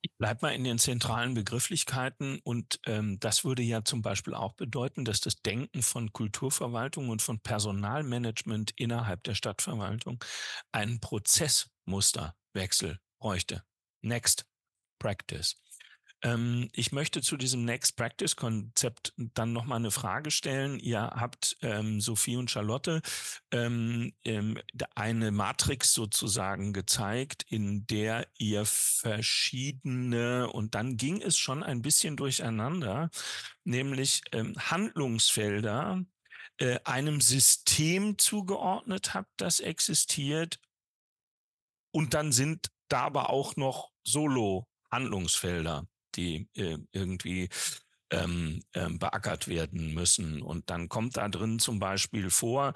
Ich 0.00 0.16
bleibe 0.16 0.40
mal 0.42 0.54
in 0.54 0.62
den 0.62 0.78
zentralen 0.78 1.34
Begrifflichkeiten 1.34 2.38
und 2.44 2.78
ähm, 2.86 3.18
das 3.18 3.44
würde 3.44 3.62
ja 3.62 3.82
zum 3.82 4.00
Beispiel 4.00 4.32
auch 4.32 4.52
bedeuten, 4.52 5.04
dass 5.04 5.20
das 5.20 5.42
Denken 5.42 5.82
von 5.82 6.12
Kulturverwaltung 6.12 7.08
und 7.08 7.20
von 7.20 7.40
Personalmanagement 7.40 8.72
innerhalb 8.76 9.24
der 9.24 9.34
Stadtverwaltung 9.34 10.22
einen 10.70 11.00
Prozessmusterwechsel 12.58 12.98
bräuchte. 13.18 13.62
Next 14.02 14.46
Practice. 14.98 15.56
Ähm, 16.22 16.68
ich 16.72 16.90
möchte 16.90 17.22
zu 17.22 17.36
diesem 17.36 17.64
Next 17.64 17.96
Practice 17.96 18.34
Konzept 18.34 19.12
dann 19.16 19.52
noch 19.52 19.64
mal 19.64 19.76
eine 19.76 19.92
Frage 19.92 20.32
stellen. 20.32 20.80
Ihr 20.80 21.00
habt 21.00 21.56
ähm, 21.62 22.00
Sophie 22.00 22.36
und 22.36 22.50
Charlotte 22.50 23.00
ähm, 23.52 24.12
ähm 24.24 24.58
eine 24.96 25.30
Matrix 25.30 25.92
sozusagen 25.94 26.72
gezeigt, 26.72 27.44
in 27.48 27.86
der 27.86 28.26
ihr 28.36 28.64
verschiedene 28.66 30.50
und 30.50 30.74
dann 30.74 30.96
ging 30.96 31.22
es 31.22 31.38
schon 31.38 31.62
ein 31.62 31.82
bisschen 31.82 32.16
durcheinander, 32.16 33.10
nämlich 33.62 34.22
ähm, 34.32 34.56
Handlungsfelder 34.58 36.04
äh, 36.58 36.80
einem 36.82 37.20
System 37.20 38.18
zugeordnet 38.18 39.14
habt, 39.14 39.30
das 39.36 39.60
existiert. 39.60 40.58
Und 41.90 42.14
dann 42.14 42.32
sind 42.32 42.68
da 42.88 43.02
aber 43.02 43.30
auch 43.30 43.56
noch 43.56 43.90
Solo-Handlungsfelder 44.04 45.86
die 46.18 46.48
äh, 46.56 46.78
irgendwie 46.92 47.48
ähm, 48.10 48.62
ähm, 48.74 48.98
beackert 48.98 49.48
werden 49.48 49.92
müssen. 49.94 50.42
Und 50.42 50.70
dann 50.70 50.88
kommt 50.88 51.16
da 51.16 51.28
drin 51.28 51.58
zum 51.58 51.78
Beispiel 51.78 52.30
vor, 52.30 52.72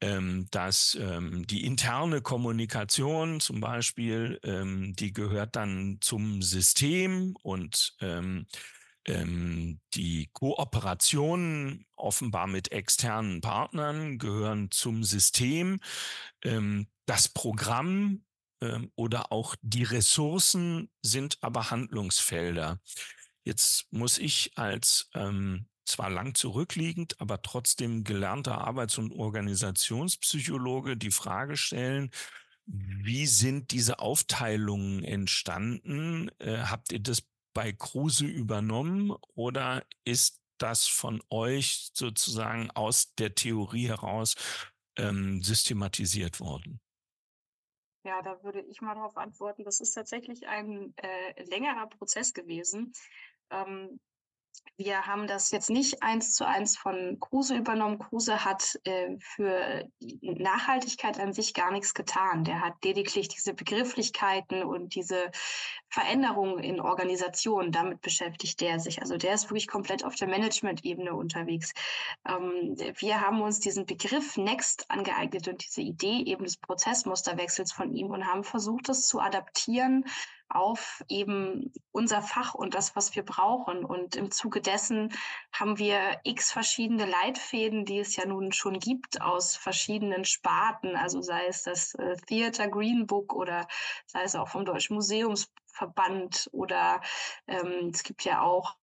ähm, 0.00 0.46
dass 0.50 0.96
ähm, 1.00 1.46
die 1.46 1.64
interne 1.64 2.20
Kommunikation 2.20 3.40
zum 3.40 3.60
Beispiel, 3.60 4.38
ähm, 4.42 4.94
die 4.94 5.12
gehört 5.12 5.56
dann 5.56 5.98
zum 6.00 6.42
System 6.42 7.34
und 7.42 7.94
ähm, 8.00 8.46
ähm, 9.06 9.80
die 9.94 10.28
Kooperation 10.32 11.86
offenbar 11.96 12.46
mit 12.46 12.72
externen 12.72 13.40
Partnern 13.40 14.18
gehören 14.18 14.70
zum 14.70 15.02
System. 15.02 15.80
Ähm, 16.42 16.88
das 17.06 17.28
Programm 17.28 18.22
oder 18.94 19.32
auch 19.32 19.56
die 19.62 19.84
Ressourcen 19.84 20.90
sind 21.02 21.38
aber 21.40 21.70
Handlungsfelder. 21.70 22.80
Jetzt 23.44 23.92
muss 23.92 24.18
ich 24.18 24.52
als 24.56 25.10
ähm, 25.14 25.66
zwar 25.84 26.10
lang 26.10 26.34
zurückliegend, 26.34 27.20
aber 27.20 27.42
trotzdem 27.42 28.04
gelernter 28.04 28.58
Arbeits- 28.58 28.98
und 28.98 29.12
Organisationspsychologe 29.12 30.96
die 30.96 31.10
Frage 31.10 31.56
stellen, 31.56 32.10
wie 32.66 33.26
sind 33.26 33.72
diese 33.72 33.98
Aufteilungen 33.98 35.04
entstanden? 35.04 36.30
Äh, 36.38 36.58
habt 36.62 36.92
ihr 36.92 37.00
das 37.00 37.22
bei 37.52 37.72
Kruse 37.72 38.26
übernommen 38.26 39.12
oder 39.34 39.84
ist 40.04 40.40
das 40.58 40.86
von 40.86 41.22
euch 41.28 41.90
sozusagen 41.92 42.70
aus 42.70 43.14
der 43.14 43.34
Theorie 43.34 43.88
heraus 43.88 44.34
ähm, 44.96 45.42
systematisiert 45.42 46.40
worden? 46.40 46.80
Ja, 48.04 48.20
da 48.22 48.42
würde 48.42 48.60
ich 48.60 48.82
mal 48.82 48.94
darauf 48.94 49.16
antworten. 49.16 49.64
Das 49.64 49.80
ist 49.80 49.92
tatsächlich 49.92 50.46
ein 50.46 50.92
äh, 50.96 51.42
längerer 51.44 51.86
Prozess 51.88 52.34
gewesen. 52.34 52.92
Ähm, 53.50 53.98
wir 54.76 55.06
haben 55.06 55.28
das 55.28 55.52
jetzt 55.52 55.70
nicht 55.70 56.02
eins 56.02 56.34
zu 56.34 56.46
eins 56.46 56.76
von 56.76 57.18
Kruse 57.20 57.56
übernommen. 57.56 57.98
Kruse 57.98 58.44
hat 58.44 58.78
äh, 58.84 59.16
für 59.20 59.88
Nachhaltigkeit 60.20 61.20
an 61.20 61.32
sich 61.32 61.54
gar 61.54 61.70
nichts 61.70 61.94
getan. 61.94 62.44
Der 62.44 62.60
hat 62.60 62.84
lediglich 62.84 63.28
diese 63.28 63.54
Begrifflichkeiten 63.54 64.64
und 64.64 64.96
diese 64.96 65.30
Veränderungen 65.88 66.58
in 66.58 66.80
Organisationen, 66.80 67.70
damit 67.70 68.00
beschäftigt 68.00 68.60
der 68.60 68.80
sich. 68.80 69.00
Also 69.00 69.16
der 69.16 69.34
ist 69.34 69.44
wirklich 69.44 69.68
komplett 69.68 70.04
auf 70.04 70.16
der 70.16 70.26
Management-Ebene 70.26 71.14
unterwegs. 71.14 71.72
Ähm, 72.28 72.76
wir 72.98 73.20
haben 73.20 73.42
uns 73.42 73.60
diesen 73.60 73.86
Begriff 73.86 74.36
Next 74.36 74.90
angeeignet 74.90 75.46
und 75.46 75.64
diese 75.64 75.82
Idee 75.82 76.24
eben 76.24 76.44
des 76.44 76.56
Prozessmusterwechsels 76.56 77.72
von 77.72 77.94
ihm 77.94 78.08
und 78.08 78.26
haben 78.26 78.42
versucht, 78.42 78.88
das 78.88 79.06
zu 79.06 79.20
adaptieren 79.20 80.04
auf 80.48 81.02
eben 81.08 81.72
unser 81.90 82.22
Fach 82.22 82.54
und 82.54 82.74
das, 82.74 82.94
was 82.96 83.14
wir 83.14 83.24
brauchen. 83.24 83.84
Und 83.84 84.16
im 84.16 84.30
Zuge 84.30 84.60
dessen 84.60 85.12
haben 85.52 85.78
wir 85.78 86.20
x 86.24 86.52
verschiedene 86.52 87.06
Leitfäden, 87.06 87.84
die 87.84 87.98
es 87.98 88.16
ja 88.16 88.26
nun 88.26 88.52
schon 88.52 88.78
gibt 88.78 89.20
aus 89.20 89.56
verschiedenen 89.56 90.24
Sparten, 90.24 90.96
also 90.96 91.22
sei 91.22 91.46
es 91.46 91.62
das 91.62 91.94
äh, 91.94 92.16
Theater 92.26 92.68
Green 92.68 93.06
Book 93.06 93.34
oder 93.34 93.66
sei 94.06 94.22
es 94.22 94.34
auch 94.34 94.48
vom 94.48 94.64
Deutschen 94.64 94.94
Museumsverband 94.94 96.48
oder 96.52 97.00
ähm, 97.46 97.90
es 97.92 98.02
gibt 98.02 98.24
ja 98.24 98.42
auch 98.42 98.76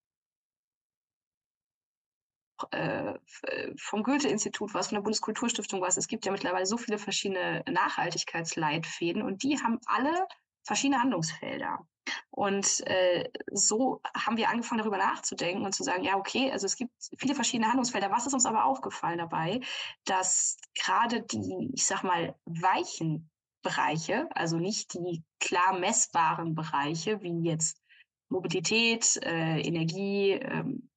äh, 2.70 3.18
vom 3.76 4.02
Goethe-Institut 4.02 4.74
was, 4.74 4.88
von 4.88 4.96
der 4.96 5.02
Bundeskulturstiftung 5.02 5.80
was. 5.80 5.96
Es 5.96 6.06
gibt 6.06 6.26
ja 6.26 6.32
mittlerweile 6.32 6.66
so 6.66 6.76
viele 6.76 6.98
verschiedene 6.98 7.64
Nachhaltigkeitsleitfäden 7.68 9.22
und 9.22 9.42
die 9.42 9.58
haben 9.62 9.80
alle 9.86 10.26
verschiedene 10.64 11.00
Handlungsfelder. 11.00 11.86
Und 12.30 12.80
äh, 12.86 13.30
so 13.52 14.00
haben 14.16 14.36
wir 14.36 14.48
angefangen, 14.48 14.80
darüber 14.80 14.98
nachzudenken 14.98 15.64
und 15.64 15.72
zu 15.72 15.84
sagen, 15.84 16.02
ja, 16.02 16.16
okay, 16.16 16.50
also 16.50 16.66
es 16.66 16.76
gibt 16.76 16.92
viele 17.16 17.34
verschiedene 17.34 17.68
Handlungsfelder. 17.68 18.10
Was 18.10 18.26
ist 18.26 18.34
uns 18.34 18.46
aber 18.46 18.64
aufgefallen 18.64 19.18
dabei, 19.18 19.60
dass 20.04 20.56
gerade 20.74 21.22
die, 21.22 21.70
ich 21.74 21.86
sag 21.86 22.02
mal, 22.02 22.34
weichen 22.44 23.30
Bereiche, 23.62 24.28
also 24.34 24.56
nicht 24.56 24.94
die 24.94 25.22
klar 25.38 25.78
messbaren 25.78 26.54
Bereiche, 26.54 27.22
wie 27.22 27.48
jetzt 27.48 27.80
Mobilität, 28.28 29.20
äh, 29.22 29.60
Energie, 29.60 30.32
ähm, 30.32 30.90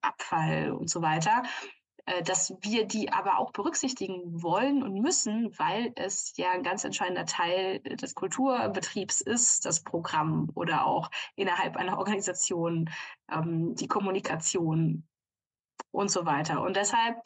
Abfall 0.00 0.72
und 0.72 0.90
so 0.90 1.02
weiter, 1.02 1.42
dass 2.24 2.54
wir 2.60 2.86
die 2.86 3.12
aber 3.12 3.38
auch 3.38 3.52
berücksichtigen 3.52 4.42
wollen 4.42 4.82
und 4.82 5.00
müssen, 5.00 5.56
weil 5.58 5.92
es 5.96 6.32
ja 6.36 6.50
ein 6.50 6.62
ganz 6.62 6.84
entscheidender 6.84 7.26
Teil 7.26 7.80
des 7.80 8.14
Kulturbetriebs 8.14 9.20
ist, 9.20 9.66
das 9.66 9.82
Programm 9.82 10.50
oder 10.54 10.86
auch 10.86 11.10
innerhalb 11.36 11.76
einer 11.76 11.98
Organisation 11.98 12.90
ähm, 13.30 13.74
die 13.74 13.88
Kommunikation 13.88 15.06
und 15.92 16.10
so 16.10 16.26
weiter. 16.26 16.62
Und 16.62 16.76
deshalb 16.76 17.16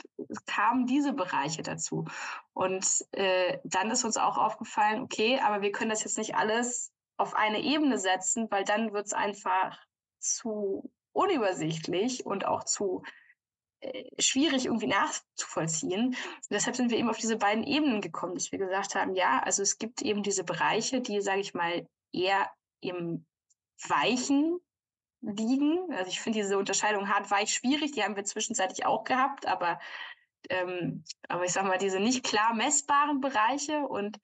kamen 0.46 0.86
diese 0.86 1.12
Bereiche 1.12 1.62
dazu. 1.62 2.06
Und 2.52 3.04
äh, 3.12 3.58
dann 3.64 3.90
ist 3.90 4.04
uns 4.04 4.16
auch 4.16 4.38
aufgefallen, 4.38 5.02
okay, 5.02 5.40
aber 5.44 5.62
wir 5.62 5.72
können 5.72 5.90
das 5.90 6.04
jetzt 6.04 6.18
nicht 6.18 6.34
alles 6.36 6.92
auf 7.16 7.34
eine 7.34 7.60
Ebene 7.60 7.98
setzen, 7.98 8.50
weil 8.50 8.64
dann 8.64 8.92
wird 8.92 9.06
es 9.06 9.12
einfach 9.12 9.78
zu 10.18 10.90
unübersichtlich 11.12 12.26
und 12.26 12.46
auch 12.46 12.64
zu 12.64 13.02
äh, 13.04 13.23
schwierig 14.18 14.66
irgendwie 14.66 14.86
nachzuvollziehen. 14.86 16.08
Und 16.08 16.50
deshalb 16.50 16.76
sind 16.76 16.90
wir 16.90 16.98
eben 16.98 17.10
auf 17.10 17.18
diese 17.18 17.36
beiden 17.36 17.64
Ebenen 17.64 18.00
gekommen, 18.00 18.34
dass 18.34 18.52
wir 18.52 18.58
gesagt 18.58 18.94
haben, 18.94 19.14
ja, 19.14 19.40
also 19.40 19.62
es 19.62 19.78
gibt 19.78 20.02
eben 20.02 20.22
diese 20.22 20.44
Bereiche, 20.44 21.00
die, 21.00 21.20
sage 21.20 21.40
ich 21.40 21.54
mal, 21.54 21.86
eher 22.12 22.50
im 22.80 23.26
weichen 23.88 24.60
liegen. 25.20 25.92
Also 25.92 26.10
ich 26.10 26.20
finde 26.20 26.40
diese 26.40 26.58
Unterscheidung 26.58 27.08
hart-weich 27.08 27.52
schwierig, 27.52 27.92
die 27.92 28.02
haben 28.02 28.16
wir 28.16 28.24
zwischenzeitlich 28.24 28.86
auch 28.86 29.04
gehabt, 29.04 29.46
aber, 29.46 29.80
ähm, 30.50 31.04
aber 31.28 31.44
ich 31.44 31.52
sage 31.52 31.68
mal, 31.68 31.78
diese 31.78 32.00
nicht 32.00 32.24
klar 32.24 32.54
messbaren 32.54 33.20
Bereiche 33.20 33.80
und 33.80 34.18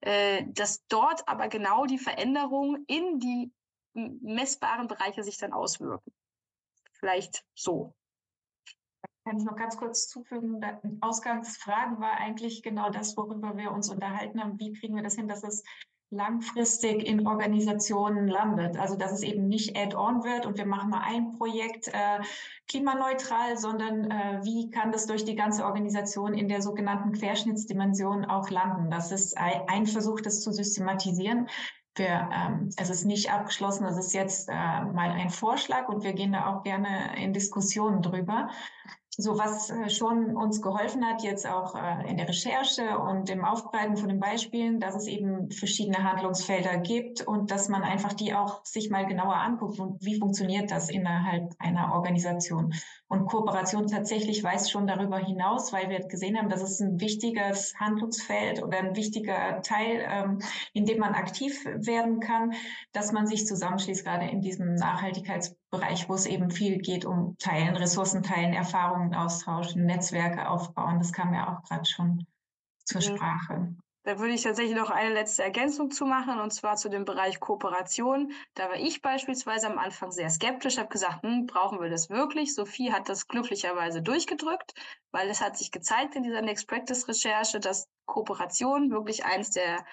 äh, 0.00 0.44
dass 0.48 0.86
dort 0.86 1.26
aber 1.28 1.48
genau 1.48 1.86
die 1.86 1.98
Veränderungen 1.98 2.84
in 2.86 3.18
die 3.18 3.52
messbaren 3.94 4.86
Bereiche 4.86 5.22
sich 5.22 5.38
dann 5.38 5.52
auswirken. 5.52 6.12
Vielleicht 6.92 7.44
so. 7.54 7.94
Kann 9.24 9.38
ich 9.38 9.44
noch 9.44 9.56
ganz 9.56 9.76
kurz 9.76 10.08
zufügen? 10.08 10.60
Die 10.60 10.98
Ausgangsfrage 11.00 11.98
war 11.98 12.12
eigentlich 12.18 12.62
genau 12.62 12.90
das, 12.90 13.16
worüber 13.16 13.56
wir 13.56 13.72
uns 13.72 13.88
unterhalten 13.88 14.40
haben. 14.40 14.58
Wie 14.60 14.72
kriegen 14.72 14.96
wir 14.96 15.02
das 15.02 15.14
hin, 15.14 15.28
dass 15.28 15.42
es 15.44 15.64
langfristig 16.14 17.06
in 17.06 17.26
Organisationen 17.26 18.28
landet. 18.28 18.78
Also 18.78 18.96
dass 18.96 19.12
es 19.12 19.22
eben 19.22 19.48
nicht 19.48 19.76
add-on 19.76 20.24
wird 20.24 20.46
und 20.46 20.56
wir 20.56 20.66
machen 20.66 20.90
mal 20.90 21.02
ein 21.04 21.32
Projekt 21.32 21.88
äh, 21.88 22.20
klimaneutral, 22.68 23.58
sondern 23.58 24.10
äh, 24.10 24.40
wie 24.42 24.70
kann 24.70 24.92
das 24.92 25.06
durch 25.06 25.24
die 25.24 25.34
ganze 25.34 25.64
Organisation 25.64 26.34
in 26.34 26.48
der 26.48 26.62
sogenannten 26.62 27.12
Querschnittsdimension 27.12 28.24
auch 28.24 28.50
landen. 28.50 28.90
Das 28.90 29.12
ist 29.12 29.36
ein 29.36 29.86
Versuch, 29.86 30.20
das 30.20 30.40
zu 30.40 30.52
systematisieren. 30.52 31.48
Wir, 31.96 32.28
ähm, 32.32 32.70
es 32.76 32.90
ist 32.90 33.04
nicht 33.04 33.30
abgeschlossen, 33.30 33.86
es 33.86 33.96
ist 33.96 34.14
jetzt 34.14 34.48
äh, 34.48 34.52
mal 34.52 35.10
ein 35.10 35.30
Vorschlag 35.30 35.88
und 35.88 36.02
wir 36.02 36.12
gehen 36.12 36.32
da 36.32 36.46
auch 36.46 36.64
gerne 36.64 37.16
in 37.22 37.32
Diskussionen 37.32 38.02
drüber. 38.02 38.48
So 39.16 39.38
was 39.38 39.70
äh, 39.70 39.88
schon 39.90 40.36
uns 40.36 40.60
geholfen 40.60 41.04
hat, 41.04 41.22
jetzt 41.22 41.46
auch 41.46 41.76
äh, 41.76 42.10
in 42.10 42.16
der 42.16 42.28
Recherche 42.28 42.98
und 42.98 43.30
im 43.30 43.44
Aufbereiten 43.44 43.96
von 43.96 44.08
den 44.08 44.18
Beispielen, 44.18 44.80
dass 44.80 44.96
es 44.96 45.06
eben 45.06 45.50
verschiedene 45.50 46.02
Handlungsfelder 46.02 46.78
gibt 46.78 47.22
und 47.22 47.50
dass 47.50 47.68
man 47.68 47.82
einfach 47.82 48.12
die 48.12 48.34
auch 48.34 48.64
sich 48.64 48.90
mal 48.90 49.06
genauer 49.06 49.36
anguckt 49.36 49.78
und 49.78 50.04
wie 50.04 50.18
funktioniert 50.18 50.70
das 50.70 50.90
innerhalb 50.90 51.54
einer 51.58 51.94
Organisation. 51.94 52.74
Und 53.06 53.26
Kooperation 53.26 53.86
tatsächlich 53.86 54.42
weist 54.42 54.70
schon 54.70 54.86
darüber 54.86 55.18
hinaus, 55.18 55.72
weil 55.72 55.90
wir 55.90 56.00
gesehen 56.00 56.38
haben, 56.38 56.48
dass 56.48 56.62
es 56.62 56.80
ein 56.80 57.00
wichtiges 57.00 57.74
Handlungsfeld 57.78 58.62
oder 58.62 58.78
ein 58.78 58.96
wichtiger 58.96 59.60
Teil, 59.62 60.04
ähm, 60.08 60.38
in 60.72 60.86
dem 60.86 60.98
man 60.98 61.14
aktiv 61.14 61.64
werden 61.64 62.20
kann, 62.20 62.54
dass 62.92 63.12
man 63.12 63.26
sich 63.26 63.46
zusammenschließt, 63.46 64.04
gerade 64.04 64.26
in 64.28 64.40
diesem 64.40 64.74
Nachhaltigkeitsbereich, 64.74 66.08
wo 66.08 66.14
es 66.14 66.26
eben 66.26 66.50
viel 66.50 66.78
geht 66.78 67.04
um 67.04 67.36
Teilen, 67.38 67.76
Ressourcen 67.76 68.22
teilen, 68.22 68.54
Erfahrungen 68.54 69.14
austauschen, 69.14 69.84
Netzwerke 69.84 70.48
aufbauen. 70.48 70.98
Das 70.98 71.12
kam 71.12 71.34
ja 71.34 71.54
auch 71.54 71.62
gerade 71.62 71.84
schon 71.84 72.26
zur 72.84 73.02
Sprache. 73.02 73.76
Da 74.04 74.18
würde 74.18 74.34
ich 74.34 74.42
tatsächlich 74.42 74.76
noch 74.76 74.90
eine 74.90 75.14
letzte 75.14 75.42
Ergänzung 75.42 75.90
zu 75.90 76.04
machen, 76.04 76.38
und 76.38 76.52
zwar 76.52 76.76
zu 76.76 76.90
dem 76.90 77.06
Bereich 77.06 77.40
Kooperation. 77.40 78.32
Da 78.52 78.68
war 78.68 78.76
ich 78.76 79.00
beispielsweise 79.00 79.66
am 79.66 79.78
Anfang 79.78 80.12
sehr 80.12 80.28
skeptisch, 80.28 80.76
habe 80.76 80.90
gesagt, 80.90 81.22
hm, 81.22 81.46
brauchen 81.46 81.80
wir 81.80 81.88
das 81.88 82.10
wirklich? 82.10 82.54
Sophie 82.54 82.92
hat 82.92 83.08
das 83.08 83.28
glücklicherweise 83.28 84.02
durchgedrückt, 84.02 84.74
weil 85.10 85.30
es 85.30 85.40
hat 85.40 85.56
sich 85.56 85.72
gezeigt 85.72 86.16
in 86.16 86.22
dieser 86.22 86.42
Next 86.42 86.68
Practice 86.68 87.08
Recherche, 87.08 87.60
dass 87.60 87.88
Kooperation 88.04 88.90
wirklich 88.90 89.24
eins 89.24 89.50
der 89.52 89.86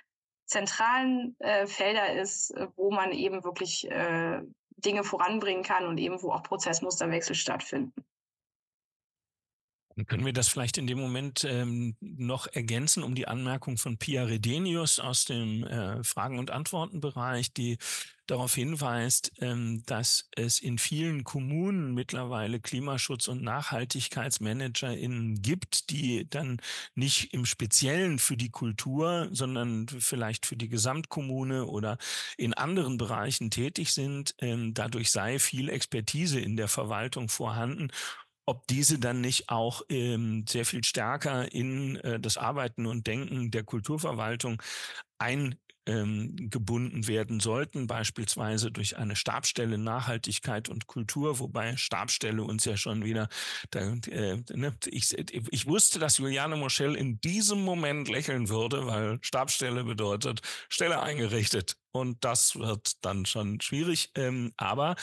zentralen 0.45 1.37
äh, 1.39 1.65
Felder 1.65 2.11
ist, 2.13 2.51
äh, 2.51 2.67
wo 2.75 2.91
man 2.91 3.13
eben 3.13 3.45
wirklich 3.45 3.89
äh, 3.89 4.41
Dinge 4.75 5.05
voranbringen 5.05 5.63
kann 5.63 5.87
und 5.87 5.97
eben 5.97 6.21
wo 6.21 6.33
auch 6.33 6.43
Prozessmusterwechsel 6.43 7.35
stattfinden. 7.35 7.93
Können 10.07 10.25
wir 10.25 10.33
das 10.33 10.47
vielleicht 10.47 10.77
in 10.77 10.87
dem 10.87 10.99
Moment 10.99 11.43
ähm, 11.43 11.97
noch 11.99 12.47
ergänzen 12.47 13.03
um 13.03 13.13
die 13.13 13.27
Anmerkung 13.27 13.77
von 13.77 13.97
Pia 13.97 14.23
Redenius 14.23 14.99
aus 14.99 15.25
dem 15.25 15.65
äh, 15.65 16.03
Fragen- 16.03 16.39
und 16.39 16.49
Antwortenbereich, 16.49 17.53
die 17.53 17.77
darauf 18.31 18.55
hinweist, 18.55 19.33
ähm, 19.39 19.83
dass 19.85 20.29
es 20.35 20.59
in 20.59 20.77
vielen 20.77 21.25
Kommunen 21.25 21.93
mittlerweile 21.93 22.59
Klimaschutz- 22.59 23.27
und 23.27 23.41
NachhaltigkeitsmanagerInnen 23.43 25.41
gibt, 25.41 25.89
die 25.89 26.29
dann 26.29 26.61
nicht 26.95 27.33
im 27.33 27.45
Speziellen 27.45 28.19
für 28.19 28.37
die 28.37 28.49
Kultur, 28.49 29.27
sondern 29.31 29.87
vielleicht 29.89 30.45
für 30.45 30.55
die 30.55 30.69
Gesamtkommune 30.69 31.65
oder 31.65 31.97
in 32.37 32.53
anderen 32.53 32.97
Bereichen 32.97 33.51
tätig 33.51 33.91
sind. 33.91 34.33
Ähm, 34.39 34.73
dadurch 34.73 35.11
sei 35.11 35.37
viel 35.37 35.67
Expertise 35.67 36.39
in 36.39 36.55
der 36.55 36.69
Verwaltung 36.69 37.27
vorhanden 37.27 37.89
ob 38.45 38.67
diese 38.67 38.99
dann 38.99 39.21
nicht 39.21 39.49
auch 39.49 39.81
ähm, 39.89 40.45
sehr 40.47 40.65
viel 40.65 40.83
stärker 40.83 41.51
in 41.51 41.95
äh, 41.97 42.19
das 42.19 42.37
Arbeiten 42.37 42.85
und 42.85 43.07
Denken 43.07 43.51
der 43.51 43.63
Kulturverwaltung 43.63 44.61
eingebunden 45.19 45.57
ähm, 45.87 47.07
werden 47.07 47.39
sollten, 47.39 47.87
beispielsweise 47.87 48.71
durch 48.71 48.97
eine 48.97 49.15
Stabstelle 49.15 49.77
Nachhaltigkeit 49.77 50.69
und 50.69 50.87
Kultur, 50.87 51.39
wobei 51.39 51.77
Stabstelle 51.77 52.43
uns 52.43 52.65
ja 52.65 52.77
schon 52.77 53.03
wieder, 53.03 53.29
da, 53.69 53.79
äh, 53.79 54.37
ne, 54.53 54.75
ich, 54.87 55.15
ich 55.17 55.67
wusste, 55.67 55.99
dass 55.99 56.17
Juliane 56.17 56.55
Moschel 56.55 56.95
in 56.95 57.21
diesem 57.21 57.61
Moment 57.63 58.07
lächeln 58.09 58.49
würde, 58.49 58.87
weil 58.87 59.19
Stabstelle 59.21 59.83
bedeutet 59.83 60.41
Stelle 60.69 61.01
eingerichtet. 61.01 61.77
Und 61.93 62.23
das 62.23 62.55
wird 62.55 63.03
dann 63.03 63.25
schon 63.25 63.59
schwierig. 63.59 64.11
Ähm, 64.15 64.53
aber 64.57 64.95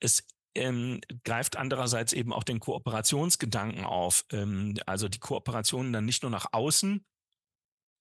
es 0.00 0.24
ähm, 0.54 1.00
greift 1.24 1.56
andererseits 1.56 2.12
eben 2.12 2.32
auch 2.32 2.44
den 2.44 2.60
Kooperationsgedanken 2.60 3.84
auf. 3.84 4.24
Ähm, 4.30 4.74
also 4.86 5.08
die 5.08 5.18
Kooperationen 5.18 5.92
dann 5.92 6.04
nicht 6.04 6.22
nur 6.22 6.30
nach 6.30 6.46
außen 6.52 7.04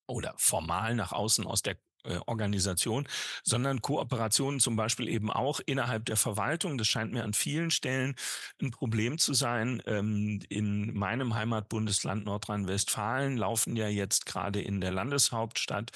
oder 0.08 0.34
formal 0.38 0.96
nach 0.96 1.12
außen 1.12 1.46
aus 1.46 1.62
der 1.62 1.78
Organisation, 2.26 3.08
sondern 3.44 3.82
Kooperationen 3.82 4.60
zum 4.60 4.76
Beispiel 4.76 5.08
eben 5.08 5.32
auch 5.32 5.60
innerhalb 5.66 6.06
der 6.06 6.18
Verwaltung. 6.18 6.78
Das 6.78 6.88
scheint 6.88 7.12
mir 7.12 7.24
an 7.24 7.34
vielen 7.34 7.72
Stellen 7.72 8.16
ein 8.62 8.72
Problem 8.72 9.18
zu 9.18 9.34
sein. 9.34 9.82
Ähm, 9.86 10.42
in 10.50 10.94
meinem 10.94 11.36
Heimatbundesland 11.36 12.26
Nordrhein-Westfalen 12.26 13.38
laufen 13.38 13.76
ja 13.76 13.88
jetzt 13.88 14.26
gerade 14.26 14.62
in 14.62 14.82
der 14.82 14.92
Landeshauptstadt 14.92 15.92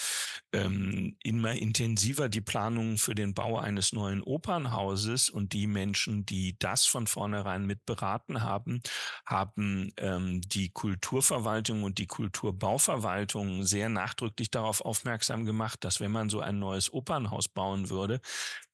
ähm, 0.53 1.17
immer 1.23 1.53
intensiver 1.53 2.29
die 2.29 2.41
Planungen 2.41 2.97
für 2.97 3.15
den 3.15 3.33
Bau 3.33 3.57
eines 3.57 3.93
neuen 3.93 4.21
Opernhauses 4.21 5.29
und 5.29 5.53
die 5.53 5.67
Menschen, 5.67 6.25
die 6.25 6.57
das 6.59 6.85
von 6.85 7.07
vornherein 7.07 7.65
mit 7.65 7.85
beraten 7.85 8.41
haben, 8.41 8.81
haben 9.25 9.93
ähm, 9.97 10.41
die 10.41 10.69
Kulturverwaltung 10.69 11.83
und 11.83 11.97
die 11.97 12.07
Kulturbauverwaltung 12.07 13.63
sehr 13.63 13.89
nachdrücklich 13.89 14.51
darauf 14.51 14.81
aufmerksam 14.81 15.45
gemacht, 15.45 15.83
dass 15.83 15.94
dass 15.95 16.01
wenn 16.01 16.11
man 16.11 16.29
so 16.29 16.41
ein 16.41 16.59
neues 16.59 16.91
Opernhaus 16.91 17.47
bauen 17.47 17.89
würde, 17.89 18.19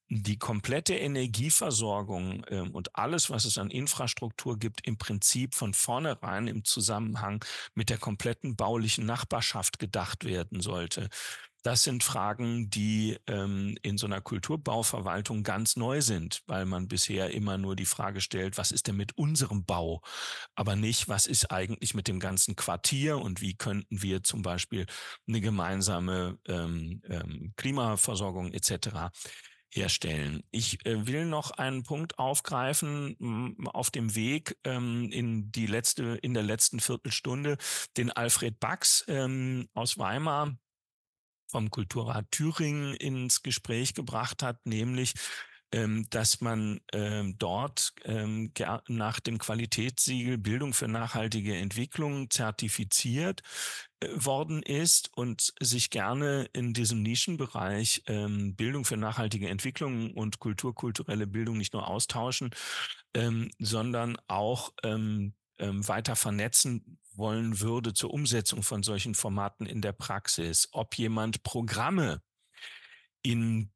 die 0.08 0.38
komplette 0.38 0.94
Energieversorgung 0.94 2.44
äh, 2.48 2.60
und 2.60 2.96
alles, 2.96 3.30
was 3.30 3.44
es 3.44 3.56
an 3.58 3.70
Infrastruktur 3.70 4.58
gibt, 4.58 4.86
im 4.86 4.98
Prinzip 4.98 5.54
von 5.54 5.72
vornherein 5.72 6.48
im 6.48 6.64
Zusammenhang 6.64 7.42
mit 7.74 7.88
der 7.88 7.98
kompletten 7.98 8.56
baulichen 8.56 9.06
Nachbarschaft 9.06 9.78
gedacht 9.78 10.24
werden 10.24 10.60
sollte. 10.60 11.08
Das 11.62 11.84
sind 11.84 12.02
Fragen, 12.02 12.70
die 12.70 13.18
ähm, 13.28 13.76
in 13.82 13.96
so 13.96 14.06
einer 14.06 14.20
Kulturbauverwaltung 14.20 15.44
ganz 15.44 15.76
neu 15.76 16.00
sind, 16.00 16.42
weil 16.46 16.66
man 16.66 16.88
bisher 16.88 17.30
immer 17.30 17.56
nur 17.56 17.76
die 17.76 17.86
Frage 17.86 18.20
stellt, 18.20 18.58
was 18.58 18.72
ist 18.72 18.88
denn 18.88 18.96
mit 18.96 19.16
unserem 19.16 19.64
Bau, 19.64 20.02
aber 20.56 20.74
nicht, 20.74 21.08
was 21.08 21.26
ist 21.26 21.52
eigentlich 21.52 21.94
mit 21.94 22.08
dem 22.08 22.18
ganzen 22.18 22.56
Quartier 22.56 23.18
und 23.18 23.40
wie 23.40 23.54
könnten 23.54 24.02
wir 24.02 24.24
zum 24.24 24.42
Beispiel 24.42 24.86
eine 25.28 25.40
gemeinsame 25.40 26.38
ähm, 26.48 27.00
ähm, 27.08 27.52
Klimaversorgung 27.56 28.52
etc 28.52 29.10
herstellen. 29.74 30.42
Ich 30.50 30.84
äh, 30.84 31.06
will 31.06 31.24
noch 31.24 31.50
einen 31.52 31.82
Punkt 31.82 32.18
aufgreifen 32.18 33.56
auf 33.72 33.90
dem 33.90 34.14
Weg 34.14 34.56
ähm, 34.64 35.10
in 35.10 35.50
die 35.50 35.66
letzte 35.66 36.02
in 36.02 36.34
der 36.34 36.42
letzten 36.42 36.80
Viertelstunde, 36.80 37.56
den 37.96 38.10
Alfred 38.10 38.60
Bax 38.60 39.04
ähm, 39.08 39.68
aus 39.74 39.98
Weimar 39.98 40.56
vom 41.52 41.70
Kulturrat 41.70 42.30
Thüringen 42.30 42.94
ins 42.94 43.42
Gespräch 43.42 43.94
gebracht 43.94 44.42
hat, 44.42 44.66
nämlich 44.66 45.14
ähm, 45.72 46.06
dass 46.10 46.40
man 46.40 46.80
ähm, 46.92 47.36
dort 47.38 47.94
ähm, 48.04 48.52
nach 48.88 49.20
dem 49.20 49.38
Qualitätssiegel 49.38 50.36
Bildung 50.36 50.74
für 50.74 50.86
nachhaltige 50.86 51.56
Entwicklung 51.56 52.28
zertifiziert 52.28 53.42
äh, 54.00 54.08
worden 54.14 54.62
ist 54.62 55.10
und 55.16 55.54
sich 55.60 55.88
gerne 55.88 56.48
in 56.52 56.74
diesem 56.74 57.02
Nischenbereich 57.02 58.02
ähm, 58.06 58.54
Bildung 58.54 58.84
für 58.84 58.98
nachhaltige 58.98 59.48
Entwicklung 59.48 60.12
und 60.12 60.38
kulturkulturelle 60.40 61.26
Bildung 61.26 61.56
nicht 61.56 61.72
nur 61.72 61.88
austauschen, 61.88 62.50
ähm, 63.14 63.50
sondern 63.58 64.16
auch 64.28 64.72
ähm, 64.82 65.32
ähm, 65.58 65.86
weiter 65.88 66.16
vernetzen 66.16 66.98
wollen 67.16 67.60
würde 67.60 67.94
zur 67.94 68.12
Umsetzung 68.12 68.62
von 68.62 68.82
solchen 68.82 69.14
Formaten 69.14 69.66
in 69.66 69.80
der 69.80 69.92
Praxis. 69.92 70.68
Ob 70.72 70.96
jemand 70.96 71.42
Programme 71.42 72.22
in 73.22 73.72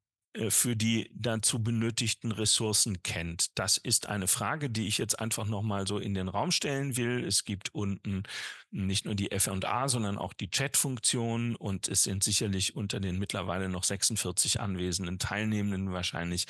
für 0.51 0.77
die 0.77 1.11
dazu 1.15 1.63
benötigten 1.63 2.33
Ressourcen 2.33 3.03
kennt? 3.03 3.59
Das 3.59 3.77
ist 3.77 4.07
eine 4.07 4.29
Frage, 4.29 4.71
die 4.71 4.87
ich 4.87 4.99
jetzt 4.99 5.19
einfach 5.19 5.47
nochmal 5.47 5.87
so 5.87 5.99
in 5.99 6.15
den 6.15 6.29
Raum 6.29 6.51
stellen 6.51 6.97
will. 6.97 7.25
Es 7.25 7.45
gibt 7.45 7.75
unten 7.75 8.25
nicht 8.71 9.05
nur 9.05 9.15
die 9.15 9.31
F&A, 9.31 9.89
sondern 9.89 10.19
auch 10.19 10.33
die 10.35 10.51
Chat-Funktion 10.51 11.57
und 11.57 11.89
es 11.89 12.03
sind 12.03 12.23
sicherlich 12.25 12.77
unter 12.77 13.01
den 13.01 13.19
mittlerweile 13.19 13.69
noch 13.69 13.85
46 13.85 14.61
anwesenden 14.61 15.19
Teilnehmenden 15.19 15.93
wahrscheinlich 15.93 16.47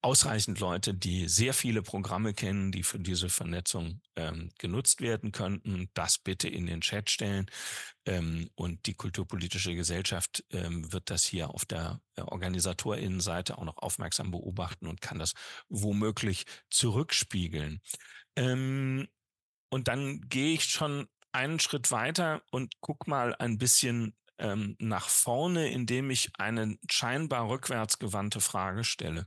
ausreichend 0.00 0.60
Leute, 0.60 0.94
die 0.94 1.28
sehr 1.28 1.52
viele 1.52 1.82
Programme 1.82 2.34
kennen, 2.34 2.72
die 2.72 2.82
für 2.82 2.98
diese 2.98 3.28
Vernetzung 3.28 4.00
ähm, 4.16 4.50
genutzt 4.58 5.00
werden 5.00 5.32
könnten. 5.32 5.90
Das 5.94 6.18
bitte 6.18 6.48
in 6.48 6.66
den 6.66 6.80
Chat 6.80 7.10
stellen. 7.10 7.50
Ähm, 8.06 8.48
und 8.54 8.86
die 8.86 8.94
kulturpolitische 8.94 9.74
Gesellschaft 9.74 10.44
ähm, 10.50 10.92
wird 10.92 11.10
das 11.10 11.24
hier 11.24 11.50
auf 11.50 11.64
der 11.64 12.00
äh, 12.14 12.22
Organisatorinnenseite 12.22 13.58
auch 13.58 13.64
noch 13.64 13.78
aufmerksam 13.78 14.30
beobachten 14.30 14.86
und 14.86 15.00
kann 15.00 15.18
das 15.18 15.32
womöglich 15.68 16.44
zurückspiegeln. 16.70 17.80
Ähm, 18.36 19.08
und 19.70 19.88
dann 19.88 20.20
gehe 20.28 20.54
ich 20.54 20.64
schon 20.64 21.08
einen 21.32 21.58
Schritt 21.58 21.90
weiter 21.90 22.42
und 22.50 22.74
guck 22.80 23.08
mal 23.08 23.34
ein 23.34 23.58
bisschen 23.58 24.14
ähm, 24.38 24.76
nach 24.78 25.08
vorne, 25.08 25.70
indem 25.70 26.10
ich 26.10 26.30
eine 26.38 26.78
scheinbar 26.90 27.48
rückwärtsgewandte 27.48 28.40
Frage 28.40 28.84
stelle. 28.84 29.26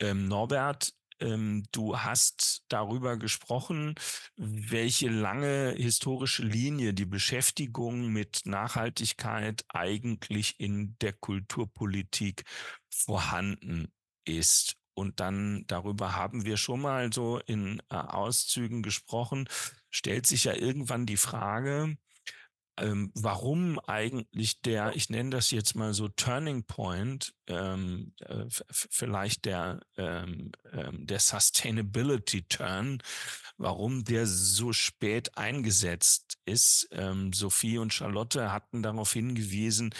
Ähm, 0.00 0.28
Norbert, 0.28 0.92
ähm, 1.20 1.64
du 1.72 1.98
hast 1.98 2.64
darüber 2.68 3.16
gesprochen, 3.16 3.94
welche 4.36 5.08
lange 5.08 5.74
historische 5.76 6.42
Linie 6.42 6.94
die 6.94 7.06
Beschäftigung 7.06 8.12
mit 8.12 8.42
Nachhaltigkeit 8.44 9.64
eigentlich 9.68 10.58
in 10.58 10.96
der 11.00 11.12
Kulturpolitik 11.12 12.44
vorhanden 12.88 13.92
ist. 14.24 14.76
Und 14.94 15.20
dann 15.20 15.64
darüber 15.66 16.16
haben 16.16 16.44
wir 16.44 16.56
schon 16.56 16.80
mal 16.80 17.12
so 17.12 17.38
in 17.38 17.80
äh, 17.90 17.96
Auszügen 17.96 18.82
gesprochen, 18.82 19.48
stellt 19.88 20.26
sich 20.26 20.44
ja 20.44 20.54
irgendwann 20.54 21.06
die 21.06 21.16
Frage, 21.16 21.96
ähm, 22.80 23.12
warum 23.14 23.78
eigentlich 23.80 24.60
der, 24.62 24.96
ich 24.96 25.10
nenne 25.10 25.30
das 25.30 25.50
jetzt 25.50 25.74
mal 25.74 25.92
so 25.94 26.08
Turning 26.08 26.64
Point, 26.64 27.34
ähm, 27.46 28.12
äh, 28.20 28.46
vielleicht 28.70 29.44
der, 29.44 29.80
ähm, 29.96 30.52
ähm, 30.72 31.06
der 31.06 31.20
Sustainability 31.20 32.42
Turn, 32.42 33.02
warum 33.58 34.04
der 34.04 34.26
so 34.26 34.72
spät 34.72 35.36
eingesetzt 35.36 36.38
ist. 36.46 36.88
Ähm, 36.92 37.32
Sophie 37.32 37.78
und 37.78 37.92
Charlotte 37.92 38.52
hatten 38.52 38.82
darauf 38.82 39.12
hingewiesen 39.12 39.94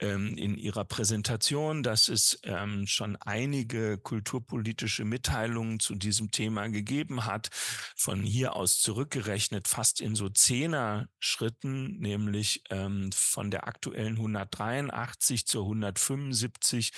ähm, 0.00 0.36
in 0.36 0.56
ihrer 0.56 0.84
Präsentation, 0.84 1.82
dass 1.82 2.08
es 2.08 2.38
ähm, 2.42 2.86
schon 2.86 3.16
einige 3.16 3.98
kulturpolitische 3.98 5.04
Mitteilungen 5.04 5.80
zu 5.80 5.94
diesem 5.94 6.30
Thema 6.30 6.68
gegeben 6.68 7.24
hat, 7.24 7.48
von 7.96 8.22
hier 8.22 8.56
aus 8.56 8.80
zurückgerechnet 8.80 9.68
fast 9.68 10.00
in 10.00 10.14
so 10.14 10.28
zehner 10.28 11.08
Schritten, 11.18 11.98
nämlich 11.98 12.25
ähm, 12.70 13.10
von 13.12 13.50
der 13.50 13.66
aktuellen 13.68 14.16
183 14.16 15.46
zur 15.46 15.62
175 15.64 16.92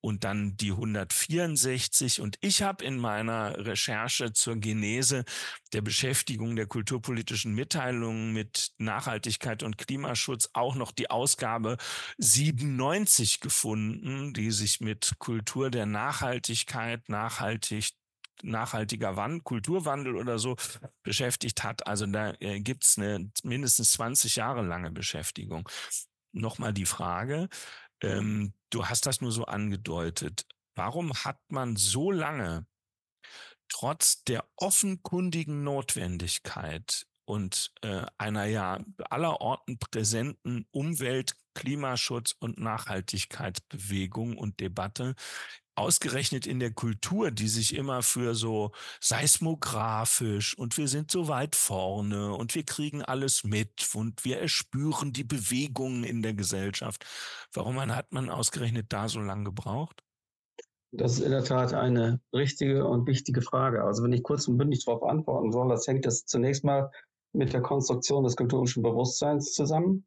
und 0.00 0.24
dann 0.24 0.56
die 0.56 0.72
164. 0.72 2.20
Und 2.20 2.36
ich 2.40 2.62
habe 2.62 2.84
in 2.84 2.98
meiner 2.98 3.64
Recherche 3.64 4.32
zur 4.32 4.56
Genese 4.56 5.24
der 5.72 5.80
Beschäftigung 5.80 6.56
der 6.56 6.66
kulturpolitischen 6.66 7.54
Mitteilungen 7.54 8.32
mit 8.32 8.72
Nachhaltigkeit 8.78 9.62
und 9.62 9.78
Klimaschutz 9.78 10.50
auch 10.52 10.74
noch 10.74 10.92
die 10.92 11.10
Ausgabe 11.10 11.76
97 12.18 13.40
gefunden, 13.40 14.32
die 14.34 14.50
sich 14.50 14.80
mit 14.80 15.12
Kultur 15.18 15.70
der 15.70 15.86
Nachhaltigkeit, 15.86 17.08
nachhaltig 17.08 17.92
nachhaltiger 18.42 19.16
Wand, 19.16 19.44
Kulturwandel 19.44 20.16
oder 20.16 20.38
so 20.38 20.56
beschäftigt 21.02 21.62
hat. 21.64 21.86
Also 21.86 22.06
da 22.06 22.34
äh, 22.40 22.60
gibt's 22.60 22.98
eine 22.98 23.30
mindestens 23.42 23.92
20 23.92 24.36
Jahre 24.36 24.62
lange 24.62 24.90
Beschäftigung. 24.90 25.68
Nochmal 26.32 26.72
die 26.72 26.86
Frage, 26.86 27.48
ähm, 28.02 28.54
du 28.70 28.86
hast 28.86 29.06
das 29.06 29.20
nur 29.20 29.32
so 29.32 29.44
angedeutet. 29.44 30.46
Warum 30.74 31.12
hat 31.12 31.38
man 31.48 31.76
so 31.76 32.10
lange 32.10 32.66
trotz 33.68 34.24
der 34.24 34.44
offenkundigen 34.56 35.64
Notwendigkeit 35.64 37.06
und 37.24 37.72
äh, 37.82 38.04
einer 38.18 38.44
ja 38.44 38.80
allerorten 39.08 39.78
präsenten 39.78 40.66
Umwelt-, 40.70 41.36
Klimaschutz- 41.54 42.36
und 42.38 42.58
Nachhaltigkeitsbewegung 42.58 44.36
und 44.38 44.60
Debatte 44.60 45.14
ausgerechnet 45.74 46.46
in 46.46 46.60
der 46.60 46.72
Kultur, 46.72 47.30
die 47.30 47.48
sich 47.48 47.74
immer 47.74 48.02
für 48.02 48.34
so 48.34 48.72
seismografisch 49.00 50.56
und 50.56 50.76
wir 50.76 50.88
sind 50.88 51.10
so 51.10 51.28
weit 51.28 51.56
vorne 51.56 52.34
und 52.34 52.54
wir 52.54 52.64
kriegen 52.64 53.02
alles 53.02 53.44
mit 53.44 53.88
und 53.94 54.24
wir 54.24 54.38
erspüren 54.38 55.12
die 55.12 55.24
Bewegungen 55.24 56.04
in 56.04 56.22
der 56.22 56.34
Gesellschaft. 56.34 57.04
Warum 57.52 57.80
hat 57.80 58.12
man 58.12 58.28
ausgerechnet 58.28 58.86
da 58.90 59.08
so 59.08 59.20
lange 59.20 59.44
gebraucht? 59.44 60.02
Das 60.94 61.14
ist 61.14 61.20
in 61.20 61.30
der 61.30 61.44
Tat 61.44 61.72
eine 61.72 62.20
richtige 62.34 62.86
und 62.86 63.06
wichtige 63.06 63.40
Frage. 63.40 63.82
Also 63.82 64.02
wenn 64.02 64.12
ich 64.12 64.22
kurz 64.22 64.46
und 64.46 64.58
bündig 64.58 64.84
darauf 64.84 65.02
antworten 65.04 65.50
soll, 65.50 65.70
das 65.70 65.86
hängt 65.86 66.04
das 66.04 66.26
zunächst 66.26 66.64
mal 66.64 66.90
mit 67.32 67.54
der 67.54 67.62
Konstruktion 67.62 68.24
des 68.24 68.36
kulturischen 68.36 68.82
Bewusstseins 68.82 69.54
zusammen. 69.54 70.04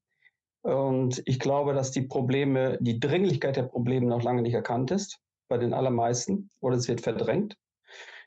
Und 0.66 1.22
ich 1.26 1.40
glaube, 1.40 1.76
dass 1.76 1.92
die 1.92 2.02
Probleme, 2.02 2.80
die 2.82 3.00
Dringlichkeit 3.00 3.56
der 3.56 3.64
Probleme 3.64 4.08
noch 4.08 4.24
lange 4.24 4.42
nicht 4.42 4.56
erkannt 4.56 4.90
ist 4.90 5.20
bei 5.48 5.60
den 5.60 5.76
allermeisten 5.76 6.50
oder 6.60 6.76
es 6.76 6.88
wird 6.88 7.02
verdrängt. 7.02 7.56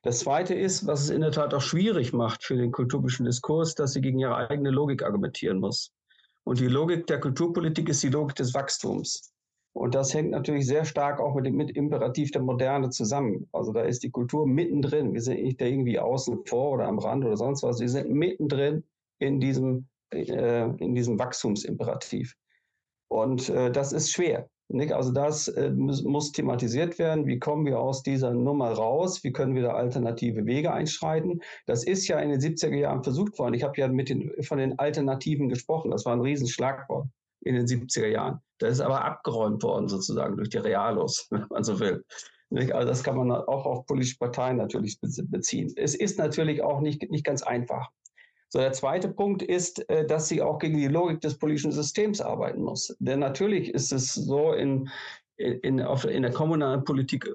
Das 0.04 0.20
Zweite 0.20 0.54
ist, 0.54 0.86
was 0.86 1.02
es 1.02 1.10
in 1.10 1.20
der 1.20 1.32
Tat 1.32 1.52
auch 1.52 1.60
schwierig 1.60 2.12
macht 2.12 2.44
für 2.44 2.56
den 2.56 2.70
kulturpolitischen 2.70 3.26
Diskurs, 3.26 3.74
dass 3.74 3.94
sie 3.94 4.00
gegen 4.00 4.20
ihre 4.20 4.36
eigene 4.36 4.70
Logik 4.70 5.02
argumentieren 5.02 5.58
muss. 5.58 5.90
Und 6.44 6.60
die 6.60 6.68
Logik 6.68 7.08
der 7.08 7.18
Kulturpolitik 7.18 7.88
ist 7.88 8.04
die 8.04 8.08
Logik 8.08 8.36
des 8.36 8.54
Wachstums. 8.54 9.34
Und 9.72 9.96
das 9.96 10.14
hängt 10.14 10.30
natürlich 10.30 10.68
sehr 10.68 10.84
stark 10.84 11.18
auch 11.18 11.34
mit 11.34 11.44
dem 11.44 11.56
mit 11.56 11.72
Imperativ 11.72 12.30
der 12.30 12.42
Moderne 12.42 12.90
zusammen. 12.90 13.48
Also 13.50 13.72
da 13.72 13.82
ist 13.82 14.04
die 14.04 14.12
Kultur 14.12 14.46
mittendrin. 14.46 15.12
Wir 15.12 15.22
sind 15.22 15.42
nicht 15.42 15.60
da 15.60 15.64
irgendwie 15.64 15.98
außen 15.98 16.46
vor 16.46 16.70
oder 16.70 16.86
am 16.86 17.00
Rand 17.00 17.24
oder 17.24 17.36
sonst 17.36 17.64
was. 17.64 17.80
Wir 17.80 17.88
sind 17.88 18.10
mittendrin 18.10 18.84
in 19.18 19.40
diesem, 19.40 19.88
äh, 20.12 20.64
in 20.78 20.94
diesem 20.94 21.18
Wachstumsimperativ. 21.18 22.34
Und 23.08 23.48
äh, 23.48 23.70
das 23.70 23.92
ist 23.92 24.10
schwer. 24.10 24.48
Nicht? 24.70 24.92
Also 24.92 25.12
das 25.12 25.48
äh, 25.48 25.70
muss, 25.70 26.02
muss, 26.02 26.32
thematisiert 26.32 26.98
werden. 26.98 27.26
Wie 27.26 27.38
kommen 27.38 27.64
wir 27.64 27.80
aus 27.80 28.02
dieser 28.02 28.34
Nummer 28.34 28.70
raus? 28.72 29.24
Wie 29.24 29.32
können 29.32 29.54
wir 29.54 29.62
da 29.62 29.72
alternative 29.72 30.44
Wege 30.44 30.72
einschreiten? 30.72 31.40
Das 31.66 31.84
ist 31.84 32.06
ja 32.06 32.18
in 32.18 32.28
den 32.28 32.40
70er 32.40 32.76
Jahren 32.76 33.02
versucht 33.02 33.38
worden. 33.38 33.54
Ich 33.54 33.62
habe 33.62 33.80
ja 33.80 33.88
mit 33.88 34.10
den, 34.10 34.30
von 34.42 34.58
den 34.58 34.78
Alternativen 34.78 35.48
gesprochen. 35.48 35.90
Das 35.90 36.04
war 36.04 36.12
ein 36.12 36.20
Riesenschlagwort 36.20 37.08
in 37.40 37.54
den 37.54 37.66
70er 37.66 38.08
Jahren. 38.08 38.40
Das 38.58 38.72
ist 38.72 38.80
aber 38.80 39.04
abgeräumt 39.04 39.62
worden 39.62 39.88
sozusagen 39.88 40.36
durch 40.36 40.50
die 40.50 40.58
Realos, 40.58 41.26
wenn 41.30 41.46
man 41.48 41.64
so 41.64 41.80
will. 41.80 42.04
Also 42.50 42.88
das 42.88 43.02
kann 43.02 43.16
man 43.16 43.30
auch 43.30 43.66
auf 43.66 43.86
politische 43.86 44.18
Parteien 44.18 44.56
natürlich 44.56 44.98
beziehen. 45.00 45.72
Es 45.76 45.94
ist 45.94 46.18
natürlich 46.18 46.62
auch 46.62 46.80
nicht, 46.80 47.10
nicht 47.10 47.24
ganz 47.24 47.42
einfach. 47.42 47.88
So, 48.50 48.60
der 48.60 48.72
zweite 48.72 49.08
Punkt 49.08 49.42
ist, 49.42 49.88
äh, 49.90 50.06
dass 50.06 50.28
sie 50.28 50.40
auch 50.42 50.58
gegen 50.58 50.78
die 50.78 50.88
Logik 50.88 51.20
des 51.20 51.36
politischen 51.38 51.72
Systems 51.72 52.20
arbeiten 52.20 52.62
muss. 52.62 52.96
Denn 52.98 53.18
natürlich 53.18 53.74
ist 53.74 53.92
es 53.92 54.14
so 54.14 54.52
in, 54.52 54.88
in, 55.36 55.82
auf, 55.82 56.04
in 56.04 56.22
der 56.22 56.32
kommunalen 56.32 56.84
Politik 56.84 57.28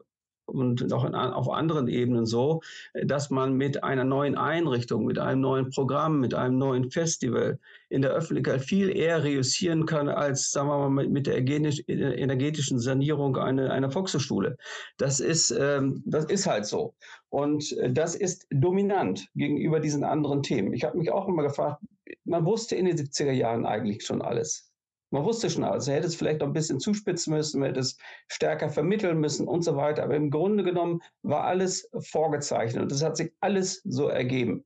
und 0.45 0.87
noch 0.87 1.05
in, 1.05 1.15
auf 1.15 1.49
anderen 1.49 1.87
Ebenen 1.87 2.25
so, 2.25 2.61
dass 3.05 3.29
man 3.29 3.53
mit 3.53 3.83
einer 3.83 4.03
neuen 4.03 4.35
Einrichtung, 4.35 5.05
mit 5.05 5.19
einem 5.19 5.41
neuen 5.41 5.69
Programm, 5.69 6.19
mit 6.19 6.33
einem 6.33 6.57
neuen 6.57 6.91
Festival 6.91 7.59
in 7.89 8.01
der 8.01 8.11
Öffentlichkeit 8.11 8.61
viel 8.61 8.95
eher 8.95 9.23
reüssieren 9.23 9.85
kann 9.85 10.09
als, 10.09 10.51
sagen 10.51 10.67
wir 10.67 10.77
mal, 10.77 10.89
mit, 10.89 11.11
mit 11.11 11.27
der 11.27 11.37
energetischen 11.37 12.79
Sanierung 12.79 13.37
einer, 13.37 13.71
einer 13.71 13.91
Volkshochschule. 13.91 14.57
Das 14.97 15.19
ist, 15.19 15.51
ähm, 15.51 16.03
das 16.05 16.25
ist 16.25 16.45
halt 16.45 16.65
so. 16.65 16.93
Und 17.33 17.75
äh, 17.79 17.91
das 17.91 18.13
ist 18.13 18.45
dominant 18.51 19.27
gegenüber 19.33 19.79
diesen 19.79 20.03
anderen 20.03 20.43
Themen. 20.43 20.71
Ich 20.71 20.83
habe 20.83 20.99
mich 20.99 21.11
auch 21.11 21.27
immer 21.27 21.41
gefragt, 21.41 21.81
man 22.25 22.45
wusste 22.45 22.75
in 22.75 22.85
den 22.85 22.95
70er 22.95 23.31
Jahren 23.31 23.65
eigentlich 23.65 24.05
schon 24.05 24.21
alles. 24.21 24.71
Man 25.09 25.25
wusste 25.25 25.49
schon 25.49 25.63
alles. 25.63 25.87
Er 25.87 25.95
hätte 25.95 26.05
es 26.05 26.15
vielleicht 26.15 26.41
noch 26.41 26.47
ein 26.47 26.53
bisschen 26.53 26.79
zuspitzen 26.79 27.33
müssen, 27.33 27.59
man 27.59 27.69
hätte 27.69 27.79
es 27.79 27.97
stärker 28.27 28.69
vermitteln 28.69 29.19
müssen 29.19 29.47
und 29.47 29.63
so 29.63 29.75
weiter. 29.75 30.03
Aber 30.03 30.15
im 30.15 30.29
Grunde 30.29 30.63
genommen 30.63 31.01
war 31.23 31.45
alles 31.45 31.89
vorgezeichnet 32.01 32.83
und 32.83 32.91
es 32.91 33.03
hat 33.03 33.17
sich 33.17 33.33
alles 33.39 33.81
so 33.83 34.09
ergeben. 34.09 34.63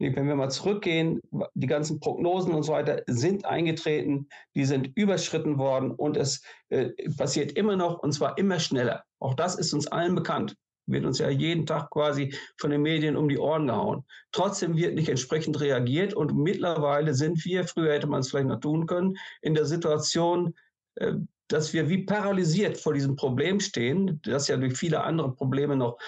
Wenn 0.00 0.26
wir 0.26 0.34
mal 0.34 0.50
zurückgehen, 0.50 1.20
die 1.54 1.66
ganzen 1.68 2.00
Prognosen 2.00 2.52
und 2.52 2.64
so 2.64 2.72
weiter 2.72 3.02
sind 3.06 3.44
eingetreten, 3.44 4.28
die 4.56 4.64
sind 4.64 4.90
überschritten 4.96 5.56
worden 5.58 5.92
und 5.92 6.16
es 6.16 6.42
äh, 6.70 6.90
passiert 7.16 7.52
immer 7.52 7.76
noch 7.76 8.00
und 8.00 8.10
zwar 8.10 8.38
immer 8.38 8.58
schneller. 8.58 9.04
Auch 9.20 9.34
das 9.34 9.54
ist 9.54 9.72
uns 9.72 9.86
allen 9.86 10.16
bekannt 10.16 10.56
wird 10.88 11.04
uns 11.04 11.18
ja 11.18 11.28
jeden 11.28 11.66
Tag 11.66 11.90
quasi 11.90 12.34
von 12.56 12.70
den 12.70 12.82
Medien 12.82 13.16
um 13.16 13.28
die 13.28 13.38
Ohren 13.38 13.66
gehauen. 13.66 14.04
Trotzdem 14.32 14.76
wird 14.76 14.94
nicht 14.94 15.08
entsprechend 15.08 15.60
reagiert 15.60 16.14
und 16.14 16.36
mittlerweile 16.36 17.14
sind 17.14 17.44
wir, 17.44 17.64
früher 17.64 17.92
hätte 17.92 18.06
man 18.06 18.20
es 18.20 18.30
vielleicht 18.30 18.48
noch 18.48 18.60
tun 18.60 18.86
können, 18.86 19.16
in 19.42 19.54
der 19.54 19.66
Situation, 19.66 20.54
äh, 20.96 21.14
dass 21.48 21.72
wir 21.72 21.88
wie 21.88 22.04
paralysiert 22.04 22.76
vor 22.76 22.92
diesem 22.92 23.16
Problem 23.16 23.60
stehen, 23.60 24.20
das 24.24 24.48
ja 24.48 24.56
durch 24.56 24.76
viele 24.76 25.02
andere 25.02 25.32
Probleme 25.34 25.76
noch 25.76 25.98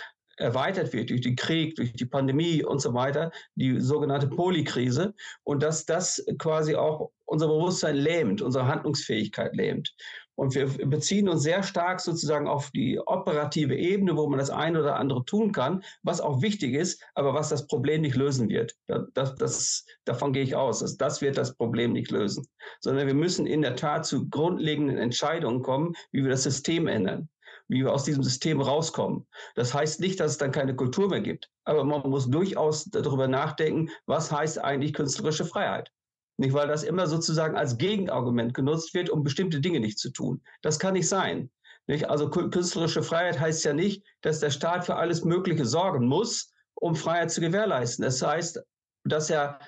erweitert 0.40 0.92
wird 0.92 1.10
durch 1.10 1.20
den 1.20 1.36
Krieg, 1.36 1.76
durch 1.76 1.92
die 1.92 2.06
Pandemie 2.06 2.64
und 2.64 2.80
so 2.80 2.94
weiter, 2.94 3.30
die 3.54 3.78
sogenannte 3.78 4.26
Polykrise 4.26 5.14
und 5.44 5.62
dass 5.62 5.84
das 5.86 6.24
quasi 6.38 6.74
auch 6.74 7.10
unser 7.26 7.46
Bewusstsein 7.46 7.96
lähmt, 7.96 8.42
unsere 8.42 8.66
Handlungsfähigkeit 8.66 9.54
lähmt. 9.54 9.94
Und 10.40 10.54
wir 10.54 10.68
beziehen 10.88 11.28
uns 11.28 11.42
sehr 11.42 11.62
stark 11.62 12.00
sozusagen 12.00 12.48
auf 12.48 12.70
die 12.70 12.98
operative 12.98 13.76
Ebene, 13.76 14.16
wo 14.16 14.26
man 14.26 14.38
das 14.38 14.48
eine 14.48 14.80
oder 14.80 14.96
andere 14.96 15.22
tun 15.26 15.52
kann, 15.52 15.84
was 16.02 16.22
auch 16.22 16.40
wichtig 16.40 16.72
ist, 16.72 17.04
aber 17.14 17.34
was 17.34 17.50
das 17.50 17.66
Problem 17.66 18.00
nicht 18.00 18.16
lösen 18.16 18.48
wird. 18.48 18.74
Das, 19.12 19.34
das, 19.34 19.84
davon 20.06 20.32
gehe 20.32 20.42
ich 20.42 20.56
aus. 20.56 20.78
Das, 20.78 20.96
das 20.96 21.20
wird 21.20 21.36
das 21.36 21.54
Problem 21.56 21.92
nicht 21.92 22.10
lösen. 22.10 22.46
Sondern 22.80 23.06
wir 23.06 23.12
müssen 23.12 23.44
in 23.44 23.60
der 23.60 23.76
Tat 23.76 24.06
zu 24.06 24.30
grundlegenden 24.30 24.96
Entscheidungen 24.96 25.60
kommen, 25.60 25.92
wie 26.10 26.22
wir 26.22 26.30
das 26.30 26.44
System 26.44 26.86
ändern 26.86 27.28
wie 27.68 27.84
wir 27.84 27.92
aus 27.92 28.02
diesem 28.02 28.24
System 28.24 28.60
rauskommen. 28.60 29.28
Das 29.54 29.72
heißt 29.72 30.00
nicht, 30.00 30.18
dass 30.18 30.32
es 30.32 30.38
dann 30.38 30.50
keine 30.50 30.74
Kultur 30.74 31.08
mehr 31.08 31.20
gibt, 31.20 31.50
aber 31.64 31.84
man 31.84 32.10
muss 32.10 32.28
durchaus 32.28 32.86
darüber 32.86 33.28
nachdenken, 33.28 33.90
was 34.06 34.32
heißt 34.32 34.58
eigentlich 34.58 34.92
künstlerische 34.92 35.44
Freiheit. 35.44 35.92
Nicht, 36.40 36.54
weil 36.54 36.68
das 36.68 36.84
immer 36.84 37.06
sozusagen 37.06 37.54
als 37.54 37.76
Gegenargument 37.76 38.54
genutzt 38.54 38.94
wird, 38.94 39.10
um 39.10 39.22
bestimmte 39.22 39.60
Dinge 39.60 39.78
nicht 39.78 39.98
zu 39.98 40.08
tun. 40.08 40.40
Das 40.62 40.78
kann 40.78 40.94
nicht 40.94 41.06
sein. 41.06 41.50
Nicht? 41.86 42.08
Also 42.08 42.30
künstlerische 42.30 43.02
Freiheit 43.02 43.38
heißt 43.38 43.62
ja 43.66 43.74
nicht, 43.74 44.02
dass 44.22 44.40
der 44.40 44.48
Staat 44.48 44.86
für 44.86 44.96
alles 44.96 45.22
Mögliche 45.22 45.66
sorgen 45.66 46.06
muss, 46.06 46.54
um 46.76 46.96
Freiheit 46.96 47.30
zu 47.30 47.42
gewährleisten. 47.42 48.06
Das 48.06 48.22
heißt, 48.22 48.58
dass 49.04 49.28
er 49.28 49.58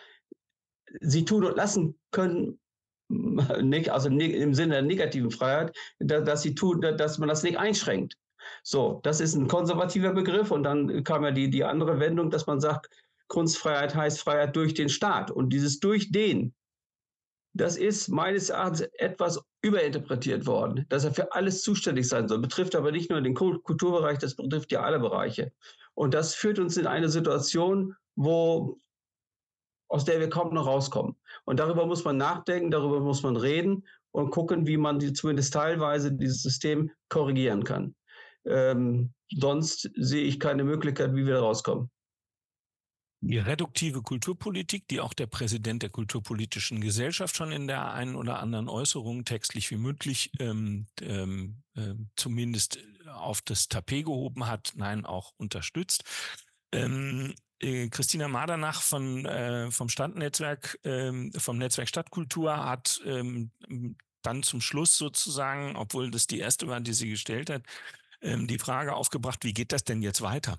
sie 1.03 1.27
tun 1.27 1.44
und 1.44 1.59
lassen 1.59 2.01
können, 2.11 2.59
also 3.90 4.09
im 4.09 4.55
Sinne 4.55 4.73
der 4.73 4.82
negativen 4.82 5.31
Freiheit, 5.31 5.77
dass 5.99 6.40
sie 6.40 6.55
tun, 6.55 6.81
dass 6.81 7.19
man 7.19 7.28
das 7.28 7.43
nicht 7.43 7.59
einschränkt. 7.59 8.16
So, 8.62 9.01
das 9.03 9.20
ist 9.20 9.35
ein 9.35 9.47
konservativer 9.47 10.15
Begriff 10.15 10.51
und 10.51 10.62
dann 10.62 11.05
kam 11.05 11.23
ja 11.23 11.32
die, 11.32 11.51
die 11.51 11.65
andere 11.65 12.01
Wendung, 12.01 12.31
dass 12.31 12.47
man 12.47 12.61
sagt, 12.61 12.89
Kunstfreiheit 13.28 13.94
heißt 13.94 14.20
Freiheit 14.20 14.57
durch 14.57 14.73
den 14.73 14.89
Staat. 14.89 15.31
Und 15.31 15.51
dieses 15.51 15.78
durch 15.78 16.11
den, 16.12 16.55
das 17.55 17.77
ist 17.77 18.09
meines 18.09 18.51
Erachtens 18.51 18.81
etwas 18.99 19.41
überinterpretiert 19.62 20.47
worden, 20.47 20.87
dass 20.89 21.05
er 21.05 21.12
für 21.12 21.33
alles 21.33 21.62
zuständig 21.62 22.09
sein 22.09 22.29
soll. 22.29 22.39
Betrifft 22.39 22.74
aber 22.74 22.93
nicht 22.93 23.11
nur 23.11 23.20
den 23.20 23.35
Kulturbereich, 23.35 24.19
das 24.19 24.35
betrifft 24.35 24.73
ja 24.73 24.83
alle 24.83 24.99
Bereiche. 24.99 25.53
Und 25.95 26.15
das 26.15 26.35
führt 26.35 26.59
uns 26.59 26.77
in 26.77 26.87
eine 26.87 27.09
Situation, 27.09 27.95
wo 28.16 28.81
aus 29.89 30.07
der 30.07 30.20
wir 30.20 30.31
kaum 30.31 30.55
noch 30.55 30.66
rauskommen. 30.66 31.16
Und 31.45 31.61
darüber 31.61 31.85
muss 31.85 32.03
man 32.05 32.16
nachdenken, 32.16 32.70
darüber 32.70 33.01
muss 33.01 33.23
man 33.23 33.37
reden 33.37 33.87
und 34.11 34.31
gucken, 34.31 34.66
wie 34.66 34.79
man 34.79 34.99
die, 34.99 35.12
zumindest 35.12 35.53
teilweise 35.53 36.11
dieses 36.12 36.43
System 36.43 36.91
korrigieren 37.11 37.62
kann. 37.62 37.95
Ähm, 38.47 39.12
sonst 39.29 39.91
sehe 39.95 40.24
ich 40.24 40.41
keine 40.41 40.65
Möglichkeit, 40.65 41.15
wie 41.15 41.27
wir 41.27 41.41
rauskommen. 41.41 41.91
Die 43.24 43.39
reduktive 43.39 44.03
Kulturpolitik, 44.03 44.89
die 44.89 44.99
auch 44.99 45.15
der 45.15 45.28
Präsident 45.28 45.85
der 45.85 45.90
Kulturpolitischen 45.90 46.81
Gesellschaft 46.81 47.36
schon 47.36 47.53
in 47.53 47.69
der 47.69 47.93
einen 47.93 48.16
oder 48.16 48.40
anderen 48.40 48.69
Äußerung, 48.69 49.24
textlich 49.24 49.70
wie 49.70 49.77
mündlich, 49.77 50.32
ähm, 50.40 50.89
ähm, 51.01 51.62
äh, 51.77 51.94
zumindest 52.16 52.81
auf 53.07 53.40
das 53.40 53.69
Tapet 53.69 54.07
gehoben 54.07 54.49
hat, 54.49 54.73
nein, 54.74 55.07
auch 55.07 55.35
unterstützt. 55.36 56.03
Ähm, 56.73 57.32
äh, 57.61 57.89
Christina 57.90 58.27
Madernach 58.27 58.82
von, 58.82 59.24
äh, 59.24 59.70
vom 59.70 59.89
Stadtnetzwerk, 59.89 60.81
ähm, 60.82 61.31
vom 61.36 61.59
Netzwerk 61.59 61.89
Stadtkultur 61.89 62.65
hat 62.65 63.01
ähm, 63.05 63.53
dann 64.23 64.43
zum 64.43 64.61
Schluss 64.61 64.97
sozusagen, 64.97 65.77
obwohl 65.77 66.11
das 66.11 66.27
die 66.27 66.40
erste 66.40 66.66
war, 66.66 66.81
die 66.81 66.93
sie 66.93 67.11
gestellt 67.11 67.51
hat, 67.51 67.62
ähm, 68.20 68.49
die 68.49 68.59
Frage 68.59 68.94
aufgebracht, 68.94 69.44
wie 69.44 69.55
geht 69.55 69.70
das 69.70 69.85
denn 69.85 70.03
jetzt 70.03 70.23
weiter? 70.23 70.59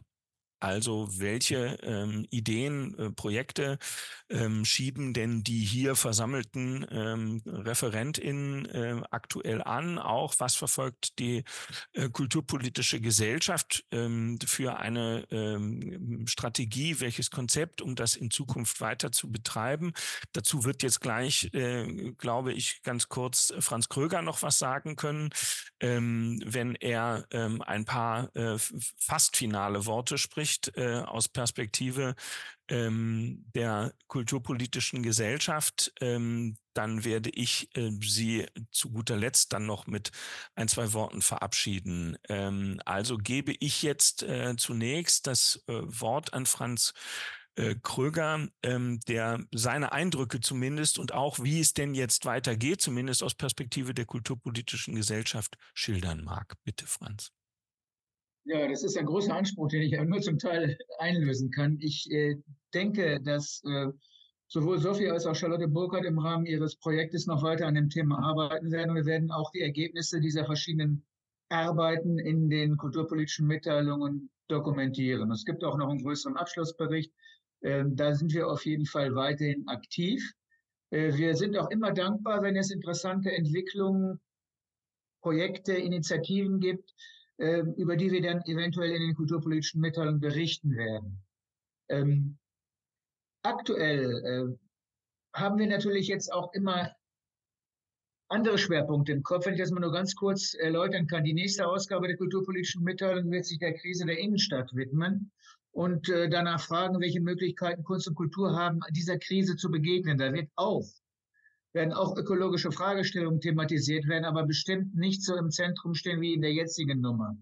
Also 0.64 1.10
welche 1.20 1.78
ähm, 1.84 2.26
Ideen, 2.30 2.98
äh, 2.98 3.10
Projekte 3.12 3.80
ähm, 4.30 4.64
schieben 4.64 5.14
denn 5.14 5.44
die 5.44 5.60
hier 5.60 5.98
versammelten 5.98 6.88
ähm, 6.90 7.42
ReferentInnen 7.46 8.66
äh, 8.68 9.02
aktuell 9.12 9.62
an? 9.62 10.00
Auch 10.00 10.36
was 10.38 10.56
verfolgt 10.56 11.20
die 11.20 11.44
äh, 11.92 12.08
kulturpolitische 12.08 13.02
Gesellschaft 13.02 13.84
ähm, 13.92 14.40
für 14.46 14.78
eine 14.78 15.28
ähm, 15.32 16.28
Strategie, 16.28 17.02
welches 17.02 17.30
Konzept, 17.30 17.82
um 17.82 17.96
das 17.96 18.16
in 18.16 18.32
Zukunft 18.32 18.80
weiter 18.80 19.12
zu 19.12 19.30
betreiben? 19.30 19.92
Dazu 20.32 20.64
wird 20.64 20.82
jetzt 20.82 21.02
gleich, 21.02 21.54
äh, 21.54 22.14
glaube 22.18 22.54
ich, 22.54 22.82
ganz 22.84 23.10
kurz 23.10 23.54
Franz 23.60 23.90
Kröger 23.90 24.22
noch 24.22 24.44
was 24.44 24.60
sagen 24.60 24.96
können, 24.96 25.32
ähm, 25.82 26.42
wenn 26.46 26.76
er 26.76 27.28
ähm, 27.32 27.62
ein 27.62 27.84
paar 27.84 28.34
äh, 28.34 28.58
fast 28.98 29.36
finale 29.36 29.86
Worte 29.86 30.18
spricht 30.18 30.53
Sicht 30.54 30.72
äh, 30.78 31.02
aus 31.06 31.28
Perspektive 31.30 32.16
ähm, 32.70 33.46
der 33.56 33.94
kulturpolitischen 34.08 35.04
Gesellschaft, 35.04 35.92
ähm, 36.00 36.58
dann 36.74 37.04
werde 37.04 37.30
ich 37.30 37.70
äh, 37.76 37.92
Sie 38.02 38.46
zu 38.72 38.92
guter 38.92 39.18
Letzt 39.18 39.54
dann 39.54 39.66
noch 39.66 39.88
mit 39.88 40.12
ein, 40.56 40.68
zwei 40.68 40.94
Worten 40.94 41.22
verabschieden. 41.22 42.18
Ähm, 42.30 42.80
also 42.86 43.18
gebe 43.18 43.54
ich 43.60 43.82
jetzt 43.82 44.24
äh, 44.24 44.56
zunächst 44.58 45.28
das 45.28 45.64
äh, 45.68 45.74
Wort 45.84 46.34
an 46.34 46.46
Franz 46.46 46.94
äh, 47.56 47.76
Kröger, 47.82 48.48
ähm, 48.64 49.00
der 49.08 49.44
seine 49.52 49.92
Eindrücke 49.92 50.40
zumindest 50.40 50.98
und 51.00 51.14
auch 51.14 51.40
wie 51.40 51.60
es 51.60 51.74
denn 51.74 51.94
jetzt 51.94 52.26
weitergeht, 52.26 52.82
zumindest 52.82 53.24
aus 53.24 53.36
Perspektive 53.36 53.94
der 53.94 54.06
kulturpolitischen 54.06 54.96
Gesellschaft 54.96 55.58
schildern 55.74 56.24
mag. 56.24 56.56
Bitte, 56.64 56.88
Franz. 56.88 57.32
Ja, 58.46 58.68
das 58.68 58.84
ist 58.84 58.98
ein 58.98 59.06
großer 59.06 59.36
Anspruch, 59.36 59.70
den 59.70 59.84
ich 59.84 59.98
nur 60.00 60.20
zum 60.20 60.38
Teil 60.38 60.78
einlösen 61.00 61.50
kann. 61.50 61.78
Ich 61.80 62.12
äh, 62.12 62.36
denke, 62.74 63.22
dass 63.22 63.62
äh, 63.66 63.88
sowohl 64.48 64.80
Sophie 64.80 65.10
als 65.10 65.26
auch 65.26 65.36
Charlotte 65.36 65.68
Burkhardt 65.68 66.06
im 66.06 66.20
Rahmen 66.20 66.46
ihres 66.46 66.76
Projektes 66.76 67.26
noch 67.26 67.42
weiter 67.42 67.68
an 67.68 67.76
dem 67.76 67.90
Thema 67.90 68.20
arbeiten 68.20 68.72
werden. 68.72 68.96
Wir 68.96 69.06
werden 69.06 69.32
auch 69.32 69.50
die 69.52 69.62
Ergebnisse 69.62 70.20
dieser 70.20 70.46
verschiedenen 70.46 71.06
Arbeiten 71.50 72.20
in 72.20 72.50
den 72.50 72.76
kulturpolitischen 72.76 73.48
Mitteilungen 73.48 74.30
dokumentieren. 74.50 75.32
Es 75.32 75.46
gibt 75.46 75.64
auch 75.64 75.78
noch 75.78 75.90
einen 75.90 76.04
größeren 76.04 76.36
Abschlussbericht. 76.36 77.14
Äh, 77.62 77.86
da 77.88 78.14
sind 78.14 78.34
wir 78.34 78.50
auf 78.50 78.66
jeden 78.66 78.86
Fall 78.86 79.16
weiterhin 79.16 79.68
aktiv. 79.68 80.34
Äh, 80.90 81.16
wir 81.16 81.36
sind 81.36 81.58
auch 81.58 81.70
immer 81.70 81.94
dankbar, 81.94 82.42
wenn 82.42 82.58
es 82.58 82.72
interessante 82.72 83.32
Entwicklungen, 83.32 84.20
Projekte, 85.22 85.74
Initiativen 85.74 86.60
gibt, 86.60 86.94
ähm, 87.40 87.74
über 87.76 87.96
die 87.96 88.12
wir 88.12 88.22
dann 88.22 88.42
eventuell 88.46 88.92
in 88.92 89.02
den 89.02 89.16
kulturpolitischen 89.16 89.82
Mitteilungen 89.82 90.20
berichten 90.20 90.76
werden. 90.76 91.24
Ähm, 91.90 92.38
aktuell 93.44 94.56
äh, 94.56 95.38
haben 95.38 95.58
wir 95.58 95.68
natürlich 95.68 96.08
jetzt 96.08 96.32
auch 96.32 96.54
immer 96.54 96.92
andere 98.30 98.58
Schwerpunkte 98.58 99.12
im 99.12 99.24
Kopf. 99.24 99.46
Wenn 99.46 99.54
ich 99.54 99.60
das 99.60 99.72
mal 99.72 99.80
nur 99.80 99.92
ganz 99.92 100.16
kurz 100.16 100.54
erläutern 100.54 101.08
kann. 101.08 101.24
Die 101.24 101.34
nächste 101.34 101.68
Ausgabe 101.68 102.08
der 102.08 102.18
kulturpolitischen 102.18 102.84
Mitteilung 102.84 103.32
wird 103.32 103.46
sich 103.46 103.60
der 103.60 103.74
Krise 103.74 104.06
der 104.06 104.18
Innenstadt 104.18 104.74
widmen 104.74 105.32
und 105.72 106.10
äh, 106.10 106.30
danach 106.30 106.62
fragen, 106.62 107.00
welche 107.00 107.22
Möglichkeiten 107.22 107.84
Kunst 107.84 108.08
und 108.08 108.16
Kultur 108.16 108.56
haben, 108.56 108.80
dieser 108.92 109.18
Krise 109.18 109.56
zu 109.56 109.70
begegnen. 109.70 110.18
Da 110.18 110.34
wird 110.34 110.50
auch 110.56 110.88
werden 111.74 111.92
auch 111.92 112.16
ökologische 112.16 112.72
Fragestellungen 112.72 113.42
thematisiert 113.42 114.08
werden, 114.08 114.26
aber 114.26 114.46
bestimmt 114.46 114.96
nicht 114.96 115.24
so 115.24 115.36
im 115.36 115.50
Zentrum 115.50 115.96
stehen 115.96 116.22
wie 116.22 116.34
in 116.34 116.42
der 116.42 116.54
jetzigen 116.54 117.02
Nummer. 117.02 117.36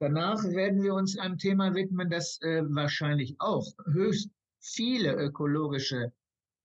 Danach 0.00 0.42
werden 0.42 0.82
wir 0.82 0.94
uns 0.94 1.18
einem 1.18 1.38
Thema 1.38 1.74
widmen, 1.74 2.10
das 2.10 2.40
äh, 2.40 2.62
wahrscheinlich 2.64 3.36
auch 3.38 3.66
höchst 3.84 4.30
viele 4.58 5.14
ökologische 5.14 6.12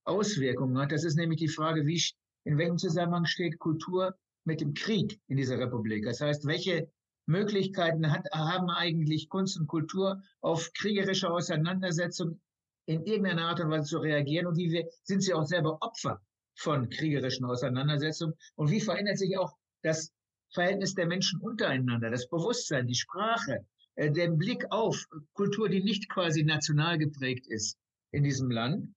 Auswirkungen 0.05 0.77
hat. 0.79 0.91
Das 0.91 1.03
ist 1.03 1.17
nämlich 1.17 1.39
die 1.39 1.49
Frage, 1.49 1.85
wie, 1.85 2.01
in 2.45 2.57
welchem 2.57 2.77
Zusammenhang 2.77 3.25
steht 3.25 3.59
Kultur 3.59 4.15
mit 4.45 4.61
dem 4.61 4.73
Krieg 4.73 5.19
in 5.27 5.37
dieser 5.37 5.59
Republik? 5.59 6.05
Das 6.05 6.21
heißt, 6.21 6.47
welche 6.47 6.89
Möglichkeiten 7.25 8.09
hat, 8.11 8.25
haben 8.31 8.69
eigentlich 8.69 9.27
Kunst 9.27 9.59
und 9.59 9.67
Kultur 9.67 10.23
auf 10.39 10.71
kriegerische 10.73 11.29
Auseinandersetzungen 11.29 12.41
in 12.85 13.03
irgendeiner 13.03 13.49
Art 13.49 13.59
und 13.59 13.69
Weise 13.69 13.89
zu 13.89 13.97
reagieren? 13.99 14.47
Und 14.47 14.57
wie 14.57 14.71
wir, 14.71 14.87
sind 15.03 15.21
sie 15.21 15.33
auch 15.33 15.45
selber 15.45 15.77
Opfer 15.81 16.21
von 16.57 16.89
kriegerischen 16.89 17.45
Auseinandersetzungen? 17.45 18.35
Und 18.55 18.71
wie 18.71 18.81
verändert 18.81 19.17
sich 19.17 19.37
auch 19.37 19.55
das 19.83 20.11
Verhältnis 20.53 20.93
der 20.93 21.07
Menschen 21.07 21.39
untereinander, 21.39 22.09
das 22.09 22.27
Bewusstsein, 22.27 22.87
die 22.87 22.95
Sprache, 22.95 23.65
äh, 23.95 24.11
der 24.11 24.29
Blick 24.31 24.65
auf 24.71 25.05
Kultur, 25.33 25.69
die 25.69 25.83
nicht 25.83 26.09
quasi 26.09 26.43
national 26.43 26.97
geprägt 26.97 27.47
ist 27.47 27.77
in 28.11 28.23
diesem 28.23 28.49
Land? 28.49 28.93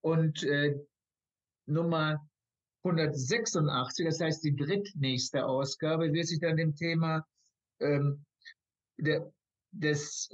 Und 0.00 0.42
äh, 0.44 0.74
Nummer 1.66 2.26
186, 2.84 4.06
das 4.06 4.20
heißt 4.20 4.44
die 4.44 4.56
drittnächste 4.56 5.44
Ausgabe, 5.44 6.12
wird 6.12 6.26
sich 6.26 6.40
dann 6.40 6.56
dem 6.56 6.74
Thema 6.74 7.26
ähm, 7.80 8.24
der, 8.96 9.30
des 9.72 10.30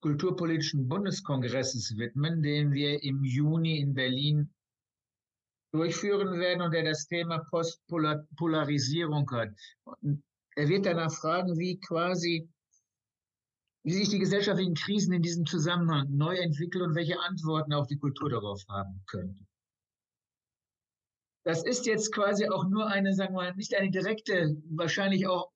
Kulturpolitischen 0.00 0.88
Bundeskongresses 0.88 1.96
widmen, 1.96 2.42
den 2.42 2.72
wir 2.72 3.02
im 3.02 3.24
Juni 3.24 3.78
in 3.78 3.94
Berlin 3.94 4.52
durchführen 5.74 6.38
werden 6.38 6.62
und 6.62 6.72
der 6.72 6.84
das 6.84 7.08
Thema 7.08 7.40
Postpolarisierung 7.50 9.28
hat. 9.32 9.50
Er 10.54 10.68
wird 10.68 10.86
danach 10.86 11.12
fragen, 11.12 11.58
wie 11.58 11.80
quasi, 11.80 12.48
wie 13.82 13.92
sich 13.92 14.08
die 14.08 14.20
gesellschaftlichen 14.20 14.74
Krisen 14.74 15.12
in 15.12 15.22
diesem 15.22 15.46
Zusammenhang 15.46 16.16
neu 16.16 16.36
entwickeln 16.36 16.90
und 16.90 16.94
welche 16.94 17.18
Antworten 17.18 17.72
auch 17.72 17.88
die 17.88 17.98
Kultur 17.98 18.30
darauf 18.30 18.62
haben 18.68 19.02
könnte. 19.08 19.44
Das 21.44 21.64
ist 21.64 21.86
jetzt 21.86 22.14
quasi 22.14 22.48
auch 22.48 22.68
nur 22.68 22.86
eine, 22.86 23.12
sagen 23.12 23.34
wir 23.34 23.42
mal, 23.42 23.54
nicht 23.56 23.74
eine 23.74 23.90
direkte, 23.90 24.56
wahrscheinlich 24.70 25.26
auch 25.26 25.50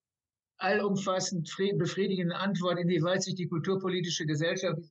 allumfassend 0.58 1.48
befriedigende 1.76 2.34
Antwort, 2.34 2.80
inwieweit 2.80 3.22
sich 3.22 3.36
die 3.36 3.46
kulturpolitische 3.46 4.26
Gesellschaft 4.26 4.82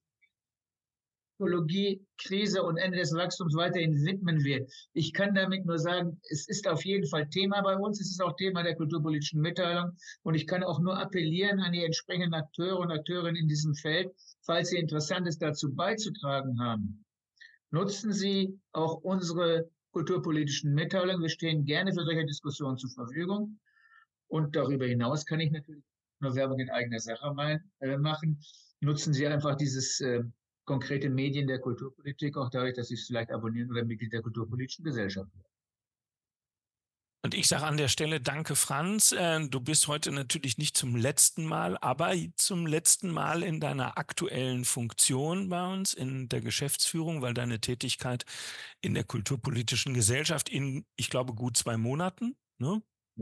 Ökologie, 1.39 2.01
Krise 2.17 2.63
und 2.63 2.77
Ende 2.77 2.97
des 2.97 3.13
Wachstums 3.13 3.55
weiterhin 3.55 3.93
widmen 4.03 4.43
wird. 4.43 4.71
Ich 4.93 5.13
kann 5.13 5.35
damit 5.35 5.65
nur 5.65 5.77
sagen, 5.77 6.19
es 6.29 6.47
ist 6.47 6.67
auf 6.67 6.83
jeden 6.83 7.07
Fall 7.07 7.29
Thema 7.29 7.61
bei 7.61 7.75
uns. 7.75 8.01
Es 8.01 8.09
ist 8.09 8.21
auch 8.21 8.35
Thema 8.35 8.63
der 8.63 8.75
kulturpolitischen 8.75 9.41
Mitteilung. 9.41 9.95
Und 10.23 10.33
ich 10.33 10.47
kann 10.47 10.63
auch 10.63 10.79
nur 10.79 10.97
appellieren 10.97 11.59
an 11.59 11.73
die 11.73 11.83
entsprechenden 11.83 12.33
Akteure 12.33 12.79
und 12.79 12.91
Akteurinnen 12.91 13.35
in 13.35 13.47
diesem 13.47 13.75
Feld, 13.75 14.11
falls 14.41 14.69
Sie 14.69 14.77
Interessantes 14.77 15.37
dazu 15.37 15.73
beizutragen 15.73 16.59
haben. 16.59 17.05
Nutzen 17.69 18.11
Sie 18.13 18.59
auch 18.71 18.95
unsere 19.03 19.69
kulturpolitischen 19.91 20.73
Mitteilungen. 20.73 21.21
Wir 21.21 21.29
stehen 21.29 21.65
gerne 21.65 21.93
für 21.93 22.03
solche 22.03 22.25
Diskussionen 22.25 22.77
zur 22.77 22.89
Verfügung. 22.89 23.59
Und 24.27 24.55
darüber 24.55 24.85
hinaus 24.85 25.25
kann 25.25 25.39
ich 25.39 25.51
natürlich 25.51 25.83
nur 26.19 26.35
Werbung 26.35 26.59
in 26.59 26.69
eigener 26.71 26.99
Sache 26.99 27.59
äh, 27.79 27.97
machen. 27.97 28.39
Nutzen 28.79 29.13
Sie 29.13 29.27
einfach 29.27 29.55
dieses 29.55 29.99
äh, 30.01 30.23
konkrete 30.67 31.09
Medien 31.09 31.47
der 31.47 31.59
Kulturpolitik, 31.59 32.37
auch 32.37 32.49
dadurch, 32.51 32.75
dass 32.75 32.89
Sie 32.89 32.93
es 32.93 33.07
vielleicht 33.07 33.31
abonnieren 33.31 33.71
oder 33.71 33.83
Mitglied 33.83 34.13
der 34.13 34.21
kulturpolitischen 34.21 34.85
Gesellschaft 34.85 35.33
werden. 35.33 35.47
Und 37.23 37.33
ich 37.33 37.47
sage 37.47 37.65
an 37.65 37.77
der 37.77 37.87
Stelle 37.87 38.21
danke, 38.21 38.55
Franz. 38.55 39.11
Äh, 39.11 39.47
du 39.47 39.59
bist 39.59 39.87
heute 39.87 40.11
natürlich 40.11 40.57
nicht 40.57 40.77
zum 40.77 40.95
letzten 40.95 41.45
Mal, 41.45 41.77
aber 41.79 42.13
zum 42.35 42.67
letzten 42.67 43.09
Mal 43.09 43.43
in 43.43 43.59
deiner 43.59 43.97
aktuellen 43.97 44.65
Funktion 44.65 45.49
bei 45.49 45.73
uns 45.73 45.93
in 45.93 46.29
der 46.29 46.41
Geschäftsführung, 46.41 47.21
weil 47.21 47.33
deine 47.33 47.59
Tätigkeit 47.59 48.23
in 48.81 48.93
der 48.93 49.03
kulturpolitischen 49.03 49.93
Gesellschaft 49.93 50.47
in, 50.47 50.85
ich 50.95 51.09
glaube, 51.09 51.33
gut 51.33 51.57
zwei 51.57 51.75
Monaten, 51.75 52.37
ne? 52.59 52.81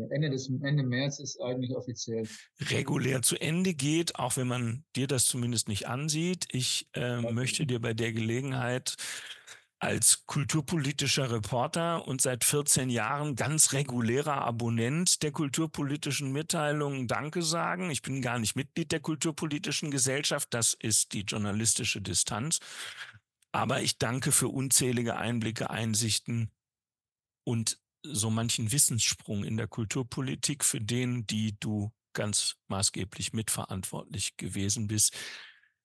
Ende, 0.10 0.30
des, 0.30 0.50
Ende 0.62 0.84
März 0.84 1.20
ist 1.20 1.42
eigentlich 1.42 1.76
offiziell. 1.76 2.28
Regulär 2.70 3.22
zu 3.22 3.38
Ende 3.38 3.74
geht, 3.74 4.16
auch 4.18 4.38
wenn 4.38 4.48
man 4.48 4.84
dir 4.96 5.08
das 5.08 5.26
zumindest 5.26 5.68
nicht 5.68 5.88
ansieht. 5.88 6.48
Ich 6.52 6.88
äh, 6.94 7.22
möchte 7.22 7.66
dir 7.66 7.80
bei 7.80 7.94
der 7.94 8.14
Gelegenheit 8.14 8.96
als 9.80 10.26
kulturpolitischer 10.26 11.32
Reporter 11.32 12.08
und 12.08 12.22
seit 12.22 12.44
14 12.44 12.90
Jahren 12.90 13.36
ganz 13.36 13.74
regulärer 13.74 14.42
Abonnent 14.42 15.22
der 15.22 15.32
kulturpolitischen 15.32 16.32
Mitteilungen 16.32 17.08
Danke 17.08 17.42
sagen. 17.42 17.92
Ich 17.92 18.02
bin 18.02 18.22
gar 18.22 18.40
nicht 18.40 18.56
Mitglied 18.56 18.92
der 18.92 19.02
kulturpolitischen 19.02 19.92
Gesellschaft, 19.92 20.54
das 20.54 20.74
ist 20.74 21.14
die 21.14 21.22
journalistische 21.22 22.02
Distanz. 22.02 22.60
Aber 23.52 23.82
ich 23.82 23.98
danke 23.98 24.32
für 24.32 24.48
unzählige 24.48 25.18
Einblicke, 25.18 25.70
Einsichten 25.70 26.50
und 27.44 27.80
so 28.12 28.30
manchen 28.30 28.72
Wissenssprung 28.72 29.44
in 29.44 29.58
der 29.58 29.68
Kulturpolitik, 29.68 30.64
für 30.64 30.82
den, 30.82 31.26
die 31.28 31.58
du 31.60 31.92
ganz 32.14 32.56
maßgeblich 32.68 33.34
mitverantwortlich 33.34 34.38
gewesen 34.38 34.88
bist. 34.88 35.16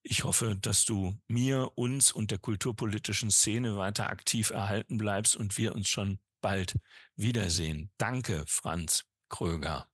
Ich 0.02 0.24
hoffe, 0.24 0.56
dass 0.56 0.84
du 0.86 1.18
mir, 1.28 1.72
uns 1.74 2.12
und 2.12 2.30
der 2.30 2.38
kulturpolitischen 2.38 3.30
Szene 3.30 3.76
weiter 3.76 4.08
aktiv 4.08 4.50
erhalten 4.50 4.96
bleibst 4.96 5.36
und 5.36 5.58
wir 5.58 5.74
uns 5.74 5.88
schon 5.88 6.18
bald 6.40 6.76
wiedersehen. 7.16 7.90
Danke, 7.98 8.44
Franz 8.46 9.04
Kröger. 9.28 9.88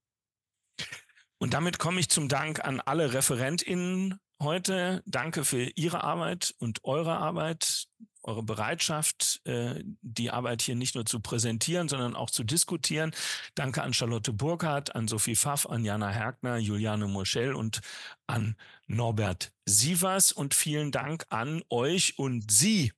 Und 1.39 1.55
damit 1.55 1.78
komme 1.78 2.01
ich 2.01 2.09
zum 2.09 2.28
Dank 2.28 2.65
an 2.65 2.81
alle 2.81 3.12
ReferentInnen 3.12 4.20
heute. 4.40 5.03
Danke 5.07 5.44
für 5.44 5.70
Ihre 5.74 6.05
Arbeit 6.05 6.55
und 6.59 6.85
eure 6.85 7.16
Arbeit 7.16 7.86
eure 8.27 8.43
Bereitschaft, 8.43 9.40
äh, 9.44 9.82
die 10.03 10.31
Arbeit 10.31 10.62
hier 10.62 10.74
nicht 10.74 10.94
nur 10.94 11.07
zu 11.07 11.20
präsentieren, 11.20 11.89
sondern 11.89 12.15
auch 12.15 12.31
zu 12.31 12.44
diskutieren. 12.44 13.12
Danke 13.55 13.82
an 13.82 13.94
Charlotte 13.94 14.32
Burkhardt, 14.32 14.94
an 14.94 15.09
Sophie 15.09 15.36
Pfaff, 15.36 15.66
an 15.66 15.85
Jana 15.85 16.11
Hergner, 16.11 16.59
Juliane 16.59 17.07
Moschel 17.07 17.55
und 17.55 17.81
an 18.27 18.57
Norbert 18.86 19.53
Sievers 19.65 20.32
und 20.32 20.55
vielen 20.55 20.93
Dank 20.93 21.27
an 21.28 21.62
euch 21.70 22.19
und 22.19 22.51
Sie, 22.51 22.93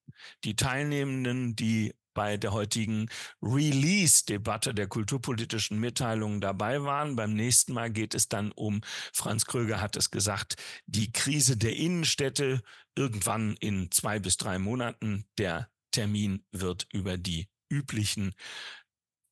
die 0.44 0.56
Teilnehmenden, 0.56 1.56
die 1.56 1.94
bei 2.18 2.36
der 2.36 2.50
heutigen 2.52 3.08
Release-Debatte 3.40 4.74
der 4.74 4.88
kulturpolitischen 4.88 5.78
Mitteilungen 5.78 6.40
dabei 6.40 6.82
waren. 6.82 7.14
Beim 7.14 7.32
nächsten 7.32 7.72
Mal 7.72 7.92
geht 7.92 8.12
es 8.12 8.28
dann 8.28 8.50
um, 8.50 8.80
Franz 9.12 9.46
Kröger 9.46 9.80
hat 9.80 9.94
es 9.94 10.10
gesagt, 10.10 10.56
die 10.86 11.12
Krise 11.12 11.56
der 11.56 11.76
Innenstädte 11.76 12.60
irgendwann 12.96 13.54
in 13.60 13.92
zwei 13.92 14.18
bis 14.18 14.36
drei 14.36 14.58
Monaten. 14.58 15.26
Der 15.38 15.70
Termin 15.92 16.44
wird 16.50 16.88
über 16.92 17.18
die 17.18 17.46
üblichen 17.68 18.34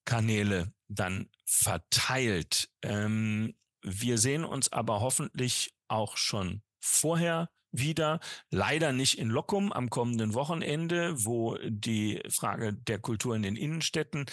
Kanäle 0.04 0.72
dann 0.86 1.28
verteilt. 1.44 2.70
Ähm, 2.82 3.56
wir 3.82 4.18
sehen 4.18 4.44
uns 4.44 4.72
aber 4.72 5.00
hoffentlich 5.00 5.74
auch 5.88 6.16
schon 6.16 6.62
vorher 6.78 7.50
wieder. 7.78 8.20
Leider 8.50 8.92
nicht 8.92 9.18
in 9.18 9.28
Lockum 9.28 9.72
am 9.72 9.90
kommenden 9.90 10.34
Wochenende, 10.34 11.24
wo 11.24 11.56
die 11.62 12.22
Frage 12.28 12.72
der 12.72 12.98
Kultur 12.98 13.34
in 13.34 13.42
den 13.42 13.56
Innenstädten 13.56 14.26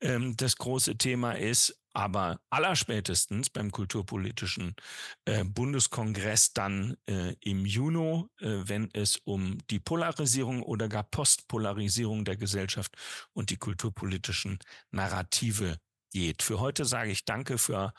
ähm, 0.00 0.36
das 0.36 0.56
große 0.56 0.96
Thema 0.96 1.32
ist. 1.32 1.78
Aber 1.94 2.38
allerspätestens 2.50 3.50
beim 3.50 3.72
Kulturpolitischen 3.72 4.76
äh, 5.24 5.42
Bundeskongress 5.42 6.52
dann 6.52 6.96
äh, 7.06 7.34
im 7.40 7.66
Juni, 7.66 8.24
äh, 8.40 8.68
wenn 8.68 8.88
es 8.92 9.16
um 9.24 9.58
die 9.68 9.80
Polarisierung 9.80 10.62
oder 10.62 10.88
gar 10.88 11.02
Postpolarisierung 11.02 12.24
der 12.24 12.36
Gesellschaft 12.36 12.94
und 13.32 13.50
die 13.50 13.56
kulturpolitischen 13.56 14.60
Narrative 14.92 15.78
geht. 16.12 16.42
Für 16.42 16.60
heute 16.60 16.84
sage 16.84 17.10
ich 17.10 17.24
Danke 17.24 17.58
für 17.58 17.92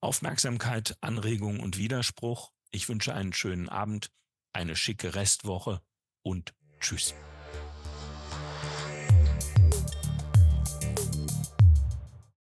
Aufmerksamkeit, 0.00 0.96
Anregung 1.00 1.60
und 1.60 1.78
Widerspruch. 1.78 2.50
Ich 2.70 2.88
wünsche 2.88 3.14
einen 3.14 3.32
schönen 3.32 3.68
Abend 3.68 4.10
eine 4.54 4.76
schicke 4.76 5.14
Restwoche 5.14 5.80
und 6.22 6.54
tschüss. 6.80 7.14